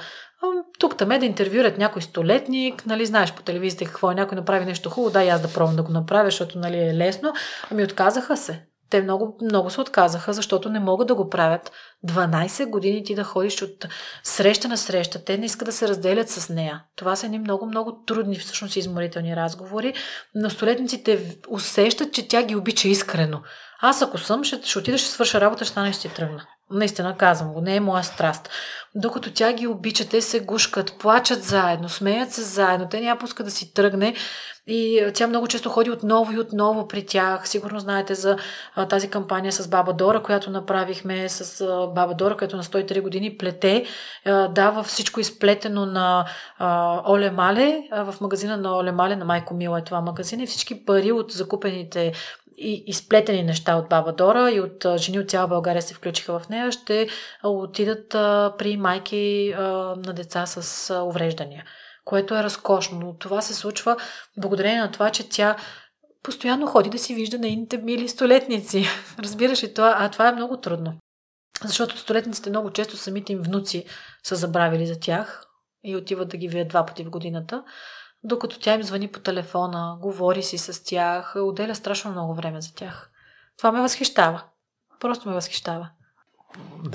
тук 0.79 0.97
там 0.97 1.11
е 1.11 1.19
да 1.19 1.27
интервюрат 1.27 1.79
някой 1.79 2.03
столетник, 2.03 2.87
нали, 2.87 3.07
знаеш 3.07 3.35
по 3.35 3.43
телевизията 3.43 3.85
какво 3.85 4.11
е, 4.11 4.15
някой 4.15 4.37
направи 4.37 4.65
нещо 4.65 4.91
хубаво, 4.91 5.13
да, 5.13 5.25
и 5.25 5.29
аз 5.29 5.43
да 5.43 5.53
пробвам 5.53 5.77
да 5.77 5.83
го 5.83 5.93
направя, 5.93 6.25
защото 6.25 6.59
нали, 6.59 6.79
е 6.79 6.95
лесно. 6.95 7.33
Ами 7.71 7.85
отказаха 7.85 8.37
се. 8.37 8.65
Те 8.91 9.03
много, 9.03 9.39
много 9.43 9.71
се 9.71 9.81
отказаха, 9.81 10.33
защото 10.33 10.71
не 10.71 10.81
могат 10.81 11.09
да 11.09 11.15
го 11.15 11.31
правят. 11.31 11.73
12 12.07 12.71
години 12.71 13.05
ти 13.05 13.15
да 13.15 13.25
ходиш 13.25 13.63
от 13.63 13.87
среща 14.23 14.69
на 14.69 14.77
среща. 14.77 15.25
Те 15.25 15.39
не 15.39 15.47
искат 15.47 15.67
да 15.67 15.73
се 15.73 15.89
разделят 15.89 16.29
с 16.29 16.49
нея. 16.49 16.85
Това 16.97 17.17
са 17.17 17.27
едни 17.27 17.39
много, 17.39 17.67
много 17.67 18.03
трудни, 18.07 18.39
всъщност 18.39 18.77
изморителни 18.77 19.37
разговори, 19.37 19.95
но 20.35 20.51
столетниците 20.51 21.39
усещат, 21.49 22.13
че 22.13 22.29
тя 22.29 22.43
ги 22.43 22.57
обича 22.57 22.89
искрено. 22.89 23.41
Аз 23.81 24.03
ако 24.03 24.19
съм, 24.19 24.45
ще, 24.45 24.61
ще 24.63 24.79
отида, 24.79 24.99
ще 24.99 25.09
свърша 25.09 25.41
работа, 25.41 25.65
ще 25.65 25.73
стане, 25.73 25.93
ще 25.93 26.01
си 26.01 26.15
тръгна. 26.15 26.47
Наистина 26.71 27.17
казвам 27.17 27.53
го, 27.53 27.61
не 27.61 27.77
е 27.77 27.81
моя 27.81 28.05
страст. 28.05 28.49
Докато 28.95 29.33
тя 29.33 29.53
ги 29.53 29.67
обича, 29.67 30.09
те 30.09 30.21
се 30.21 30.41
гушкат, 30.41 30.99
плачат 30.99 31.43
заедно, 31.43 31.89
смеят 31.89 32.33
се 32.33 32.43
заедно, 32.43 32.89
те 32.89 33.01
няма 33.01 33.21
пуска 33.21 33.45
да 33.45 33.51
си 33.51 33.75
тръгне. 33.75 34.15
И 34.67 35.11
тя 35.15 35.27
много 35.27 35.49
често 35.49 35.69
ходи 35.69 35.91
отново 35.91 36.33
и 36.33 36.39
отново 36.39 36.89
при 36.89 37.07
тях. 37.07 37.49
Сигурно 37.49 37.81
знаете 37.81 38.15
за 38.15 38.37
а, 38.75 38.89
тази 38.89 39.11
кампания 39.11 39.53
с 39.53 39.69
Баба 39.69 39.93
Дора, 39.93 40.23
която 40.23 40.51
направихме 40.51 41.29
с 41.29 41.61
а, 41.61 41.87
Баба 41.87 42.15
Дора, 42.15 42.37
която 42.37 42.57
на 42.57 42.63
103 42.63 43.03
години 43.03 43.37
плете. 43.39 43.87
А, 44.25 44.49
дава 44.49 44.83
всичко 44.83 45.21
изплетено 45.21 45.87
на 45.87 46.27
а, 46.59 47.01
Оле 47.13 47.31
Мале, 47.31 47.89
а, 47.91 48.13
в 48.13 48.21
магазина 48.21 48.57
на 48.57 48.77
Оле 48.77 48.93
Мале, 48.93 49.17
на 49.17 49.25
Майко 49.25 49.55
Мила 49.55 49.79
е 49.79 49.85
това 49.85 50.01
магазин. 50.01 50.41
И 50.41 50.47
всички 50.47 50.85
пари 50.85 51.13
от 51.13 51.33
закупените 51.33 52.13
и 52.61 52.85
изплетени 52.87 53.43
неща 53.43 53.77
от 53.77 53.89
Баба 53.89 54.13
Дора 54.13 54.51
и 54.51 54.61
от 54.61 54.87
жени 54.97 55.19
от 55.19 55.31
цяла 55.31 55.49
България 55.49 55.83
се 55.83 55.95
включиха 55.95 56.39
в 56.39 56.49
нея, 56.49 56.73
ще 56.73 57.09
отидат 57.45 58.09
при 58.59 58.77
майки 58.77 59.55
на 59.97 60.13
деца 60.15 60.47
с 60.47 60.95
увреждания, 61.05 61.65
което 62.05 62.35
е 62.35 62.43
разкошно. 62.43 62.99
Но 62.99 63.17
това 63.17 63.43
се 63.43 63.55
случва 63.55 63.97
благодарение 64.37 64.81
на 64.81 64.91
това, 64.91 65.11
че 65.11 65.29
тя 65.29 65.57
постоянно 66.23 66.67
ходи 66.67 66.91
да 66.91 66.99
си 66.99 67.15
вижда 67.15 67.39
нейните 67.39 67.79
мили 67.79 68.09
столетници. 68.09 68.85
Разбираш 69.19 69.63
ли 69.63 69.75
това? 69.75 69.97
А 69.99 70.09
това 70.09 70.29
е 70.29 70.33
много 70.33 70.61
трудно. 70.61 70.95
Защото 71.65 71.99
столетниците 71.99 72.51
много 72.51 72.71
често 72.71 72.97
самите 72.97 73.33
им 73.33 73.43
внуци 73.43 73.85
са 74.23 74.37
забравили 74.37 74.87
за 74.87 75.01
тях 75.01 75.45
и 75.85 75.97
отиват 75.97 76.29
да 76.29 76.37
ги 76.37 76.49
вият 76.49 76.69
два 76.69 76.87
пъти 76.87 77.05
в 77.05 77.11
годината 77.11 77.65
докато 78.23 78.61
тя 78.61 78.75
им 78.75 78.83
звъни 78.83 79.09
по 79.09 79.21
телефона, 79.21 79.99
говори 80.01 80.43
си 80.43 80.59
с 80.59 80.85
тях, 80.85 81.33
отделя 81.37 81.75
страшно 81.75 82.11
много 82.11 82.35
време 82.35 82.61
за 82.61 82.75
тях. 82.75 83.11
Това 83.59 83.73
ме 83.73 83.81
възхищава. 83.81 84.43
Просто 85.01 85.29
ме 85.29 85.35
възхищава. 85.35 85.89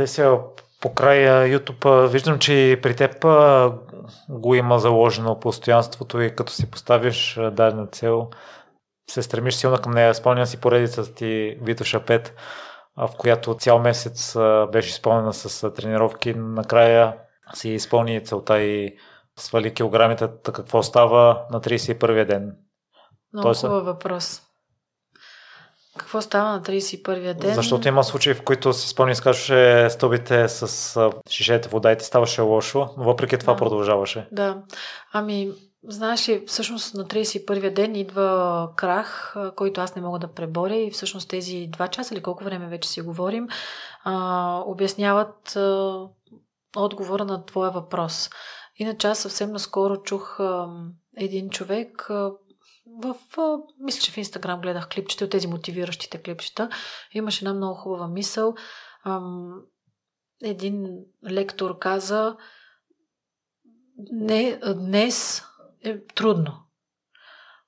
Сега 0.05 0.37
по 0.81 0.93
края 0.93 1.59
YouTube 1.59 2.07
виждам, 2.07 2.39
че 2.39 2.79
при 2.83 2.95
теб 2.95 3.25
го 4.29 4.55
има 4.55 4.79
заложено 4.79 5.39
постоянството 5.39 6.21
и 6.21 6.35
като 6.35 6.51
си 6.51 6.71
поставиш 6.71 7.39
дадена 7.51 7.87
цел, 7.87 8.29
се 9.09 9.23
стремиш 9.23 9.55
силно 9.55 9.77
към 9.77 9.91
нея. 9.91 10.15
Спомням 10.15 10.45
си 10.45 10.61
поредицата 10.61 11.13
ти 11.13 11.57
Витоша 11.61 11.99
5, 11.99 12.29
в 12.97 13.09
която 13.17 13.55
цял 13.55 13.79
месец 13.79 14.37
беше 14.71 14.89
изпълнена 14.89 15.33
с 15.33 15.71
тренировки. 15.71 16.33
Накрая 16.33 17.17
си 17.53 17.69
изпълни 17.69 18.25
целта 18.25 18.61
и 18.61 18.97
свали 19.39 19.73
килограмите, 19.73 20.29
какво 20.43 20.83
става 20.83 21.45
на 21.51 21.61
31-я 21.61 22.25
ден? 22.25 22.55
Много 23.33 23.45
Тоест, 23.45 23.61
хубав 23.61 23.85
въпрос. 23.85 24.41
Какво 25.97 26.21
става 26.21 26.51
на 26.51 26.61
31-я 26.61 27.33
ден? 27.33 27.53
Защото 27.53 27.87
има 27.87 28.03
случаи, 28.03 28.33
в 28.33 28.43
които 28.43 28.73
си 28.73 28.89
спомни, 28.89 29.11
изкачваше 29.11 29.89
стълбите 29.89 30.49
с 30.49 31.11
шишете 31.29 31.69
вода 31.69 31.91
и 31.91 31.97
ти 31.97 32.05
ставаше 32.05 32.41
лошо, 32.41 32.89
но 32.97 33.03
въпреки 33.03 33.37
това 33.37 33.53
да. 33.53 33.57
продължаваше. 33.57 34.27
Да. 34.31 34.57
Ами, 35.11 35.51
знаеш 35.87 36.29
ли, 36.29 36.43
всъщност 36.47 36.95
на 36.95 37.05
31-я 37.05 37.73
ден 37.73 37.95
идва 37.95 38.69
крах, 38.75 39.35
който 39.55 39.81
аз 39.81 39.95
не 39.95 40.01
мога 40.01 40.19
да 40.19 40.33
преборя 40.33 40.75
и 40.75 40.91
всъщност 40.91 41.29
тези 41.29 41.67
два 41.69 41.87
часа 41.87 42.13
или 42.13 42.21
колко 42.21 42.43
време 42.43 42.67
вече 42.67 42.89
си 42.89 43.01
говорим, 43.01 43.47
а, 44.03 44.63
обясняват 44.65 45.55
а, 45.55 45.99
отговора 46.75 47.25
на 47.25 47.45
твоя 47.45 47.71
въпрос. 47.71 48.29
Иначе 48.75 49.07
аз 49.07 49.19
съвсем 49.19 49.51
наскоро 49.51 50.01
чух 50.01 50.39
а, 50.39 50.69
един 51.17 51.49
човек 51.49 52.09
а, 52.09 52.31
в, 53.03 53.15
а, 53.37 53.57
мисля, 53.79 54.01
че 54.01 54.11
в 54.11 54.17
Инстаграм 54.17 54.61
гледах 54.61 54.89
клипчета 54.89 55.25
от 55.25 55.31
тези 55.31 55.47
мотивиращите 55.47 56.21
клипчета. 56.21 56.69
Имаше 57.11 57.45
една 57.45 57.53
много 57.53 57.75
хубава 57.75 58.07
мисъл. 58.07 58.55
А, 59.03 59.21
един 60.43 60.99
лектор 61.29 61.79
каза, 61.79 62.37
не, 64.11 64.59
днес 64.75 65.43
е 65.83 66.05
трудно. 66.05 66.59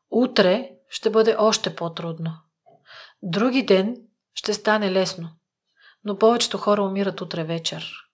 Утре 0.10 0.72
ще 0.90 1.10
бъде 1.10 1.36
още 1.40 1.76
по-трудно. 1.76 2.32
Други 3.23 3.64
ден 3.64 3.95
ще 4.34 4.53
стане 4.53 4.91
лесно. 4.91 5.30
Но 6.03 6.18
повечето 6.18 6.57
хора 6.57 6.84
умират 6.84 7.22
утре 7.22 7.44
вечер. 7.44 8.05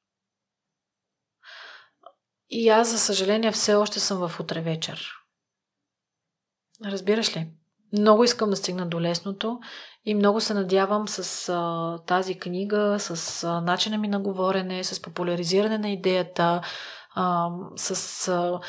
И 2.52 2.70
аз, 2.70 2.90
за 2.90 3.00
съжаление, 3.00 3.52
все 3.52 3.76
още 3.76 4.00
съм 4.00 4.28
в 4.28 4.40
утре 4.40 4.62
вечер. 4.62 5.14
Разбираш 6.86 7.38
ли? 7.38 7.48
Много 8.00 8.24
искам 8.24 8.50
да 8.50 8.56
стигна 8.56 8.86
до 8.86 9.02
лесното 9.02 9.60
и 10.06 10.16
много 10.16 10.42
се 10.42 10.54
надявам 10.54 11.08
с 11.08 11.50
а, 11.50 11.98
тази 12.06 12.40
книга, 12.40 12.98
с 13.00 13.44
а, 13.44 13.62
начина 13.62 13.98
ми 13.98 14.08
на 14.08 14.20
говорене, 14.20 14.84
с 14.84 15.02
популяризиране 15.02 15.78
на 15.78 15.90
идеята, 15.90 16.62
а, 17.16 17.50
с 17.76 18.28
а, 18.28 18.60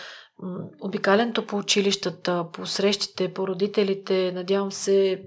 обикалянето 0.81 1.47
по 1.47 1.57
училищата, 1.57 2.47
по 2.53 2.67
срещите, 2.67 3.35
по 3.35 3.47
родителите. 3.47 4.33
Надявам 4.33 4.73
се, 4.73 5.23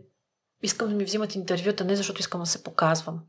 искам 0.64 0.90
да 0.90 0.96
ми 0.96 1.06
взимат 1.06 1.36
интервюта, 1.36 1.86
не 1.86 1.96
защото 1.96 2.20
искам 2.20 2.42
да 2.42 2.46
се 2.46 2.64
показвам, 2.64 3.20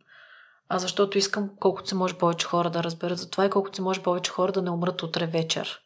а 0.69 0.79
защото 0.79 1.19
искам 1.19 1.51
колкото 1.61 1.89
се 1.89 1.95
може 1.95 2.19
повече 2.19 2.47
хора 2.47 2.71
да 2.71 2.83
разберат 2.85 3.19
за 3.19 3.31
това 3.31 3.47
и 3.47 3.51
колкото 3.51 3.77
се 3.77 3.83
може 3.83 4.03
повече 4.03 4.31
хора 4.31 4.53
да 4.53 4.63
не 4.63 4.71
умрат 4.71 5.03
утре 5.03 5.27
вечер. 5.27 5.81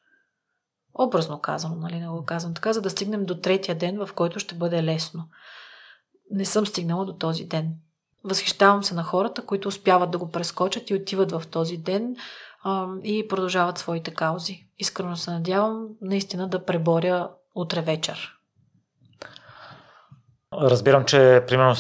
Образно 0.95 1.41
казано, 1.41 1.77
нали, 1.77 2.01
не 2.01 2.09
го 2.09 2.25
казвам 2.25 2.55
така, 2.55 2.73
за 2.73 2.81
да 2.81 2.91
стигнем 2.91 3.25
до 3.25 3.35
третия 3.41 3.79
ден, 3.79 4.07
в 4.07 4.13
който 4.15 4.39
ще 4.39 4.55
бъде 4.55 4.83
лесно. 4.83 5.29
Не 6.31 6.45
съм 6.45 6.67
стигнала 6.67 7.05
до 7.05 7.13
този 7.13 7.45
ден. 7.45 7.75
Възхищавам 8.25 8.85
се 8.85 8.95
на 8.95 9.03
хората, 9.03 9.47
които 9.47 9.69
успяват 9.69 10.11
да 10.11 10.19
го 10.19 10.31
прескочат 10.31 10.91
и 10.91 10.95
отиват 10.95 11.33
в 11.33 11.43
този 11.51 11.77
ден 11.77 12.17
а, 12.63 12.89
и 13.03 13.29
продължават 13.29 13.79
своите 13.79 14.15
каузи. 14.15 14.67
Искрено 14.79 15.17
се 15.17 15.31
надявам 15.31 15.89
наистина 16.01 16.49
да 16.49 16.65
преборя 16.65 17.31
утре 17.55 17.81
вечер. 17.81 18.40
Разбирам, 20.55 21.05
че 21.05 21.45
примерно 21.49 21.75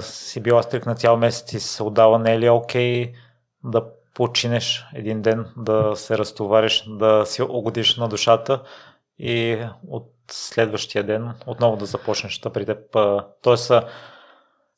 си 0.00 0.40
била 0.40 0.62
стрикна 0.62 0.94
цял 0.94 1.16
месец 1.16 1.52
и 1.52 1.60
се 1.60 1.82
отдава. 1.82 2.18
Не 2.18 2.34
е 2.34 2.38
ли 2.38 2.50
окей 2.50 3.12
да 3.64 3.84
починеш 4.14 4.86
един 4.94 5.22
ден, 5.22 5.46
да 5.56 5.96
се 5.96 6.18
разтовариш, 6.18 6.84
да 6.88 7.26
си 7.26 7.42
угодиш 7.42 7.96
на 7.96 8.08
душата 8.08 8.62
и 9.18 9.58
от 9.88 10.12
следващия 10.30 11.04
ден 11.04 11.34
отново 11.46 11.76
да 11.76 11.86
започнеш 11.86 12.38
да 12.38 12.52
при 12.52 12.66
теб. 12.66 12.96
Тоест, 13.42 13.72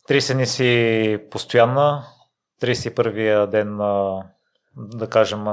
30 0.08 0.34
дни 0.34 0.46
си 0.46 1.18
постоянна, 1.30 2.04
31-я 2.62 3.46
ден, 3.46 3.76
да 4.76 5.08
кажем, 5.10 5.46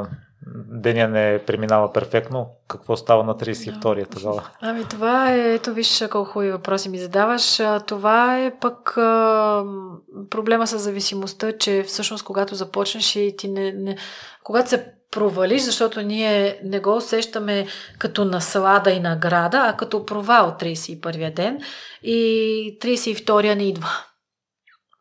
деня 0.71 1.07
не 1.07 1.39
преминава 1.47 1.93
перфектно, 1.93 2.49
какво 2.67 2.97
става 2.97 3.23
на 3.23 3.35
32-я 3.35 4.05
тогава? 4.05 4.49
Ами 4.61 4.83
това 4.83 5.33
е, 5.33 5.53
ето 5.53 5.73
виж 5.73 6.03
колко 6.11 6.31
хубави 6.31 6.51
въпроси 6.51 6.89
ми 6.89 6.99
задаваш. 6.99 7.61
Това 7.87 8.39
е 8.39 8.59
пък 8.59 8.97
а, 8.97 9.63
проблема 10.29 10.67
с 10.67 10.79
зависимостта, 10.79 11.57
че 11.57 11.83
всъщност 11.83 12.23
когато 12.23 12.55
започнеш 12.55 13.15
и 13.15 13.35
ти 13.37 13.47
не, 13.47 13.71
не 13.71 13.97
когато 14.43 14.69
се 14.69 14.93
провалиш, 15.11 15.61
защото 15.61 16.01
ние 16.01 16.59
не 16.63 16.79
го 16.79 16.95
усещаме 16.95 17.67
като 17.97 18.25
наслада 18.25 18.91
и 18.91 18.99
награда, 18.99 19.57
а 19.57 19.73
като 19.73 20.05
провал 20.05 20.55
31-я 20.59 21.33
ден 21.33 21.59
и 22.03 22.79
32-я 22.81 23.55
не 23.55 23.63
идва 23.63 23.89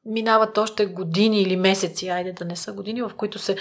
минават 0.07 0.59
още 0.59 0.87
години 0.87 1.43
или 1.43 1.57
месеци, 1.57 2.09
айде 2.09 2.33
да 2.33 2.45
не 2.45 2.57
са 2.57 2.73
години, 2.73 3.03
в 3.03 3.11
които 3.17 3.39
се 3.39 3.57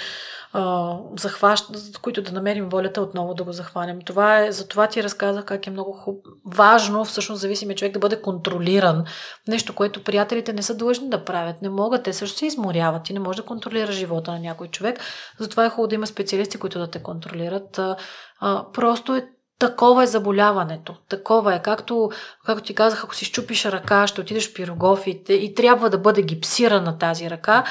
а, 0.54 0.98
захващ, 1.20 1.66
в 1.96 2.02
които 2.02 2.22
да 2.22 2.32
намерим 2.32 2.70
волята 2.70 3.02
отново 3.02 3.34
да 3.34 3.44
го 3.44 3.52
захванем. 3.52 4.02
Това 4.02 4.40
е, 4.40 4.52
за 4.52 4.68
това 4.68 4.88
ти 4.88 5.04
разказах 5.04 5.46
как 5.46 5.68
е 5.68 5.72
много 5.72 5.92
хуб... 5.92 6.26
важно, 6.46 7.06
всъщност 7.06 7.42
зависимия 7.42 7.76
човек 7.76 7.94
да 7.94 8.00
бъде 8.00 8.22
контролиран. 8.22 9.06
Нещо, 9.48 9.76
което 9.76 10.04
приятелите 10.04 10.54
не 10.54 10.62
са 10.62 10.76
длъжни 10.76 11.10
да 11.10 11.26
правят. 11.26 11.62
Не 11.62 11.70
могат, 11.70 12.04
те 12.04 12.14
също 12.14 12.38
се 12.38 12.46
изморяват. 12.46 13.04
Ти 13.04 13.14
не 13.14 13.20
можеш 13.20 13.38
да 13.38 13.46
контролираш 13.46 13.96
живота 13.96 14.32
на 14.32 14.40
някой 14.40 14.68
човек. 14.68 15.00
Затова 15.40 15.66
е 15.66 15.70
хубаво 15.70 15.88
да 15.88 15.96
има 15.96 16.08
специалисти, 16.08 16.58
които 16.58 16.80
да 16.80 16.88
те 16.88 17.04
контролират. 17.04 17.80
А, 17.80 17.96
а, 18.40 18.66
просто 18.74 19.16
е 19.16 19.28
Такова 19.60 20.04
е 20.04 20.08
заболяването. 20.08 20.96
Такова 21.10 21.56
е. 21.56 21.62
Както, 21.62 22.12
както 22.46 22.64
ти 22.64 22.76
казах, 22.76 23.04
ако 23.04 23.16
си 23.16 23.26
щупиш 23.26 23.66
ръка, 23.66 24.08
ще 24.08 24.22
отидеш 24.22 24.52
в 24.52 24.54
пирогов 24.54 25.08
и, 25.08 25.24
и 25.30 25.54
трябва 25.56 25.90
да 25.90 25.98
бъде 25.98 26.22
гипсирана 26.22 26.98
тази 26.98 27.30
ръка. 27.30 27.64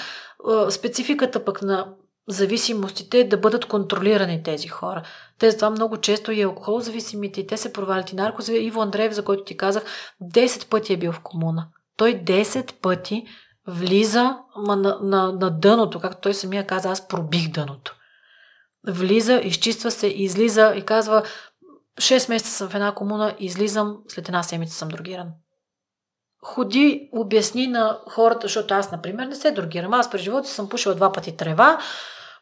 Спецификата 0.71 1.45
пък 1.45 1.63
на 1.63 1.87
зависимостите 2.29 3.19
е 3.19 3.29
да 3.29 3.37
бъдат 3.37 3.65
контролирани 3.65 4.43
тези 4.43 4.69
хора. 4.69 5.03
Те 5.39 5.51
за 5.51 5.57
това 5.57 5.71
много 5.71 5.97
често 5.97 6.33
и 6.33 6.43
алкохол 6.43 6.81
зависимите, 6.81 7.41
и 7.41 7.47
те 7.47 7.57
се 7.57 7.73
провалят 7.73 8.13
и 8.13 8.17
нарко. 8.17 8.43
Иво 8.51 8.81
Андреев, 8.81 9.13
за 9.13 9.25
който 9.25 9.45
ти 9.45 9.57
казах, 9.57 9.85
10 10.23 10.69
пъти 10.69 10.93
е 10.93 10.97
бил 10.97 11.13
в 11.13 11.21
комуна. 11.21 11.69
Той 11.97 12.15
10 12.25 12.73
пъти 12.73 13.25
влиза 13.69 14.37
на, 14.57 14.77
на, 15.03 15.33
на 15.33 15.51
дъното, 15.51 16.01
както 16.01 16.21
той 16.21 16.35
самия 16.35 16.67
каза, 16.67 16.91
аз 16.91 17.09
пробих 17.09 17.51
дъното. 17.51 17.97
Влиза, 18.87 19.41
изчиства 19.45 19.91
се, 19.91 20.07
излиза 20.07 20.73
и 20.77 20.83
казва, 20.83 21.23
6 22.01 22.29
месеца 22.29 22.51
съм 22.51 22.69
в 22.69 22.75
една 22.75 22.95
комуна, 22.95 23.35
излизам, 23.39 23.99
след 24.09 24.29
една 24.29 24.43
седмица 24.43 24.75
съм 24.75 24.89
другиран. 24.89 25.29
Ходи, 26.43 27.09
обясни 27.13 27.67
на 27.67 27.99
хората, 28.11 28.47
защото 28.47 28.75
аз, 28.75 28.93
например, 28.93 29.27
не 29.27 29.35
се 29.35 29.51
другирам. 29.51 29.95
Аз 29.95 30.11
през 30.11 30.21
живота 30.21 30.49
съм 30.49 30.69
пушила 30.69 30.95
два 30.95 31.13
пъти 31.13 31.37
трева, 31.37 31.79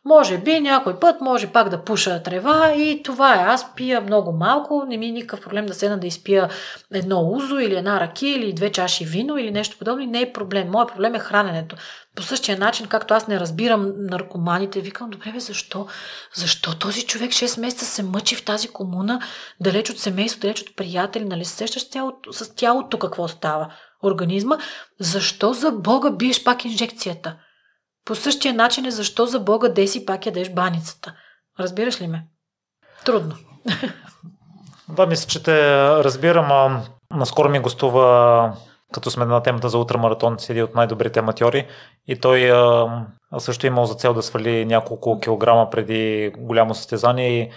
може 0.05 0.39
би 0.39 0.61
някой 0.61 1.01
път 1.01 1.21
може 1.21 1.47
пак 1.47 1.69
да 1.69 1.85
пуша 1.85 2.23
трева 2.23 2.73
и 2.73 3.03
това 3.03 3.35
е. 3.35 3.45
Аз 3.45 3.75
пия 3.75 4.01
много 4.01 4.33
малко, 4.33 4.85
не 4.89 4.97
ми 4.97 5.07
е 5.07 5.11
никакъв 5.13 5.41
проблем 5.41 5.67
да 5.67 5.75
седна 5.75 5.99
да 5.99 6.07
изпия 6.07 6.49
едно 6.95 7.31
узо 7.31 7.59
или 7.59 7.77
една 7.77 8.01
раки 8.01 8.27
или 8.27 8.53
две 8.53 8.73
чаши 8.73 9.05
вино 9.05 9.39
или 9.39 9.51
нещо 9.51 9.79
подобно. 9.79 10.07
Не 10.07 10.21
е 10.21 10.33
проблем. 10.33 10.71
Моят 10.71 10.93
проблем 10.93 11.15
е 11.15 11.19
храненето. 11.19 11.77
По 12.15 12.23
същия 12.23 12.59
начин, 12.59 12.87
както 12.87 13.15
аз 13.15 13.29
не 13.29 13.41
разбирам 13.41 13.93
наркоманите, 13.97 14.81
викам, 14.81 15.11
добре 15.11 15.33
бе, 15.33 15.41
защо? 15.41 15.87
Защо 16.35 16.79
този 16.79 17.07
човек 17.07 17.31
6 17.31 17.61
месеца 17.61 17.85
се 17.85 18.03
мъчи 18.03 18.37
в 18.37 18.45
тази 18.45 18.69
комуна, 18.69 19.21
далеч 19.61 19.91
от 19.91 19.99
семейство, 19.99 20.41
далеч 20.41 20.61
от 20.61 20.77
приятели, 20.77 21.25
нали 21.25 21.45
се 21.45 21.57
сещаш 21.57 21.91
тялото, 21.91 22.33
с 22.33 22.55
тялото 22.55 22.99
какво 22.99 23.29
става? 23.29 23.73
Организма. 24.05 24.59
Защо 25.01 25.53
за 25.53 25.73
Бога 25.73 26.11
биеш 26.11 26.45
пак 26.45 26.65
инжекцията? 26.65 27.37
По 28.05 28.15
същия 28.15 28.55
начин 28.55 28.85
е 28.85 28.91
защо 28.91 29.27
за 29.27 29.41
Бога 29.41 29.69
деси 29.69 30.07
пак 30.07 30.27
ядеш 30.27 30.51
баницата. 30.51 31.15
Разбираш 31.61 32.01
ли 32.01 32.07
ме? 32.07 32.27
Трудно. 33.05 33.37
Да, 34.89 35.07
мисля, 35.07 35.29
че 35.29 35.43
те 35.43 35.79
разбирам. 35.81 36.53
А, 36.53 36.83
наскоро 37.11 37.49
ми 37.49 37.59
гостува, 37.59 38.57
като 38.93 39.11
сме 39.11 39.25
на 39.25 39.43
темата 39.43 39.69
за 39.69 39.79
утрамаратон, 39.79 40.39
седи 40.39 40.63
от 40.63 40.75
най-добрите 40.75 41.19
аматьори 41.19 41.67
и 42.07 42.21
той 42.21 42.53
а, 42.53 42.87
също 43.39 43.67
е 43.67 43.69
имал 43.69 43.85
за 43.85 43.95
цел 43.95 44.15
да 44.15 44.23
свали 44.23 44.65
няколко 44.65 45.21
килограма 45.21 45.71
преди 45.71 46.33
голямо 46.39 46.75
състезание 46.75 47.29
и 47.29 47.51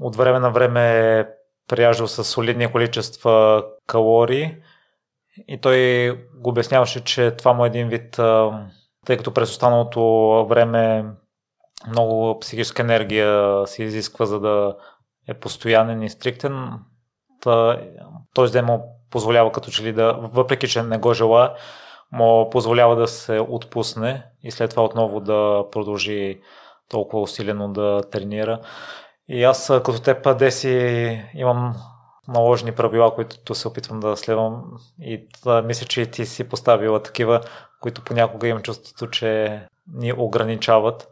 от 0.00 0.16
време 0.16 0.38
на 0.38 0.50
време 0.50 1.18
е 1.18 1.26
прияждал 1.68 2.06
с 2.06 2.24
солидни 2.24 2.72
количества 2.72 3.64
калории 3.86 4.56
и 5.48 5.60
той 5.60 6.10
го 6.34 6.50
обясняваше, 6.50 7.04
че 7.04 7.30
това 7.30 7.52
му 7.52 7.64
е 7.64 7.68
един 7.68 7.88
вид 7.88 8.20
тъй 9.04 9.16
като 9.16 9.34
през 9.34 9.50
останалото 9.50 10.00
време 10.48 11.04
много 11.88 12.38
психическа 12.40 12.82
енергия 12.82 13.62
се 13.66 13.82
изисква, 13.82 14.26
за 14.26 14.40
да 14.40 14.76
е 15.28 15.34
постоянен 15.34 16.02
и 16.02 16.10
стриктен. 16.10 16.72
Този 18.34 18.52
ден 18.52 18.64
му 18.64 18.84
позволява 19.10 19.52
като 19.52 19.70
че 19.70 19.82
ли 19.82 19.92
да, 19.92 20.12
въпреки 20.12 20.68
че 20.68 20.82
не 20.82 20.98
го 20.98 21.14
желая, 21.14 21.52
му 22.12 22.50
позволява 22.50 22.96
да 22.96 23.08
се 23.08 23.40
отпусне 23.40 24.26
и 24.42 24.50
след 24.50 24.70
това 24.70 24.84
отново 24.84 25.20
да 25.20 25.64
продължи 25.72 26.40
толкова 26.88 27.22
усилено 27.22 27.68
да 27.68 28.02
тренира. 28.10 28.60
И 29.28 29.44
аз 29.44 29.66
като 29.66 30.02
теб, 30.02 30.38
Деси, 30.38 31.24
имам 31.34 31.74
наложени 32.28 32.72
правила, 32.72 33.14
които 33.14 33.54
се 33.54 33.68
опитвам 33.68 34.00
да 34.00 34.16
следвам 34.16 34.64
и 35.00 35.28
да, 35.44 35.62
мисля, 35.62 35.86
че 35.86 36.06
ти 36.06 36.26
си 36.26 36.48
поставила 36.48 37.02
такива, 37.02 37.40
които 37.84 38.04
понякога 38.04 38.48
имам 38.48 38.62
чувството, 38.62 39.10
че 39.10 39.60
ни 39.94 40.12
ограничават 40.12 41.08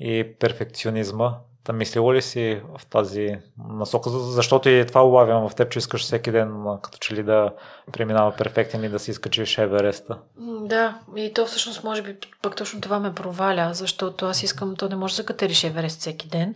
и 0.00 0.26
перфекционизма. 0.38 1.34
Та 1.64 1.72
мислила 1.72 2.14
ли 2.14 2.22
си 2.22 2.62
в 2.78 2.86
тази 2.86 3.38
насока? 3.68 4.10
Защото 4.10 4.68
и 4.68 4.86
това 4.86 5.06
улавям 5.06 5.48
в 5.48 5.54
теб, 5.54 5.70
че 5.70 5.78
искаш 5.78 6.02
всеки 6.02 6.30
ден 6.30 6.64
като 6.82 6.98
че 6.98 7.14
ли 7.14 7.22
да 7.22 7.52
преминава 7.92 8.36
перфектен 8.36 8.84
и 8.84 8.88
да 8.88 8.98
си 8.98 9.10
изкачиш 9.10 9.58
Евереста. 9.58 10.18
Да, 10.60 11.00
и 11.16 11.32
то 11.34 11.46
всъщност 11.46 11.84
може 11.84 12.02
би 12.02 12.16
пък 12.42 12.56
точно 12.56 12.80
това 12.80 12.98
ме 12.98 13.14
проваля, 13.14 13.70
защото 13.72 14.26
аз 14.26 14.42
искам, 14.42 14.76
то 14.76 14.88
не 14.88 14.96
може 14.96 15.16
да 15.16 15.26
катериш 15.26 15.64
Еверест 15.64 16.00
всеки 16.00 16.28
ден 16.28 16.54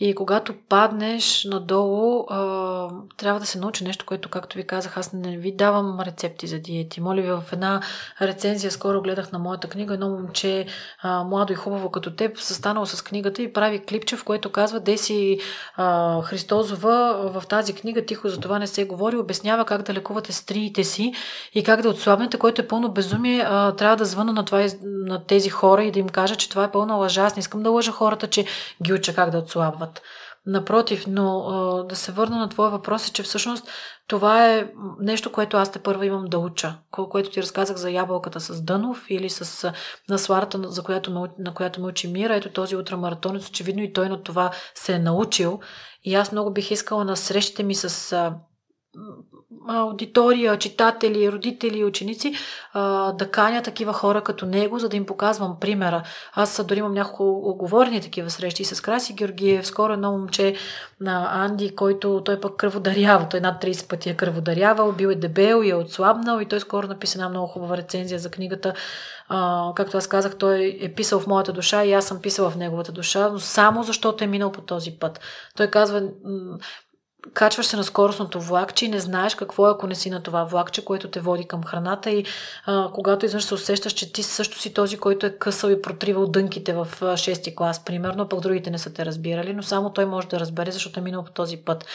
и 0.00 0.14
когато 0.14 0.54
паднеш 0.68 1.44
надолу, 1.44 2.26
а, 2.28 2.88
трябва 3.16 3.40
да 3.40 3.46
се 3.46 3.58
научи 3.58 3.84
нещо, 3.84 4.06
което, 4.06 4.28
както 4.28 4.56
ви 4.56 4.66
казах, 4.66 4.96
аз 4.96 5.12
не 5.12 5.36
ви 5.36 5.56
давам 5.56 6.00
рецепти 6.00 6.46
за 6.46 6.58
диети. 6.58 7.00
Моля 7.00 7.20
ви, 7.22 7.30
в 7.30 7.44
една 7.52 7.80
рецензия 8.22 8.70
скоро 8.70 9.02
гледах 9.02 9.32
на 9.32 9.38
моята 9.38 9.68
книга 9.68 9.94
едно 9.94 10.08
момче, 10.08 10.66
а, 11.02 11.24
младо 11.24 11.52
и 11.52 11.56
хубаво 11.56 11.90
като 11.90 12.10
теб, 12.10 12.38
състанало 12.38 12.86
с 12.86 13.02
книгата 13.02 13.42
и 13.42 13.52
прави 13.52 13.78
клипче, 13.78 14.16
в 14.16 14.24
което 14.24 14.52
казва 14.52 14.80
Деси 14.80 15.38
а, 15.76 16.22
Христозова 16.22 17.30
в 17.34 17.46
тази 17.46 17.74
книга, 17.74 18.06
тихо 18.06 18.28
за 18.28 18.40
това 18.40 18.58
не 18.58 18.66
се 18.66 18.84
говори, 18.84 19.16
обяснява 19.16 19.64
как 19.64 19.82
да 19.82 19.94
лекувате 19.94 20.32
стриите 20.32 20.84
си 20.84 21.12
и 21.54 21.64
как 21.64 21.82
да 21.82 21.88
отслабнете, 21.88 22.38
което 22.38 22.62
е 22.62 22.68
пълно 22.68 22.88
безумие. 22.88 23.44
А, 23.46 23.72
трябва 23.72 23.96
да 23.96 24.04
звъна 24.04 24.32
на, 24.32 24.44
това, 24.44 24.66
на 24.82 25.24
тези 25.24 25.48
хора 25.48 25.84
и 25.84 25.90
да 25.90 25.98
им 25.98 26.08
кажа, 26.08 26.36
че 26.36 26.50
това 26.50 26.64
е 26.64 26.70
пълна 26.70 26.94
лъжа. 26.94 27.22
Аз 27.22 27.36
не 27.36 27.40
искам 27.40 27.62
да 27.62 27.70
лъжа 27.70 27.92
хората, 27.92 28.26
че 28.26 28.44
ги 28.82 28.92
уча 28.92 29.14
как 29.14 29.30
да 29.30 29.38
отслабват. 29.38 29.87
Напротив, 30.46 31.04
но 31.06 31.84
да 31.88 31.96
се 31.96 32.12
върна 32.12 32.38
на 32.38 32.48
твоя 32.48 32.70
въпрос 32.70 33.08
е, 33.08 33.12
че 33.12 33.22
всъщност 33.22 33.68
това 34.06 34.54
е 34.54 34.70
нещо, 35.00 35.32
което 35.32 35.56
аз 35.56 35.72
те 35.72 35.78
първа 35.78 36.06
имам 36.06 36.24
да 36.24 36.38
уча. 36.38 36.78
Което 36.90 37.30
ти 37.30 37.42
разказах 37.42 37.76
за 37.76 37.90
ябълката 37.90 38.40
с 38.40 38.62
Дънов 38.62 39.06
или 39.08 39.30
с 39.30 39.72
насларата, 40.08 40.60
за 40.64 40.82
която, 40.82 41.28
на 41.38 41.54
която 41.54 41.80
ме 41.80 41.86
учи 41.86 42.08
Мира. 42.08 42.36
Ето 42.36 42.52
този 42.52 42.76
ултрамаратонец, 42.76 43.48
очевидно 43.48 43.82
и 43.82 43.92
той 43.92 44.08
на 44.08 44.22
това 44.22 44.50
се 44.74 44.92
е 44.94 44.98
научил. 44.98 45.60
И 46.04 46.14
аз 46.14 46.32
много 46.32 46.52
бих 46.52 46.70
искала 46.70 47.04
на 47.04 47.16
срещите 47.16 47.62
ми 47.62 47.74
с 47.74 48.32
аудитория, 49.68 50.58
читатели, 50.58 51.32
родители, 51.32 51.84
ученици, 51.84 52.34
да 53.14 53.28
каня 53.32 53.62
такива 53.62 53.92
хора 53.92 54.20
като 54.20 54.46
него, 54.46 54.78
за 54.78 54.88
да 54.88 54.96
им 54.96 55.06
показвам 55.06 55.56
примера. 55.60 56.02
Аз 56.34 56.64
дори 56.64 56.78
имам 56.78 56.94
няколко 56.94 57.50
оговорени 57.50 58.00
такива 58.00 58.30
срещи 58.30 58.64
с 58.64 58.80
Краси 58.80 59.12
Георгиев, 59.12 59.66
скоро 59.66 59.92
едно 59.92 60.12
момче 60.12 60.54
на 61.00 61.44
Анди, 61.44 61.74
който 61.74 62.22
той 62.24 62.40
пък 62.40 62.56
кръводарява, 62.56 63.28
той 63.28 63.40
над 63.40 63.62
30 63.62 63.88
пъти 63.88 64.10
е 64.10 64.16
кръводарявал, 64.16 64.92
бил 64.92 65.08
е 65.08 65.14
дебел 65.14 65.62
и 65.64 65.70
е 65.70 65.74
отслабнал 65.74 66.40
и 66.40 66.46
той 66.46 66.60
скоро 66.60 66.86
написа 66.86 67.18
една 67.18 67.28
много 67.28 67.46
хубава 67.46 67.76
рецензия 67.76 68.18
за 68.18 68.30
книгата. 68.30 68.74
Както 69.74 69.96
аз 69.96 70.06
казах, 70.06 70.36
той 70.36 70.78
е 70.80 70.94
писал 70.94 71.20
в 71.20 71.26
моята 71.26 71.52
душа 71.52 71.84
и 71.84 71.92
аз 71.92 72.04
съм 72.04 72.20
писала 72.20 72.50
в 72.50 72.56
неговата 72.56 72.92
душа, 72.92 73.28
но 73.28 73.38
само 73.38 73.82
защото 73.82 74.24
е 74.24 74.26
минал 74.26 74.52
по 74.52 74.60
този 74.60 74.90
път. 74.90 75.20
Той 75.56 75.66
казва, 75.66 76.02
качваш 77.34 77.66
се 77.66 77.76
на 77.76 77.84
скоростното 77.84 78.40
влакче 78.40 78.84
и 78.84 78.88
не 78.88 79.00
знаеш 79.00 79.34
какво 79.34 79.68
е, 79.68 79.70
ако 79.70 79.86
не 79.86 79.94
си 79.94 80.10
на 80.10 80.22
това 80.22 80.44
влакче, 80.44 80.84
което 80.84 81.10
те 81.10 81.20
води 81.20 81.44
към 81.44 81.64
храната 81.64 82.10
и 82.10 82.24
а, 82.66 82.90
когато 82.94 83.26
изведнъж 83.26 83.44
се 83.44 83.54
усещаш, 83.54 83.92
че 83.92 84.12
ти 84.12 84.22
също 84.22 84.58
си 84.58 84.74
този, 84.74 84.98
който 84.98 85.26
е 85.26 85.30
късал 85.38 85.68
и 85.68 85.82
протривал 85.82 86.26
дънките 86.26 86.72
в 86.72 86.88
6 87.00 87.54
клас, 87.54 87.84
примерно, 87.84 88.28
пък 88.28 88.40
другите 88.40 88.70
не 88.70 88.78
са 88.78 88.92
те 88.92 89.06
разбирали, 89.06 89.54
но 89.54 89.62
само 89.62 89.92
той 89.92 90.06
може 90.06 90.28
да 90.28 90.40
разбере, 90.40 90.70
защото 90.70 91.00
е 91.00 91.02
минал 91.02 91.24
по 91.24 91.32
този 91.32 91.56
път. 91.56 91.86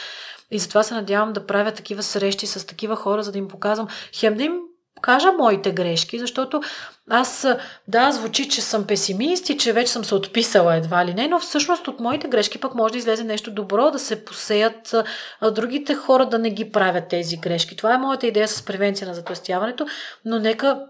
И 0.50 0.58
затова 0.58 0.82
се 0.82 0.94
надявам 0.94 1.32
да 1.32 1.46
правя 1.46 1.72
такива 1.72 2.02
срещи 2.02 2.46
с 2.46 2.66
такива 2.66 2.96
хора, 2.96 3.22
за 3.22 3.32
да 3.32 3.38
им 3.38 3.48
показвам, 3.48 3.88
хем 4.12 4.36
да 4.36 4.42
им 4.42 4.60
кажа 5.04 5.32
моите 5.32 5.72
грешки, 5.72 6.18
защото 6.18 6.62
аз, 7.10 7.46
да, 7.88 8.12
звучи, 8.12 8.48
че 8.48 8.62
съм 8.62 8.86
песимист 8.86 9.50
и 9.50 9.58
че 9.58 9.72
вече 9.72 9.92
съм 9.92 10.04
се 10.04 10.14
отписала 10.14 10.76
едва 10.76 11.04
ли 11.04 11.14
не, 11.14 11.28
но 11.28 11.38
всъщност 11.38 11.88
от 11.88 12.00
моите 12.00 12.28
грешки 12.28 12.60
пък 12.60 12.74
може 12.74 12.92
да 12.92 12.98
излезе 12.98 13.24
нещо 13.24 13.50
добро, 13.50 13.90
да 13.90 13.98
се 13.98 14.24
посеят 14.24 14.94
а, 15.40 15.50
другите 15.50 15.94
хора 15.94 16.26
да 16.26 16.38
не 16.38 16.50
ги 16.50 16.70
правят 16.70 17.08
тези 17.08 17.36
грешки. 17.36 17.76
Това 17.76 17.94
е 17.94 17.98
моята 17.98 18.26
идея 18.26 18.48
с 18.48 18.62
превенция 18.62 19.08
на 19.08 19.14
затластяването, 19.14 19.86
но 20.24 20.38
нека 20.38 20.80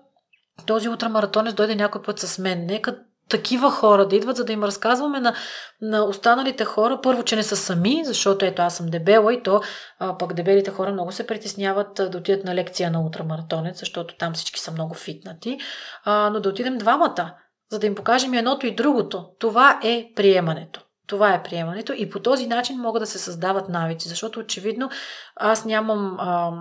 този 0.67 0.89
ултрамаратонец 0.89 1.55
дойде 1.55 1.75
някой 1.75 2.03
път 2.03 2.19
с 2.19 2.39
мен. 2.39 2.67
Нека 2.67 2.99
такива 3.29 3.71
хора 3.71 4.09
да 4.09 4.17
идват, 4.17 4.37
за 4.37 4.45
да 4.45 4.53
им 4.53 4.65
разказваме 4.65 5.21
на, 5.21 5.35
на 5.81 6.05
останалите 6.05 6.65
хора, 6.65 7.01
първо, 7.03 7.23
че 7.23 7.37
не 7.37 7.43
са 7.43 7.57
сами, 7.57 8.05
защото 8.05 8.45
ето 8.45 8.63
аз 8.63 8.77
съм 8.77 8.87
дебела 8.87 9.35
и 9.35 9.43
то 9.43 9.61
а, 9.99 10.19
пък 10.19 10.35
дебелите 10.35 10.71
хора 10.71 10.93
много 10.93 11.13
се 11.13 11.27
притесняват 11.27 11.95
да 11.95 12.19
отидат 12.19 12.45
на 12.45 12.55
лекция 12.55 12.91
на 12.91 13.01
ултрамаратонец, 13.01 13.79
защото 13.79 14.17
там 14.17 14.35
всички 14.35 14.61
са 14.61 14.73
много 14.73 14.95
фитнати, 14.95 15.59
а, 16.05 16.31
но 16.31 16.41
да 16.41 16.49
отидем 16.49 16.79
двамата, 16.79 17.35
за 17.71 17.79
да 17.79 17.87
им 17.87 17.95
покажем 17.95 18.35
и 18.35 18.39
едното 18.39 18.67
и 18.67 18.75
другото. 18.75 19.27
Това 19.39 19.81
е 19.85 20.07
приемането. 20.17 20.81
Това 21.07 21.35
е 21.35 21.43
приемането 21.43 21.93
и 21.97 22.11
по 22.11 22.21
този 22.21 22.47
начин 22.47 22.81
могат 22.81 23.03
да 23.03 23.07
се 23.07 23.19
създават 23.19 23.69
навици, 23.69 24.09
защото 24.09 24.41
очевидно 24.41 24.91
аз 25.37 25.65
нямам 25.65 26.17
а, 26.19 26.53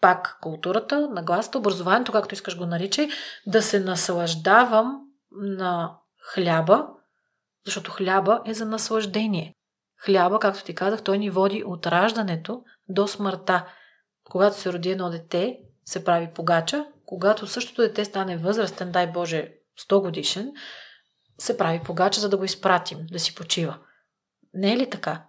пак 0.00 0.38
културата, 0.40 1.08
нагласата, 1.10 1.58
образованието, 1.58 2.12
както 2.12 2.34
искаш 2.34 2.58
го 2.58 2.66
наричай, 2.66 3.08
да 3.46 3.62
се 3.62 3.80
наслаждавам 3.80 5.00
на 5.32 5.98
хляба, 6.34 6.88
защото 7.66 7.90
хляба 7.90 8.42
е 8.46 8.54
за 8.54 8.66
наслаждение. 8.66 9.54
Хляба, 10.04 10.38
както 10.38 10.64
ти 10.64 10.74
казах, 10.74 11.02
той 11.02 11.18
ни 11.18 11.30
води 11.30 11.64
от 11.66 11.86
раждането 11.86 12.62
до 12.88 13.08
смъртта. 13.08 13.66
Когато 14.24 14.56
се 14.56 14.72
роди 14.72 14.90
едно 14.90 15.10
дете, 15.10 15.58
се 15.84 16.04
прави 16.04 16.28
погача. 16.34 16.86
Когато 17.06 17.46
същото 17.46 17.82
дете 17.82 18.04
стане 18.04 18.36
възрастен, 18.36 18.92
дай 18.92 19.06
Боже, 19.06 19.52
100 19.80 20.00
годишен, 20.00 20.52
се 21.38 21.58
прави 21.58 21.80
погача, 21.84 22.20
за 22.20 22.28
да 22.28 22.36
го 22.36 22.44
изпратим, 22.44 22.98
да 23.10 23.18
си 23.18 23.34
почива. 23.34 23.78
Не 24.54 24.72
е 24.72 24.76
ли 24.76 24.90
така? 24.90 25.24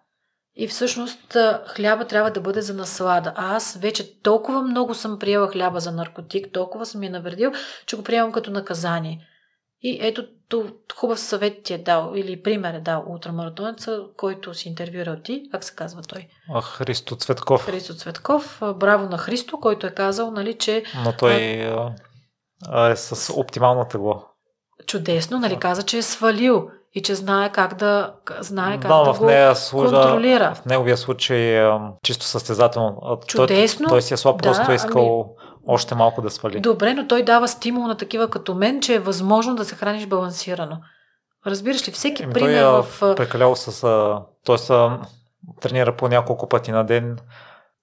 И 0.56 0.68
всъщност 0.68 1.38
хляба 1.68 2.08
трябва 2.08 2.32
да 2.32 2.42
бъде 2.42 2.62
за 2.62 2.74
наслада. 2.74 3.34
А 3.36 3.56
аз 3.56 3.78
вече 3.78 4.22
толкова 4.22 4.62
много 4.62 4.94
съм 4.94 5.20
приела 5.20 5.48
хляба 5.48 5.80
за 5.80 5.92
наркотик, 5.92 6.54
толкова 6.54 6.86
съм 6.86 7.04
я 7.04 7.10
навредил, 7.10 7.52
че 7.86 7.96
го 7.96 8.04
приемам 8.04 8.32
като 8.32 8.52
наказание. 8.52 9.28
И 9.82 9.98
ето 10.02 10.26
хубав 10.96 11.20
съвет 11.20 11.64
ти 11.64 11.74
е 11.74 11.78
дал 11.78 12.12
или 12.16 12.44
пример 12.44 12.74
е 12.74 12.80
дал 12.80 13.04
ултрамаратонеца, 13.08 14.02
който 14.18 14.54
си 14.54 14.70
интервюирал 14.70 15.16
ти. 15.24 15.44
Как 15.52 15.64
се 15.64 15.76
казва 15.76 16.02
той? 16.02 16.28
А, 16.54 16.62
Христо 16.62 17.16
Цветков. 17.16 17.66
Христо 17.66 17.94
Цветков. 17.94 18.62
Браво 18.76 19.10
на 19.10 19.18
Христо, 19.18 19.60
който 19.60 19.88
е 19.88 19.92
казал, 19.92 20.32
нали, 20.32 20.54
че... 20.54 20.84
Но 21.06 21.14
той 21.14 21.64
а, 22.68 22.90
е 22.90 22.96
с 22.96 23.34
оптимално 23.34 23.86
тегло. 23.86 24.24
Чудесно, 24.88 25.40
нали, 25.40 25.60
каза, 25.60 25.84
че 25.84 25.98
е 25.98 26.02
свалил 26.02 26.70
и 26.94 27.02
че 27.02 27.16
знае 27.16 27.52
как 27.52 27.76
да, 27.76 28.14
знае 28.40 28.80
как 28.80 28.92
да, 28.92 29.04
да 29.04 29.14
в 29.14 29.22
нея 29.22 29.54
го 29.72 29.80
контролира. 29.80 30.56
В 30.56 30.66
неговия 30.66 30.98
случай 30.98 31.70
чисто 32.04 32.26
състезателно. 32.26 33.20
Чудесно. 33.28 33.88
Той, 33.88 33.96
той 33.96 34.02
си 34.02 34.14
е 34.14 34.18
слаб, 34.18 34.42
да, 34.42 34.42
просто 34.42 34.72
е 34.72 34.76
искал 34.76 35.36
ами 35.39 35.39
още 35.72 35.96
малко 35.96 36.22
да 36.22 36.30
свали. 36.30 36.60
Добре, 36.60 36.94
но 36.94 37.08
той 37.08 37.24
дава 37.24 37.48
стимул 37.48 37.88
на 37.88 37.98
такива 37.98 38.30
като 38.30 38.56
мен, 38.56 38.82
че 38.82 38.96
е 38.96 39.00
възможно 39.00 39.56
да 39.56 39.66
се 39.66 39.76
храниш 39.76 40.06
балансирано. 40.08 40.78
Разбираш 41.48 41.88
ли, 41.88 41.92
всеки 41.92 42.24
Еми, 42.24 42.34
пример 42.34 42.62
той 42.62 42.80
е 42.80 42.82
в... 42.82 43.16
прекалял 43.16 43.56
с... 43.56 43.88
Той 44.46 44.58
са 44.58 44.98
тренира 45.62 45.96
по 45.96 46.08
няколко 46.08 46.50
пъти 46.50 46.72
на 46.72 46.84
ден 46.84 47.18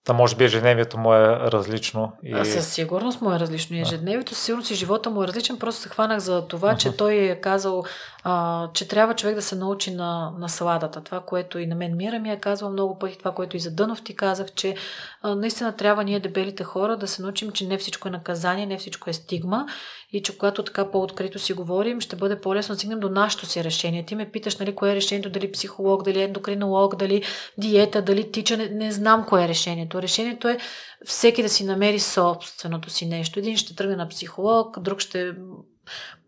Та 0.06 0.12
може 0.12 0.36
би 0.36 0.44
ежедневието 0.44 0.98
му 0.98 1.14
е 1.14 1.28
различно. 1.28 2.12
И... 2.22 2.32
А, 2.32 2.44
със 2.44 2.68
сигурност 2.68 3.20
му 3.20 3.32
е 3.32 3.38
различно. 3.38 3.76
И 3.76 3.80
ежедневието, 3.80 4.34
със 4.34 4.44
сигурност 4.44 4.70
и 4.70 4.74
живота 4.74 5.10
му 5.10 5.22
е 5.22 5.26
различен. 5.26 5.58
Просто 5.58 5.82
се 5.82 5.88
хванах 5.88 6.18
за 6.18 6.48
това, 6.48 6.72
uh-huh. 6.72 6.78
че 6.78 6.96
той 6.96 7.14
е 7.14 7.40
казал, 7.40 7.84
а, 8.28 8.68
че 8.72 8.88
трябва 8.88 9.14
човек 9.14 9.34
да 9.34 9.42
се 9.42 9.56
научи 9.56 9.94
на, 9.94 10.32
на 10.38 10.48
сладата. 10.48 11.00
Това, 11.00 11.20
което 11.20 11.58
и 11.58 11.66
на 11.66 11.74
мен 11.74 11.96
Мира 11.96 12.18
ми 12.18 12.30
е 12.30 12.40
казвал 12.40 12.70
много 12.70 12.98
пъти, 12.98 13.18
това, 13.18 13.32
което 13.32 13.56
и 13.56 13.60
за 13.60 13.70
Дънов 13.70 14.02
ти 14.02 14.16
казах, 14.16 14.52
че 14.52 14.74
а, 15.22 15.34
наистина 15.34 15.76
трябва 15.76 16.04
ние 16.04 16.20
дебелите 16.20 16.64
хора 16.64 16.96
да 16.96 17.06
се 17.06 17.22
научим, 17.22 17.52
че 17.52 17.66
не 17.66 17.78
всичко 17.78 18.08
е 18.08 18.10
наказание, 18.10 18.66
не 18.66 18.78
всичко 18.78 19.10
е 19.10 19.12
стигма 19.12 19.66
и 20.12 20.22
че 20.22 20.38
когато 20.38 20.62
така 20.62 20.90
по-открито 20.90 21.38
си 21.38 21.52
говорим, 21.52 22.00
ще 22.00 22.16
бъде 22.16 22.40
по-лесно 22.40 22.72
да 22.72 22.78
стигнем 22.78 23.00
до 23.00 23.08
нашето 23.08 23.46
си 23.46 23.64
решение. 23.64 24.04
Ти 24.04 24.14
ме 24.14 24.30
питаш, 24.30 24.58
нали, 24.58 24.74
кое 24.74 24.92
е 24.92 24.96
решението, 24.96 25.30
дали 25.30 25.52
психолог, 25.52 26.02
дали 26.02 26.22
ендокринолог, 26.22 26.96
дали 26.96 27.22
диета, 27.58 28.02
дали 28.02 28.32
тича, 28.32 28.56
не, 28.56 28.68
не 28.68 28.92
знам 28.92 29.26
кое 29.28 29.44
е 29.44 29.48
решението. 29.48 30.02
Решението 30.02 30.48
е 30.48 30.58
всеки 31.04 31.42
да 31.42 31.48
си 31.48 31.64
намери 31.64 31.98
собственото 32.00 32.90
си 32.90 33.06
нещо. 33.06 33.38
Един 33.38 33.56
ще 33.56 33.76
тръгне 33.76 33.96
на 33.96 34.08
психолог, 34.08 34.80
друг 34.80 35.00
ще 35.00 35.34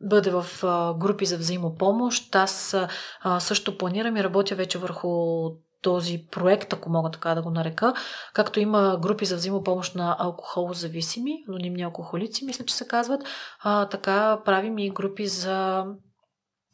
бъде 0.01 0.31
в 0.31 0.47
групи 0.99 1.27
за 1.27 1.37
взаимопомощ. 1.37 2.35
Аз 2.35 2.77
също 3.39 3.79
планирам 3.79 4.17
и 4.17 4.25
работя 4.25 4.55
вече 4.55 4.79
върху 4.79 5.09
този 5.83 6.27
проект, 6.31 6.73
ако 6.73 6.91
мога 6.91 7.11
така 7.11 7.35
да 7.35 7.43
го 7.43 7.51
нарека, 7.51 7.95
както 8.35 8.61
има 8.61 8.99
групи 9.03 9.25
за 9.25 9.37
взаимопомощ 9.37 9.95
на 9.95 10.17
алкохолозависими, 10.19 11.45
анонимни 11.49 11.83
алкохолици, 11.83 12.45
мисля, 12.45 12.65
че 12.65 12.75
се 12.75 12.89
казват, 12.89 13.23
а, 13.61 13.89
така 13.89 14.41
правим 14.45 14.79
и 14.79 14.91
групи 14.91 15.27
за 15.27 15.85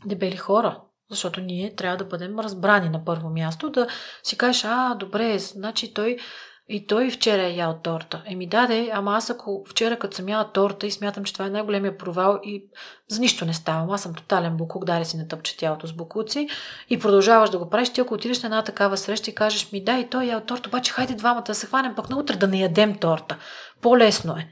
дебели 0.04 0.36
хора, 0.36 0.80
защото 1.10 1.40
ние 1.40 1.74
трябва 1.74 1.96
да 1.96 2.04
бъдем 2.04 2.38
разбрани 2.38 2.88
на 2.88 3.04
първо 3.04 3.30
място, 3.30 3.70
да 3.70 3.86
си 4.22 4.38
кажеш, 4.38 4.64
а, 4.64 4.94
добре, 4.94 5.38
значи 5.38 5.94
той 5.94 6.16
и 6.68 6.86
той 6.86 7.10
вчера 7.10 7.42
е 7.42 7.54
ял 7.54 7.78
торта. 7.82 8.22
Еми 8.26 8.46
даде, 8.46 8.90
ама 8.92 9.16
аз 9.16 9.30
ако 9.30 9.64
вчера 9.68 9.98
като 9.98 10.16
съм 10.16 10.28
яла 10.28 10.52
торта 10.52 10.86
и 10.86 10.90
смятам, 10.90 11.24
че 11.24 11.32
това 11.32 11.46
е 11.46 11.50
най-големия 11.50 11.98
провал 11.98 12.40
и 12.42 12.64
за 13.08 13.20
нищо 13.20 13.44
не 13.44 13.54
ставам, 13.54 13.90
аз 13.90 14.02
съм 14.02 14.14
тотален 14.14 14.56
букук, 14.56 14.84
даре 14.84 15.04
си 15.04 15.16
натъпче 15.16 15.56
тялото 15.56 15.86
с 15.86 15.92
букуци 15.92 16.48
и 16.90 16.98
продължаваш 16.98 17.50
да 17.50 17.58
го 17.58 17.70
правиш, 17.70 17.92
ти 17.92 18.00
ако 18.00 18.14
отидеш 18.14 18.42
на 18.42 18.46
една 18.46 18.64
такава 18.64 18.96
среща 18.96 19.30
и 19.30 19.34
кажеш 19.34 19.72
ми, 19.72 19.84
да, 19.84 19.98
и 19.98 20.10
той 20.10 20.24
е 20.24 20.28
ял 20.28 20.40
торта, 20.40 20.68
обаче 20.68 20.92
хайде 20.92 21.14
двамата 21.14 21.44
да 21.46 21.54
се 21.54 21.66
хванем 21.66 21.94
пък 21.94 22.10
на 22.10 22.18
утре 22.18 22.36
да 22.36 22.48
не 22.48 22.58
ядем 22.58 22.98
торта. 22.98 23.38
По-лесно 23.82 24.36
е. 24.36 24.48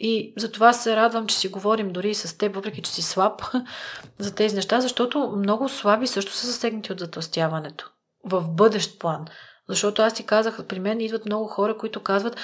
И 0.00 0.32
затова 0.36 0.72
се 0.72 0.96
радвам, 0.96 1.26
че 1.26 1.36
си 1.36 1.48
говорим 1.48 1.92
дори 1.92 2.10
и 2.10 2.14
с 2.14 2.38
теб, 2.38 2.54
въпреки 2.54 2.82
че 2.82 2.90
си 2.90 3.02
слаб, 3.02 3.42
за 4.18 4.34
тези 4.34 4.56
неща, 4.56 4.80
защото 4.80 5.34
много 5.36 5.68
слаби 5.68 6.06
също 6.06 6.32
са 6.32 6.46
засегнати 6.46 6.92
от 6.92 6.98
затластяването. 7.00 7.90
В 8.24 8.48
бъдещ 8.48 8.98
план. 8.98 9.26
Защото 9.68 10.02
аз 10.02 10.14
ти 10.14 10.26
казах, 10.26 10.66
при 10.66 10.80
мен 10.80 11.00
идват 11.00 11.26
много 11.26 11.46
хора, 11.46 11.78
които 11.78 12.02
казват, 12.02 12.36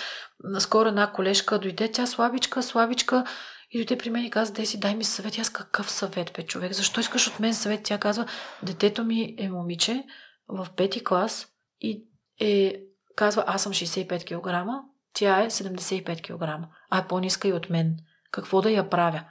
наскоро 0.44 0.88
една 0.88 1.12
колежка 1.12 1.58
дойде, 1.58 1.92
тя 1.92 2.06
слабичка, 2.06 2.62
слабичка, 2.62 3.24
и 3.70 3.78
дойде 3.78 3.98
при 3.98 4.10
мен 4.10 4.24
и 4.24 4.30
каза, 4.30 4.52
Деси, 4.52 4.80
дай 4.80 4.94
ми 4.94 5.04
съвет. 5.04 5.38
Аз 5.38 5.50
какъв 5.50 5.90
съвет, 5.90 6.32
бе, 6.36 6.42
човек? 6.42 6.72
Защо 6.72 7.00
искаш 7.00 7.28
от 7.28 7.40
мен 7.40 7.54
съвет? 7.54 7.80
Тя 7.84 7.98
казва, 7.98 8.26
детето 8.62 9.04
ми 9.04 9.34
е 9.38 9.50
момиче 9.50 10.04
в 10.48 10.66
пети 10.76 11.04
клас 11.04 11.46
и 11.80 12.04
е, 12.40 12.80
казва, 13.16 13.44
аз 13.46 13.62
съм 13.62 13.72
65 13.72 14.24
кг, 14.24 14.68
тя 15.12 15.42
е 15.42 15.50
75 15.50 16.22
кг, 16.22 16.68
а 16.90 16.98
е 16.98 17.06
по-ниска 17.08 17.48
и 17.48 17.52
от 17.52 17.70
мен. 17.70 17.96
Какво 18.30 18.62
да 18.62 18.70
я 18.70 18.90
правя? 18.90 19.24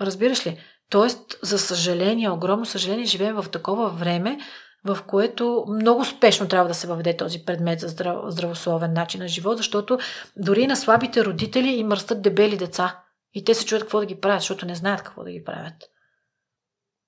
Разбираш 0.00 0.46
ли? 0.46 0.60
Тоест, 0.90 1.38
за 1.42 1.58
съжаление, 1.58 2.30
огромно 2.30 2.66
съжаление, 2.66 3.04
живеем 3.04 3.36
в 3.36 3.50
такова 3.50 3.88
време, 3.88 4.38
в 4.84 4.98
което 5.06 5.64
много 5.68 6.04
спешно 6.04 6.48
трябва 6.48 6.68
да 6.68 6.74
се 6.74 6.86
въведе 6.86 7.16
този 7.16 7.44
предмет 7.44 7.80
за 7.80 7.88
здрав... 7.88 8.16
здравословен 8.26 8.92
начин 8.92 9.20
на 9.20 9.28
живот, 9.28 9.56
защото 9.56 9.98
дори 10.36 10.66
на 10.66 10.76
слабите 10.76 11.24
родители 11.24 11.68
им 11.68 11.92
растат 11.92 12.22
дебели 12.22 12.56
деца. 12.56 13.00
И 13.34 13.44
те 13.44 13.54
се 13.54 13.64
чуят 13.64 13.82
какво 13.82 14.00
да 14.00 14.06
ги 14.06 14.20
правят, 14.20 14.40
защото 14.40 14.66
не 14.66 14.74
знаят 14.74 15.02
какво 15.02 15.24
да 15.24 15.30
ги 15.30 15.44
правят. 15.44 15.74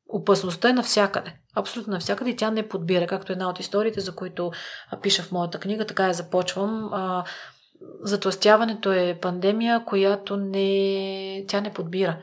Опасността 0.08 0.68
е 0.68 0.72
навсякъде. 0.72 1.36
Абсолютно 1.56 1.92
навсякъде 1.92 2.30
и 2.30 2.36
тя 2.36 2.50
не 2.50 2.68
подбира, 2.68 3.06
както 3.06 3.32
една 3.32 3.48
от 3.48 3.60
историите, 3.60 4.00
за 4.00 4.14
които 4.14 4.50
пиша 5.02 5.22
в 5.22 5.32
моята 5.32 5.58
книга, 5.60 5.86
така 5.86 6.06
я 6.06 6.14
започвам. 6.14 6.90
Затластяването 8.02 8.92
е 8.92 9.18
пандемия, 9.22 9.84
която 9.84 10.36
не, 10.36 11.44
тя 11.48 11.60
не 11.60 11.72
подбира. 11.72 12.18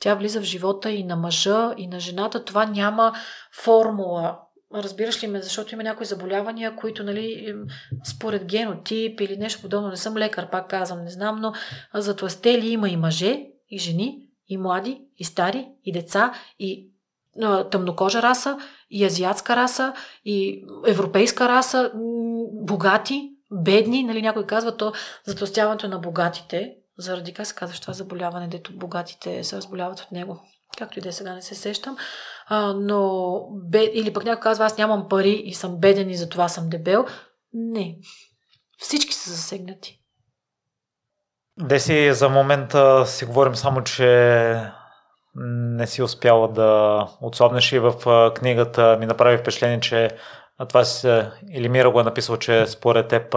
Тя 0.00 0.14
влиза 0.14 0.40
в 0.40 0.44
живота 0.44 0.90
и 0.90 1.04
на 1.04 1.16
мъжа, 1.16 1.74
и 1.76 1.86
на 1.86 2.00
жената. 2.00 2.44
Това 2.44 2.66
няма 2.66 3.12
формула. 3.62 4.38
Разбираш 4.74 5.22
ли 5.22 5.26
ме? 5.26 5.42
Защото 5.42 5.74
има 5.74 5.82
някои 5.82 6.06
заболявания, 6.06 6.76
които, 6.76 7.04
нали, 7.04 7.54
според 8.04 8.44
генотип 8.44 9.20
или 9.20 9.36
нещо 9.36 9.62
подобно, 9.62 9.88
не 9.88 9.96
съм 9.96 10.16
лекар, 10.16 10.50
пак 10.50 10.70
казвам, 10.70 11.04
не 11.04 11.10
знам, 11.10 11.40
но 11.40 11.52
затластели 11.94 12.68
има 12.68 12.88
и 12.88 12.96
мъже, 12.96 13.46
и 13.70 13.78
жени, 13.78 14.26
и 14.48 14.56
млади, 14.56 15.00
и 15.16 15.24
стари, 15.24 15.68
и 15.84 15.92
деца, 15.92 16.32
и 16.58 16.90
тъмнокожа 17.70 18.22
раса, 18.22 18.58
и 18.90 19.04
азиатска 19.04 19.56
раса, 19.56 19.94
и 20.24 20.64
европейска 20.86 21.48
раса, 21.48 21.90
богати, 22.52 23.30
бедни, 23.50 24.02
нали, 24.02 24.22
някой 24.22 24.46
казва 24.46 24.76
то 24.76 24.92
затластяването 25.24 25.88
на 25.88 25.98
богатите, 25.98 26.74
заради 26.98 27.32
как 27.32 27.46
се 27.46 27.54
казва 27.54 27.80
това 27.80 27.92
заболяване, 27.92 28.48
дето 28.48 28.72
богатите 28.72 29.44
се 29.44 29.56
разболяват 29.56 30.00
от 30.00 30.12
него. 30.12 30.40
Както 30.78 30.98
и 30.98 31.02
да 31.02 31.08
е 31.08 31.12
сега 31.12 31.34
не 31.34 31.42
се 31.42 31.54
сещам. 31.54 31.96
А, 32.52 32.72
но, 32.72 33.40
бед... 33.52 33.90
или 33.94 34.12
пък 34.12 34.24
някой 34.24 34.40
казва, 34.40 34.64
аз 34.64 34.78
нямам 34.78 35.08
пари 35.08 35.42
и 35.44 35.54
съм 35.54 35.76
беден 35.76 36.10
и 36.10 36.16
затова 36.16 36.48
съм 36.48 36.68
дебел. 36.68 37.06
Не. 37.52 37.96
Всички 38.78 39.14
са 39.14 39.30
засегнати. 39.30 40.00
Деси, 41.58 42.12
за 42.12 42.28
момента 42.28 43.06
си 43.06 43.24
говорим 43.24 43.56
само, 43.56 43.84
че 43.84 44.72
не 45.34 45.86
си 45.86 46.02
успяла 46.02 46.48
да 46.48 47.06
отслабнеш 47.20 47.72
и 47.72 47.78
в 47.78 47.94
книгата 48.34 48.96
ми 49.00 49.06
направи 49.06 49.38
впечатление, 49.38 49.80
че 49.80 50.10
това 50.68 50.84
си, 50.84 51.22
или 51.50 51.68
Мира 51.68 51.90
го 51.90 52.00
е 52.00 52.04
написал, 52.04 52.36
че 52.36 52.66
според 52.66 53.08
теб 53.08 53.36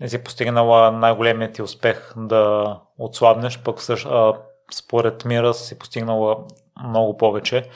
не 0.00 0.08
си 0.08 0.24
постигнала 0.24 0.92
най-големият 0.92 1.54
ти 1.54 1.62
успех 1.62 2.12
да 2.16 2.76
отслабнеш, 2.98 3.58
пък 3.58 3.80
също, 3.80 4.34
според 4.74 5.24
Мира 5.24 5.54
си 5.54 5.78
постигнала 5.78 6.36
много 6.84 7.16
повече. 7.16 7.70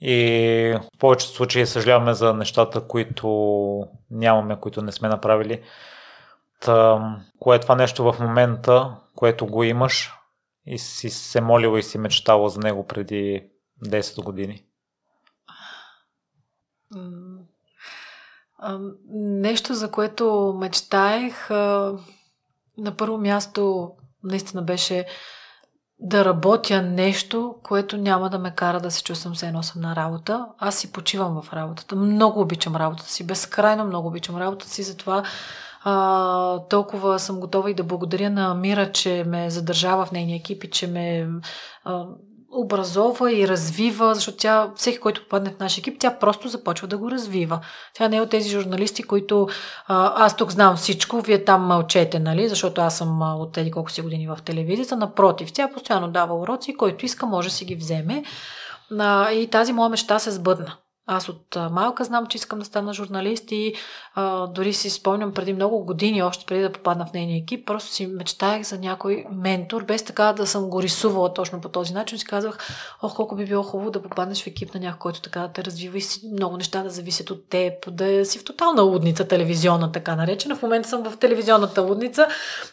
И 0.00 0.78
в 0.82 0.98
повечето 0.98 1.32
случаи 1.32 1.66
съжаляваме 1.66 2.14
за 2.14 2.34
нещата, 2.34 2.86
които 2.86 3.28
нямаме, 4.10 4.60
които 4.60 4.82
не 4.82 4.92
сме 4.92 5.08
направили. 5.08 5.62
Та, 6.60 7.00
кое 7.38 7.56
е 7.56 7.60
това 7.60 7.74
нещо 7.74 8.12
в 8.12 8.16
момента, 8.20 8.96
което 9.14 9.46
го 9.46 9.62
имаш 9.62 10.12
и 10.66 10.78
си 10.78 11.10
се 11.10 11.40
молила 11.40 11.78
и 11.78 11.82
си 11.82 11.98
мечтала 11.98 12.48
за 12.48 12.60
него 12.60 12.86
преди 12.86 13.50
10 13.86 14.24
години? 14.24 14.64
Нещо, 19.14 19.74
за 19.74 19.90
което 19.90 20.54
мечтаех, 20.58 21.50
на 21.50 22.96
първо 22.96 23.18
място 23.18 23.92
наистина 24.22 24.62
беше 24.62 25.06
да 26.00 26.24
работя 26.24 26.82
нещо, 26.82 27.54
което 27.62 27.96
няма 27.96 28.30
да 28.30 28.38
ме 28.38 28.50
кара 28.50 28.80
да 28.80 28.90
се 28.90 29.02
чувствам 29.02 29.36
се 29.36 29.46
едно 29.46 29.62
съм 29.62 29.82
на 29.82 29.96
работа. 29.96 30.46
Аз 30.58 30.78
си 30.78 30.92
почивам 30.92 31.42
в 31.42 31.52
работата. 31.52 31.96
Много 31.96 32.40
обичам 32.40 32.76
работата 32.76 33.10
си. 33.10 33.26
Безкрайно 33.26 33.84
много 33.84 34.08
обичам 34.08 34.36
работата 34.36 34.68
си. 34.68 34.82
Затова 34.82 35.22
а, 35.84 36.58
толкова 36.58 37.18
съм 37.18 37.40
готова 37.40 37.70
и 37.70 37.74
да 37.74 37.84
благодаря 37.84 38.30
на 38.30 38.54
Мира, 38.54 38.92
че 38.92 39.24
ме 39.26 39.50
задържава 39.50 40.06
в 40.06 40.12
нейния 40.12 40.36
екип 40.36 40.64
и 40.64 40.70
че 40.70 40.86
ме 40.86 41.28
а, 41.84 42.04
образова 42.52 43.32
и 43.32 43.48
развива, 43.48 44.14
защото 44.14 44.38
тя, 44.38 44.70
всеки, 44.76 44.98
който 44.98 45.22
попадне 45.22 45.50
в 45.50 45.58
нашия 45.60 45.82
екип, 45.82 45.96
тя 46.00 46.18
просто 46.18 46.48
започва 46.48 46.88
да 46.88 46.98
го 46.98 47.10
развива. 47.10 47.60
Тя 47.94 48.08
не 48.08 48.16
е 48.16 48.20
от 48.20 48.30
тези 48.30 48.50
журналисти, 48.50 49.02
които 49.02 49.48
а, 49.86 50.24
аз 50.24 50.36
тук 50.36 50.50
знам 50.50 50.76
всичко, 50.76 51.20
вие 51.20 51.44
там 51.44 51.62
мълчете, 51.62 52.18
нали, 52.18 52.48
защото 52.48 52.80
аз 52.80 52.98
съм 52.98 53.22
от 53.22 53.52
тези 53.52 53.70
колко 53.70 53.90
си 53.90 54.02
години 54.02 54.28
в 54.28 54.38
телевизията. 54.44 54.96
Напротив, 54.96 55.52
тя 55.52 55.70
постоянно 55.72 56.08
дава 56.08 56.34
уроци, 56.34 56.76
който 56.76 57.06
иска, 57.06 57.26
може 57.26 57.48
да 57.48 57.54
си 57.54 57.64
ги 57.64 57.74
вземе. 57.74 58.24
А, 58.98 59.30
и 59.30 59.46
тази 59.46 59.72
моя 59.72 59.88
мечта 59.88 60.18
се 60.18 60.30
сбъдна. 60.30 60.76
Аз 61.10 61.28
от 61.28 61.56
малка 61.70 62.04
знам, 62.04 62.26
че 62.26 62.36
искам 62.36 62.58
да 62.58 62.64
стана 62.64 62.94
журналист 62.94 63.52
и 63.52 63.74
а, 64.14 64.46
дори 64.46 64.72
си 64.72 64.90
спомням 64.90 65.34
преди 65.34 65.52
много 65.52 65.84
години, 65.84 66.22
още 66.22 66.46
преди 66.46 66.62
да 66.62 66.72
попадна 66.72 67.06
в 67.06 67.12
нейния 67.12 67.38
екип, 67.38 67.66
просто 67.66 67.92
си 67.92 68.06
мечтаях 68.06 68.62
за 68.62 68.78
някой 68.78 69.24
ментор, 69.32 69.84
без 69.84 70.04
така 70.04 70.32
да 70.32 70.46
съм 70.46 70.70
го 70.70 70.82
рисувала 70.82 71.34
точно 71.34 71.60
по 71.60 71.68
този 71.68 71.94
начин. 71.94 72.18
Си 72.18 72.24
казвах, 72.24 72.58
ох, 73.02 73.16
колко 73.16 73.36
би 73.36 73.44
било 73.44 73.62
хубаво 73.62 73.90
да 73.90 74.02
попаднеш 74.02 74.44
в 74.44 74.46
екип 74.46 74.74
на 74.74 74.80
някой, 74.80 74.98
който 74.98 75.20
така 75.20 75.40
да 75.40 75.48
те 75.48 75.64
развива 75.64 75.98
и 75.98 76.00
си, 76.00 76.28
много 76.32 76.56
неща 76.56 76.82
да 76.82 76.90
зависят 76.90 77.30
от 77.30 77.48
теб, 77.48 77.72
да 77.90 78.24
си 78.24 78.38
в 78.38 78.44
тотална 78.44 78.82
лудница, 78.82 79.28
телевизионна, 79.28 79.92
така 79.92 80.16
наречена. 80.16 80.56
В 80.56 80.62
момента 80.62 80.88
съм 80.88 81.04
в 81.04 81.16
телевизионната 81.16 81.82
лудница 81.82 82.26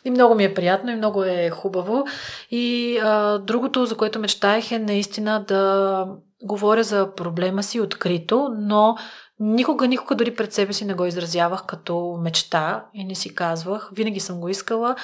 и 0.05 0.11
много 0.11 0.35
ми 0.35 0.43
е 0.43 0.53
приятно 0.53 0.91
и 0.91 0.95
много 0.95 1.23
е 1.23 1.49
хубаво. 1.49 2.05
И 2.51 2.97
а, 2.97 3.37
другото, 3.37 3.85
за 3.85 3.97
което 3.97 4.19
мечтаях 4.19 4.71
е 4.71 4.79
наистина 4.79 5.45
да 5.47 6.05
говоря 6.43 6.83
за 6.83 7.15
проблема 7.15 7.63
си 7.63 7.81
открито, 7.81 8.49
но 8.57 8.95
никога, 9.39 9.87
никога 9.87 10.15
дори 10.15 10.35
пред 10.35 10.53
себе 10.53 10.73
си 10.73 10.85
не 10.85 10.93
го 10.93 11.05
изразявах 11.05 11.65
като 11.65 12.19
мечта 12.21 12.85
и 12.93 13.05
не 13.05 13.15
си 13.15 13.35
казвах. 13.35 13.89
Винаги 13.93 14.19
съм 14.19 14.39
го 14.39 14.49
искала, 14.49 14.95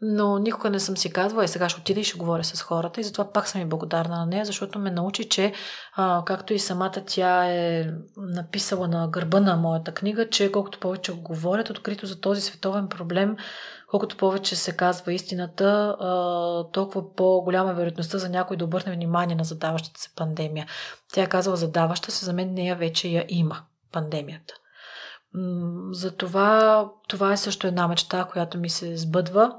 но 0.00 0.38
никога 0.38 0.70
не 0.70 0.80
съм 0.80 0.96
си 0.96 1.12
казвала, 1.12 1.44
и 1.44 1.48
сега 1.48 1.68
ще 1.68 1.80
отида 1.80 2.00
и 2.00 2.04
ще 2.04 2.18
говоря 2.18 2.44
с 2.44 2.62
хората 2.62 3.00
и 3.00 3.04
затова 3.04 3.32
пак 3.32 3.48
съм 3.48 3.60
и 3.60 3.64
благодарна 3.64 4.16
на 4.16 4.26
нея, 4.26 4.44
защото 4.44 4.78
ме 4.78 4.90
научи, 4.90 5.28
че 5.28 5.52
а, 5.96 6.22
както 6.26 6.54
и 6.54 6.58
самата 6.58 7.02
тя 7.06 7.46
е 7.46 7.86
написала 8.16 8.88
на 8.88 9.08
гърба 9.08 9.40
на 9.40 9.56
моята 9.56 9.94
книга, 9.94 10.30
че 10.30 10.52
колкото 10.52 10.80
повече 10.80 11.12
говорят 11.12 11.70
открито 11.70 12.06
за 12.06 12.20
този 12.20 12.40
световен 12.40 12.88
проблем, 12.88 13.36
колкото 13.86 14.16
повече 14.16 14.56
се 14.56 14.76
казва 14.76 15.12
истината, 15.12 15.96
толкова 16.72 17.14
по-голяма 17.14 17.70
е 17.70 17.74
вероятността 17.74 18.18
за 18.18 18.28
някой 18.28 18.56
да 18.56 18.64
обърне 18.64 18.92
внимание 18.92 19.36
на 19.36 19.44
задаващата 19.44 20.00
се 20.00 20.14
пандемия. 20.16 20.66
Тя 21.12 21.22
е 21.22 21.28
казала 21.28 21.56
задаваща 21.56 22.12
се, 22.12 22.24
за 22.24 22.32
мен 22.32 22.54
нея 22.54 22.76
вече 22.76 23.08
я 23.08 23.24
има 23.28 23.62
пандемията. 23.92 24.54
Затова 25.90 26.88
това 27.08 27.32
е 27.32 27.36
също 27.36 27.66
една 27.66 27.88
мечта, 27.88 28.28
която 28.32 28.58
ми 28.58 28.70
се 28.70 28.96
сбъдва, 28.96 29.56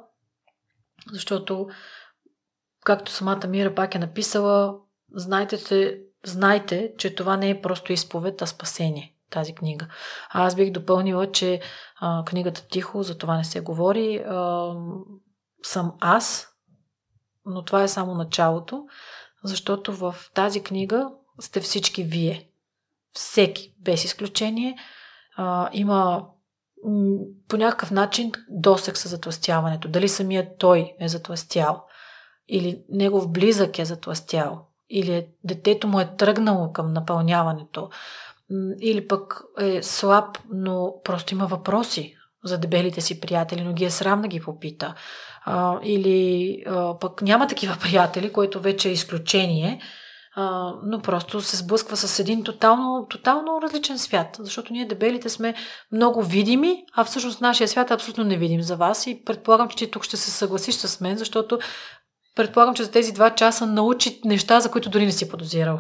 защото, 1.11 1.67
както 2.85 3.11
самата 3.11 3.47
Мира 3.47 3.75
пак 3.75 3.95
е 3.95 3.99
написала, 3.99 4.75
знайте, 5.15 5.99
знайте, 6.25 6.93
че 6.97 7.15
това 7.15 7.37
не 7.37 7.49
е 7.49 7.61
просто 7.61 7.93
изповед, 7.93 8.41
а 8.41 8.45
спасение 8.45 9.16
тази 9.29 9.55
книга. 9.55 9.87
Аз 10.29 10.55
бих 10.55 10.71
допълнила, 10.71 11.31
че 11.31 11.61
а, 11.99 12.23
книгата 12.25 12.67
Тихо, 12.67 13.03
за 13.03 13.17
това 13.17 13.37
не 13.37 13.43
се 13.43 13.61
говори, 13.61 14.23
а, 14.27 14.73
съм 15.63 15.93
аз, 15.99 16.47
но 17.45 17.63
това 17.63 17.83
е 17.83 17.87
само 17.87 18.15
началото, 18.15 18.85
защото 19.43 19.93
в 19.93 20.15
тази 20.33 20.63
книга 20.63 21.09
сте 21.39 21.59
всички 21.59 22.03
вие. 22.03 22.49
Всеки, 23.13 23.73
без 23.79 24.03
изключение, 24.03 24.77
а, 25.37 25.69
има 25.73 26.27
по 27.47 27.57
някакъв 27.57 27.91
начин 27.91 28.31
досек 28.49 28.97
с 28.97 29.09
затластяването. 29.09 29.87
Дали 29.87 30.09
самият 30.09 30.57
той 30.57 30.95
е 30.99 31.07
затластял, 31.07 31.85
или 32.47 32.83
негов 32.89 33.31
близък 33.31 33.79
е 33.79 33.85
затластял, 33.85 34.67
или 34.89 35.27
детето 35.43 35.87
му 35.87 35.99
е 35.99 36.15
тръгнало 36.17 36.71
към 36.71 36.93
напълняването, 36.93 37.89
или 38.81 39.07
пък 39.07 39.41
е 39.59 39.83
слаб, 39.83 40.37
но 40.53 40.93
просто 41.03 41.33
има 41.33 41.45
въпроси 41.47 42.17
за 42.43 42.57
дебелите 42.57 43.01
си 43.01 43.19
приятели, 43.19 43.61
но 43.61 43.73
ги 43.73 43.85
е 43.85 43.89
срам 43.89 44.21
да 44.21 44.27
ги 44.27 44.39
попита. 44.39 44.93
А, 45.45 45.79
или 45.83 46.63
а, 46.67 46.99
пък 46.99 47.21
няма 47.21 47.47
такива 47.47 47.75
приятели, 47.81 48.33
което 48.33 48.59
вече 48.59 48.89
е 48.89 48.91
изключение, 48.91 49.81
а, 50.35 50.73
но 50.83 51.01
просто 51.01 51.41
се 51.41 51.57
сблъсква 51.57 51.97
с 51.97 52.19
един 52.19 52.43
тотално, 52.43 53.07
тотално 53.09 53.61
различен 53.61 53.99
свят. 53.99 54.37
Защото 54.39 54.73
ние 54.73 54.87
дебелите 54.87 55.29
сме 55.29 55.53
много 55.91 56.23
видими, 56.23 56.83
а 56.95 57.03
всъщност 57.03 57.41
нашия 57.41 57.67
свят 57.67 57.91
е 57.91 57.93
абсолютно 57.93 58.23
невидим 58.23 58.61
за 58.61 58.75
вас 58.75 59.07
и 59.07 59.23
предполагам, 59.25 59.69
че 59.69 59.77
ти 59.77 59.91
тук 59.91 60.03
ще 60.03 60.17
се 60.17 60.31
съгласиш 60.31 60.75
с 60.75 61.01
мен, 61.01 61.17
защото 61.17 61.59
предполагам, 62.35 62.75
че 62.75 62.83
за 62.83 62.91
тези 62.91 63.13
два 63.13 63.29
часа 63.29 63.65
научи 63.65 64.21
неща, 64.25 64.59
за 64.59 64.71
които 64.71 64.89
дори 64.89 65.05
не 65.05 65.11
си 65.11 65.29
подозирал. 65.29 65.79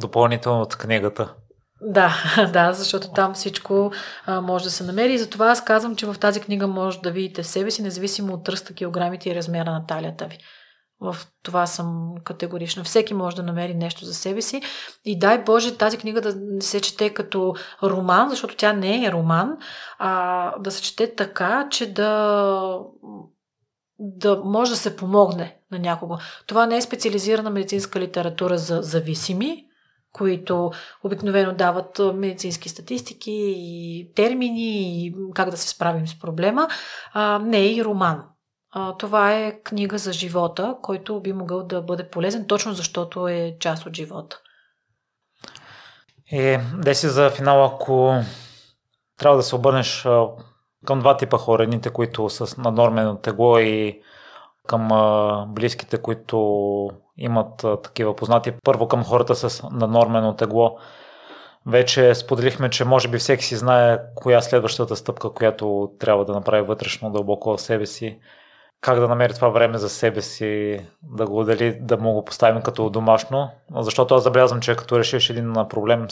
Допълнително 0.00 0.62
от 0.62 0.76
книгата. 0.76 1.34
Да, 1.80 2.14
да, 2.52 2.72
защото 2.72 3.08
там 3.08 3.34
всичко 3.34 3.92
а, 4.26 4.40
може 4.40 4.64
да 4.64 4.70
се 4.70 4.84
намери. 4.84 5.12
И 5.12 5.18
затова 5.18 5.50
аз 5.50 5.64
казвам, 5.64 5.96
че 5.96 6.06
в 6.06 6.18
тази 6.18 6.40
книга 6.40 6.66
може 6.66 7.00
да 7.00 7.10
видите 7.10 7.44
себе 7.44 7.70
си, 7.70 7.82
независимо 7.82 8.34
от 8.34 8.44
тръста, 8.44 8.74
килограмите 8.74 9.30
и 9.30 9.34
размера 9.34 9.70
на 9.70 9.86
талията 9.86 10.26
ви. 10.26 10.38
В 11.00 11.16
това 11.42 11.66
съм 11.66 12.14
категорична. 12.24 12.84
Всеки 12.84 13.14
може 13.14 13.36
да 13.36 13.42
намери 13.42 13.74
нещо 13.74 14.04
за 14.04 14.14
себе 14.14 14.42
си. 14.42 14.62
И 15.04 15.18
дай 15.18 15.44
Боже 15.44 15.76
тази 15.76 15.98
книга 15.98 16.20
да 16.20 16.34
се 16.60 16.80
чете 16.80 17.14
като 17.14 17.54
роман, 17.82 18.30
защото 18.30 18.56
тя 18.56 18.72
не 18.72 19.04
е 19.04 19.12
роман, 19.12 19.56
а 19.98 20.58
да 20.58 20.70
се 20.70 20.82
чете 20.82 21.14
така, 21.14 21.68
че 21.70 21.92
да 21.92 22.78
да 23.98 24.42
може 24.44 24.70
да 24.70 24.76
се 24.76 24.96
помогне 24.96 25.56
на 25.72 25.78
някого. 25.78 26.18
Това 26.46 26.66
не 26.66 26.76
е 26.76 26.82
специализирана 26.82 27.50
медицинска 27.50 28.00
литература 28.00 28.58
за 28.58 28.82
зависими, 28.82 29.65
които 30.16 30.70
обикновено 31.04 31.54
дават 31.54 32.00
медицински 32.14 32.68
статистики 32.68 33.54
и 33.56 34.12
термини 34.14 35.06
и 35.06 35.14
как 35.34 35.50
да 35.50 35.56
се 35.56 35.68
справим 35.68 36.08
с 36.08 36.18
проблема. 36.18 36.68
А, 37.12 37.38
не 37.38 37.58
е 37.58 37.72
и 37.72 37.84
роман. 37.84 38.22
А, 38.70 38.96
това 38.96 39.32
е 39.32 39.60
книга 39.62 39.98
за 39.98 40.12
живота, 40.12 40.76
който 40.82 41.20
би 41.20 41.32
могъл 41.32 41.62
да 41.62 41.82
бъде 41.82 42.10
полезен, 42.10 42.46
точно 42.46 42.72
защото 42.72 43.28
е 43.28 43.56
част 43.60 43.86
от 43.86 43.96
живота. 43.96 44.40
Е, 46.32 46.58
деси 46.58 47.08
за 47.08 47.30
финал, 47.30 47.64
ако 47.64 48.20
трябва 49.18 49.36
да 49.36 49.42
се 49.42 49.56
обърнеш 49.56 50.06
към 50.86 51.00
два 51.00 51.16
типа 51.16 51.38
хора, 51.38 51.62
едните, 51.62 51.90
които 51.90 52.30
са 52.30 52.60
на 52.60 52.70
нормено 52.70 53.16
тегло 53.16 53.58
и 53.58 54.02
към 54.66 54.88
близките, 55.48 56.02
които 56.02 56.36
имат 57.18 57.66
такива 57.82 58.16
познати. 58.16 58.52
Първо 58.64 58.88
към 58.88 59.04
хората 59.04 59.34
с 59.34 59.68
наднормено 59.70 60.36
тегло. 60.36 60.78
Вече 61.66 62.14
споделихме, 62.14 62.70
че 62.70 62.84
може 62.84 63.08
би 63.08 63.18
всеки 63.18 63.44
си 63.44 63.56
знае 63.56 63.98
коя 64.14 64.40
следващата 64.40 64.96
стъпка, 64.96 65.32
която 65.32 65.90
трябва 65.98 66.24
да 66.24 66.32
направи 66.32 66.62
вътрешно 66.62 67.10
дълбоко 67.10 67.56
в 67.56 67.60
себе 67.60 67.86
си 67.86 68.18
как 68.80 69.00
да 69.00 69.08
намери 69.08 69.34
това 69.34 69.48
време 69.48 69.78
за 69.78 69.88
себе 69.88 70.22
си, 70.22 70.80
да 71.02 71.26
го 71.26 71.44
дали, 71.44 71.78
да 71.80 71.96
му 71.96 72.12
го 72.12 72.24
поставим 72.24 72.62
като 72.62 72.90
домашно, 72.90 73.50
защото 73.76 74.14
аз 74.14 74.22
забелязвам, 74.22 74.60
че 74.60 74.76
като 74.76 74.98
решиш 74.98 75.30
един 75.30 75.52
проблем, 75.68 76.06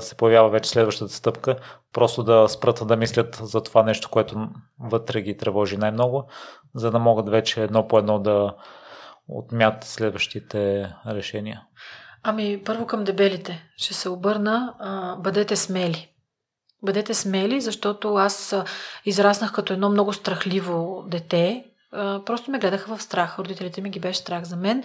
се 0.00 0.16
появява 0.16 0.48
вече 0.48 0.70
следващата 0.70 1.12
стъпка, 1.12 1.56
просто 1.92 2.22
да 2.22 2.48
спрат 2.48 2.82
да 2.86 2.96
мислят 2.96 3.40
за 3.42 3.62
това 3.62 3.82
нещо, 3.82 4.10
което 4.10 4.48
вътре 4.80 5.20
ги 5.20 5.36
тревожи 5.36 5.76
най-много, 5.76 6.28
за 6.74 6.90
да 6.90 6.98
могат 6.98 7.28
вече 7.28 7.62
едно 7.62 7.88
по 7.88 7.98
едно 7.98 8.18
да 8.18 8.54
отмят 9.28 9.84
следващите 9.84 10.92
решения. 11.06 11.62
Ами, 12.22 12.62
първо 12.64 12.86
към 12.86 13.04
дебелите. 13.04 13.68
Ще 13.76 13.94
се 13.94 14.08
обърна. 14.08 14.74
Бъдете 15.20 15.56
смели. 15.56 16.08
Бъдете 16.82 17.14
смели, 17.14 17.60
защото 17.60 18.14
аз 18.14 18.54
израснах 19.04 19.52
като 19.52 19.72
едно 19.72 19.90
много 19.90 20.12
страхливо 20.12 21.04
дете 21.08 21.64
просто 22.26 22.50
ме 22.50 22.58
гледаха 22.58 22.96
в 22.96 23.02
страх. 23.02 23.38
Родителите 23.38 23.80
ми 23.80 23.90
ги 23.90 24.00
беше 24.00 24.18
страх 24.18 24.44
за 24.44 24.56
мен. 24.56 24.82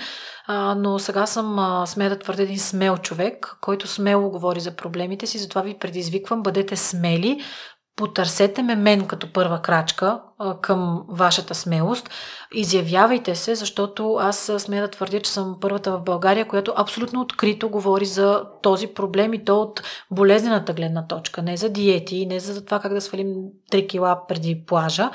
Но 0.77 0.99
сега 0.99 1.25
съм, 1.25 1.59
а, 1.59 1.85
сме 1.85 2.09
да 2.09 2.19
твърде 2.19 2.43
един 2.43 2.59
смел 2.59 2.97
човек, 2.97 3.57
който 3.61 3.87
смело 3.87 4.29
говори 4.29 4.59
за 4.59 4.75
проблемите 4.75 5.27
си. 5.27 5.37
Затова 5.37 5.61
ви 5.61 5.77
предизвиквам, 5.77 6.43
бъдете 6.43 6.75
смели, 6.75 7.41
потърсете 7.95 8.63
ме 8.63 8.75
мен 8.75 9.07
като 9.07 9.33
първа 9.33 9.61
крачка 9.61 10.19
към 10.61 11.03
вашата 11.09 11.55
смелост. 11.55 12.09
Изявявайте 12.53 13.35
се, 13.35 13.55
защото 13.55 14.15
аз 14.15 14.51
сме 14.57 14.81
да 14.81 14.87
твърдя, 14.87 15.19
че 15.19 15.31
съм 15.31 15.57
първата 15.61 15.91
в 15.91 16.01
България, 16.01 16.47
която 16.47 16.73
абсолютно 16.75 17.21
открито 17.21 17.69
говори 17.69 18.05
за 18.05 18.43
този 18.61 18.87
проблем 18.87 19.33
и 19.33 19.45
то 19.45 19.61
от 19.61 19.83
болезнената 20.11 20.73
гледна 20.73 21.07
точка. 21.07 21.41
Не 21.41 21.57
за 21.57 21.69
диети, 21.69 22.25
не 22.25 22.39
за 22.39 22.65
това 22.65 22.79
как 22.79 22.93
да 22.93 23.01
свалим 23.01 23.35
3 23.71 23.89
кила 23.89 24.27
преди 24.27 24.63
плажа, 24.67 25.09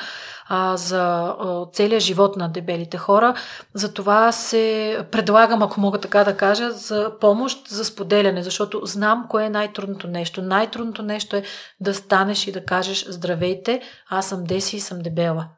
а 0.49 0.77
за 0.77 1.35
а, 1.39 1.67
целият 1.73 2.03
живот 2.03 2.37
на 2.37 2.49
дебелите 2.49 2.97
хора. 2.97 3.35
Затова 3.75 4.33
се 4.33 4.99
предлагам, 5.11 5.63
ако 5.63 5.81
мога 5.81 5.99
така 5.99 6.25
да 6.25 6.37
кажа, 6.37 6.71
за 6.71 7.13
помощ, 7.21 7.69
за 7.69 7.85
споделяне, 7.85 8.43
защото 8.43 8.81
знам 8.85 9.27
кое 9.29 9.45
е 9.45 9.51
най-трудното 9.51 10.09
нещо. 10.09 10.43
Най-трудното 10.43 11.03
нещо 11.03 11.37
е 11.37 11.43
да 11.81 11.95
станеш 11.95 12.47
и 12.47 12.53
да 12.53 12.65
кажеш 12.65 13.07
здравейте, 13.09 13.81
аз 14.09 14.29
съм 14.29 14.45
Деси 14.45 14.77
и 14.77 14.81
съм 14.81 14.99
дебела. 14.99 15.49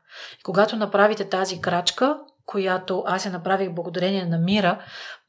И 0.41 0.43
когато 0.43 0.77
направите 0.77 1.25
тази 1.25 1.61
крачка, 1.61 2.17
която 2.47 3.05
аз 3.07 3.25
я 3.25 3.33
направих 3.33 3.71
благодарение 3.71 4.27
на 4.27 4.39
мира, 4.39 4.79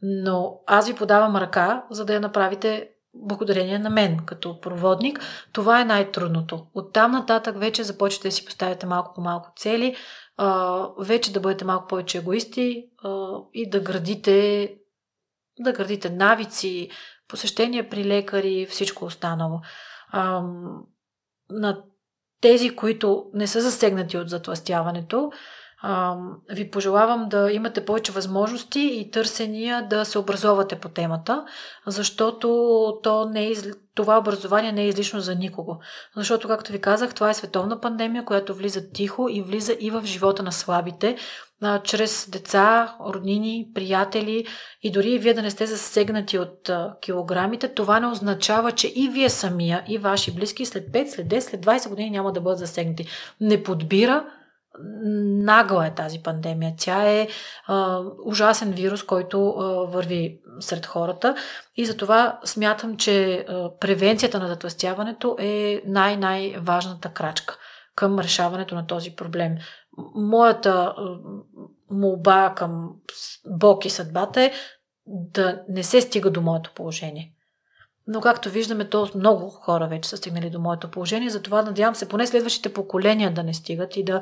но 0.02 0.60
аз 0.68 0.88
ви 0.88 0.94
подавам 0.94 1.36
ръка, 1.36 1.84
за 1.92 2.06
да 2.06 2.14
я 2.14 2.20
направите 2.20 2.90
благодарение 3.14 3.80
на 3.80 3.90
мен 3.90 4.20
като 4.26 4.62
проводник. 4.62 5.20
Това 5.54 5.82
е 5.82 5.86
най-трудното. 5.86 6.68
Оттам 6.74 7.12
нататък 7.12 7.60
вече 7.60 7.84
започвате 7.84 8.28
да 8.28 8.32
си 8.32 8.46
поставяте 8.46 8.86
малко 8.86 9.14
по 9.14 9.22
малко 9.22 9.52
цели, 9.56 9.96
вече 11.00 11.34
да 11.34 11.40
бъдете 11.40 11.66
малко 11.66 11.88
повече 11.88 12.18
егоисти 12.18 12.86
и 13.54 13.70
да 13.70 13.80
градите, 13.80 14.74
да 15.60 15.72
градите 15.72 16.10
навици, 16.10 16.90
посещения 17.28 17.90
при 17.90 18.06
лекари, 18.06 18.68
всичко 18.70 19.06
останало. 19.06 19.62
На 21.50 21.84
тези, 22.42 22.76
които 22.76 23.26
не 23.34 23.48
са 23.48 23.62
засегнати 23.62 24.18
от 24.18 24.30
затластяването, 24.30 25.32
ви 26.50 26.72
пожелавам 26.72 27.30
да 27.30 27.52
имате 27.52 27.86
повече 27.86 28.12
възможности 28.12 28.80
и 28.80 29.12
търсения 29.12 29.88
да 29.88 30.06
се 30.06 30.20
образовате 30.20 30.76
по 30.76 30.90
темата, 30.90 31.46
защото 31.88 32.48
то 33.04 33.26
не 33.26 33.48
е, 33.48 33.54
това 33.96 34.18
образование 34.18 34.72
не 34.72 34.82
е 34.82 34.88
излишно 34.88 35.20
за 35.20 35.36
никого. 35.36 35.80
Защото, 36.16 36.48
както 36.48 36.72
ви 36.72 36.82
казах, 36.82 37.14
това 37.14 37.30
е 37.30 37.34
световна 37.34 37.82
пандемия, 37.82 38.26
която 38.26 38.56
влиза 38.56 38.92
тихо 38.92 39.28
и 39.30 39.42
влиза 39.42 39.76
и 39.80 39.90
в 39.90 40.02
живота 40.06 40.44
на 40.44 40.52
слабите, 40.52 41.18
а, 41.62 41.80
чрез 41.80 42.30
деца, 42.30 42.96
роднини, 43.14 43.68
приятели 43.74 44.46
и 44.82 44.92
дори 44.92 45.10
и 45.10 45.20
вие 45.20 45.34
да 45.34 45.42
не 45.42 45.52
сте 45.52 45.66
засегнати 45.66 46.40
от 46.40 46.70
а, 46.70 46.96
килограмите, 47.02 47.74
това 47.74 48.00
не 48.00 48.08
означава, 48.08 48.72
че 48.72 48.88
и 48.88 49.10
вие 49.10 49.30
самия, 49.30 49.84
и 49.88 49.98
ваши 49.98 50.36
близки 50.36 50.66
след 50.66 50.88
5, 50.88 51.08
след 51.08 51.28
10, 51.28 51.40
след 51.40 51.66
20 51.66 51.90
години 51.90 52.10
няма 52.10 52.34
да 52.34 52.42
бъдат 52.42 52.60
засегнати. 52.60 53.08
Не 53.42 53.64
подбира 53.64 54.26
нагла 55.44 55.88
е 55.88 55.96
тази 55.96 56.24
пандемия. 56.24 56.74
Тя 56.78 57.10
е 57.10 57.28
а, 57.68 58.02
ужасен 58.26 58.72
вирус, 58.72 59.04
който 59.04 59.50
а, 59.50 59.64
върви 59.86 60.40
сред 60.60 60.86
хората 60.86 61.36
и 61.76 61.86
затова 61.86 62.40
смятам, 62.46 62.98
че 62.98 63.46
а, 63.50 63.78
превенцията 63.80 64.40
на 64.40 64.48
затластяването 64.48 65.36
е 65.40 65.82
най-най-важната 65.86 67.10
крачка 67.10 67.58
към 67.96 68.20
решаването 68.20 68.76
на 68.76 68.88
този 68.88 69.16
проблем. 69.16 69.56
Моята 70.16 70.96
молба 71.92 72.54
към 72.56 72.90
Бог 73.48 73.86
и 73.86 73.90
съдбата 73.90 74.42
е 74.42 74.52
да 75.06 75.62
не 75.70 75.84
се 75.84 76.02
стига 76.02 76.32
до 76.32 76.42
моето 76.42 76.72
положение. 76.76 77.34
Но 78.08 78.22
както 78.22 78.50
виждаме, 78.50 78.86
то 78.86 79.10
много 79.16 79.50
хора 79.50 79.88
вече 79.88 80.10
са 80.10 80.18
стигнали 80.18 80.50
до 80.50 80.60
моето 80.60 80.92
положение, 80.92 81.30
затова 81.30 81.62
надявам 81.62 81.96
се 81.96 82.10
поне 82.10 82.28
следващите 82.28 82.74
поколения 82.74 83.34
да 83.34 83.44
не 83.44 83.54
стигат 83.54 83.98
и 83.98 84.04
да, 84.04 84.22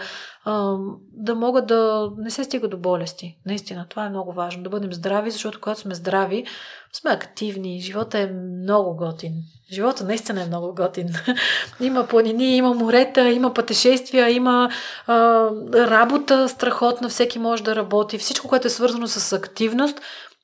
да 1.13 1.35
могат 1.35 1.67
да 1.67 2.11
не 2.17 2.29
се 2.29 2.43
стига 2.43 2.67
до 2.67 2.77
болести. 2.77 3.37
Наистина, 3.45 3.85
това 3.89 4.05
е 4.05 4.09
много 4.09 4.31
важно. 4.31 4.63
Да 4.63 4.69
бъдем 4.69 4.93
здрави, 4.93 5.31
защото 5.31 5.61
когато 5.61 5.79
сме 5.79 5.95
здрави, 5.95 6.45
сме 6.93 7.11
активни. 7.11 7.81
Живота 7.81 8.19
е 8.19 8.27
много 8.61 8.95
готин. 8.95 9.33
Живота 9.71 10.03
наистина 10.03 10.41
е 10.41 10.47
много 10.47 10.75
готин. 10.75 11.07
има 11.81 12.07
планини, 12.07 12.57
има 12.57 12.73
морета, 12.73 13.29
има 13.29 13.53
пътешествия, 13.53 14.29
има 14.29 14.69
а, 15.07 15.49
работа 15.73 16.49
страхотна, 16.49 17.09
всеки 17.09 17.39
може 17.39 17.63
да 17.63 17.75
работи. 17.75 18.17
Всичко, 18.17 18.47
което 18.47 18.67
е 18.67 18.69
свързано 18.69 19.07
с 19.07 19.33
активност, 19.33 20.01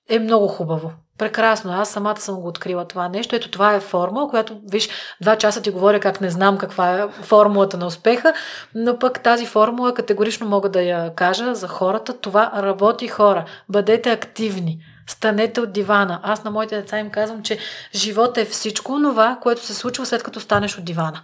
е 0.10 0.20
много 0.20 0.48
хубаво. 0.48 0.92
Прекрасно. 1.18 1.72
Аз 1.72 1.90
самата 1.90 2.18
съм 2.18 2.36
го 2.36 2.48
открила 2.48 2.88
това 2.88 3.10
нещо. 3.10 3.36
Ето 3.36 3.52
това 3.52 3.74
е 3.74 3.80
формула, 3.80 4.30
която, 4.30 4.60
виж, 4.72 4.90
два 5.22 5.36
часа 5.36 5.62
ти 5.62 5.70
говоря 5.70 6.00
как 6.00 6.22
не 6.22 6.30
знам 6.30 6.58
каква 6.58 6.94
е 6.94 7.08
формулата 7.08 7.78
на 7.78 7.86
успеха, 7.86 8.34
но 8.76 9.00
пък 9.00 9.20
тази 9.20 9.46
формула 9.46 9.94
категорично 9.94 10.48
мога 10.48 10.70
да 10.70 10.82
я 10.82 11.16
кажа 11.16 11.56
за 11.56 11.68
хората. 11.68 12.18
Това 12.18 12.52
работи 12.56 13.08
хора. 13.08 13.46
Бъдете 13.70 14.12
активни. 14.12 14.80
Станете 15.08 15.62
от 15.62 15.72
дивана. 15.72 16.20
Аз 16.24 16.44
на 16.44 16.52
моите 16.52 16.76
деца 16.76 17.00
им 17.00 17.10
казвам, 17.10 17.44
че 17.44 17.58
живота 17.96 18.42
е 18.42 18.46
всичко 18.46 19.00
това, 19.04 19.38
което 19.42 19.66
се 19.66 19.74
случва 19.74 20.06
след 20.06 20.24
като 20.24 20.40
станеш 20.40 20.78
от 20.78 20.86
дивана. 20.86 21.22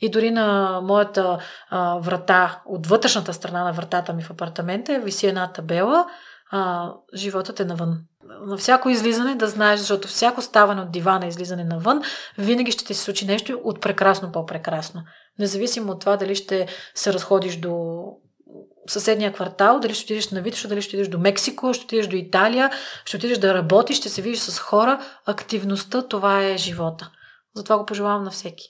И 0.00 0.10
дори 0.10 0.30
на 0.30 0.80
моята 0.82 1.38
а, 1.70 1.98
врата, 1.98 2.60
от 2.66 2.86
вътрешната 2.86 3.32
страна 3.32 3.64
на 3.64 3.72
вратата 3.72 4.12
ми 4.12 4.22
в 4.22 4.30
апартамента, 4.30 5.00
виси 5.00 5.26
една 5.26 5.52
табела– 5.52 6.06
а, 6.50 6.92
животът 7.14 7.60
е 7.60 7.64
навън. 7.64 7.98
На 8.46 8.56
всяко 8.56 8.88
излизане 8.88 9.34
да 9.34 9.48
знаеш, 9.48 9.80
защото 9.80 10.08
всяко 10.08 10.42
ставане 10.42 10.80
от 10.80 10.90
дивана, 10.90 11.26
излизане 11.26 11.64
навън, 11.64 12.02
винаги 12.38 12.72
ще 12.72 12.84
ти 12.84 12.94
се 12.94 13.02
случи 13.02 13.26
нещо 13.26 13.60
от 13.64 13.80
прекрасно 13.80 14.32
по-прекрасно. 14.32 15.02
Независимо 15.38 15.92
от 15.92 16.00
това 16.00 16.16
дали 16.16 16.34
ще 16.34 16.66
се 16.94 17.12
разходиш 17.12 17.56
до 17.56 18.04
съседния 18.86 19.32
квартал, 19.32 19.80
дали 19.80 19.94
ще 19.94 20.04
отидеш 20.04 20.30
на 20.30 20.40
Витоша, 20.42 20.68
дали 20.68 20.82
ще 20.82 20.88
отидеш 20.88 21.08
до 21.08 21.18
Мексико, 21.18 21.74
ще 21.74 21.84
отидеш 21.84 22.06
до 22.06 22.16
Италия, 22.16 22.70
ще 23.04 23.16
отидеш 23.16 23.38
да 23.38 23.54
работиш, 23.54 23.96
ще 23.96 24.08
се 24.08 24.22
видиш 24.22 24.38
с 24.38 24.58
хора. 24.58 25.00
Активността, 25.26 26.02
това 26.02 26.44
е 26.44 26.56
живота. 26.56 27.10
Затова 27.54 27.78
го 27.78 27.86
пожелавам 27.86 28.24
на 28.24 28.30
всеки. 28.30 28.64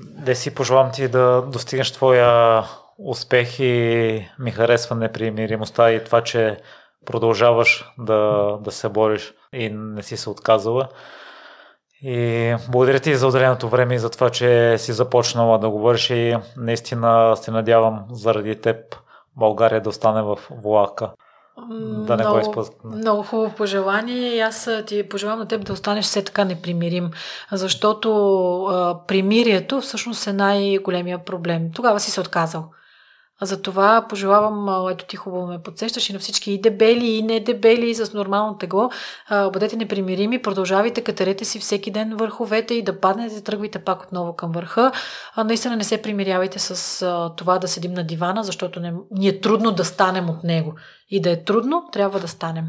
Да 0.00 0.36
си 0.36 0.54
пожелавам 0.54 0.92
ти 0.92 1.08
да 1.08 1.42
достигнеш 1.42 1.92
твоя 1.92 2.64
успех 3.04 3.60
и 3.60 4.28
ми 4.38 4.50
харесва 4.50 4.96
непримиримостта 4.96 5.92
и 5.92 6.04
това, 6.04 6.20
че 6.20 6.56
продължаваш 7.06 7.92
да, 7.98 8.52
да 8.60 8.70
се 8.70 8.88
бориш 8.88 9.34
и 9.52 9.68
не 9.68 10.02
си 10.02 10.16
се 10.16 10.30
отказала. 10.30 10.88
И 12.02 12.56
благодаря 12.68 13.00
ти 13.00 13.14
за 13.14 13.26
отделеното 13.26 13.68
време 13.68 13.94
и 13.94 13.98
за 13.98 14.10
това, 14.10 14.30
че 14.30 14.78
си 14.78 14.92
започнала 14.92 15.58
да 15.58 15.70
говориш 15.70 16.10
и 16.10 16.36
наистина 16.56 17.36
се 17.36 17.50
надявам 17.50 18.04
заради 18.10 18.60
теб 18.60 18.76
България 19.36 19.80
да 19.80 19.88
остане 19.88 20.22
в 20.22 20.38
влака. 20.50 21.10
Да 21.80 22.16
не 22.16 22.22
много, 22.22 22.34
го 22.34 22.40
изпускаме. 22.40 22.96
Много 22.96 23.22
хубаво 23.22 23.54
пожелание 23.54 24.34
и 24.34 24.40
аз 24.40 24.70
ти 24.86 25.08
пожелавам 25.08 25.38
на 25.38 25.48
теб 25.48 25.64
да 25.64 25.72
останеш 25.72 26.04
все 26.04 26.24
така 26.24 26.44
непримирим, 26.44 27.10
защото 27.52 28.10
а, 28.64 29.06
примирието 29.06 29.80
всъщност 29.80 30.26
е 30.26 30.32
най-големия 30.32 31.24
проблем. 31.24 31.70
Тогава 31.74 32.00
си 32.00 32.10
се 32.10 32.20
отказал. 32.20 32.70
Затова 33.42 34.06
пожелавам, 34.08 34.88
ето 34.90 35.04
ти 35.04 35.16
хубаво 35.16 35.46
ме 35.46 35.62
подсещаш 35.62 36.10
и 36.10 36.12
на 36.12 36.18
всички 36.18 36.52
и 36.52 36.60
дебели, 36.60 37.06
и 37.06 37.22
не 37.22 37.40
дебели, 37.40 37.90
и 37.90 37.94
с 37.94 38.12
нормално 38.12 38.58
тегло. 38.58 38.90
Бъдете 39.30 39.76
непримирими, 39.76 40.42
продължавайте, 40.42 41.00
катерете 41.00 41.44
си 41.44 41.58
всеки 41.58 41.90
ден 41.90 42.16
върховете 42.16 42.74
и 42.74 42.82
да 42.82 43.00
паднете, 43.00 43.44
тръгвайте 43.44 43.78
пак 43.78 44.02
отново 44.02 44.36
към 44.36 44.52
върха. 44.52 44.92
Наистина 45.44 45.76
не 45.76 45.84
се 45.84 46.02
примирявайте 46.02 46.58
с 46.58 47.32
това 47.36 47.58
да 47.58 47.68
седим 47.68 47.92
на 47.92 48.04
дивана, 48.04 48.44
защото 48.44 48.80
не, 48.80 48.92
ни 49.10 49.28
е 49.28 49.40
трудно 49.40 49.72
да 49.72 49.84
станем 49.84 50.30
от 50.30 50.44
него. 50.44 50.74
И 51.10 51.20
да 51.20 51.30
е 51.30 51.44
трудно, 51.44 51.88
трябва 51.92 52.20
да 52.20 52.28
станем. 52.28 52.64